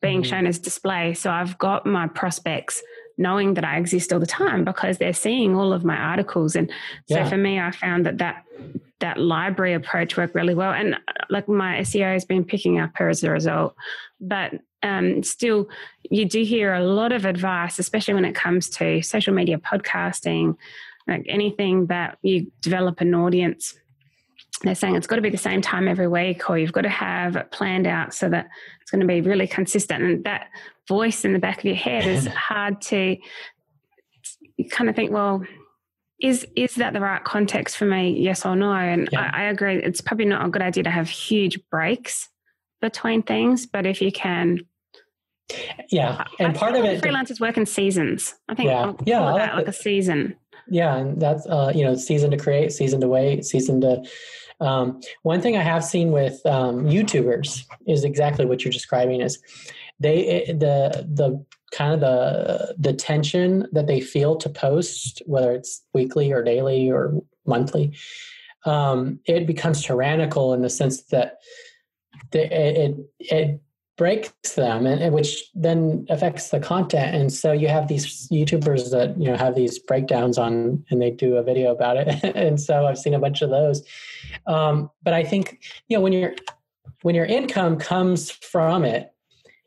being 0.00 0.22
mm-hmm. 0.22 0.30
shown 0.30 0.46
as 0.46 0.58
display. 0.58 1.14
So 1.14 1.30
I've 1.30 1.58
got 1.58 1.86
my 1.86 2.06
prospects 2.06 2.82
knowing 3.16 3.54
that 3.54 3.64
I 3.64 3.76
exist 3.76 4.12
all 4.12 4.20
the 4.20 4.26
time 4.26 4.64
because 4.64 4.98
they're 4.98 5.12
seeing 5.12 5.54
all 5.54 5.72
of 5.72 5.84
my 5.84 5.96
articles. 5.96 6.56
And 6.56 6.70
so 7.08 7.16
yeah. 7.16 7.28
for 7.28 7.36
me, 7.36 7.60
I 7.60 7.70
found 7.70 8.06
that 8.06 8.18
that 8.18 8.44
that 9.00 9.18
library 9.18 9.74
approach 9.74 10.16
worked 10.16 10.34
really 10.34 10.54
well. 10.54 10.72
And 10.72 10.94
uh, 10.94 10.98
like 11.30 11.48
my 11.48 11.78
SEO 11.80 12.12
has 12.12 12.24
been 12.24 12.44
picking 12.44 12.78
up 12.78 12.92
as 13.00 13.22
a 13.24 13.30
result. 13.30 13.74
But 14.20 14.52
um, 14.82 15.22
still 15.22 15.68
you 16.10 16.24
do 16.26 16.44
hear 16.44 16.74
a 16.74 16.84
lot 16.84 17.12
of 17.12 17.24
advice, 17.24 17.78
especially 17.78 18.14
when 18.14 18.24
it 18.24 18.34
comes 18.34 18.68
to 18.70 19.02
social 19.02 19.34
media 19.34 19.58
podcasting, 19.58 20.56
like 21.08 21.24
anything 21.28 21.86
that 21.86 22.18
you 22.22 22.50
develop 22.60 23.00
an 23.00 23.14
audience. 23.14 23.74
They're 24.62 24.74
saying 24.74 24.94
it's 24.94 25.06
got 25.06 25.16
to 25.16 25.22
be 25.22 25.30
the 25.30 25.36
same 25.36 25.60
time 25.60 25.88
every 25.88 26.08
week, 26.08 26.48
or 26.48 26.56
you've 26.56 26.72
got 26.72 26.82
to 26.82 26.88
have 26.88 27.36
it 27.36 27.50
planned 27.50 27.86
out 27.86 28.14
so 28.14 28.28
that 28.30 28.48
it's 28.80 28.90
going 28.90 29.00
to 29.00 29.06
be 29.06 29.20
really 29.20 29.46
consistent. 29.46 30.02
And 30.02 30.24
that 30.24 30.48
voice 30.86 31.24
in 31.24 31.32
the 31.32 31.38
back 31.38 31.58
of 31.58 31.64
your 31.64 31.74
head 31.74 32.06
is 32.06 32.26
hard 32.34 32.80
to 32.82 33.16
you 34.56 34.68
kind 34.68 34.88
of 34.88 34.96
think, 34.96 35.10
well, 35.10 35.44
is 36.20 36.46
is 36.56 36.76
that 36.76 36.92
the 36.92 37.00
right 37.00 37.22
context 37.24 37.76
for 37.76 37.84
me? 37.84 38.18
Yes 38.18 38.46
or 38.46 38.56
no? 38.56 38.72
And 38.72 39.08
yeah. 39.12 39.30
I, 39.32 39.42
I, 39.42 39.44
agree. 39.44 39.76
It's 39.76 40.00
probably 40.00 40.26
not 40.26 40.46
a 40.46 40.48
good 40.48 40.62
idea 40.62 40.84
to 40.84 40.90
have 40.90 41.08
huge 41.08 41.58
breaks 41.70 42.28
between 42.80 43.22
things, 43.22 43.66
but 43.66 43.86
if 43.86 44.00
you 44.00 44.12
can. 44.12 44.60
Yeah, 45.90 46.24
and 46.38 46.56
I 46.56 46.58
part 46.58 46.74
of 46.74 46.84
it, 46.84 47.02
freelancers 47.02 47.40
work 47.40 47.56
in 47.56 47.66
seasons. 47.66 48.34
I 48.48 48.54
think. 48.54 48.68
Yeah, 48.68 48.92
yeah, 49.04 49.20
like, 49.20 49.36
that, 49.36 49.56
like 49.56 49.68
a 49.68 49.72
season. 49.72 50.36
Yeah, 50.68 50.96
and 50.96 51.20
that's 51.20 51.46
uh, 51.46 51.72
you 51.74 51.84
know, 51.84 51.96
season 51.96 52.30
to 52.30 52.38
create, 52.38 52.72
season 52.72 53.00
to 53.00 53.08
wait, 53.08 53.44
season 53.44 53.80
to. 53.82 54.02
Um, 54.60 55.00
one 55.22 55.40
thing 55.40 55.56
I 55.56 55.62
have 55.62 55.84
seen 55.84 56.12
with 56.12 56.44
um, 56.46 56.84
YouTubers 56.86 57.64
is 57.86 58.04
exactly 58.04 58.46
what 58.46 58.64
you're 58.64 58.72
describing. 58.72 59.20
Is 59.20 59.38
they 60.00 60.46
the 60.46 61.06
the 61.12 61.44
kind 61.74 61.92
of 61.92 62.00
the 62.00 62.74
the 62.78 62.92
tension 62.92 63.66
that 63.72 63.86
they 63.86 64.00
feel 64.00 64.36
to 64.36 64.48
post, 64.48 65.22
whether 65.26 65.52
it's 65.52 65.82
weekly 65.92 66.32
or 66.32 66.42
daily 66.42 66.90
or 66.90 67.20
monthly, 67.46 67.94
um, 68.64 69.18
it 69.26 69.46
becomes 69.46 69.84
tyrannical 69.84 70.54
in 70.54 70.62
the 70.62 70.70
sense 70.70 71.02
that 71.04 71.38
it, 72.32 72.52
it, 72.52 72.96
it 73.18 73.60
breaks 73.96 74.54
them 74.54 74.86
and, 74.86 75.00
and, 75.00 75.14
which 75.14 75.50
then 75.54 76.06
affects 76.08 76.50
the 76.50 76.58
content. 76.58 77.14
And 77.14 77.32
so 77.32 77.52
you 77.52 77.68
have 77.68 77.86
these 77.86 78.28
youtubers 78.28 78.90
that 78.90 79.16
you 79.18 79.26
know 79.26 79.36
have 79.36 79.54
these 79.54 79.78
breakdowns 79.78 80.38
on 80.38 80.84
and 80.90 81.02
they 81.02 81.10
do 81.10 81.36
a 81.36 81.42
video 81.42 81.70
about 81.72 81.96
it. 81.96 82.08
And 82.36 82.60
so 82.60 82.86
i've 82.86 82.98
seen 82.98 83.14
a 83.14 83.18
bunch 83.18 83.42
of 83.42 83.50
those. 83.50 83.82
Um, 84.46 84.90
but 85.02 85.14
i 85.14 85.22
think 85.22 85.60
you 85.88 85.96
know 85.96 86.00
when 86.00 86.12
your 86.12 86.34
when 87.02 87.14
your 87.14 87.26
income 87.26 87.78
comes 87.78 88.30
from 88.30 88.84
it 88.84 89.12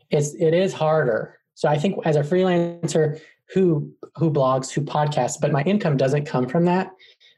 it's 0.09 0.33
it 0.33 0.53
is 0.53 0.73
harder 0.73 1.36
so 1.57 1.67
I 1.67 1.79
think 1.79 1.95
as 2.05 2.15
a 2.15 2.21
freelancer 2.21 3.19
who 3.51 3.91
who 4.15 4.29
blogs, 4.29 4.71
who 4.71 4.81
podcasts, 4.81 5.41
but 5.41 5.51
my 5.51 5.63
income 5.63 5.97
doesn't 5.97 6.25
come 6.25 6.47
from 6.47 6.65
that, 6.65 6.91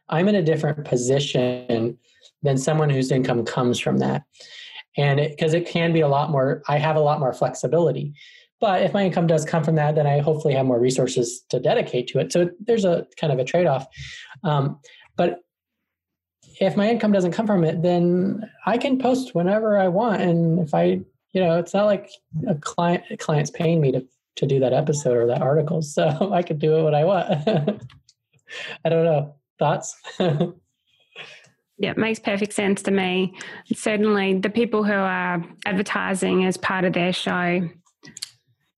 I'm 0.09 0.28
in 0.28 0.36
a 0.36 0.43
different 0.43 0.84
position 0.84 1.97
than 2.43 2.57
someone 2.57 2.89
whose 2.89 3.11
income 3.11 3.45
comes 3.45 3.80
from 3.80 3.99
that. 3.99 4.24
And 4.97 5.22
because 5.22 5.53
it, 5.53 5.61
it, 5.61 5.70
can 5.70 5.93
be 5.93 6.01
a 6.01 6.07
lot 6.09 6.32
more, 6.32 6.63
I 6.67 6.80
have 6.80 6.97
a 6.97 6.99
lot 6.99 7.22
more 7.22 7.32
flexibility. 7.32 8.13
But 8.59 8.82
if 8.82 8.93
my 8.93 9.05
income 9.05 9.26
does 9.26 9.45
come 9.45 9.63
from 9.63 9.76
that, 9.76 9.95
then 9.95 10.05
I 10.05 10.20
hopefully 10.20 10.53
have 10.53 10.65
more 10.65 10.82
resources 10.82 11.45
to 11.47 11.61
dedicate 11.61 12.07
to 12.09 12.20
it. 12.20 12.34
So 12.34 12.49
there's 12.59 12.84
a 12.84 13.07
kind 13.15 13.32
of 13.32 13.39
a 13.39 13.45
trade 13.45 13.67
off. 13.67 13.88
Um, 14.43 14.82
but 15.15 15.39
if 16.59 16.76
my 16.76 16.89
income 16.89 17.13
doesn't 17.13 17.32
come 17.32 17.47
from 17.47 17.63
it, 17.63 17.82
then 17.82 18.51
I 18.65 18.78
can 18.78 18.99
post 18.99 19.34
whenever 19.34 19.78
I 19.78 19.88
want. 19.88 20.22
And 20.22 20.59
if 20.59 20.74
I 20.74 20.99
you 21.34 21.41
know, 21.41 21.59
it's 21.59 21.73
not 21.73 21.86
like 21.86 22.09
a 22.47 22.55
client 22.55 23.03
a 23.09 23.17
client's 23.17 23.51
paying 23.51 23.82
me 23.82 23.91
to 23.91 24.05
to 24.38 24.45
do 24.45 24.59
that 24.59 24.73
episode 24.73 25.17
or 25.17 25.27
that 25.27 25.41
article, 25.41 25.82
so 25.82 26.32
I 26.34 26.41
could 26.41 26.59
do 26.59 26.77
it 26.77 26.84
when 26.84 26.95
I 26.95 27.03
want. 27.03 27.30
I 28.86 28.89
don't 28.89 29.05
know. 29.05 29.36
Thoughts? 29.59 29.95
yeah, 30.19 31.91
it 31.91 31.97
makes 31.97 32.19
perfect 32.19 32.53
sense 32.53 32.82
to 32.84 32.91
me. 32.91 33.36
Certainly, 33.73 34.39
the 34.39 34.49
people 34.49 34.84
who 34.84 34.93
are 34.93 35.43
advertising 35.65 36.45
as 36.45 36.57
part 36.57 36.86
of 36.86 36.93
their 36.93 37.13
show 37.13 37.69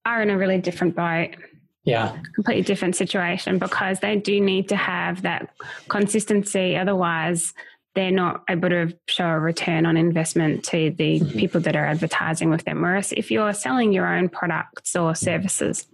are 0.04 0.22
in 0.22 0.30
a 0.30 0.36
really 0.36 0.58
different 0.58 0.96
boat. 0.96 1.36
Yeah. 1.84 2.16
Completely 2.34 2.62
different 2.62 2.96
situation 2.96 3.58
because 3.58 4.00
they 4.00 4.16
do 4.16 4.40
need 4.40 4.68
to 4.68 4.76
have 4.76 5.22
that 5.22 5.50
consistency. 5.88 6.76
Otherwise, 6.76 7.54
they're 7.94 8.10
not 8.10 8.42
able 8.48 8.70
to 8.70 8.96
show 9.06 9.26
a 9.26 9.38
return 9.38 9.84
on 9.84 9.96
investment 9.96 10.64
to 10.64 10.90
the 10.90 11.20
mm-hmm. 11.20 11.38
people 11.38 11.60
that 11.60 11.76
are 11.76 11.86
advertising 11.86 12.50
with 12.50 12.64
them. 12.64 12.80
Whereas 12.80 13.12
if 13.12 13.30
you're 13.30 13.52
selling 13.52 13.92
your 13.92 14.06
own 14.06 14.28
products 14.28 14.96
or 14.96 15.14
services, 15.14 15.86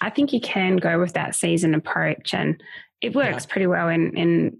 I 0.00 0.10
think 0.10 0.32
you 0.32 0.40
can 0.40 0.76
go 0.76 0.98
with 0.98 1.12
that 1.12 1.34
season 1.34 1.74
approach 1.74 2.32
and 2.32 2.62
it 3.00 3.14
works 3.14 3.44
yeah. 3.44 3.52
pretty 3.52 3.66
well 3.66 3.88
in, 3.88 4.16
in 4.16 4.58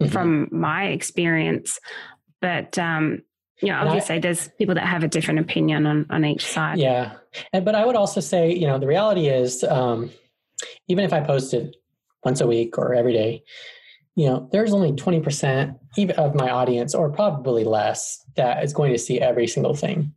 mm-hmm. 0.00 0.12
from 0.12 0.48
my 0.50 0.86
experience. 0.86 1.78
But 2.40 2.76
um, 2.78 3.22
you 3.62 3.68
know, 3.68 3.78
obviously 3.78 4.16
I, 4.16 4.20
there's 4.20 4.48
people 4.58 4.74
that 4.74 4.86
have 4.86 5.04
a 5.04 5.08
different 5.08 5.40
opinion 5.40 5.86
on, 5.86 6.06
on 6.10 6.24
each 6.24 6.46
side. 6.46 6.78
Yeah. 6.78 7.12
And, 7.52 7.64
but 7.64 7.74
I 7.74 7.84
would 7.84 7.96
also 7.96 8.20
say, 8.20 8.52
you 8.52 8.66
know, 8.66 8.78
the 8.78 8.86
reality 8.86 9.28
is 9.28 9.62
um, 9.64 10.10
even 10.88 11.04
if 11.04 11.12
I 11.12 11.20
posted 11.20 11.76
once 12.24 12.40
a 12.40 12.46
week 12.46 12.78
or 12.78 12.94
every 12.94 13.12
day, 13.12 13.44
you 14.20 14.26
know, 14.26 14.46
there's 14.52 14.74
only 14.74 14.92
20% 14.92 15.78
even 15.96 16.14
of 16.16 16.34
my 16.34 16.50
audience, 16.50 16.94
or 16.94 17.08
probably 17.10 17.64
less, 17.64 18.22
that 18.36 18.62
is 18.62 18.74
going 18.74 18.92
to 18.92 18.98
see 18.98 19.18
every 19.18 19.46
single 19.46 19.74
thing. 19.74 20.12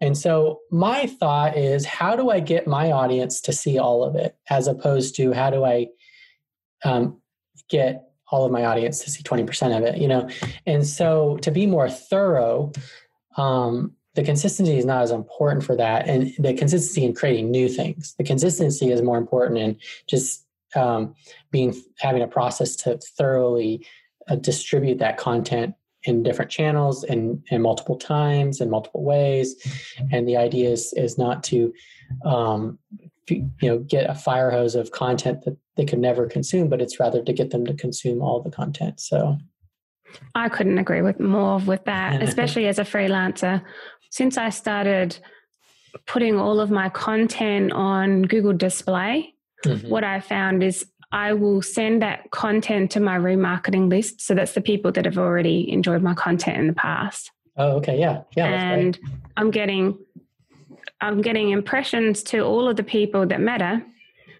And 0.00 0.16
so 0.16 0.60
my 0.70 1.06
thought 1.06 1.54
is, 1.54 1.84
how 1.84 2.16
do 2.16 2.30
I 2.30 2.40
get 2.40 2.66
my 2.66 2.92
audience 2.92 3.42
to 3.42 3.52
see 3.52 3.78
all 3.78 4.04
of 4.04 4.16
it, 4.16 4.34
as 4.48 4.68
opposed 4.68 5.16
to 5.16 5.34
how 5.34 5.50
do 5.50 5.66
I 5.66 5.88
um, 6.82 7.20
get 7.68 8.04
all 8.32 8.46
of 8.46 8.52
my 8.52 8.64
audience 8.64 9.04
to 9.04 9.10
see 9.10 9.22
20% 9.22 9.76
of 9.76 9.84
it, 9.84 9.98
you 9.98 10.08
know? 10.08 10.30
And 10.64 10.86
so 10.86 11.36
to 11.42 11.50
be 11.50 11.66
more 11.66 11.90
thorough, 11.90 12.72
um, 13.36 13.92
the 14.14 14.22
consistency 14.22 14.78
is 14.78 14.86
not 14.86 15.02
as 15.02 15.10
important 15.10 15.62
for 15.62 15.76
that. 15.76 16.08
And 16.08 16.32
the 16.38 16.54
consistency 16.54 17.04
in 17.04 17.14
creating 17.14 17.50
new 17.50 17.68
things, 17.68 18.14
the 18.16 18.24
consistency 18.24 18.90
is 18.90 19.02
more 19.02 19.18
important 19.18 19.58
in 19.58 19.76
just 20.08 20.45
um, 20.76 21.14
being 21.50 21.74
having 21.98 22.22
a 22.22 22.28
process 22.28 22.76
to 22.76 22.98
thoroughly 22.98 23.86
uh, 24.28 24.36
distribute 24.36 24.98
that 24.98 25.16
content 25.16 25.74
in 26.04 26.22
different 26.22 26.50
channels 26.50 27.02
and, 27.04 27.42
and 27.50 27.62
multiple 27.62 27.96
times 27.96 28.60
and 28.60 28.70
multiple 28.70 29.04
ways. 29.04 29.56
And 30.12 30.28
the 30.28 30.36
idea 30.36 30.70
is 30.70 30.92
is 30.94 31.18
not 31.18 31.42
to 31.44 31.72
um, 32.24 32.78
you 33.28 33.50
know 33.62 33.78
get 33.78 34.08
a 34.08 34.14
fire 34.14 34.50
hose 34.50 34.74
of 34.74 34.90
content 34.92 35.44
that 35.44 35.56
they 35.76 35.84
could 35.84 35.98
never 35.98 36.26
consume 36.26 36.68
but 36.68 36.80
it's 36.80 37.00
rather 37.00 37.22
to 37.22 37.32
get 37.32 37.50
them 37.50 37.66
to 37.66 37.74
consume 37.74 38.22
all 38.22 38.40
the 38.40 38.50
content 38.50 39.00
so. 39.00 39.38
I 40.34 40.48
couldn't 40.48 40.78
agree 40.78 41.02
with 41.02 41.18
more 41.18 41.58
with 41.58 41.84
that 41.84 42.22
especially 42.28 42.66
as 42.66 42.78
a 42.78 42.84
freelancer. 42.84 43.62
Since 44.10 44.38
i 44.38 44.50
started 44.50 45.18
putting 46.06 46.38
all 46.38 46.60
of 46.60 46.70
my 46.70 46.88
content 46.88 47.72
on 47.72 48.22
google 48.22 48.52
display 48.52 49.34
mm-hmm. 49.64 49.88
what 49.88 50.04
I 50.04 50.20
found 50.20 50.62
is 50.62 50.86
I 51.12 51.32
will 51.32 51.62
send 51.62 52.02
that 52.02 52.30
content 52.30 52.90
to 52.92 53.00
my 53.00 53.16
remarketing 53.16 53.88
list. 53.88 54.20
So 54.20 54.34
that's 54.34 54.52
the 54.52 54.60
people 54.60 54.92
that 54.92 55.04
have 55.04 55.18
already 55.18 55.70
enjoyed 55.70 56.02
my 56.02 56.14
content 56.14 56.58
in 56.58 56.66
the 56.66 56.72
past. 56.72 57.30
Oh, 57.56 57.76
okay, 57.76 57.98
yeah, 57.98 58.22
yeah. 58.36 58.46
And 58.46 58.98
I'm 59.36 59.50
getting, 59.50 59.98
I'm 61.00 61.22
getting 61.22 61.50
impressions 61.50 62.22
to 62.24 62.40
all 62.40 62.68
of 62.68 62.76
the 62.76 62.82
people 62.82 63.26
that 63.26 63.40
matter. 63.40 63.82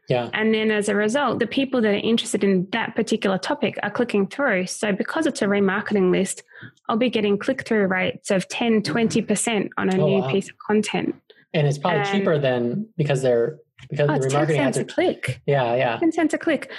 Yeah. 0.09 0.29
And 0.35 0.55
then 0.55 0.71
as 0.71 0.89
a 0.89 0.95
result, 0.95 1.39
the 1.39 1.47
people 1.47 1.81
that 1.81 1.89
are 1.89 1.95
interested 1.95 2.45
in 2.45 2.69
that 2.71 2.95
particular 2.95 3.39
topic 3.39 3.79
are 3.83 3.91
clicking 3.91 4.27
through. 4.27 4.67
So 4.67 4.93
because 4.93 5.27
it's 5.27 5.43
a 5.43 5.47
remarketing 5.47 6.13
list, 6.13 6.43
I'll 6.89 6.97
be 6.97 7.11
getting 7.11 7.39
click 7.39 7.67
through 7.67 7.87
rates 7.87 8.31
of 8.31 8.47
10, 8.49 8.83
20% 8.83 9.71
on 9.79 9.89
a 9.89 9.97
oh, 10.01 10.07
new 10.07 10.19
wow. 10.19 10.31
piece 10.31 10.49
of 10.49 10.59
content. 10.59 11.15
And 11.55 11.67
it's 11.67 11.79
probably 11.79 12.05
cheaper 12.13 12.39
than 12.39 12.89
because 12.97 13.23
they're 13.23 13.59
because 13.89 14.09
oh, 14.11 14.19
the 14.19 14.29
remarketing 14.29 14.57
cents 14.57 14.77
a 14.79 14.85
click. 14.85 15.41
Yeah, 15.47 15.75
yeah. 15.75 15.99
Ten 15.99 16.13
cents 16.13 16.35
a 16.35 16.39
click. 16.39 16.71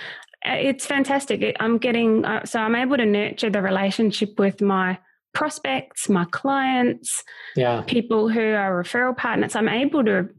Uh, 0.46 0.54
it's 0.54 0.86
fantastic. 0.86 1.56
I'm 1.60 1.78
getting 1.78 2.26
uh, 2.26 2.46
so 2.46 2.60
I'm 2.60 2.76
able 2.76 2.98
to 2.98 3.06
nurture 3.06 3.50
the 3.50 3.62
relationship 3.62 4.40
with 4.40 4.62
my 4.62 4.98
prospects, 5.34 6.10
my 6.10 6.26
clients, 6.32 7.24
yeah, 7.56 7.84
people 7.88 8.30
who 8.30 8.42
are 8.54 8.84
referral 8.84 9.16
partners. 9.16 9.56
I'm 9.56 9.70
able 9.70 10.04
to 10.06 10.30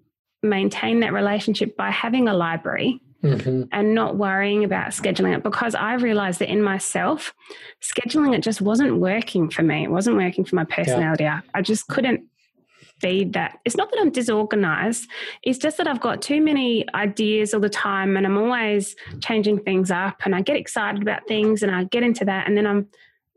maintain 0.42 1.00
that 1.00 1.12
relationship 1.12 1.76
by 1.76 1.90
having 1.90 2.28
a 2.28 2.34
library 2.34 3.00
mm-hmm. 3.22 3.64
and 3.72 3.94
not 3.94 4.16
worrying 4.16 4.64
about 4.64 4.90
scheduling 4.90 5.36
it 5.36 5.42
because 5.42 5.74
I 5.74 5.94
realized 5.94 6.38
that 6.40 6.50
in 6.50 6.62
myself, 6.62 7.34
scheduling 7.82 8.34
it 8.34 8.42
just 8.42 8.60
wasn't 8.60 8.98
working 8.98 9.50
for 9.50 9.62
me. 9.62 9.84
It 9.84 9.90
wasn't 9.90 10.16
working 10.16 10.44
for 10.44 10.56
my 10.56 10.64
personality. 10.64 11.24
Yeah. 11.24 11.40
I 11.54 11.62
just 11.62 11.88
couldn't 11.88 12.27
feed 13.00 13.32
that. 13.34 13.58
It's 13.64 13.76
not 13.76 13.90
that 13.90 14.00
I'm 14.00 14.10
disorganized, 14.10 15.08
it's 15.42 15.58
just 15.58 15.76
that 15.78 15.86
I've 15.86 16.00
got 16.00 16.22
too 16.22 16.40
many 16.40 16.84
ideas 16.94 17.54
all 17.54 17.60
the 17.60 17.68
time 17.68 18.16
and 18.16 18.26
I'm 18.26 18.38
always 18.38 18.96
changing 19.20 19.60
things 19.60 19.90
up 19.90 20.22
and 20.24 20.34
I 20.34 20.42
get 20.42 20.56
excited 20.56 21.02
about 21.02 21.26
things 21.26 21.62
and 21.62 21.74
I 21.74 21.84
get 21.84 22.02
into 22.02 22.24
that 22.24 22.46
and 22.46 22.56
then 22.56 22.66
I'm 22.66 22.88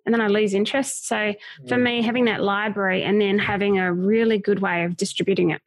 and 0.05 0.13
then 0.13 0.21
I 0.21 0.27
lose 0.27 0.55
interest. 0.55 1.07
So 1.07 1.33
for 1.67 1.75
mm. 1.75 1.83
me, 1.83 2.01
having 2.01 2.25
that 2.25 2.41
library 2.41 3.03
and 3.03 3.21
then 3.21 3.37
having 3.37 3.77
a 3.77 3.93
really 3.93 4.39
good 4.39 4.59
way 4.59 4.83
of 4.83 4.97
distributing 4.97 5.51
it. 5.51 5.61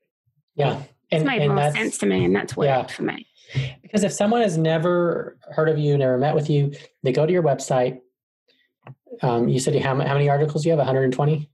Yeah. 0.57 0.83
And, 1.13 1.23
it's 1.23 1.25
made 1.25 1.47
more 1.47 1.71
sense 1.71 1.99
to 1.99 2.07
me 2.07 2.25
and 2.25 2.35
that's 2.35 2.57
worked 2.57 2.91
yeah. 2.91 2.97
for 2.97 3.03
me. 3.03 3.29
Because 3.83 4.03
if 4.03 4.13
someone 4.13 4.43
has 4.43 4.59
never 4.59 5.37
heard 5.53 5.69
of 5.69 5.79
you, 5.79 5.97
never 5.97 6.19
met 6.19 6.35
with 6.35 6.51
you, 6.51 6.73
they 7.05 7.13
go 7.13 7.25
to 7.25 7.33
your 7.33 7.43
website. 7.43 8.01
Um, 9.23 9.49
you 9.49 9.61
said 9.61 9.75
you 9.75 9.81
how, 9.81 9.95
how 9.95 10.15
many 10.15 10.29
articles 10.29 10.65
you 10.65 10.73
have? 10.73 10.79
120? 10.79 11.49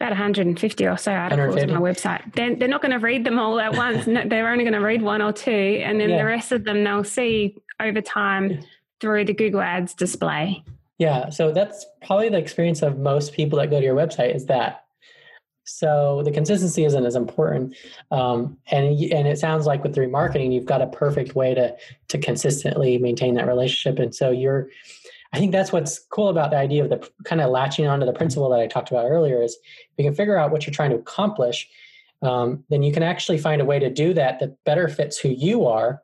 About 0.00 0.10
150 0.10 0.86
or 0.86 0.96
so 0.96 1.12
articles 1.12 1.56
on 1.56 1.70
my 1.70 1.80
website. 1.80 2.32
They're, 2.34 2.54
they're 2.54 2.68
not 2.68 2.82
going 2.82 2.92
to 2.92 2.98
read 2.98 3.24
them 3.24 3.38
all 3.38 3.58
at 3.58 3.74
once. 3.74 4.06
no, 4.06 4.22
they're 4.28 4.48
only 4.48 4.62
going 4.62 4.74
to 4.74 4.80
read 4.80 5.02
one 5.02 5.20
or 5.20 5.32
two, 5.32 5.50
and 5.50 6.00
then 6.00 6.10
yeah. 6.10 6.18
the 6.18 6.24
rest 6.24 6.52
of 6.52 6.64
them 6.64 6.84
they'll 6.84 7.02
see 7.02 7.56
over 7.80 8.00
time 8.00 8.60
through 9.00 9.24
the 9.24 9.34
Google 9.34 9.60
Ads 9.60 9.94
display. 9.94 10.62
Yeah, 10.98 11.30
so 11.30 11.52
that's 11.52 11.84
probably 12.04 12.28
the 12.28 12.38
experience 12.38 12.82
of 12.82 12.98
most 12.98 13.32
people 13.32 13.58
that 13.58 13.70
go 13.70 13.78
to 13.80 13.84
your 13.84 13.96
website 13.96 14.34
is 14.34 14.46
that. 14.46 14.84
So 15.64 16.22
the 16.24 16.30
consistency 16.30 16.84
isn't 16.84 17.04
as 17.04 17.14
important, 17.14 17.76
um, 18.10 18.56
and 18.70 18.86
and 18.86 19.28
it 19.28 19.38
sounds 19.38 19.66
like 19.66 19.82
with 19.82 19.94
the 19.94 20.00
remarketing, 20.00 20.52
you've 20.52 20.64
got 20.64 20.80
a 20.80 20.86
perfect 20.86 21.34
way 21.34 21.54
to 21.54 21.76
to 22.08 22.18
consistently 22.18 22.96
maintain 22.96 23.34
that 23.34 23.46
relationship, 23.46 23.98
and 23.98 24.14
so 24.14 24.30
you're 24.30 24.70
I 25.32 25.38
think 25.38 25.52
that's 25.52 25.72
what's 25.72 25.98
cool 26.10 26.28
about 26.28 26.50
the 26.50 26.56
idea 26.56 26.82
of 26.82 26.90
the 26.90 27.08
kind 27.24 27.40
of 27.40 27.50
latching 27.50 27.86
onto 27.86 28.06
the 28.06 28.12
principle 28.12 28.48
that 28.50 28.60
I 28.60 28.66
talked 28.66 28.90
about 28.90 29.06
earlier 29.06 29.42
is 29.42 29.54
if 29.54 29.90
you 29.98 30.04
can 30.04 30.14
figure 30.14 30.38
out 30.38 30.50
what 30.50 30.66
you're 30.66 30.74
trying 30.74 30.90
to 30.90 30.96
accomplish, 30.96 31.68
um, 32.22 32.64
then 32.70 32.82
you 32.82 32.92
can 32.92 33.02
actually 33.02 33.38
find 33.38 33.60
a 33.60 33.64
way 33.64 33.78
to 33.78 33.90
do 33.90 34.14
that 34.14 34.40
that 34.40 34.56
better 34.64 34.88
fits 34.88 35.18
who 35.18 35.28
you 35.28 35.66
are. 35.66 36.02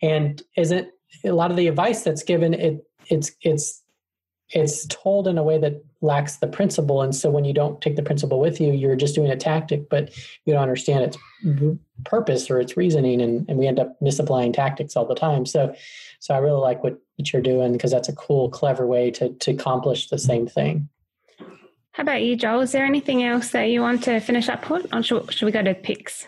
And 0.00 0.40
isn't 0.56 0.88
a 1.24 1.32
lot 1.32 1.50
of 1.50 1.56
the 1.56 1.68
advice 1.68 2.02
that's 2.02 2.22
given 2.22 2.54
it 2.54 2.86
it's 3.08 3.32
it's 3.42 3.82
it's 4.50 4.86
told 4.86 5.26
in 5.26 5.38
a 5.38 5.42
way 5.42 5.58
that 5.58 5.82
lacks 6.00 6.36
the 6.36 6.46
principle 6.46 7.00
and 7.00 7.14
so 7.14 7.30
when 7.30 7.44
you 7.44 7.52
don't 7.52 7.80
take 7.80 7.96
the 7.96 8.02
principle 8.02 8.38
with 8.38 8.60
you 8.60 8.72
you're 8.72 8.96
just 8.96 9.14
doing 9.14 9.30
a 9.30 9.36
tactic 9.36 9.88
but 9.88 10.10
you 10.44 10.52
don't 10.52 10.62
understand 10.62 11.02
its 11.02 11.16
purpose 12.04 12.50
or 12.50 12.60
its 12.60 12.76
reasoning 12.76 13.22
and, 13.22 13.48
and 13.48 13.58
we 13.58 13.66
end 13.66 13.80
up 13.80 13.96
misapplying 14.02 14.52
tactics 14.52 14.96
all 14.96 15.06
the 15.06 15.14
time 15.14 15.46
so 15.46 15.74
so 16.24 16.32
i 16.32 16.38
really 16.38 16.58
like 16.58 16.82
what, 16.82 16.98
what 17.16 17.30
you're 17.30 17.42
doing 17.42 17.72
because 17.72 17.90
that's 17.90 18.08
a 18.08 18.14
cool 18.14 18.48
clever 18.48 18.86
way 18.86 19.10
to 19.10 19.28
to 19.34 19.50
accomplish 19.50 20.08
the 20.08 20.16
same 20.16 20.46
thing. 20.46 20.88
How 21.92 22.02
about 22.02 22.22
you 22.22 22.34
joel? 22.34 22.62
Is 22.62 22.72
there 22.72 22.86
anything 22.86 23.22
else 23.22 23.50
that 23.50 23.64
you 23.64 23.82
want 23.82 24.02
to 24.04 24.20
finish 24.20 24.48
up 24.48 24.70
on? 24.70 24.86
Or 24.90 25.02
should, 25.02 25.30
should 25.30 25.44
we 25.44 25.52
go 25.52 25.62
to 25.62 25.74
picks? 25.74 26.26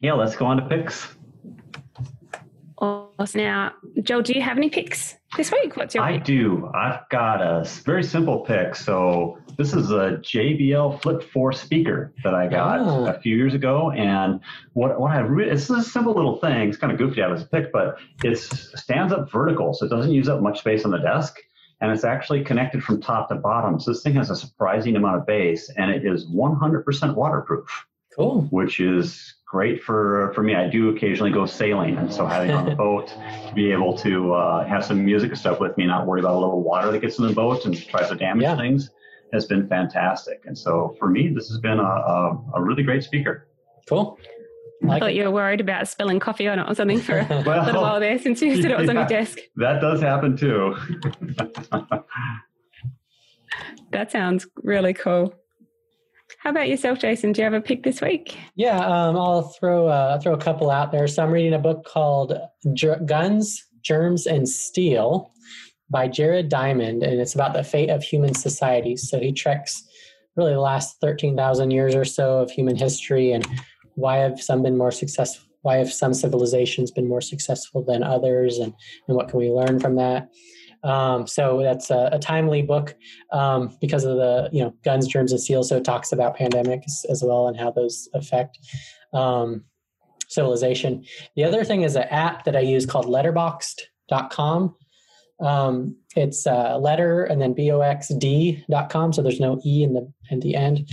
Yeah 0.00 0.12
let's 0.12 0.36
go 0.36 0.44
on 0.44 0.58
to 0.58 0.68
picks. 0.68 1.08
Awesome. 2.76 3.40
Now, 3.40 3.72
Joel, 4.02 4.22
do 4.22 4.34
you 4.34 4.42
have 4.42 4.56
any 4.58 4.68
picks 4.68 5.16
this 5.36 5.52
week? 5.52 5.76
What's 5.76 5.94
your 5.94 6.04
I 6.04 6.14
pick? 6.14 6.24
do. 6.24 6.70
I've 6.74 7.08
got 7.10 7.42
a 7.42 7.64
very 7.84 8.02
simple 8.02 8.40
pick. 8.40 8.74
So 8.74 9.38
this 9.56 9.74
is 9.74 9.90
a 9.90 10.18
JBL 10.22 11.02
Flip 11.02 11.22
4 11.22 11.52
speaker 11.52 12.14
that 12.24 12.34
I 12.34 12.48
got 12.48 12.80
oh. 12.80 13.06
a 13.06 13.20
few 13.20 13.36
years 13.36 13.54
ago. 13.54 13.90
And 13.90 14.40
what, 14.72 14.98
what 14.98 15.10
I 15.12 15.18
really, 15.18 15.50
it's 15.50 15.68
a 15.68 15.82
simple 15.82 16.14
little 16.14 16.38
thing. 16.38 16.68
It's 16.68 16.78
kind 16.78 16.92
of 16.92 16.98
goofy 16.98 17.16
to 17.16 17.22
have 17.22 17.32
as 17.32 17.42
a 17.42 17.46
pick, 17.46 17.72
but 17.72 17.98
it 18.24 18.38
stands 18.38 19.12
up 19.12 19.30
vertical. 19.30 19.74
So 19.74 19.86
it 19.86 19.90
doesn't 19.90 20.12
use 20.12 20.28
up 20.28 20.40
much 20.40 20.60
space 20.60 20.84
on 20.84 20.90
the 20.90 20.98
desk. 20.98 21.36
And 21.80 21.92
it's 21.92 22.04
actually 22.04 22.42
connected 22.42 22.82
from 22.82 23.00
top 23.00 23.28
to 23.28 23.36
bottom. 23.36 23.78
So 23.78 23.92
this 23.92 24.02
thing 24.02 24.14
has 24.14 24.30
a 24.30 24.36
surprising 24.36 24.96
amount 24.96 25.16
of 25.16 25.26
bass 25.26 25.70
and 25.76 25.90
it 25.90 26.04
is 26.04 26.26
100% 26.26 27.14
waterproof. 27.14 27.86
Cool. 28.16 28.48
Which 28.50 28.80
is 28.80 29.34
great 29.48 29.82
for 29.82 30.30
for 30.34 30.42
me. 30.42 30.54
I 30.54 30.68
do 30.68 30.90
occasionally 30.90 31.32
go 31.32 31.46
sailing, 31.46 31.96
and 31.96 32.12
so 32.12 32.26
having 32.26 32.50
on 32.50 32.66
the 32.66 32.74
boat 32.86 33.08
to 33.08 33.52
be 33.54 33.72
able 33.72 33.96
to 33.98 34.34
uh, 34.34 34.66
have 34.66 34.84
some 34.84 35.04
music 35.04 35.30
and 35.30 35.38
stuff 35.38 35.58
with 35.58 35.76
me, 35.76 35.86
not 35.86 36.06
worry 36.06 36.20
about 36.20 36.34
a 36.34 36.38
little 36.38 36.62
water 36.62 36.92
that 36.92 37.00
gets 37.00 37.18
in 37.18 37.26
the 37.26 37.32
boat 37.32 37.64
and 37.64 37.88
tries 37.88 38.08
to 38.10 38.14
damage 38.14 38.42
yeah. 38.42 38.56
things, 38.56 38.90
has 39.32 39.46
been 39.46 39.66
fantastic. 39.68 40.42
And 40.44 40.56
so 40.56 40.94
for 40.98 41.08
me, 41.08 41.28
this 41.28 41.48
has 41.48 41.58
been 41.58 41.78
a, 41.78 41.82
a, 41.82 42.44
a 42.56 42.62
really 42.62 42.82
great 42.82 43.02
speaker. 43.02 43.48
Cool. 43.88 44.18
I, 44.84 44.94
I 44.94 44.98
thought 45.00 45.10
it. 45.10 45.16
you 45.16 45.24
were 45.24 45.30
worried 45.30 45.60
about 45.60 45.88
spilling 45.88 46.20
coffee 46.20 46.46
on 46.46 46.60
it 46.60 46.70
or 46.70 46.74
something 46.74 47.00
for 47.00 47.18
a 47.18 47.26
well, 47.46 47.64
little 47.64 47.82
while 47.82 47.98
there 47.98 48.18
since 48.18 48.40
you 48.40 48.60
said 48.62 48.70
it 48.70 48.78
was 48.78 48.84
yeah, 48.84 48.90
on 48.90 48.96
your 48.96 49.06
desk. 49.08 49.38
That 49.56 49.80
does 49.80 50.00
happen 50.00 50.36
too. 50.36 50.76
that 53.90 54.12
sounds 54.12 54.46
really 54.62 54.94
cool. 54.94 55.34
How 56.38 56.50
about 56.50 56.68
yourself, 56.68 57.00
Jason? 57.00 57.32
Do 57.32 57.40
you 57.40 57.44
have 57.44 57.52
a 57.52 57.60
pick 57.60 57.82
this 57.82 58.00
week? 58.00 58.36
Yeah, 58.54 58.78
um, 58.78 59.16
I'll 59.16 59.42
throw 59.42 59.88
uh, 59.88 60.20
throw 60.20 60.34
a 60.34 60.38
couple 60.38 60.70
out 60.70 60.92
there. 60.92 61.08
So 61.08 61.22
I'm 61.22 61.32
reading 61.32 61.52
a 61.52 61.58
book 61.58 61.84
called 61.84 62.32
Guns, 63.06 63.66
Germs, 63.82 64.26
and 64.26 64.48
Steel 64.48 65.32
by 65.90 66.06
Jared 66.06 66.48
Diamond, 66.48 67.02
and 67.02 67.20
it's 67.20 67.34
about 67.34 67.54
the 67.54 67.64
fate 67.64 67.90
of 67.90 68.04
human 68.04 68.34
society. 68.34 68.96
So 68.96 69.18
he 69.18 69.32
treks 69.32 69.82
really 70.36 70.52
the 70.52 70.60
last 70.60 71.00
thirteen 71.00 71.36
thousand 71.36 71.72
years 71.72 71.96
or 71.96 72.04
so 72.04 72.38
of 72.38 72.52
human 72.52 72.76
history, 72.76 73.32
and 73.32 73.44
why 73.96 74.18
have 74.18 74.40
some 74.40 74.62
been 74.62 74.78
more 74.78 74.92
successful? 74.92 75.44
Why 75.62 75.78
have 75.78 75.92
some 75.92 76.14
civilizations 76.14 76.92
been 76.92 77.08
more 77.08 77.20
successful 77.20 77.84
than 77.84 78.04
others, 78.04 78.58
and 78.58 78.72
and 79.08 79.16
what 79.16 79.28
can 79.28 79.40
we 79.40 79.50
learn 79.50 79.80
from 79.80 79.96
that? 79.96 80.28
Um, 80.84 81.26
so 81.26 81.60
that's 81.62 81.90
a, 81.90 82.10
a 82.12 82.18
timely 82.18 82.62
book 82.62 82.94
um, 83.32 83.76
because 83.80 84.04
of 84.04 84.16
the 84.16 84.48
you 84.52 84.62
know 84.62 84.74
guns, 84.84 85.06
germs, 85.06 85.32
and 85.32 85.40
steel. 85.40 85.62
So 85.62 85.76
it 85.76 85.84
talks 85.84 86.12
about 86.12 86.36
pandemics 86.36 87.04
as 87.10 87.22
well 87.24 87.48
and 87.48 87.58
how 87.58 87.70
those 87.70 88.08
affect 88.14 88.58
um, 89.12 89.64
civilization. 90.28 91.04
The 91.36 91.44
other 91.44 91.64
thing 91.64 91.82
is 91.82 91.96
an 91.96 92.04
app 92.04 92.44
that 92.44 92.56
I 92.56 92.60
use 92.60 92.86
called 92.86 93.06
Letterboxd.com. 93.06 94.76
Um, 95.40 95.96
it's 96.16 96.46
uh, 96.48 96.78
letter 96.78 97.24
and 97.24 97.40
then 97.40 97.54
boxd.com. 97.54 99.12
So 99.12 99.22
there's 99.22 99.40
no 99.40 99.60
e 99.64 99.84
in 99.84 99.94
the 99.94 100.12
in 100.30 100.40
the 100.40 100.54
end. 100.54 100.90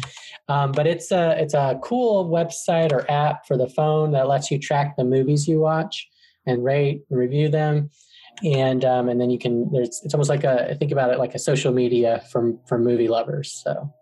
Um, 0.48 0.72
but 0.72 0.86
it's 0.86 1.12
a 1.12 1.36
it's 1.40 1.54
a 1.54 1.80
cool 1.84 2.30
website 2.30 2.92
or 2.92 3.10
app 3.10 3.48
for 3.48 3.58
the 3.58 3.70
phone 3.70 4.12
that 4.12 4.28
lets 4.28 4.52
you 4.52 4.60
track 4.60 4.96
the 4.98 5.04
movies 5.04 5.48
you 5.48 5.60
watch 5.60 6.08
and 6.46 6.64
rate 6.64 7.02
and 7.10 7.20
review 7.20 7.50
them 7.50 7.90
and 8.44 8.84
um, 8.84 9.10
and 9.10 9.20
then 9.20 9.30
you 9.30 9.40
can 9.40 9.72
there's 9.72 10.02
it's 10.04 10.14
almost 10.14 10.30
like 10.30 10.44
a 10.44 10.76
think 10.80 10.92
about 10.92 11.12
it 11.12 11.20
like 11.20 11.36
a 11.36 11.40
social 11.40 11.72
media 11.72 12.24
from 12.32 12.60
from 12.68 12.84
movie 12.84 13.08
lovers 13.08 13.62
so 13.64 13.94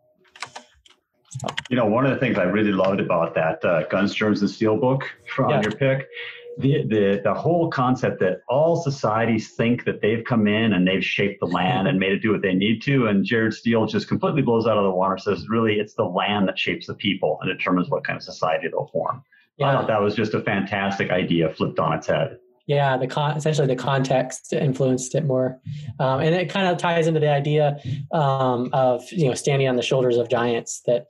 you 1.70 1.76
know 1.76 1.86
one 1.86 2.06
of 2.06 2.12
the 2.12 2.18
things 2.18 2.38
i 2.38 2.44
really 2.44 2.72
loved 2.72 3.00
about 3.00 3.36
that 3.36 3.64
uh, 3.66 3.84
guns 3.88 4.14
germs 4.14 4.42
and 4.42 4.50
steel 4.50 4.78
book 4.78 5.04
from 5.28 5.50
yeah. 5.50 5.62
your 5.62 5.72
pick 5.72 6.08
the, 6.60 6.84
the 6.88 7.22
the 7.24 7.34
whole 7.34 7.70
concept 7.72 8.20
that 8.20 8.42
all 8.48 8.76
societies 8.76 9.54
think 9.56 9.86
that 9.86 10.02
they've 10.02 10.24
come 10.24 10.48
in 10.48 10.74
and 10.74 10.88
they've 10.88 11.04
shaped 11.04 11.40
the 11.40 11.48
land 11.48 11.88
and 11.88 12.00
made 12.00 12.12
it 12.12 12.22
do 12.22 12.32
what 12.32 12.44
they 12.44 12.54
need 12.54 12.82
to 12.84 13.08
and 13.08 13.26
jared 13.26 13.54
steele 13.54 13.86
just 13.86 14.08
completely 14.08 14.42
blows 14.42 14.68
out 14.68 14.78
of 14.78 14.84
the 14.84 14.92
water 14.92 15.18
says 15.18 15.48
really 15.50 15.80
it's 15.80 15.96
the 15.96 16.04
land 16.04 16.48
that 16.48 16.58
shapes 16.58 16.88
the 16.88 16.94
people 16.96 17.40
and 17.42 17.56
determines 17.56 17.90
what 17.90 18.04
kind 18.04 18.18
of 18.18 18.24
society 18.24 18.68
they'll 18.68 18.90
form 18.94 19.24
yeah. 19.58 19.68
i 19.68 19.74
thought 19.74 19.88
that 19.88 20.02
was 20.02 20.16
just 20.16 20.36
a 20.36 20.42
fantastic 20.42 21.10
idea 21.10 21.50
flipped 21.50 21.80
on 21.80 21.94
its 21.94 22.06
head 22.06 22.38
yeah 22.66 22.98
the 22.98 23.08
con- 23.08 23.38
essentially 23.38 23.68
the 23.68 23.76
context 23.76 24.54
influenced 24.54 25.16
it 25.16 25.26
more. 25.26 25.60
Um, 26.00 26.22
and 26.22 26.34
it 26.36 26.50
kind 26.50 26.68
of 26.68 26.78
ties 26.78 27.08
into 27.08 27.20
the 27.20 27.30
idea 27.30 27.78
um, 28.12 28.70
of 28.74 29.04
you 29.12 29.28
know 29.28 29.34
standing 29.34 29.68
on 29.68 29.76
the 29.76 29.82
shoulders 29.82 30.18
of 30.18 30.30
giants 30.30 30.82
that 30.86 31.08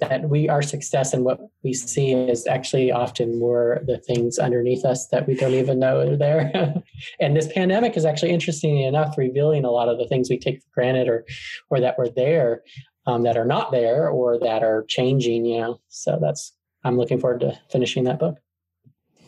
that 0.00 0.28
we 0.28 0.48
our 0.48 0.62
success 0.62 1.12
and 1.12 1.24
what 1.24 1.40
we 1.62 1.72
see 1.72 2.12
is 2.12 2.46
actually 2.46 2.90
often 2.90 3.38
more 3.38 3.80
the 3.86 3.98
things 3.98 4.38
underneath 4.38 4.84
us 4.84 5.06
that 5.08 5.26
we 5.28 5.34
don't 5.34 5.54
even 5.54 5.78
know 5.78 6.00
are 6.00 6.16
there. 6.16 6.74
And 7.20 7.36
this 7.36 7.52
pandemic 7.52 7.96
is 7.96 8.04
actually 8.04 8.30
interesting 8.30 8.80
enough 8.80 9.16
revealing 9.18 9.64
a 9.64 9.70
lot 9.70 9.88
of 9.88 9.98
the 9.98 10.06
things 10.06 10.30
we 10.30 10.38
take 10.38 10.62
for 10.62 10.68
granted 10.74 11.08
or 11.08 11.24
or 11.70 11.80
that 11.80 11.98
were 11.98 12.08
there 12.08 12.62
um, 13.06 13.22
that 13.22 13.36
are 13.36 13.44
not 13.44 13.72
there 13.72 14.08
or 14.08 14.38
that 14.38 14.62
are 14.62 14.84
changing 14.88 15.44
you 15.44 15.60
know. 15.60 15.80
So 15.88 16.18
that's 16.20 16.52
i'm 16.84 16.96
looking 16.96 17.18
forward 17.18 17.40
to 17.40 17.58
finishing 17.70 18.04
that 18.04 18.18
book 18.18 18.36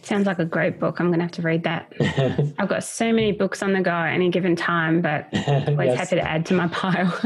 Sounds 0.06 0.24
like 0.24 0.38
a 0.38 0.44
great 0.44 0.78
book. 0.78 1.00
I'm 1.00 1.08
going 1.08 1.18
to 1.18 1.24
have 1.24 1.32
to 1.32 1.42
read 1.42 1.64
that. 1.64 1.92
I've 2.60 2.68
got 2.68 2.84
so 2.84 3.12
many 3.12 3.32
books 3.32 3.60
on 3.60 3.72
the 3.72 3.80
go 3.80 3.90
at 3.90 4.12
any 4.12 4.30
given 4.30 4.54
time, 4.54 5.02
but 5.02 5.26
always 5.48 5.88
yes. 5.88 5.98
happy 5.98 6.14
to 6.14 6.22
add 6.22 6.46
to 6.46 6.54
my 6.54 6.68
pile. 6.68 7.10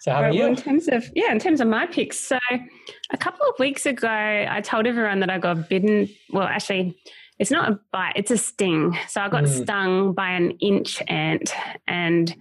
so 0.00 0.10
how 0.10 0.18
about 0.18 0.34
you? 0.34 0.40
Well, 0.40 0.48
in 0.50 0.56
terms 0.56 0.88
of 0.88 1.08
yeah, 1.14 1.30
in 1.30 1.38
terms 1.38 1.60
of 1.60 1.68
my 1.68 1.86
picks, 1.86 2.18
so 2.18 2.36
a 3.12 3.16
couple 3.16 3.46
of 3.46 3.56
weeks 3.60 3.86
ago, 3.86 4.08
I 4.08 4.60
told 4.60 4.88
everyone 4.88 5.20
that 5.20 5.30
I 5.30 5.38
got 5.38 5.68
bitten. 5.68 6.08
Well, 6.32 6.48
actually, 6.48 6.98
it's 7.38 7.52
not 7.52 7.70
a 7.70 7.78
bite; 7.92 8.14
it's 8.16 8.32
a 8.32 8.36
sting. 8.36 8.98
So 9.06 9.20
I 9.20 9.28
got 9.28 9.44
mm. 9.44 9.62
stung 9.62 10.14
by 10.14 10.30
an 10.30 10.50
inch 10.58 11.00
ant, 11.06 11.54
and 11.86 12.34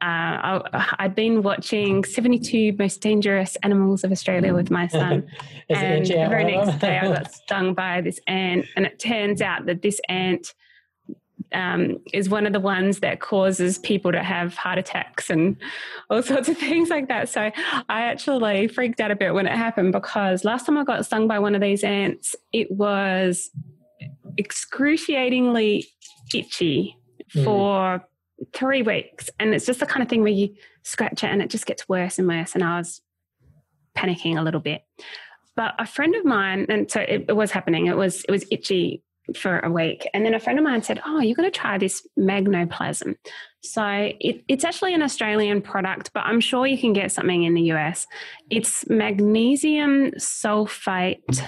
uh, 0.00 0.60
I'd 0.98 1.14
been 1.14 1.42
watching 1.42 2.04
72 2.04 2.76
Most 2.78 3.00
Dangerous 3.00 3.56
Animals 3.62 4.04
of 4.04 4.12
Australia 4.12 4.54
with 4.54 4.70
my 4.70 4.86
son. 4.86 5.26
and 5.68 6.06
the 6.06 6.14
very 6.14 6.44
next 6.44 6.78
day, 6.78 6.98
I 6.98 7.08
got 7.08 7.32
stung 7.32 7.74
by 7.74 8.00
this 8.00 8.20
ant. 8.26 8.66
And 8.76 8.86
it 8.86 8.98
turns 8.98 9.42
out 9.42 9.66
that 9.66 9.82
this 9.82 10.00
ant 10.08 10.54
um, 11.52 11.98
is 12.12 12.28
one 12.28 12.46
of 12.46 12.52
the 12.52 12.60
ones 12.60 13.00
that 13.00 13.20
causes 13.20 13.78
people 13.78 14.12
to 14.12 14.22
have 14.22 14.54
heart 14.54 14.78
attacks 14.78 15.30
and 15.30 15.56
all 16.10 16.22
sorts 16.22 16.48
of 16.48 16.56
things 16.56 16.90
like 16.90 17.08
that. 17.08 17.28
So 17.28 17.50
I 17.88 18.02
actually 18.02 18.68
freaked 18.68 19.00
out 19.00 19.10
a 19.10 19.16
bit 19.16 19.34
when 19.34 19.46
it 19.46 19.56
happened 19.56 19.92
because 19.92 20.44
last 20.44 20.66
time 20.66 20.78
I 20.78 20.84
got 20.84 21.04
stung 21.06 21.26
by 21.26 21.38
one 21.38 21.54
of 21.54 21.60
these 21.60 21.82
ants, 21.82 22.36
it 22.52 22.70
was 22.70 23.50
excruciatingly 24.36 25.86
itchy 26.32 26.96
mm. 27.34 27.44
for 27.44 28.07
three 28.54 28.82
weeks. 28.82 29.30
And 29.38 29.54
it's 29.54 29.66
just 29.66 29.80
the 29.80 29.86
kind 29.86 30.02
of 30.02 30.08
thing 30.08 30.22
where 30.22 30.32
you 30.32 30.54
scratch 30.82 31.24
it 31.24 31.30
and 31.30 31.42
it 31.42 31.50
just 31.50 31.66
gets 31.66 31.88
worse 31.88 32.18
and 32.18 32.28
worse. 32.28 32.54
And 32.54 32.62
I 32.62 32.78
was 32.78 33.00
panicking 33.96 34.38
a 34.38 34.42
little 34.42 34.60
bit. 34.60 34.82
But 35.56 35.74
a 35.78 35.86
friend 35.86 36.14
of 36.14 36.24
mine, 36.24 36.66
and 36.68 36.90
so 36.90 37.00
it, 37.00 37.26
it 37.28 37.36
was 37.36 37.50
happening, 37.50 37.86
it 37.86 37.96
was 37.96 38.24
it 38.24 38.30
was 38.30 38.44
itchy 38.50 39.02
for 39.36 39.58
a 39.60 39.70
week. 39.70 40.08
And 40.14 40.24
then 40.24 40.34
a 40.34 40.40
friend 40.40 40.58
of 40.58 40.64
mine 40.64 40.82
said, 40.82 41.00
Oh, 41.04 41.20
you're 41.20 41.34
going 41.34 41.50
to 41.50 41.58
try 41.58 41.78
this 41.78 42.06
magnoplasm. 42.16 43.16
So 43.62 43.84
it, 43.84 44.44
it's 44.48 44.64
actually 44.64 44.94
an 44.94 45.02
Australian 45.02 45.60
product, 45.60 46.12
but 46.14 46.20
I'm 46.20 46.40
sure 46.40 46.66
you 46.66 46.78
can 46.78 46.92
get 46.92 47.12
something 47.12 47.42
in 47.42 47.54
the 47.54 47.72
US. 47.72 48.06
It's 48.50 48.88
magnesium 48.88 50.12
sulfate 50.12 51.42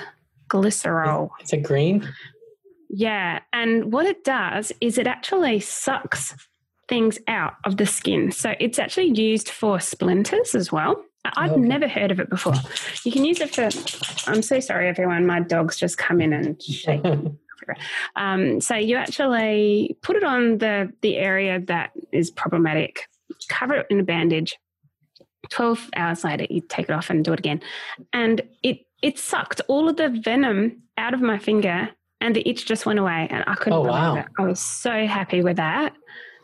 glycerol. 0.49 1.31
It's 1.41 1.53
a 1.53 1.57
green? 1.57 2.07
Yeah. 2.89 3.39
And 3.53 3.93
what 3.93 4.07
it 4.07 4.25
does 4.25 4.73
is 4.81 4.99
it 4.99 5.07
actually 5.07 5.61
sucks 5.61 6.35
things 6.91 7.19
out 7.29 7.55
of 7.65 7.79
the 7.79 7.87
skin. 7.87 8.33
So 8.33 8.55
it's 8.61 8.79
actually 8.79 9.19
used 9.19 9.49
for 9.49 9.81
splinters 9.81 10.55
as 10.55 10.71
well. 10.71 11.03
I've 11.25 11.53
okay. 11.53 11.61
never 11.61 11.89
heard 11.89 12.11
of 12.11 12.19
it 12.19 12.29
before. 12.29 12.55
You 13.05 13.13
can 13.13 13.25
use 13.25 13.41
it 13.41 13.55
for. 13.55 13.71
I'm 14.31 14.43
so 14.43 14.59
sorry, 14.59 14.89
everyone. 14.89 15.27
My 15.27 15.41
dog's 15.41 15.79
just 15.79 15.97
come 15.97 16.21
in 16.21 16.33
and 16.33 16.61
shake. 16.61 17.05
um, 18.17 18.61
so 18.61 18.75
you 18.75 18.97
actually 18.97 19.97
put 20.03 20.17
it 20.17 20.25
on 20.25 20.59
the 20.59 20.93
the 21.03 21.17
area 21.17 21.61
that 21.67 21.91
is 22.13 22.31
problematic. 22.31 23.07
Cover 23.49 23.77
it 23.77 23.87
in 23.91 24.01
a 24.01 24.03
bandage. 24.03 24.57
Twelve 25.51 25.91
hours 25.95 26.25
later, 26.25 26.47
you 26.51 26.63
take 26.63 26.89
it 26.89 26.93
off 26.93 27.11
and 27.11 27.25
do 27.25 27.33
it 27.33 27.39
again, 27.39 27.61
and 28.13 28.41
it 28.63 28.81
it 29.03 29.19
sucked 29.19 29.61
all 29.69 29.89
of 29.89 29.97
the 29.97 30.09
venom 30.09 30.83
out 30.97 31.13
of 31.13 31.21
my 31.21 31.39
finger, 31.39 31.91
and 32.23 32.35
the 32.35 32.49
itch 32.49 32.65
just 32.65 32.87
went 32.87 32.99
away, 32.99 33.29
and 33.31 33.45
I 33.47 33.55
couldn't 33.57 33.79
oh, 33.79 33.83
believe 33.83 33.93
wow. 33.93 34.17
it. 34.17 34.27
I 34.39 34.43
was 34.43 34.61
so 34.61 35.07
happy 35.07 35.43
with 35.43 35.59
that 35.59 35.95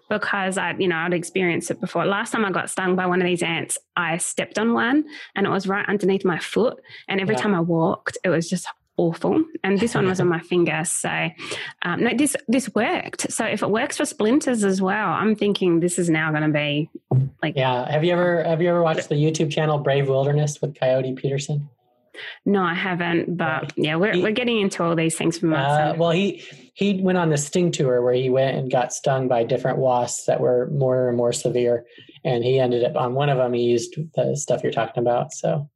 because 0.09 0.59
I, 0.59 0.73
you 0.79 0.89
know, 0.89 0.97
I'd 0.97 1.13
experienced 1.13 1.71
it 1.71 1.81
before. 1.81 2.05
Last 2.05 2.33
time 2.33 2.45
I 2.45 2.51
got 2.51 2.71
stung 2.71 2.97
by 2.97 3.07
one 3.07 3.21
of 3.21 3.27
these 3.27 3.43
ants, 3.43 3.79
I 3.97 4.19
stepped 4.19 4.59
on 4.59 4.73
one 4.73 5.05
and 5.35 5.47
it 5.47 5.51
was 5.51 5.67
right 5.67 5.87
underneath 5.89 6.25
my 6.25 6.39
foot. 6.39 6.81
And 7.09 7.21
every 7.21 7.35
yeah. 7.35 7.43
time 7.43 7.55
I 7.55 7.61
walked, 7.61 8.19
it 8.25 8.29
was 8.29 8.49
just 8.49 8.67
awful. 8.97 9.45
And 9.63 9.79
this 9.79 9.95
one 9.95 10.07
was 10.07 10.21
on 10.21 10.29
my 10.29 10.41
finger. 10.53 10.83
So 10.85 11.29
um, 11.83 12.05
no, 12.05 12.15
this 12.15 12.37
this 12.49 12.73
worked. 12.75 13.31
So 13.33 13.45
if 13.45 13.63
it 13.63 13.71
works 13.71 13.97
for 13.97 14.05
splinters 14.05 14.65
as 14.65 14.81
well, 14.81 15.09
I'm 15.09 15.35
thinking 15.35 15.81
this 15.81 15.99
is 15.99 16.09
now 16.11 16.31
going 16.31 16.43
to 16.43 16.49
be 16.49 16.91
like. 17.43 17.57
Yeah. 17.57 17.91
Have 17.91 18.05
you 18.05 18.13
ever 18.13 18.45
have 18.45 18.63
you 18.63 18.69
ever 18.69 18.83
watched 18.83 19.09
the 19.09 19.17
YouTube 19.17 19.51
channel 19.51 19.79
Brave 19.79 20.09
Wilderness 20.09 20.61
with 20.61 20.79
Coyote 20.79 21.15
Peterson? 21.15 21.69
No, 22.45 22.63
I 22.63 22.75
haven't. 22.75 23.37
But 23.37 23.73
yeah, 23.77 23.97
we're 23.97 24.13
he, 24.13 24.23
we're 24.23 24.33
getting 24.33 24.61
into 24.61 24.83
all 24.83 24.95
these 24.95 25.17
things 25.17 25.39
from 25.39 25.53
uh, 25.53 25.95
Well, 25.97 26.11
he 26.11 26.45
he 26.75 27.01
went 27.01 27.19
on 27.19 27.31
the 27.31 27.39
sting 27.39 27.71
tour 27.71 28.03
where 28.03 28.15
he 28.15 28.31
went 28.31 28.57
and 28.57 28.71
got 28.71 28.93
stung 28.93 29.29
by 29.29 29.45
different 29.45 29.79
wasps 29.79 30.27
that 30.27 30.41
were 30.41 30.69
more 30.71 31.09
and 31.09 31.17
more 31.17 31.33
severe, 31.33 31.85
and 32.25 32.45
he 32.45 32.59
ended 32.59 32.85
up 32.85 32.97
on 32.97 33.15
one 33.15 33.29
of 33.29 33.39
them. 33.39 33.53
He 33.53 33.63
used 33.63 33.97
the 34.15 34.37
stuff 34.37 34.63
you're 34.63 34.73
talking 34.73 35.03
about. 35.03 35.33
So. 35.33 35.71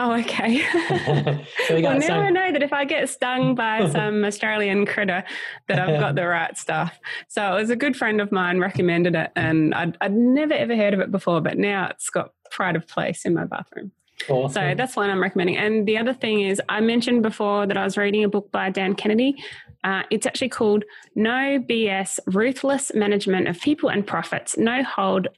Oh, 0.00 0.12
okay. 0.12 0.58
so 1.66 1.80
well, 1.80 1.80
now 1.80 1.90
I 1.90 1.98
never 1.98 2.30
know 2.30 2.52
that 2.52 2.62
if 2.62 2.72
I 2.72 2.84
get 2.84 3.08
stung 3.08 3.56
by 3.56 3.88
some 3.90 4.24
Australian 4.24 4.86
critter, 4.86 5.24
that 5.66 5.80
I've 5.80 5.98
got 5.98 6.14
the 6.14 6.24
right 6.24 6.56
stuff. 6.56 6.96
So 7.26 7.56
it 7.56 7.60
was 7.60 7.70
a 7.70 7.76
good 7.76 7.96
friend 7.96 8.20
of 8.20 8.30
mine 8.30 8.60
recommended 8.60 9.16
it, 9.16 9.32
and 9.34 9.74
I'd, 9.74 9.96
I'd 10.00 10.12
never 10.12 10.54
ever 10.54 10.76
heard 10.76 10.94
of 10.94 11.00
it 11.00 11.10
before, 11.10 11.40
but 11.40 11.58
now 11.58 11.88
it's 11.88 12.10
got 12.10 12.30
pride 12.52 12.76
of 12.76 12.86
place 12.86 13.24
in 13.24 13.34
my 13.34 13.44
bathroom. 13.44 13.90
Awesome. 14.28 14.52
So 14.52 14.74
that's 14.76 14.96
one 14.96 15.10
I'm 15.10 15.22
recommending. 15.22 15.56
And 15.56 15.86
the 15.86 15.96
other 15.96 16.12
thing 16.12 16.40
is, 16.40 16.60
I 16.68 16.80
mentioned 16.80 17.22
before 17.22 17.66
that 17.66 17.76
I 17.76 17.84
was 17.84 17.96
reading 17.96 18.24
a 18.24 18.28
book 18.28 18.50
by 18.50 18.70
Dan 18.70 18.94
Kennedy. 18.94 19.36
Uh, 19.84 20.02
it's 20.10 20.26
actually 20.26 20.48
called 20.48 20.84
No 21.14 21.58
BS 21.68 22.18
Ruthless 22.26 22.92
Management 22.94 23.48
of 23.48 23.60
People 23.60 23.90
and 23.90 24.06
Profits. 24.06 24.58
No 24.58 24.82
hold, 24.82 25.28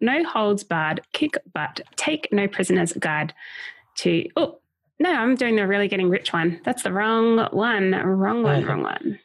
no 0.00 0.24
holds 0.24 0.64
barred, 0.64 1.00
kick 1.12 1.38
butt, 1.54 1.80
take 1.96 2.28
no 2.32 2.48
prisoners 2.48 2.92
guide 2.94 3.32
to. 3.98 4.26
Oh, 4.36 4.58
no, 4.98 5.12
I'm 5.12 5.34
doing 5.34 5.56
the 5.56 5.66
really 5.66 5.88
getting 5.88 6.08
rich 6.08 6.32
one. 6.32 6.60
That's 6.64 6.82
the 6.82 6.92
wrong 6.92 7.48
one. 7.52 7.92
Wrong 7.92 8.42
one, 8.42 8.64
wrong 8.64 8.82
one. 8.82 9.18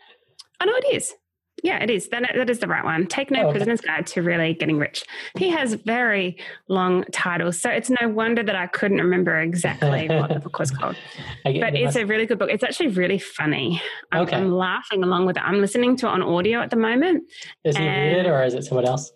Oh, 0.61 0.65
know 0.65 0.75
it 0.75 0.95
is. 0.95 1.15
Yeah, 1.63 1.83
it 1.83 1.89
is. 1.89 2.09
That, 2.09 2.31
that 2.35 2.49
is 2.49 2.59
the 2.59 2.67
right 2.67 2.83
one. 2.83 3.05
Take 3.07 3.29
No 3.29 3.47
oh, 3.47 3.51
Prisoner's 3.51 3.81
Guide 3.81 4.07
to 4.07 4.21
Really 4.21 4.53
Getting 4.53 4.79
Rich. 4.79 5.03
He 5.37 5.49
has 5.49 5.75
very 5.75 6.37
long 6.67 7.03
titles, 7.11 7.59
so 7.59 7.69
it's 7.69 7.89
no 7.89 8.09
wonder 8.09 8.41
that 8.41 8.55
I 8.55 8.67
couldn't 8.67 8.97
remember 8.97 9.39
exactly 9.39 10.07
what 10.07 10.33
the 10.33 10.39
book 10.39 10.57
was 10.59 10.71
called. 10.71 10.95
But 11.43 11.75
it's 11.75 11.95
a 11.95 12.05
really 12.05 12.25
good 12.25 12.39
book. 12.39 12.49
It's 12.49 12.63
actually 12.63 12.89
really 12.89 13.19
funny. 13.19 13.81
I'm, 14.11 14.21
okay. 14.23 14.37
I'm, 14.37 14.51
laughing 14.51 15.03
along 15.03 15.25
with 15.25 15.37
it. 15.37 15.43
I'm 15.43 15.59
listening 15.59 15.95
to 15.97 16.07
it 16.07 16.09
on 16.09 16.21
audio 16.21 16.61
at 16.61 16.69
the 16.69 16.75
moment. 16.75 17.23
Is 17.63 17.77
he 17.77 17.83
read 17.83 18.25
it 18.25 18.27
or 18.27 18.43
is 18.43 18.53
it 18.53 18.63
someone 18.63 18.85
else? 18.85 19.11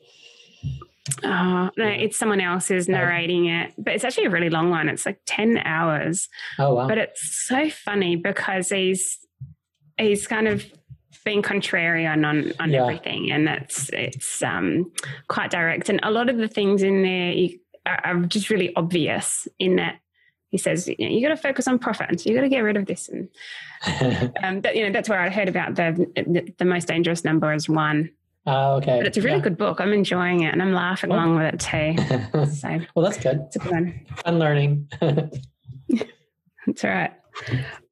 Oh, 1.24 1.70
no, 1.78 1.88
it's 1.88 2.18
someone 2.18 2.41
else 2.41 2.68
who's 2.68 2.89
oh. 2.89 2.93
narrating 2.93 3.46
it. 3.48 3.74
But 3.78 3.93
it's 3.93 4.04
actually 4.04 4.26
a 4.26 4.30
really 4.30 4.50
long 4.50 4.70
one. 4.70 4.89
It's 4.89 5.06
like 5.06 5.20
10 5.26 5.60
hours. 5.60 6.28
Oh, 6.60 6.74
wow. 6.74 6.88
But 6.88 6.98
it's 6.98 7.46
so 7.48 7.70
funny 7.70 8.16
because 8.16 8.70
he's 8.70 9.20
he's 9.98 10.28
kind 10.28 10.48
of 10.48 10.66
being 11.26 11.42
contrarian 11.42 12.26
on 12.26 12.54
on 12.60 12.70
yeah. 12.72 12.82
everything, 12.82 13.32
and 13.32 13.46
that's 13.46 13.90
it's 13.92 14.42
um, 14.42 14.92
quite 15.28 15.52
direct. 15.52 15.90
And 15.90 16.00
a 16.04 16.12
lot 16.12 16.30
of 16.30 16.38
the 16.38 16.48
things 16.48 16.84
in 16.84 17.04
there 17.04 17.50
are, 17.86 18.06
are 18.06 18.20
just 18.22 18.50
really 18.50 18.74
obvious 18.76 19.48
in 19.60 19.76
that 19.76 20.00
he 20.50 20.58
says 20.58 20.88
you, 20.88 20.96
know, 21.00 21.08
you 21.08 21.22
got 21.22 21.36
to 21.36 21.42
focus 21.42 21.68
on 21.68 21.80
profit, 21.80 22.10
and 22.10 22.22
so 22.22 22.30
you 22.30 22.36
got 22.36 22.44
to 22.44 22.50
get 22.50 22.60
rid 22.60 22.78
of 22.78 22.86
this. 22.86 23.10
And 23.10 23.28
um, 24.44 24.62
that, 24.62 24.76
you 24.76 24.86
know 24.86 24.92
that's 24.92 25.10
where 25.10 25.20
I 25.20 25.30
heard 25.30 25.50
about 25.50 25.76
the, 25.76 26.08
the, 26.16 26.54
the 26.58 26.66
most 26.66 26.88
dangerous 26.88 27.26
number 27.26 27.52
is 27.54 27.68
one. 27.68 28.12
Oh, 28.48 28.76
okay. 28.76 29.00
But 29.00 29.08
it's 29.08 29.18
a 29.18 29.22
really 29.22 29.38
yeah. 29.38 29.44
good 29.44 29.58
book. 29.58 29.82
I'm 29.82 29.92
enjoying 29.92 30.44
it, 30.44 30.54
and 30.54 30.62
I'm 30.62 30.72
laughing 30.72 31.10
well, 31.10 31.20
along 31.20 31.36
with 31.38 31.54
it 31.54 31.60
too. 31.60 32.46
So, 32.56 32.80
well, 32.94 33.04
that's 33.04 33.18
good. 33.18 33.40
It's 33.48 33.56
a 33.56 33.60
good 33.60 33.72
one. 33.72 34.06
Fun 34.24 34.40
learning. 34.40 34.90
that's 35.02 36.84
all 36.84 36.90
right. 36.92 37.12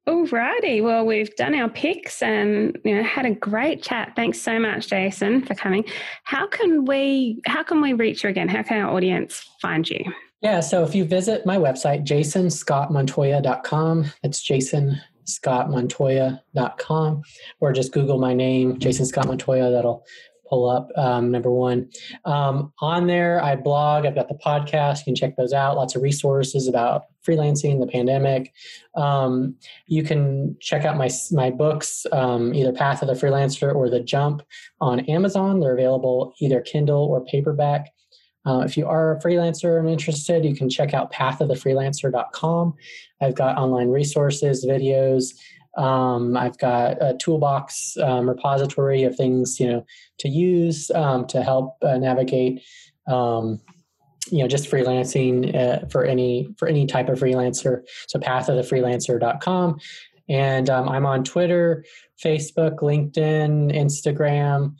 Alrighty, 0.06 0.82
well, 0.82 1.06
we've 1.06 1.34
done 1.36 1.54
our 1.54 1.70
picks 1.70 2.20
and 2.20 2.78
you 2.84 2.94
know 2.94 3.02
had 3.02 3.24
a 3.24 3.30
great 3.30 3.82
chat. 3.82 4.12
Thanks 4.14 4.38
so 4.38 4.58
much, 4.58 4.88
Jason, 4.88 5.40
for 5.46 5.54
coming. 5.54 5.82
How 6.24 6.46
can 6.46 6.84
we 6.84 7.40
how 7.46 7.62
can 7.62 7.80
we 7.80 7.94
reach 7.94 8.22
you 8.22 8.28
again? 8.28 8.48
How 8.48 8.62
can 8.62 8.82
our 8.82 8.94
audience 8.94 9.48
find 9.62 9.88
you? 9.88 10.04
Yeah, 10.42 10.60
so 10.60 10.84
if 10.84 10.94
you 10.94 11.06
visit 11.06 11.46
my 11.46 11.56
website, 11.56 12.04
jasonscottmontoya.com, 12.04 14.04
that's 14.22 14.46
jasonscottmontoya.com, 14.46 17.22
or 17.60 17.72
just 17.72 17.92
Google 17.92 18.18
my 18.18 18.34
name, 18.34 18.78
Jason 18.78 19.06
Scott 19.06 19.26
Montoya, 19.26 19.70
that'll 19.70 20.04
pull 20.46 20.68
up 20.68 20.90
um, 20.96 21.30
number 21.30 21.50
one 21.50 21.88
um, 22.26 22.70
on 22.80 23.06
there 23.06 23.42
i 23.42 23.56
blog 23.56 24.04
i've 24.04 24.14
got 24.14 24.28
the 24.28 24.34
podcast 24.34 24.98
you 24.98 25.04
can 25.04 25.14
check 25.14 25.34
those 25.36 25.54
out 25.54 25.74
lots 25.74 25.96
of 25.96 26.02
resources 26.02 26.68
about 26.68 27.04
freelancing 27.26 27.80
the 27.80 27.86
pandemic. 27.86 28.52
Um, 28.94 29.56
you 29.86 30.02
can 30.02 30.56
check 30.60 30.84
out 30.84 30.96
my 30.96 31.10
my 31.32 31.50
books 31.50 32.06
um, 32.12 32.54
either 32.54 32.72
path 32.72 33.02
of 33.02 33.08
the 33.08 33.14
freelancer 33.14 33.74
or 33.74 33.88
the 33.88 34.00
jump 34.00 34.42
on 34.80 35.00
amazon. 35.00 35.60
They're 35.60 35.74
available 35.74 36.34
either 36.40 36.60
kindle 36.60 37.04
or 37.04 37.24
paperback. 37.24 37.90
Uh, 38.46 38.60
if 38.60 38.76
you 38.76 38.86
are 38.86 39.16
a 39.16 39.20
freelancer 39.20 39.78
and 39.80 39.88
interested, 39.88 40.44
you 40.44 40.54
can 40.54 40.68
check 40.68 40.92
out 40.92 41.10
path 41.10 41.40
of 41.40 41.48
the 41.48 41.54
pathofthefreelancer.com. 41.54 42.74
I've 43.22 43.34
got 43.34 43.56
online 43.56 43.88
resources, 43.88 44.66
videos, 44.66 45.32
um, 45.76 46.36
I've 46.36 46.58
got 46.58 47.02
a 47.02 47.16
toolbox 47.18 47.96
um, 47.96 48.28
repository 48.28 49.02
of 49.02 49.16
things 49.16 49.58
you 49.58 49.68
know 49.68 49.84
to 50.20 50.28
use 50.28 50.90
um, 50.92 51.26
to 51.28 51.42
help 51.42 51.76
uh, 51.82 51.98
navigate 51.98 52.62
um, 53.06 53.60
you 54.30 54.38
know 54.38 54.48
just 54.48 54.70
freelancing 54.70 55.54
uh, 55.54 55.86
for 55.88 56.04
any 56.04 56.48
for 56.56 56.68
any 56.68 56.86
type 56.86 57.08
of 57.08 57.18
freelancer. 57.18 57.82
So 58.08 58.18
pathofthefreelancer.com, 58.18 59.80
and 60.28 60.70
um, 60.70 60.88
I'm 60.88 61.06
on 61.06 61.24
Twitter, 61.24 61.84
Facebook, 62.22 62.76
LinkedIn, 62.76 63.74
Instagram. 63.74 64.76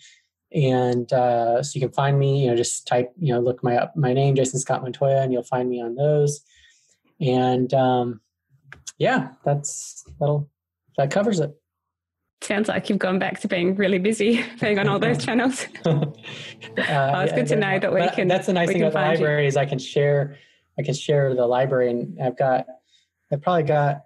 And 0.53 1.13
uh, 1.13 1.65
so 1.65 1.73
you 1.75 1.81
can 1.81 1.93
find 1.93 2.17
me, 2.17 2.45
you 2.45 2.51
know, 2.51 2.57
just 2.57 2.87
type, 2.87 3.13
you 3.19 3.35
know, 3.35 3.41
look 3.41 3.65
my 3.65 3.77
up 3.77 3.97
my 3.97 4.13
name, 4.13 4.37
Jason 4.37 4.61
Scott 4.61 4.83
Montoya, 4.83 5.21
and 5.21 5.33
you'll 5.33 5.43
find 5.43 5.69
me 5.69 5.83
on 5.83 5.97
those. 5.97 6.43
And 7.21 7.75
um, 7.75 8.21
yeah, 8.99 9.31
that's 9.45 10.05
that'll 10.21 10.49
that 10.97 11.11
covers 11.11 11.41
it. 11.41 11.55
Sounds 12.45 12.69
like 12.69 12.91
you've 12.91 12.99
gone 12.99 13.19
back 13.19 13.41
to 13.41 13.49
being 13.49 13.75
really 13.75 13.99
busy 13.99 14.45
being 14.61 14.79
on 14.79 14.87
all 14.87 14.99
those 14.99 15.17
channels. 15.25 15.67
uh, 15.87 15.91
oh, 15.95 16.13
it's 16.77 16.87
yeah, 16.87 17.35
good 17.35 17.47
to 17.47 17.57
know 17.57 17.79
that 17.79 17.93
we 17.93 18.07
can. 18.11 18.29
That's 18.29 18.47
the 18.47 18.53
nice 18.53 18.69
thing 18.69 18.83
about 18.83 18.93
the 18.93 18.99
library 18.99 19.45
you. 19.45 19.49
is 19.49 19.57
I 19.57 19.65
can 19.65 19.79
share. 19.79 20.37
I 20.79 20.83
can 20.83 20.93
share 20.93 21.35
the 21.35 21.47
library, 21.47 21.89
and 21.89 22.21
I've 22.21 22.37
got. 22.37 22.67
I've 23.33 23.41
probably 23.41 23.63
got 23.63 24.05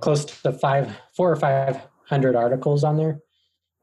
close 0.00 0.24
to 0.24 0.52
five, 0.52 0.96
four 1.16 1.32
or 1.32 1.36
five 1.36 1.80
hundred 2.08 2.36
articles 2.36 2.84
on 2.84 2.96
there 2.96 3.18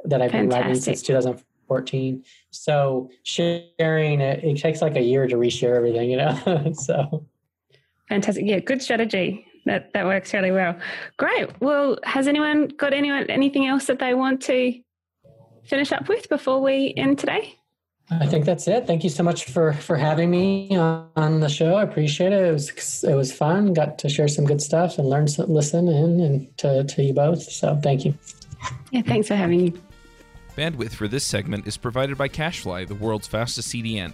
that 0.05 0.21
I've 0.21 0.31
Fantastic. 0.31 0.49
been 0.49 0.67
writing 0.67 0.81
since 0.81 1.01
2014. 1.01 2.23
So 2.51 3.09
sharing 3.23 4.21
it, 4.21 4.43
it 4.43 4.57
takes 4.57 4.81
like 4.81 4.95
a 4.95 5.01
year 5.01 5.27
to 5.27 5.35
reshare 5.35 5.75
everything, 5.75 6.11
you 6.11 6.17
know. 6.17 6.73
so 6.73 7.25
fantastic. 8.07 8.45
Yeah, 8.47 8.59
good 8.59 8.81
strategy 8.81 9.45
that 9.65 9.93
that 9.93 10.05
works 10.05 10.33
really 10.33 10.51
well. 10.51 10.77
Great. 11.17 11.49
Well, 11.61 11.97
has 12.03 12.27
anyone 12.27 12.69
got 12.69 12.93
anyone 12.93 13.29
anything 13.29 13.67
else 13.67 13.85
that 13.85 13.99
they 13.99 14.13
want 14.13 14.41
to 14.43 14.79
finish 15.63 15.91
up 15.91 16.07
with 16.07 16.29
before 16.29 16.61
we 16.61 16.93
end 16.97 17.19
today? 17.19 17.57
I 18.09 18.25
think 18.25 18.43
that's 18.45 18.67
it. 18.67 18.87
Thank 18.87 19.05
you 19.05 19.09
so 19.09 19.23
much 19.23 19.45
for 19.45 19.73
for 19.73 19.95
having 19.95 20.29
me 20.29 20.75
on 20.75 21.09
on 21.15 21.39
the 21.39 21.49
show. 21.49 21.75
I 21.75 21.83
appreciate 21.83 22.33
it. 22.33 22.43
It 22.43 22.51
was 22.51 23.03
it 23.03 23.15
was 23.15 23.31
fun. 23.31 23.73
Got 23.73 23.99
to 23.99 24.09
share 24.09 24.27
some 24.27 24.45
good 24.45 24.61
stuff 24.61 24.97
and 24.97 25.09
learn, 25.09 25.27
some, 25.27 25.49
listen, 25.49 25.87
in, 25.87 26.19
and 26.19 26.57
to 26.57 26.83
to 26.83 27.03
you 27.03 27.13
both. 27.13 27.41
So 27.43 27.79
thank 27.81 28.03
you. 28.03 28.13
Yeah, 28.91 29.01
thanks 29.01 29.27
for 29.27 29.35
having 29.35 29.57
me. 29.57 29.73
Bandwidth 30.57 30.91
for 30.91 31.07
this 31.07 31.23
segment 31.23 31.65
is 31.65 31.77
provided 31.77 32.17
by 32.17 32.27
CacheFly, 32.27 32.87
the 32.87 32.95
world's 32.95 33.27
fastest 33.27 33.69
CDN. 33.69 34.13